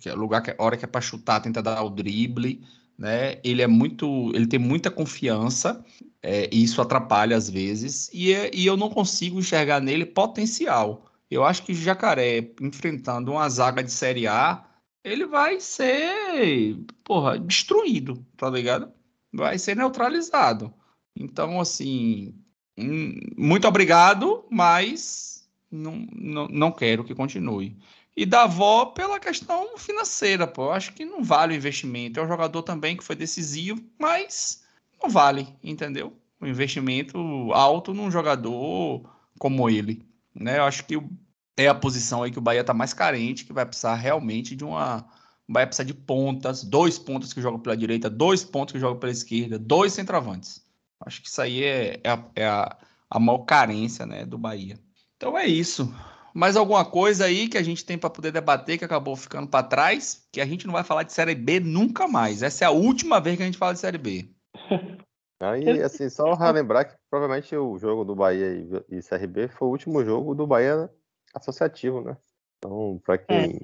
que 0.00 0.08
é 0.08 0.14
lugar 0.14 0.42
que 0.42 0.54
hora 0.58 0.76
que 0.76 0.84
é 0.84 0.88
para 0.88 1.00
chutar, 1.00 1.40
tenta 1.40 1.62
dar 1.62 1.82
o 1.82 1.90
drible, 1.90 2.64
né? 2.98 3.40
Ele 3.44 3.60
é 3.62 3.66
muito, 3.66 4.32
ele 4.34 4.46
tem 4.46 4.58
muita 4.58 4.90
confiança, 4.90 5.84
é, 6.22 6.48
e 6.52 6.62
isso 6.62 6.80
atrapalha 6.80 7.36
às 7.36 7.50
vezes, 7.50 8.10
e, 8.12 8.32
é- 8.32 8.50
e 8.54 8.64
eu 8.66 8.76
não 8.76 8.88
consigo 8.90 9.38
enxergar 9.38 9.80
nele 9.80 10.06
potencial. 10.06 11.04
Eu 11.30 11.44
acho 11.44 11.62
que 11.64 11.74
Jacaré 11.74 12.52
enfrentando 12.60 13.32
uma 13.32 13.48
zaga 13.48 13.82
de 13.82 13.90
Série 13.92 14.26
A, 14.26 14.64
ele 15.02 15.26
vai 15.26 15.60
ser, 15.60 16.78
porra, 17.02 17.38
destruído, 17.38 18.24
tá 18.36 18.48
ligado? 18.48 18.90
Vai 19.32 19.58
ser 19.58 19.76
neutralizado. 19.76 20.72
Então, 21.16 21.60
assim, 21.60 22.34
muito 22.76 23.66
obrigado, 23.68 24.44
mas 24.50 25.48
não, 25.70 26.06
não, 26.12 26.48
não 26.48 26.72
quero 26.72 27.04
que 27.04 27.14
continue. 27.14 27.76
E 28.16 28.24
Davó 28.24 28.86
pela 28.86 29.18
questão 29.18 29.76
financeira, 29.76 30.46
pô. 30.46 30.64
Eu 30.66 30.72
acho 30.72 30.92
que 30.92 31.04
não 31.04 31.22
vale 31.22 31.54
o 31.54 31.56
investimento. 31.56 32.20
É 32.20 32.24
um 32.24 32.28
jogador 32.28 32.62
também 32.62 32.96
que 32.96 33.04
foi 33.04 33.16
decisivo, 33.16 33.82
mas 33.98 34.64
não 35.02 35.10
vale, 35.10 35.48
entendeu? 35.62 36.12
Um 36.40 36.46
investimento 36.46 37.18
alto 37.52 37.92
num 37.92 38.10
jogador 38.10 39.02
como 39.38 39.68
ele. 39.68 40.06
Né? 40.34 40.58
Eu 40.58 40.64
acho 40.64 40.84
que 40.84 40.96
o- 40.96 41.08
é 41.56 41.68
a 41.68 41.74
posição 41.74 42.22
aí 42.22 42.30
que 42.30 42.38
o 42.38 42.42
Bahia 42.42 42.64
tá 42.64 42.74
mais 42.74 42.92
carente, 42.92 43.44
que 43.44 43.52
vai 43.52 43.66
precisar 43.66 43.94
realmente 43.94 44.56
de 44.56 44.64
uma. 44.64 45.06
Vai 45.48 45.66
precisar 45.66 45.84
de 45.84 45.94
pontas, 45.94 46.64
dois 46.64 46.98
pontas 46.98 47.32
que 47.32 47.40
jogam 47.42 47.60
pela 47.60 47.76
direita, 47.76 48.08
dois 48.08 48.42
pontos 48.44 48.72
que 48.72 48.78
jogam 48.80 48.98
pela 48.98 49.12
esquerda, 49.12 49.58
dois 49.58 49.92
centroavantes. 49.92 50.63
Acho 51.06 51.22
que 51.22 51.28
isso 51.28 51.40
aí 51.40 51.62
é, 51.64 52.00
é 52.02 52.10
a, 52.10 52.24
é 52.36 52.46
a, 52.46 52.76
a 53.10 53.20
maior 53.20 53.38
carência 53.38 54.06
né, 54.06 54.24
do 54.24 54.38
Bahia. 54.38 54.78
Então 55.16 55.36
é 55.38 55.46
isso. 55.46 55.94
Mais 56.34 56.56
alguma 56.56 56.84
coisa 56.84 57.26
aí 57.26 57.48
que 57.48 57.56
a 57.56 57.62
gente 57.62 57.84
tem 57.84 57.96
para 57.96 58.10
poder 58.10 58.32
debater 58.32 58.76
que 58.76 58.84
acabou 58.84 59.14
ficando 59.14 59.48
para 59.48 59.66
trás? 59.66 60.26
Que 60.32 60.40
a 60.40 60.46
gente 60.46 60.66
não 60.66 60.72
vai 60.72 60.82
falar 60.82 61.04
de 61.04 61.12
Série 61.12 61.34
B 61.34 61.60
nunca 61.60 62.08
mais. 62.08 62.42
Essa 62.42 62.64
é 62.64 62.66
a 62.66 62.72
última 62.72 63.20
vez 63.20 63.36
que 63.36 63.42
a 63.42 63.46
gente 63.46 63.58
fala 63.58 63.72
de 63.72 63.78
Série 63.78 63.98
B. 63.98 64.28
Aí, 65.40 65.82
assim, 65.82 66.08
só 66.08 66.32
relembrar 66.34 66.88
que 66.88 66.96
provavelmente 67.10 67.54
o 67.56 67.78
jogo 67.78 68.04
do 68.04 68.14
Bahia 68.14 68.52
e, 68.88 69.02
CRB 69.02 69.48
foi 69.48 69.68
o 69.68 69.70
último 69.70 70.04
jogo 70.04 70.34
do 70.34 70.46
Bahia 70.46 70.90
associativo, 71.34 72.00
né? 72.00 72.16
Então, 72.58 73.00
pra 73.04 73.18
quem. 73.18 73.60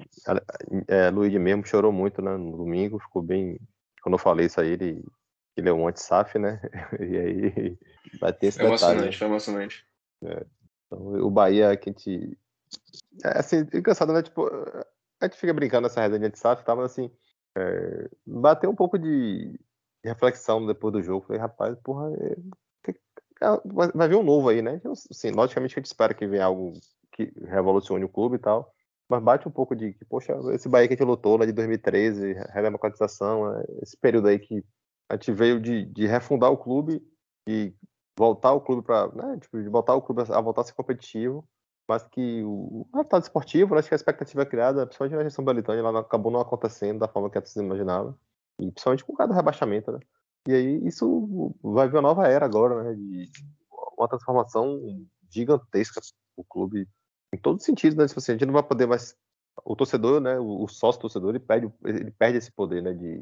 É. 0.87 1.09
Luiz 1.09 1.33
mesmo 1.33 1.65
chorou 1.65 1.91
muito 1.91 2.21
né, 2.21 2.37
no 2.37 2.55
domingo, 2.57 2.99
ficou 2.99 3.21
bem. 3.21 3.59
Quando 4.03 4.13
eu 4.13 4.19
falei 4.19 4.45
isso 4.45 4.61
aí, 4.61 4.69
ele, 4.69 5.03
ele 5.61 5.69
é 5.69 5.73
um 5.73 5.87
anti-SAF, 5.87 6.37
né? 6.37 6.61
E 6.99 7.17
aí 7.17 7.77
vai 8.19 8.33
ter 8.33 8.47
esse 8.47 8.59
Foi 8.59 8.69
detalhe. 8.69 8.91
emocionante, 8.91 9.17
foi 9.17 9.27
emocionante. 9.27 9.85
Então, 10.21 11.25
o 11.25 11.29
Bahia 11.29 11.75
que 11.77 11.89
a 11.89 11.93
gente. 11.93 12.37
É 13.23 13.39
assim, 13.39 13.67
engraçado, 13.73 14.13
né? 14.13 14.21
Tipo, 14.21 14.47
a 15.19 15.25
gente 15.25 15.37
fica 15.37 15.53
brincando 15.53 15.83
nessa 15.83 16.01
resenha 16.01 16.29
de 16.29 16.37
SAF, 16.37 16.63
tá? 16.63 16.75
Mas 16.75 16.91
assim, 16.91 17.11
é, 17.57 18.09
bateu 18.25 18.69
um 18.69 18.75
pouco 18.75 18.97
de, 18.97 19.59
reflexão 20.03 20.65
depois 20.65 20.93
do 20.93 21.01
jogo. 21.01 21.25
Falei, 21.25 21.41
rapaz, 21.41 21.77
porra, 21.83 22.11
é, 22.17 22.91
é, 23.41 23.61
vai, 23.93 24.07
vir 24.07 24.15
um 24.15 24.23
novo 24.23 24.49
aí, 24.49 24.61
né? 24.61 24.75
Então, 24.75 24.91
Assim, 24.91 25.31
logicamente 25.31 25.75
a 25.75 25.79
gente 25.79 25.85
espera 25.85 26.13
que 26.13 26.27
venha 26.27 26.45
algo 26.45 26.73
que 27.11 27.31
revolucione 27.45 28.03
o 28.05 28.09
clube 28.09 28.35
e 28.35 28.39
tal. 28.39 28.73
Mas 29.09 29.21
bate 29.21 29.47
um 29.47 29.51
pouco 29.51 29.75
de 29.75 29.93
que, 29.93 30.05
poxa, 30.05 30.33
esse 30.53 30.69
Bahia 30.69 30.87
que 30.87 30.93
a 30.93 30.97
gente 30.97 31.05
lutou 31.05 31.37
lá 31.37 31.45
de 31.45 31.51
2013, 31.51 32.33
redemocratização, 32.49 33.53
é, 33.53 33.65
esse 33.81 33.97
período 33.97 34.27
aí 34.27 34.39
que 34.39 34.63
a 35.11 35.15
gente 35.15 35.31
veio 35.33 35.59
de, 35.59 35.85
de 35.85 36.07
refundar 36.07 36.49
o 36.51 36.57
clube 36.57 37.05
e 37.45 37.73
voltar 38.17 38.53
o 38.53 38.61
clube 38.61 38.81
para, 38.81 39.11
né, 39.11 39.37
tipo, 39.41 39.61
de 39.61 39.67
voltar 39.67 39.93
o 39.93 40.01
clube 40.01 40.21
a 40.21 40.39
voltar 40.39 40.61
a 40.61 40.63
ser 40.63 40.73
competitivo, 40.73 41.45
mas 41.87 42.07
que 42.07 42.41
o 42.45 42.87
resultado 42.93 43.23
esportivo, 43.23 43.73
né, 43.73 43.79
acho 43.79 43.89
que 43.89 43.93
a 43.93 43.97
expectativa 43.97 44.45
criada, 44.45 44.85
principalmente 44.85 45.17
na 45.17 45.23
gestão 45.23 45.43
Belitânia, 45.43 45.81
ela 45.81 45.99
acabou 45.99 46.31
não 46.31 46.39
acontecendo 46.39 46.99
da 46.99 47.09
forma 47.09 47.29
que 47.29 47.37
a 47.37 47.41
torcida 47.41 47.65
imaginava, 47.65 48.17
e 48.57 48.71
principalmente 48.71 49.03
por 49.03 49.17
causa 49.17 49.33
do 49.33 49.35
rebaixamento, 49.35 49.91
né? 49.91 49.99
E 50.47 50.53
aí 50.53 50.87
isso 50.87 51.53
vai 51.61 51.87
vir 51.87 51.95
uma 51.95 52.01
nova 52.01 52.27
era 52.27 52.45
agora, 52.45 52.83
né, 52.83 52.93
de 52.93 53.29
uma 53.97 54.07
transformação 54.07 54.79
gigantesca 55.29 55.99
o 56.37 56.43
clube 56.43 56.87
em 57.33 57.37
todos 57.37 57.61
os 57.61 57.65
sentidos, 57.65 57.97
né? 57.97 58.07
Tipo 58.07 58.19
assim, 58.19 58.31
a 58.31 58.35
gente 58.35 58.45
não 58.45 58.53
vai 58.53 58.63
poder 58.63 58.87
mais 58.87 59.15
o 59.65 59.75
torcedor, 59.75 60.21
né, 60.21 60.39
o 60.39 60.67
sócio 60.67 61.01
torcedor, 61.01 61.31
ele 61.31 61.39
perde, 61.39 61.71
ele 61.83 62.11
perde 62.11 62.37
esse 62.37 62.51
poder, 62.51 62.81
né, 62.81 62.93
de, 62.93 63.19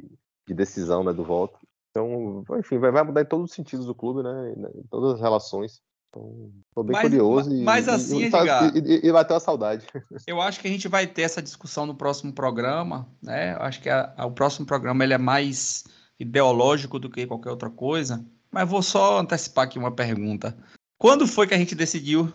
de 0.48 0.54
decisão, 0.54 1.04
né, 1.04 1.12
do 1.12 1.24
voto. 1.24 1.60
Então, 1.92 2.44
enfim, 2.60 2.78
vai, 2.78 2.92
vai 2.92 3.04
mudar 3.04 3.22
em 3.22 3.26
todos 3.26 3.50
os 3.50 3.56
sentidos 3.56 3.86
do 3.86 3.96
clube, 3.96 4.22
né, 4.24 4.54
em 4.76 4.84
todas 4.90 5.16
as 5.16 5.20
relações. 5.22 5.82
Então, 6.10 6.52
tô 6.74 6.84
bem 6.84 6.94
Mas- 6.94 7.02
curioso 7.04 7.54
e, 7.54 7.64
mas 7.64 7.88
assim, 7.88 8.24
e, 8.24 8.30
tá- 8.32 8.40
Edgar- 8.40 8.76
e, 8.78 9.06
e, 9.08 9.12
vai 9.12 9.24
ter 9.26 9.34
uma 9.34 9.40
saudade. 9.40 9.86
Eu 10.28 10.42
acho 10.42 10.60
que 10.60 10.68
a 10.68 10.72
gente 10.72 10.88
vai 10.88 11.06
ter 11.06 11.22
essa 11.22 11.42
discussão 11.42 11.86
no 11.86 11.94
próximo 11.96 12.34
programa, 12.34 13.08
né? 13.22 13.54
Eu 13.56 13.62
acho 13.62 13.80
que 13.82 13.90
a- 13.90 14.12
a- 14.18 14.26
o 14.26 14.32
próximo 14.32 14.66
programa 14.66 15.04
ele 15.04 15.14
é 15.14 15.18
mais 15.20 15.84
ideológico 16.20 16.98
do 17.00 17.10
que 17.10 17.28
qualquer 17.28 17.52
outra 17.52 17.70
coisa. 17.70 18.26
Mas 18.52 18.68
vou 18.68 18.82
só 18.82 19.20
antecipar 19.20 19.66
aqui 19.66 19.78
uma 19.78 19.92
pergunta. 19.92 20.58
Quando 20.98 21.28
foi 21.28 21.46
que 21.48 21.54
a 21.54 21.58
gente 21.58 21.76
decidiu? 21.76 22.34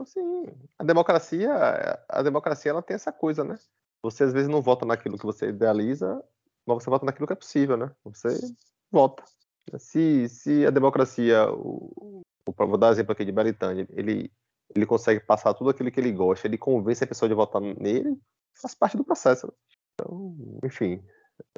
Assim, 0.00 0.46
a 0.78 0.84
democracia, 0.84 1.98
a 2.08 2.22
democracia 2.22 2.70
ela 2.70 2.82
tem 2.82 2.94
essa 2.94 3.10
coisa, 3.12 3.42
né? 3.42 3.58
Você 4.02 4.24
às 4.24 4.32
vezes 4.32 4.48
não 4.48 4.60
vota 4.60 4.84
naquilo 4.84 5.16
que 5.18 5.24
você 5.24 5.48
idealiza, 5.48 6.22
mas 6.66 6.82
você 6.84 6.90
vota 6.90 7.06
naquilo 7.06 7.26
que 7.26 7.32
é 7.32 7.36
possível, 7.36 7.76
né? 7.78 7.90
Você 8.04 8.28
vota. 8.96 9.22
Se, 9.78 10.26
se 10.28 10.64
a 10.64 10.70
democracia, 10.70 11.50
o, 11.52 12.22
o, 12.46 12.66
vou 12.66 12.78
dar 12.78 12.92
exemplo 12.92 13.12
aqui 13.12 13.26
de 13.26 13.32
Belitânia, 13.32 13.86
ele, 13.90 14.32
ele 14.74 14.86
consegue 14.86 15.20
passar 15.20 15.52
tudo 15.52 15.68
aquilo 15.68 15.90
que 15.90 16.00
ele 16.00 16.12
gosta, 16.12 16.46
ele 16.46 16.56
convence 16.56 17.04
a 17.04 17.06
pessoa 17.06 17.28
de 17.28 17.34
votar 17.34 17.60
nele, 17.60 18.16
faz 18.60 18.74
parte 18.74 18.96
do 18.96 19.04
processo. 19.04 19.52
Então, 19.94 20.34
enfim, 20.64 21.02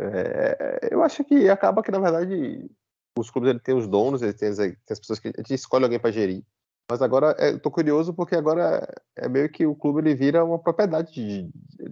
é, 0.01 0.89
eu 0.91 1.03
acho 1.03 1.23
que 1.23 1.49
acaba 1.49 1.83
que, 1.83 1.93
na 1.93 2.01
verdade, 2.01 2.69
os 3.17 3.31
clubes 3.31 3.51
ele 3.51 3.61
tem 3.61 3.77
os 3.77 3.87
donos, 3.87 4.21
ele 4.21 4.33
tem 4.33 4.49
as, 4.49 4.59
as 4.59 4.99
pessoas 4.99 5.21
que 5.21 5.29
a 5.29 5.33
gente 5.39 5.55
escolhe 5.55 5.85
alguém 5.85 6.01
para 6.01 6.11
gerir. 6.11 6.45
Mas 6.91 7.03
agora 7.03 7.37
é, 7.39 7.53
eu 7.53 7.71
curioso 7.71 8.15
porque 8.15 8.35
agora 8.35 8.89
é 9.15 9.29
meio 9.29 9.49
que 9.51 9.65
o 9.65 9.77
clube 9.77 10.01
ele 10.01 10.15
vira 10.15 10.45
uma 10.45 10.59
propriedade, 10.59 11.13
de, 11.13 11.51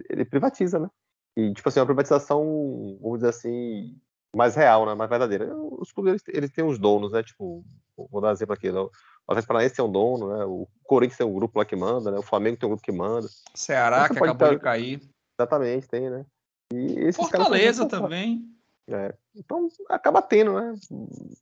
ele 0.09 0.25
privatiza, 0.25 0.79
né? 0.79 0.89
E 1.37 1.53
tipo 1.53 1.69
assim, 1.69 1.79
uma 1.79 1.85
privatização, 1.85 2.97
vamos 2.99 3.19
dizer 3.19 3.29
assim, 3.29 3.95
mais 4.35 4.55
real, 4.55 4.85
né? 4.85 4.93
Mais 4.93 5.09
verdadeira. 5.09 5.55
Os 5.55 5.91
clubes 5.91 6.11
eles, 6.13 6.23
eles 6.37 6.51
têm 6.51 6.63
os 6.65 6.77
donos, 6.79 7.11
né? 7.11 7.23
Tipo, 7.23 7.63
vou 7.95 8.21
dar 8.21 8.29
um 8.29 8.31
exemplo 8.31 8.53
aqui, 8.53 8.71
né? 8.71 8.79
o 8.79 8.91
Atlético 9.27 9.47
Paranaense 9.49 9.75
tem 9.75 9.83
um 9.85 9.91
dono, 9.91 10.29
né? 10.37 10.45
O 10.45 10.67
Corinthians 10.83 11.17
tem 11.17 11.27
um 11.27 11.33
grupo 11.33 11.59
lá 11.59 11.65
que 11.65 11.75
manda, 11.75 12.11
né? 12.11 12.17
O 12.17 12.23
Flamengo 12.23 12.57
tem 12.57 12.67
um 12.67 12.71
grupo 12.71 12.83
que 12.83 12.91
manda. 12.91 13.27
Ceará, 13.53 14.07
que 14.09 14.17
acabou 14.17 14.49
de 14.49 14.59
cair. 14.59 15.01
Exatamente, 15.37 15.87
tem, 15.87 16.09
né? 16.09 16.25
E 16.73 17.11
Fortaleza 17.13 17.85
também. 17.87 18.49
é, 18.89 19.13
então 19.35 19.67
acaba 19.89 20.21
tendo, 20.21 20.53
né? 20.53 20.73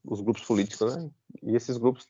Os 0.03 0.21
grupos 0.21 0.43
políticos, 0.43 0.95
né? 0.95 1.09
E 1.43 1.55
esses 1.55 1.77
grupos 1.77 2.07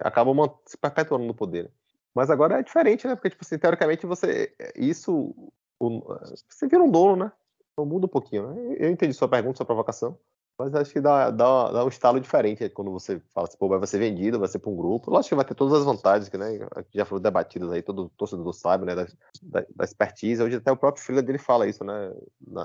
acabam 0.00 0.58
se 0.66 0.76
perpetuando 0.76 1.24
no 1.24 1.34
poder. 1.34 1.70
Mas 2.14 2.30
agora 2.30 2.58
é 2.58 2.62
diferente, 2.62 3.06
né? 3.06 3.14
Porque, 3.14 3.30
tipo 3.30 3.44
assim, 3.44 3.58
teoricamente 3.58 4.06
você. 4.06 4.54
Isso. 4.74 5.34
o- 5.78 6.00
você 6.48 6.66
vira 6.66 6.82
um 6.82 6.90
dono, 6.90 7.16
né? 7.24 7.32
Então 7.76 7.84
muda 7.84 8.06
um 8.06 8.08
pouquinho, 8.08 8.54
né? 8.54 8.76
Eu 8.78 8.90
entendi 8.90 9.12
sua 9.12 9.28
pergunta, 9.28 9.58
sua 9.58 9.66
provocação. 9.66 10.18
Mas 10.58 10.74
acho 10.74 10.90
que 10.90 11.02
dá, 11.02 11.30
dá, 11.30 11.70
dá 11.70 11.84
um 11.84 11.88
estalo 11.88 12.18
diferente 12.18 12.66
quando 12.70 12.90
você 12.90 13.20
fala 13.34 13.46
assim, 13.46 13.58
pô, 13.58 13.68
vai 13.68 13.86
ser 13.86 13.98
vendido, 13.98 14.38
vai 14.38 14.48
ser 14.48 14.58
para 14.58 14.70
um 14.70 14.76
grupo. 14.76 15.10
Lógico 15.10 15.28
que 15.28 15.34
vai 15.34 15.44
ter 15.44 15.54
todas 15.54 15.74
as 15.74 15.84
vantagens, 15.84 16.30
que 16.30 16.38
né, 16.38 16.58
já 16.94 17.04
foram 17.04 17.20
debatidas 17.20 17.70
aí, 17.70 17.82
todo 17.82 18.08
torcedor 18.16 18.50
sabe, 18.54 18.86
né, 18.86 18.94
da, 18.94 19.04
da, 19.42 19.66
da 19.76 19.84
expertise. 19.84 20.42
Hoje 20.42 20.56
até 20.56 20.72
o 20.72 20.76
próprio 20.78 21.04
filho 21.04 21.22
dele 21.22 21.36
fala 21.36 21.66
isso, 21.68 21.84
né, 21.84 22.10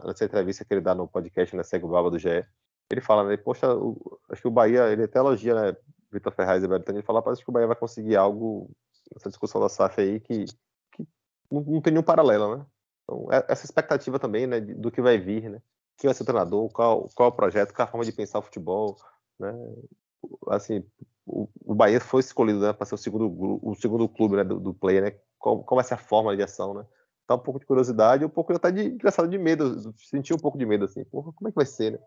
nessa 0.06 0.24
entrevista 0.24 0.64
que 0.64 0.74
ele 0.74 0.80
dá 0.80 0.96
no 0.96 1.06
podcast, 1.06 1.54
né, 1.54 1.64
Segue 1.64 1.84
o 1.84 1.90
Baba 1.90 2.10
do 2.10 2.18
GE. 2.18 2.46
Ele 2.90 3.02
fala, 3.02 3.26
né, 3.26 3.36
poxa, 3.36 3.76
o- 3.76 4.18
acho 4.30 4.42
que 4.42 4.48
o 4.48 4.52
Bahia, 4.52 4.88
ele 4.88 5.04
até 5.04 5.20
elogia, 5.20 5.54
né, 5.54 5.76
Vitor 6.14 6.32
Ferraz 6.32 6.64
e 6.64 6.70
Bertani, 6.70 7.00
ele 7.00 7.06
fala, 7.06 7.22
parece 7.22 7.44
que 7.44 7.50
o 7.50 7.54
Bahia 7.54 7.68
vai 7.68 7.76
conseguir 7.76 8.16
algo 8.16 8.72
nessa 9.14 9.28
discussão 9.28 9.60
da 9.60 9.68
SAF 9.68 10.00
aí 10.00 10.22
que, 10.22 10.46
que 10.94 11.06
não, 11.52 11.62
não 11.62 11.82
tem 11.82 11.92
nenhum 11.92 12.04
paralelo, 12.04 12.56
né. 12.56 12.66
Então, 13.12 13.28
é- 13.32 13.46
essa 13.50 13.66
expectativa 13.66 14.18
também, 14.18 14.48
né, 14.48 14.62
do 14.62 14.90
que 14.90 15.02
vai 15.02 15.18
vir, 15.18 15.50
né, 15.50 15.62
quem 15.98 16.08
vai 16.08 16.14
ser 16.16 16.24
o 16.24 16.26
treinador, 16.26 16.70
qual, 16.70 17.10
qual 17.14 17.28
é 17.30 17.32
o 17.32 17.36
projeto, 17.36 17.74
qual 17.74 17.88
a 17.88 17.92
forma 17.92 18.06
de 18.06 18.12
pensar 18.14 18.40
o 18.40 18.42
futebol, 18.42 18.96
né? 19.40 19.54
Assim, 20.50 20.84
o, 21.26 21.48
o 21.66 21.76
Bahia 21.76 22.00
foi 22.00 22.22
escolhido 22.22 22.60
né, 22.60 22.74
para 22.74 22.86
ser 22.86 22.96
o 22.96 22.98
segundo, 22.98 23.60
o 23.62 23.76
segundo 23.76 24.08
clube 24.08 24.38
né, 24.38 24.44
do, 24.44 24.60
do 24.60 24.74
play, 24.74 25.02
né? 25.02 25.12
Qual, 25.38 25.64
qual 25.64 25.76
vai 25.78 25.84
ser 25.84 25.96
a 25.96 25.98
forma 25.98 26.36
de 26.36 26.44
ação, 26.44 26.74
né? 26.74 26.86
Tá 27.28 27.36
um 27.36 27.40
pouco 27.40 27.60
de 27.60 27.66
curiosidade, 27.66 28.26
um 28.26 28.30
pouco 28.30 28.54
até 28.54 28.72
de 28.72 28.86
engraçado 28.88 29.28
de 29.28 29.38
medo, 29.38 29.94
senti 29.98 30.34
um 30.34 30.38
pouco 30.38 30.58
de 30.58 30.66
medo 30.66 30.86
assim, 30.86 31.04
porra, 31.06 31.32
como 31.34 31.48
é 31.50 31.52
que 31.52 31.56
vai 31.56 31.66
ser, 31.66 31.94
né? 31.94 32.00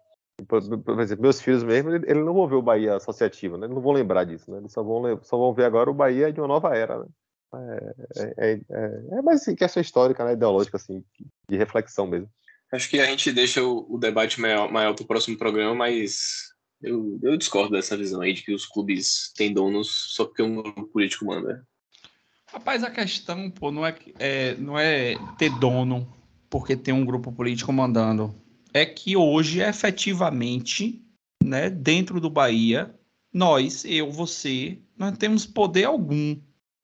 Por, 0.49 0.59
exemplo, 0.59 1.23
meus 1.23 1.41
filhos 1.41 1.63
mesmo, 1.63 1.91
ele- 1.91 2.15
não 2.25 2.35
vão 2.35 2.49
ver 2.49 2.57
o 2.57 2.63
Bahia 2.63 2.97
associativo, 2.97 3.57
né? 3.57 3.67
Eles 3.67 3.75
não 3.77 3.83
vão 3.83 3.93
lembrar 3.93 4.25
disso, 4.25 4.51
né? 4.51 4.59
Eles 4.59 4.73
só 4.73 4.83
vão, 4.83 5.23
só 5.23 5.37
vão 5.39 5.55
ver 5.55 5.65
agora 5.65 5.91
o 5.91 5.95
Bahia 5.95 6.33
de 6.33 6.41
uma 6.41 6.49
nova 6.49 6.77
era, 6.77 6.99
né? 6.99 7.07
É, 7.53 7.95
é, 8.17 8.35
é, 8.39 8.61
é, 8.71 9.19
é 9.19 9.23
mais 9.23 9.43
assim, 9.43 9.55
questão 9.55 9.81
histórica, 9.81 10.25
né? 10.25 10.33
Ideológica, 10.33 10.77
assim, 10.77 11.05
de 11.49 11.57
reflexão 11.57 12.07
mesmo. 12.07 12.29
Acho 12.73 12.89
que 12.89 12.99
a 12.99 13.07
gente 13.07 13.31
deixa 13.33 13.63
o, 13.63 13.87
o 13.89 13.99
debate 13.99 14.41
maior, 14.41 14.71
maior 14.71 14.95
para 14.95 15.05
o 15.05 15.07
próximo 15.07 15.39
programa, 15.39 15.75
mas 15.75 16.53
eu, 16.83 17.19
eu 17.23 17.37
discordo 17.37 17.73
dessa 17.73 17.97
visão 17.97 18.21
aí 18.21 18.33
de 18.33 18.43
que 18.43 18.53
os 18.53 18.67
clubes 18.67 19.33
têm 19.37 19.53
donos 19.53 19.89
só 20.15 20.25
porque 20.25 20.43
um 20.43 20.57
grupo 20.57 20.87
político 20.87 21.25
manda. 21.25 21.65
Rapaz, 22.49 22.85
a 22.85 22.91
questão, 22.91 23.51
pô, 23.51 23.71
não 23.71 23.85
é, 23.87 23.97
é, 24.19 24.55
não 24.57 24.79
é 24.79 25.15
ter 25.39 25.51
dono 25.59 26.12
porque 26.49 26.77
tem 26.77 26.95
um 26.95 27.05
grupo 27.05 27.33
político 27.33 27.73
mandando. 27.73 28.33
É 28.73 28.87
que 28.87 29.16
hoje, 29.16 29.61
efetivamente, 29.61 31.03
né, 31.43 31.69
dentro 31.69 32.21
do 32.21 32.31
Bahia, 32.31 32.95
nós, 33.33 33.85
eu, 33.85 34.11
você, 34.11 34.79
não 34.97 35.12
temos 35.12 35.45
poder 35.45 35.85
algum. 35.85 36.37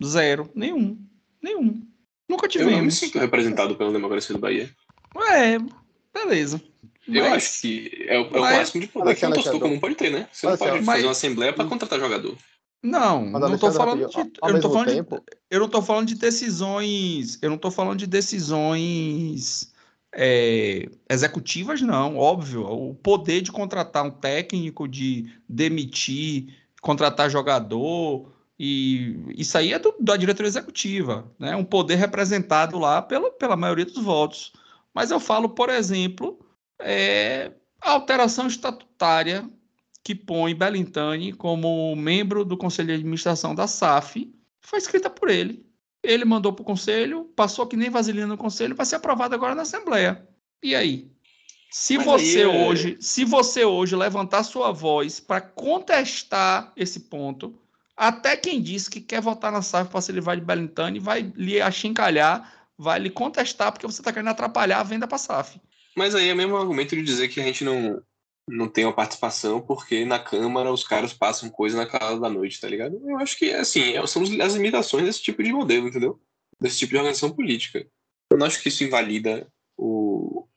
Zero. 0.05 0.51
Nenhum. 0.55 0.99
Nenhum. 1.43 1.87
Nunca 2.29 2.47
Eu 2.47 2.61
não 2.61 2.67
me 2.67 2.73
tivemos. 2.73 2.95
sinto 2.95 3.19
representado 3.19 3.75
pela 3.75 3.93
democracia 3.93 4.35
do 4.35 4.41
Bahia. 4.41 4.71
É, 5.33 5.59
beleza. 6.15 6.63
Eu 7.09 7.25
Mas- 7.25 7.33
acho 7.33 7.61
que 7.63 8.05
é 8.07 8.19
o, 8.19 8.23
é 8.23 8.39
o 8.39 8.41
mas- 8.41 8.57
máximo 8.59 8.81
de 8.83 8.87
poder 8.89 9.17
que 9.17 9.27
um 9.27 9.33
torcedor 9.33 9.61
comum 9.61 9.81
pode 9.81 9.95
ter, 9.97 10.11
né? 10.11 10.29
Você 10.33 10.47
Mas, 10.47 10.61
não 10.61 10.67
pode 10.69 10.85
fazer 10.85 11.03
uma 11.05 11.11
assembleia 11.13 11.53
para 11.53 11.65
contratar 11.65 11.99
jogador. 11.99 12.37
Não, 12.83 13.27
não 13.27 13.59
tô 13.59 13.71
falando 13.73 14.09
de, 14.09 14.17
eu 14.17 14.53
não 14.55 14.61
tô 14.61 14.71
falando 14.71 14.87
tempo- 14.95 15.17
de, 15.17 15.23
eu 15.51 15.61
não 15.61 15.69
tô 15.69 15.83
falando 15.83 16.07
de 16.09 16.15
decisões, 16.15 17.39
eu 17.43 17.51
não 17.51 17.59
tô 17.59 17.71
falando 17.71 17.99
de 17.99 18.07
decisões 18.07 19.71
é, 20.15 20.89
executivas, 21.09 21.81
não, 21.83 22.17
óbvio. 22.17 22.63
O 22.67 22.95
poder 22.95 23.43
de 23.43 23.53
contratar 23.53 24.05
um 24.05 24.11
técnico, 24.11 24.89
de 24.89 25.31
demitir, 25.49 26.57
contratar 26.81 27.29
jogador, 27.31 28.33
e 28.63 29.17
isso 29.39 29.57
aí 29.57 29.73
é 29.73 29.79
do- 29.79 29.97
da 29.99 30.19
diretoria 30.19 30.47
executiva, 30.49 31.33
né? 31.39 31.57
Um 31.57 31.65
poder 31.65 31.95
representado 31.95 32.79
lá 32.79 33.01
pela, 33.01 33.31
pela 33.31 33.57
maioria 33.57 33.87
dos 33.87 33.97
votos. 34.05 34.53
Mas 34.93 35.11
eu 35.11 35.19
falo, 35.19 35.49
por 35.49 35.71
exemplo, 35.71 36.39
é, 36.79 37.53
a 37.81 37.93
alteração 37.93 38.47
estatutária 38.47 39.49
que 40.05 40.15
põe 40.15 40.55
Belintani 40.55 41.33
como 41.33 41.97
membro 41.97 42.45
do 42.45 42.55
conselho 42.55 42.89
de 42.89 42.95
administração 42.97 43.55
da 43.55 43.67
SAF 43.67 44.31
foi 44.61 44.79
escrita 44.79 45.09
por 45.09 45.31
ele. 45.31 45.65
Ele 46.03 46.27
mandou 46.27 46.53
para 46.53 46.63
o 46.63 46.67
conselho, 46.67 47.25
passou 47.35 47.67
que 47.67 47.77
nem 47.77 47.89
vaselina 47.89 48.27
no 48.27 48.37
conselho, 48.37 48.77
vai 48.77 48.85
ser 48.85 48.97
aprovado 48.97 49.35
agora 49.35 49.55
na 49.55 49.63
Assembleia. 49.63 50.29
E 50.63 50.75
aí? 50.75 51.11
Se 51.71 51.97
Mas 51.97 52.07
você 52.07 52.43
aí 52.43 52.51
é- 52.51 52.69
hoje, 52.69 52.99
se 53.01 53.25
você 53.25 53.65
hoje 53.65 53.97
levantar 53.97 54.43
sua 54.43 54.71
voz 54.71 55.19
para 55.19 55.41
contestar 55.41 56.73
esse 56.77 57.01
ponto, 57.01 57.55
até 58.01 58.35
quem 58.35 58.63
disse 58.63 58.89
que 58.89 58.99
quer 58.99 59.21
votar 59.21 59.53
na 59.53 59.61
SAF 59.61 59.91
para 59.91 60.01
se 60.01 60.11
livrar 60.11 60.35
de 60.35 60.43
Belintani 60.43 60.99
vai 60.99 61.21
lhe 61.37 61.61
achincalhar, 61.61 62.71
vai 62.79 62.99
lhe 62.99 63.11
contestar 63.11 63.71
porque 63.71 63.87
você 63.87 64.01
está 64.01 64.11
querendo 64.11 64.31
atrapalhar 64.31 64.81
a 64.81 64.83
venda 64.83 65.07
para 65.07 65.19
SAF. 65.19 65.61
Mas 65.95 66.15
aí 66.15 66.31
é 66.31 66.33
o 66.33 66.37
mesmo 66.37 66.57
argumento 66.57 66.97
de 66.97 67.03
dizer 67.03 67.29
que 67.29 67.39
a 67.39 67.45
gente 67.45 67.63
não, 67.63 68.03
não 68.49 68.69
tem 68.69 68.87
uma 68.87 68.95
participação 68.95 69.61
porque 69.61 70.03
na 70.07 70.19
Câmara 70.19 70.73
os 70.73 70.83
caras 70.83 71.13
passam 71.13 71.51
coisa 71.51 71.77
na 71.77 71.85
calada 71.85 72.19
da 72.19 72.31
noite, 72.31 72.59
tá 72.59 72.67
ligado? 72.67 72.99
Eu 73.07 73.19
acho 73.19 73.37
que, 73.37 73.53
assim, 73.53 73.93
é- 73.93 74.07
são 74.07 74.23
as 74.23 74.55
limitações 74.55 75.05
desse 75.05 75.21
tipo 75.23 75.43
de 75.43 75.53
modelo, 75.53 75.89
entendeu? 75.89 76.19
Desse 76.59 76.79
tipo 76.79 76.93
de 76.93 76.97
organização 76.97 77.31
política. 77.31 77.87
Eu 78.31 78.39
não 78.39 78.47
acho 78.47 78.63
que 78.63 78.69
isso 78.71 78.83
invalida 78.83 79.47
o, 79.77 80.49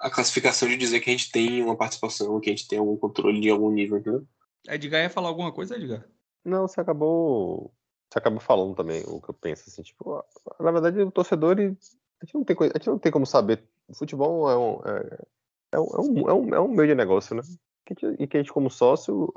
a 0.00 0.10
classificação 0.10 0.68
de 0.68 0.76
dizer 0.76 1.00
que 1.00 1.08
a 1.08 1.12
gente 1.14 1.32
tem 1.32 1.62
uma 1.62 1.74
participação, 1.76 2.38
que 2.38 2.50
a 2.50 2.52
gente 2.54 2.68
tem 2.68 2.78
algum 2.78 2.98
controle 2.98 3.40
de 3.40 3.48
algum 3.48 3.70
nível, 3.70 3.96
entendeu? 3.96 4.26
Edgar 4.68 5.02
ia 5.02 5.08
falar 5.08 5.28
alguma 5.28 5.52
coisa, 5.52 5.74
Edgar? 5.74 6.06
Não, 6.44 6.66
você 6.66 6.80
acabou. 6.80 7.72
Você 8.10 8.18
acabou 8.18 8.40
falando 8.40 8.74
também 8.74 9.02
o 9.06 9.20
que 9.20 9.30
eu 9.30 9.34
penso, 9.34 9.64
assim, 9.68 9.82
tipo, 9.82 10.22
na 10.60 10.70
verdade, 10.70 11.00
o 11.00 11.10
torcedor, 11.10 11.52
ele- 11.58 11.76
a 12.20 12.24
gente 12.26 12.34
não 12.34 12.44
tem, 12.44 12.56
a 12.60 12.64
gente 12.78 12.86
não 12.88 12.98
tem 12.98 13.10
como 13.10 13.24
saber. 13.26 13.64
O 13.88 13.94
futebol 13.94 14.50
é 14.50 14.56
um, 14.56 14.80
é, 14.84 15.18
é 15.72 15.80
um, 15.80 15.84
é 15.84 16.00
um, 16.00 16.28
é 16.28 16.34
um, 16.34 16.54
é 16.56 16.60
um 16.60 16.68
meio 16.68 16.88
de 16.88 16.94
negócio, 16.94 17.34
né? 17.34 17.42
Que 17.86 17.94
a 17.94 18.10
gente- 18.10 18.22
E 18.22 18.26
que 18.26 18.36
a 18.36 18.40
gente, 18.40 18.52
como 18.52 18.70
sócio, 18.70 19.32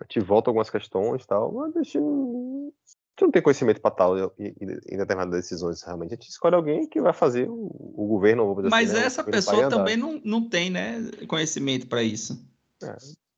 a 0.00 0.04
gente 0.04 0.20
volta 0.20 0.48
algumas 0.50 0.70
questões 0.70 1.22
e 1.22 1.26
tal, 1.26 1.52
mas 1.52 1.76
a 1.76 1.82
gente, 1.82 2.00
não- 2.00 2.72
a 2.72 3.20
gente 3.20 3.22
não 3.22 3.30
tem 3.30 3.42
conhecimento 3.42 3.80
para 3.80 3.90
tal 3.90 4.16
em, 4.38 4.54
determinadas 4.96 5.32
decisões, 5.42 5.82
realmente. 5.82 6.12
A 6.12 6.16
gente 6.16 6.28
escolhe 6.30 6.54
alguém 6.54 6.88
que 6.88 7.00
vai 7.00 7.12
fazer 7.12 7.48
o, 7.50 7.66
o 7.94 8.06
governo, 8.06 8.54
dizer 8.56 8.70
Mas 8.70 8.90
assim, 8.90 9.00
né? 9.00 9.06
essa 9.06 9.22
vai 9.22 9.32
pessoa 9.32 9.68
também 9.68 9.96
não, 9.96 10.20
não 10.24 10.48
tem, 10.48 10.70
né, 10.70 11.02
conhecimento 11.28 11.86
para 11.86 12.02
isso. 12.02 12.42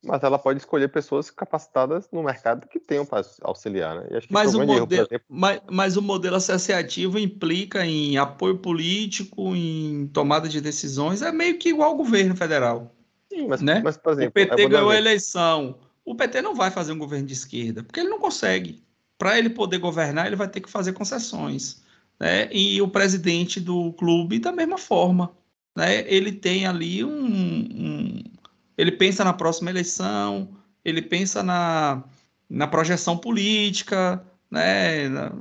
Mas 0.05 0.23
ela 0.23 0.39
pode 0.39 0.61
escolher 0.61 0.89
pessoas 0.89 1.31
capacitadas 1.31 2.09
no 2.13 2.23
mercado 2.23 2.69
que 2.69 2.79
tenham 2.79 3.05
para 3.05 3.27
auxiliar, 3.43 3.97
né? 3.97 4.07
E 4.11 4.17
acho 4.17 4.29
que 4.29 4.33
Mas 4.33 4.55
o, 4.55 4.57
é 4.57 4.59
grande 4.59 4.73
erro, 4.73 4.81
modelo, 4.83 5.07
exemplo. 5.11 5.27
mas, 5.29 5.61
mas 5.69 5.97
o 5.97 6.03
modelo 6.03 6.37
associativo 6.37 7.19
implica 7.19 7.85
em 7.85 8.17
apoio 8.17 8.59
político, 8.59 9.57
em 9.57 10.07
tomada 10.13 10.49
de 10.49 10.61
decisões, 10.61 11.21
é 11.21 11.33
meio 11.33 11.59
que 11.59 11.71
igual 11.71 11.91
ao 11.91 11.97
governo 11.97 12.37
federal. 12.37 12.95
Sim, 13.31 13.49
mas, 13.49 13.61
né? 13.61 13.81
mas, 13.85 13.97
por 13.97 14.13
exemplo, 14.13 14.31
o 14.31 14.33
PT 14.33 14.67
um 14.67 14.69
ganhou 14.69 14.91
a 14.91 14.97
eleição. 14.97 15.79
O 16.05 16.15
PT 16.15 16.43
não 16.43 16.55
vai 16.55 16.71
fazer 16.71 16.93
um 16.93 16.99
governo 16.99 17.27
de 17.27 17.35
esquerda, 17.35 17.83
porque 17.83 18.01
ele 18.01 18.09
não 18.09 18.21
consegue. 18.21 18.83
Para 19.19 19.37
ele 19.37 19.51
poder 19.51 19.79
governar, 19.79 20.27
ele 20.27 20.37
vai 20.37 20.49
ter 20.49 20.61
que 20.61 20.71
fazer 20.71 20.93
concessões. 20.93 21.83
Né? 22.21 22.49
E 22.53 22.81
o 22.81 22.89
presidente 22.89 23.61
do 23.61 23.93
clube, 23.95 24.39
da 24.39 24.53
mesma 24.53 24.79
forma. 24.79 25.33
Né? 25.77 26.09
Ele 26.11 26.33
tem 26.33 26.67
ali 26.67 27.05
um, 27.05 27.11
um- 27.11 28.23
Ele 28.79 28.93
pensa 28.93 29.25
na 29.25 29.33
próxima 29.35 29.71
eleição, 29.71 30.57
ele 30.85 31.03
pensa 31.03 31.43
na, 31.43 32.05
na 32.49 32.67
projeção 32.69 33.19
política, 33.19 34.25
né? 34.51 35.09
na- 35.09 35.33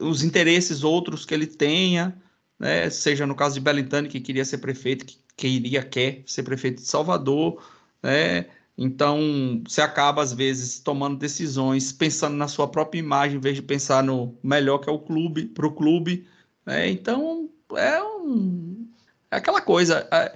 os 0.00 0.22
interesses 0.22 0.84
outros 0.84 1.24
que 1.26 1.34
ele 1.34 1.46
tenha, 1.46 2.16
né? 2.58 2.88
seja 2.90 3.26
no 3.26 3.34
caso 3.34 3.54
de 3.56 3.60
Belintani, 3.60 4.08
que 4.08 4.20
queria 4.20 4.44
ser 4.44 4.58
prefeito, 4.58 5.04
que 5.06 5.18
queria, 5.36 5.82
quer 5.82 6.22
ser 6.26 6.42
prefeito 6.44 6.82
de 6.82 6.86
Salvador, 6.88 7.60
né? 8.02 8.46
Então, 8.76 9.62
você 9.66 9.80
acaba, 9.80 10.20
às 10.22 10.32
vezes, 10.32 10.80
tomando 10.80 11.16
decisões, 11.16 11.92
pensando 11.92 12.34
na 12.36 12.48
sua 12.48 12.66
própria 12.68 12.98
imagem, 12.98 13.36
em 13.36 13.40
vez 13.40 13.54
de 13.56 13.62
pensar 13.62 14.02
no 14.02 14.36
melhor 14.42 14.78
que 14.78 14.88
é 14.90 14.92
o 14.92 14.98
clube, 14.98 15.46
para 15.46 15.66
o 15.66 15.72
clube. 15.72 16.26
né? 16.66 16.90
Então, 16.90 17.48
é, 17.76 18.02
um, 18.02 18.88
é 19.30 19.36
aquela 19.36 19.60
coisa. 19.60 20.08
a- 20.10 20.32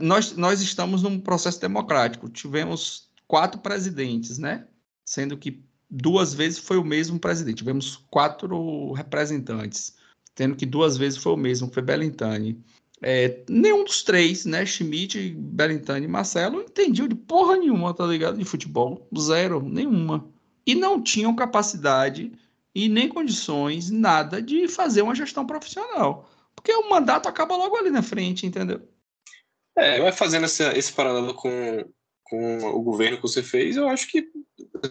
nós, 0.00 0.36
nós 0.36 0.60
estamos 0.60 1.02
num 1.02 1.20
processo 1.20 1.60
democrático. 1.60 2.28
Tivemos 2.28 3.08
quatro 3.26 3.60
presidentes, 3.60 4.38
né? 4.38 4.66
Sendo 5.04 5.36
que 5.36 5.62
duas 5.90 6.34
vezes 6.34 6.58
foi 6.58 6.78
o 6.78 6.84
mesmo 6.84 7.18
presidente. 7.18 7.58
Tivemos 7.58 7.96
quatro 8.10 8.92
representantes, 8.92 9.96
tendo 10.34 10.56
que 10.56 10.66
duas 10.66 10.96
vezes 10.96 11.18
foi 11.18 11.32
o 11.32 11.36
mesmo, 11.36 11.68
que 11.68 11.74
foi 11.74 11.82
Belintani. 11.82 12.60
É, 13.00 13.44
nenhum 13.48 13.84
dos 13.84 14.02
três, 14.02 14.44
né? 14.44 14.66
Schmidt, 14.66 15.30
Belintani 15.30 16.06
e 16.06 16.08
Marcelo, 16.08 16.62
entendiam 16.62 17.06
de 17.06 17.14
porra 17.14 17.56
nenhuma, 17.56 17.94
tá 17.94 18.04
ligado? 18.06 18.38
De 18.38 18.44
futebol. 18.44 19.06
Zero, 19.16 19.62
nenhuma. 19.62 20.28
E 20.66 20.74
não 20.74 21.00
tinham 21.00 21.34
capacidade 21.34 22.32
e 22.74 22.88
nem 22.88 23.08
condições, 23.08 23.90
nada, 23.90 24.42
de 24.42 24.68
fazer 24.68 25.02
uma 25.02 25.14
gestão 25.14 25.46
profissional. 25.46 26.28
Porque 26.54 26.72
o 26.72 26.90
mandato 26.90 27.28
acaba 27.28 27.56
logo 27.56 27.76
ali 27.76 27.90
na 27.90 28.02
frente, 28.02 28.46
entendeu? 28.46 28.82
É, 29.78 30.00
vai 30.00 30.12
fazendo 30.12 30.44
essa, 30.44 30.76
esse 30.76 30.92
paralelo 30.92 31.34
com, 31.34 31.84
com 32.24 32.58
o 32.68 32.82
governo 32.82 33.16
que 33.16 33.22
você 33.22 33.42
fez, 33.42 33.76
eu 33.76 33.88
acho 33.88 34.08
que, 34.08 34.28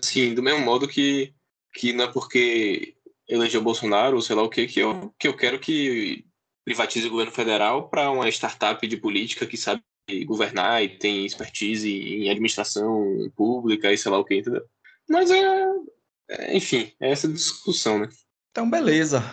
assim, 0.01 0.33
do 0.33 0.41
mesmo 0.41 0.61
modo 0.61 0.87
que, 0.87 1.33
que 1.73 1.93
não 1.93 2.05
é 2.05 2.11
porque 2.11 2.95
elegeu 3.27 3.61
Bolsonaro 3.61 4.15
ou 4.15 4.21
sei 4.21 4.35
lá 4.35 4.43
o 4.43 4.49
que, 4.49 4.65
que 4.67 4.79
eu, 4.79 5.13
que 5.19 5.27
eu 5.27 5.35
quero 5.35 5.59
que 5.59 6.25
privatize 6.63 7.07
o 7.07 7.09
governo 7.09 7.31
federal 7.31 7.89
para 7.89 8.09
uma 8.09 8.29
startup 8.29 8.85
de 8.85 8.97
política 8.97 9.45
que 9.45 9.57
sabe 9.57 9.83
governar 10.25 10.83
e 10.83 10.97
tem 10.97 11.25
expertise 11.25 11.89
em 11.89 12.29
administração 12.29 13.31
pública 13.35 13.91
e 13.91 13.97
sei 13.97 14.11
lá 14.11 14.17
o 14.17 14.23
que, 14.23 14.35
entendeu? 14.35 14.63
Mas 15.09 15.29
é, 15.31 15.65
é, 16.29 16.57
enfim, 16.57 16.91
é 16.99 17.11
essa 17.11 17.27
discussão, 17.27 17.99
né? 17.99 18.09
Então, 18.51 18.69
beleza. 18.69 19.23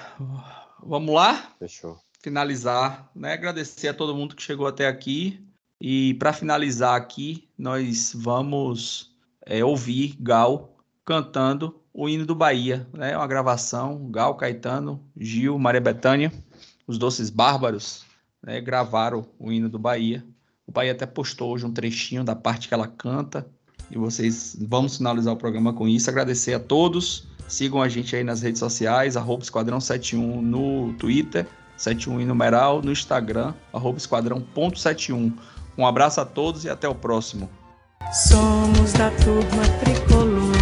Vamos 0.82 1.14
lá? 1.14 1.55
Fechou. 1.59 2.03
Finalizar, 2.24 3.10
né? 3.14 3.34
Agradecer 3.34 3.88
a 3.88 3.94
todo 3.94 4.14
mundo 4.16 4.34
que 4.34 4.42
chegou 4.42 4.66
até 4.66 4.88
aqui. 4.88 5.46
E 5.78 6.14
para 6.14 6.32
finalizar 6.32 6.96
aqui, 6.96 7.46
nós 7.59 8.14
vamos 8.16 9.14
é, 9.44 9.62
ouvir 9.62 10.16
Gal 10.18 10.74
cantando 11.05 11.78
o 11.92 12.09
hino 12.09 12.24
do 12.24 12.34
Bahia, 12.34 12.88
né? 12.94 13.14
Uma 13.14 13.26
gravação, 13.26 14.10
Gal, 14.10 14.34
Caetano, 14.36 15.05
Gil, 15.14 15.59
Maria 15.59 15.82
Bethânia, 15.82 16.32
os 16.86 16.96
Doces 16.96 17.28
Bárbaros, 17.28 18.06
né? 18.42 18.59
Gravaram 18.59 19.26
o 19.38 19.52
hino 19.52 19.68
do 19.68 19.78
Bahia. 19.78 20.24
O 20.66 20.72
Bahia 20.72 20.92
até 20.92 21.05
postou 21.05 21.52
hoje 21.52 21.66
um 21.66 21.72
trechinho 21.74 22.24
da 22.24 22.34
parte 22.34 22.68
que 22.68 22.74
ela 22.74 22.88
canta. 22.88 23.46
E 23.90 23.98
vocês 23.98 24.56
vamos 24.59 24.96
finalizar 24.96 25.34
o 25.34 25.36
programa 25.36 25.74
com 25.74 25.86
isso. 25.86 26.09
Agradecer 26.09 26.55
a 26.55 26.59
todos. 26.59 27.28
Sigam 27.46 27.82
a 27.82 27.88
gente 27.90 28.16
aí 28.16 28.24
nas 28.24 28.40
redes 28.40 28.60
sociais, 28.60 29.14
arroba 29.14 29.42
Esquadrão 29.42 29.78
71 29.78 30.40
no 30.40 30.94
Twitter, 30.94 31.46
71 31.76 32.20
em 32.20 32.26
numeral, 32.26 32.82
no 32.82 32.92
Instagram, 32.92 33.55
arroba 33.72 33.98
esquadrão.71. 33.98 35.32
Um 35.76 35.86
abraço 35.86 36.20
a 36.20 36.24
todos 36.24 36.64
e 36.64 36.70
até 36.70 36.88
o 36.88 36.94
próximo. 36.94 37.51
Somos 38.12 38.92
da 38.92 39.10
turma 39.10 39.64
tricolor, 39.80 40.52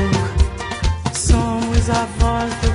somos 1.12 1.90
a 1.90 2.04
voz 2.18 2.54
do 2.60 2.71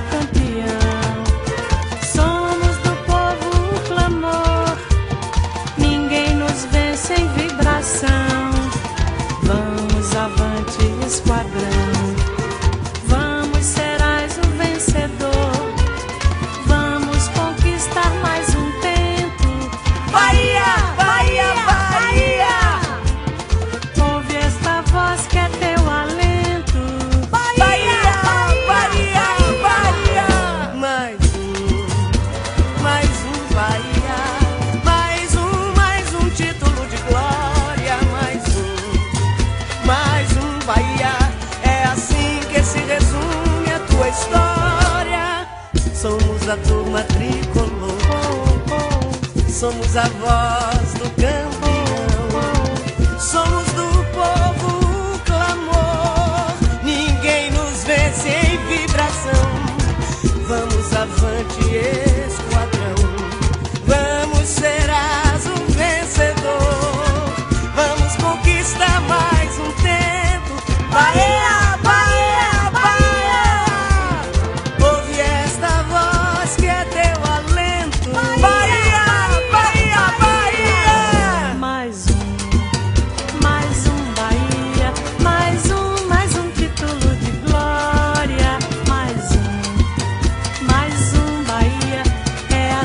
Somos 49.58 49.96
a 49.96 50.08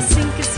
assim 0.04 0.30
que 0.36 0.53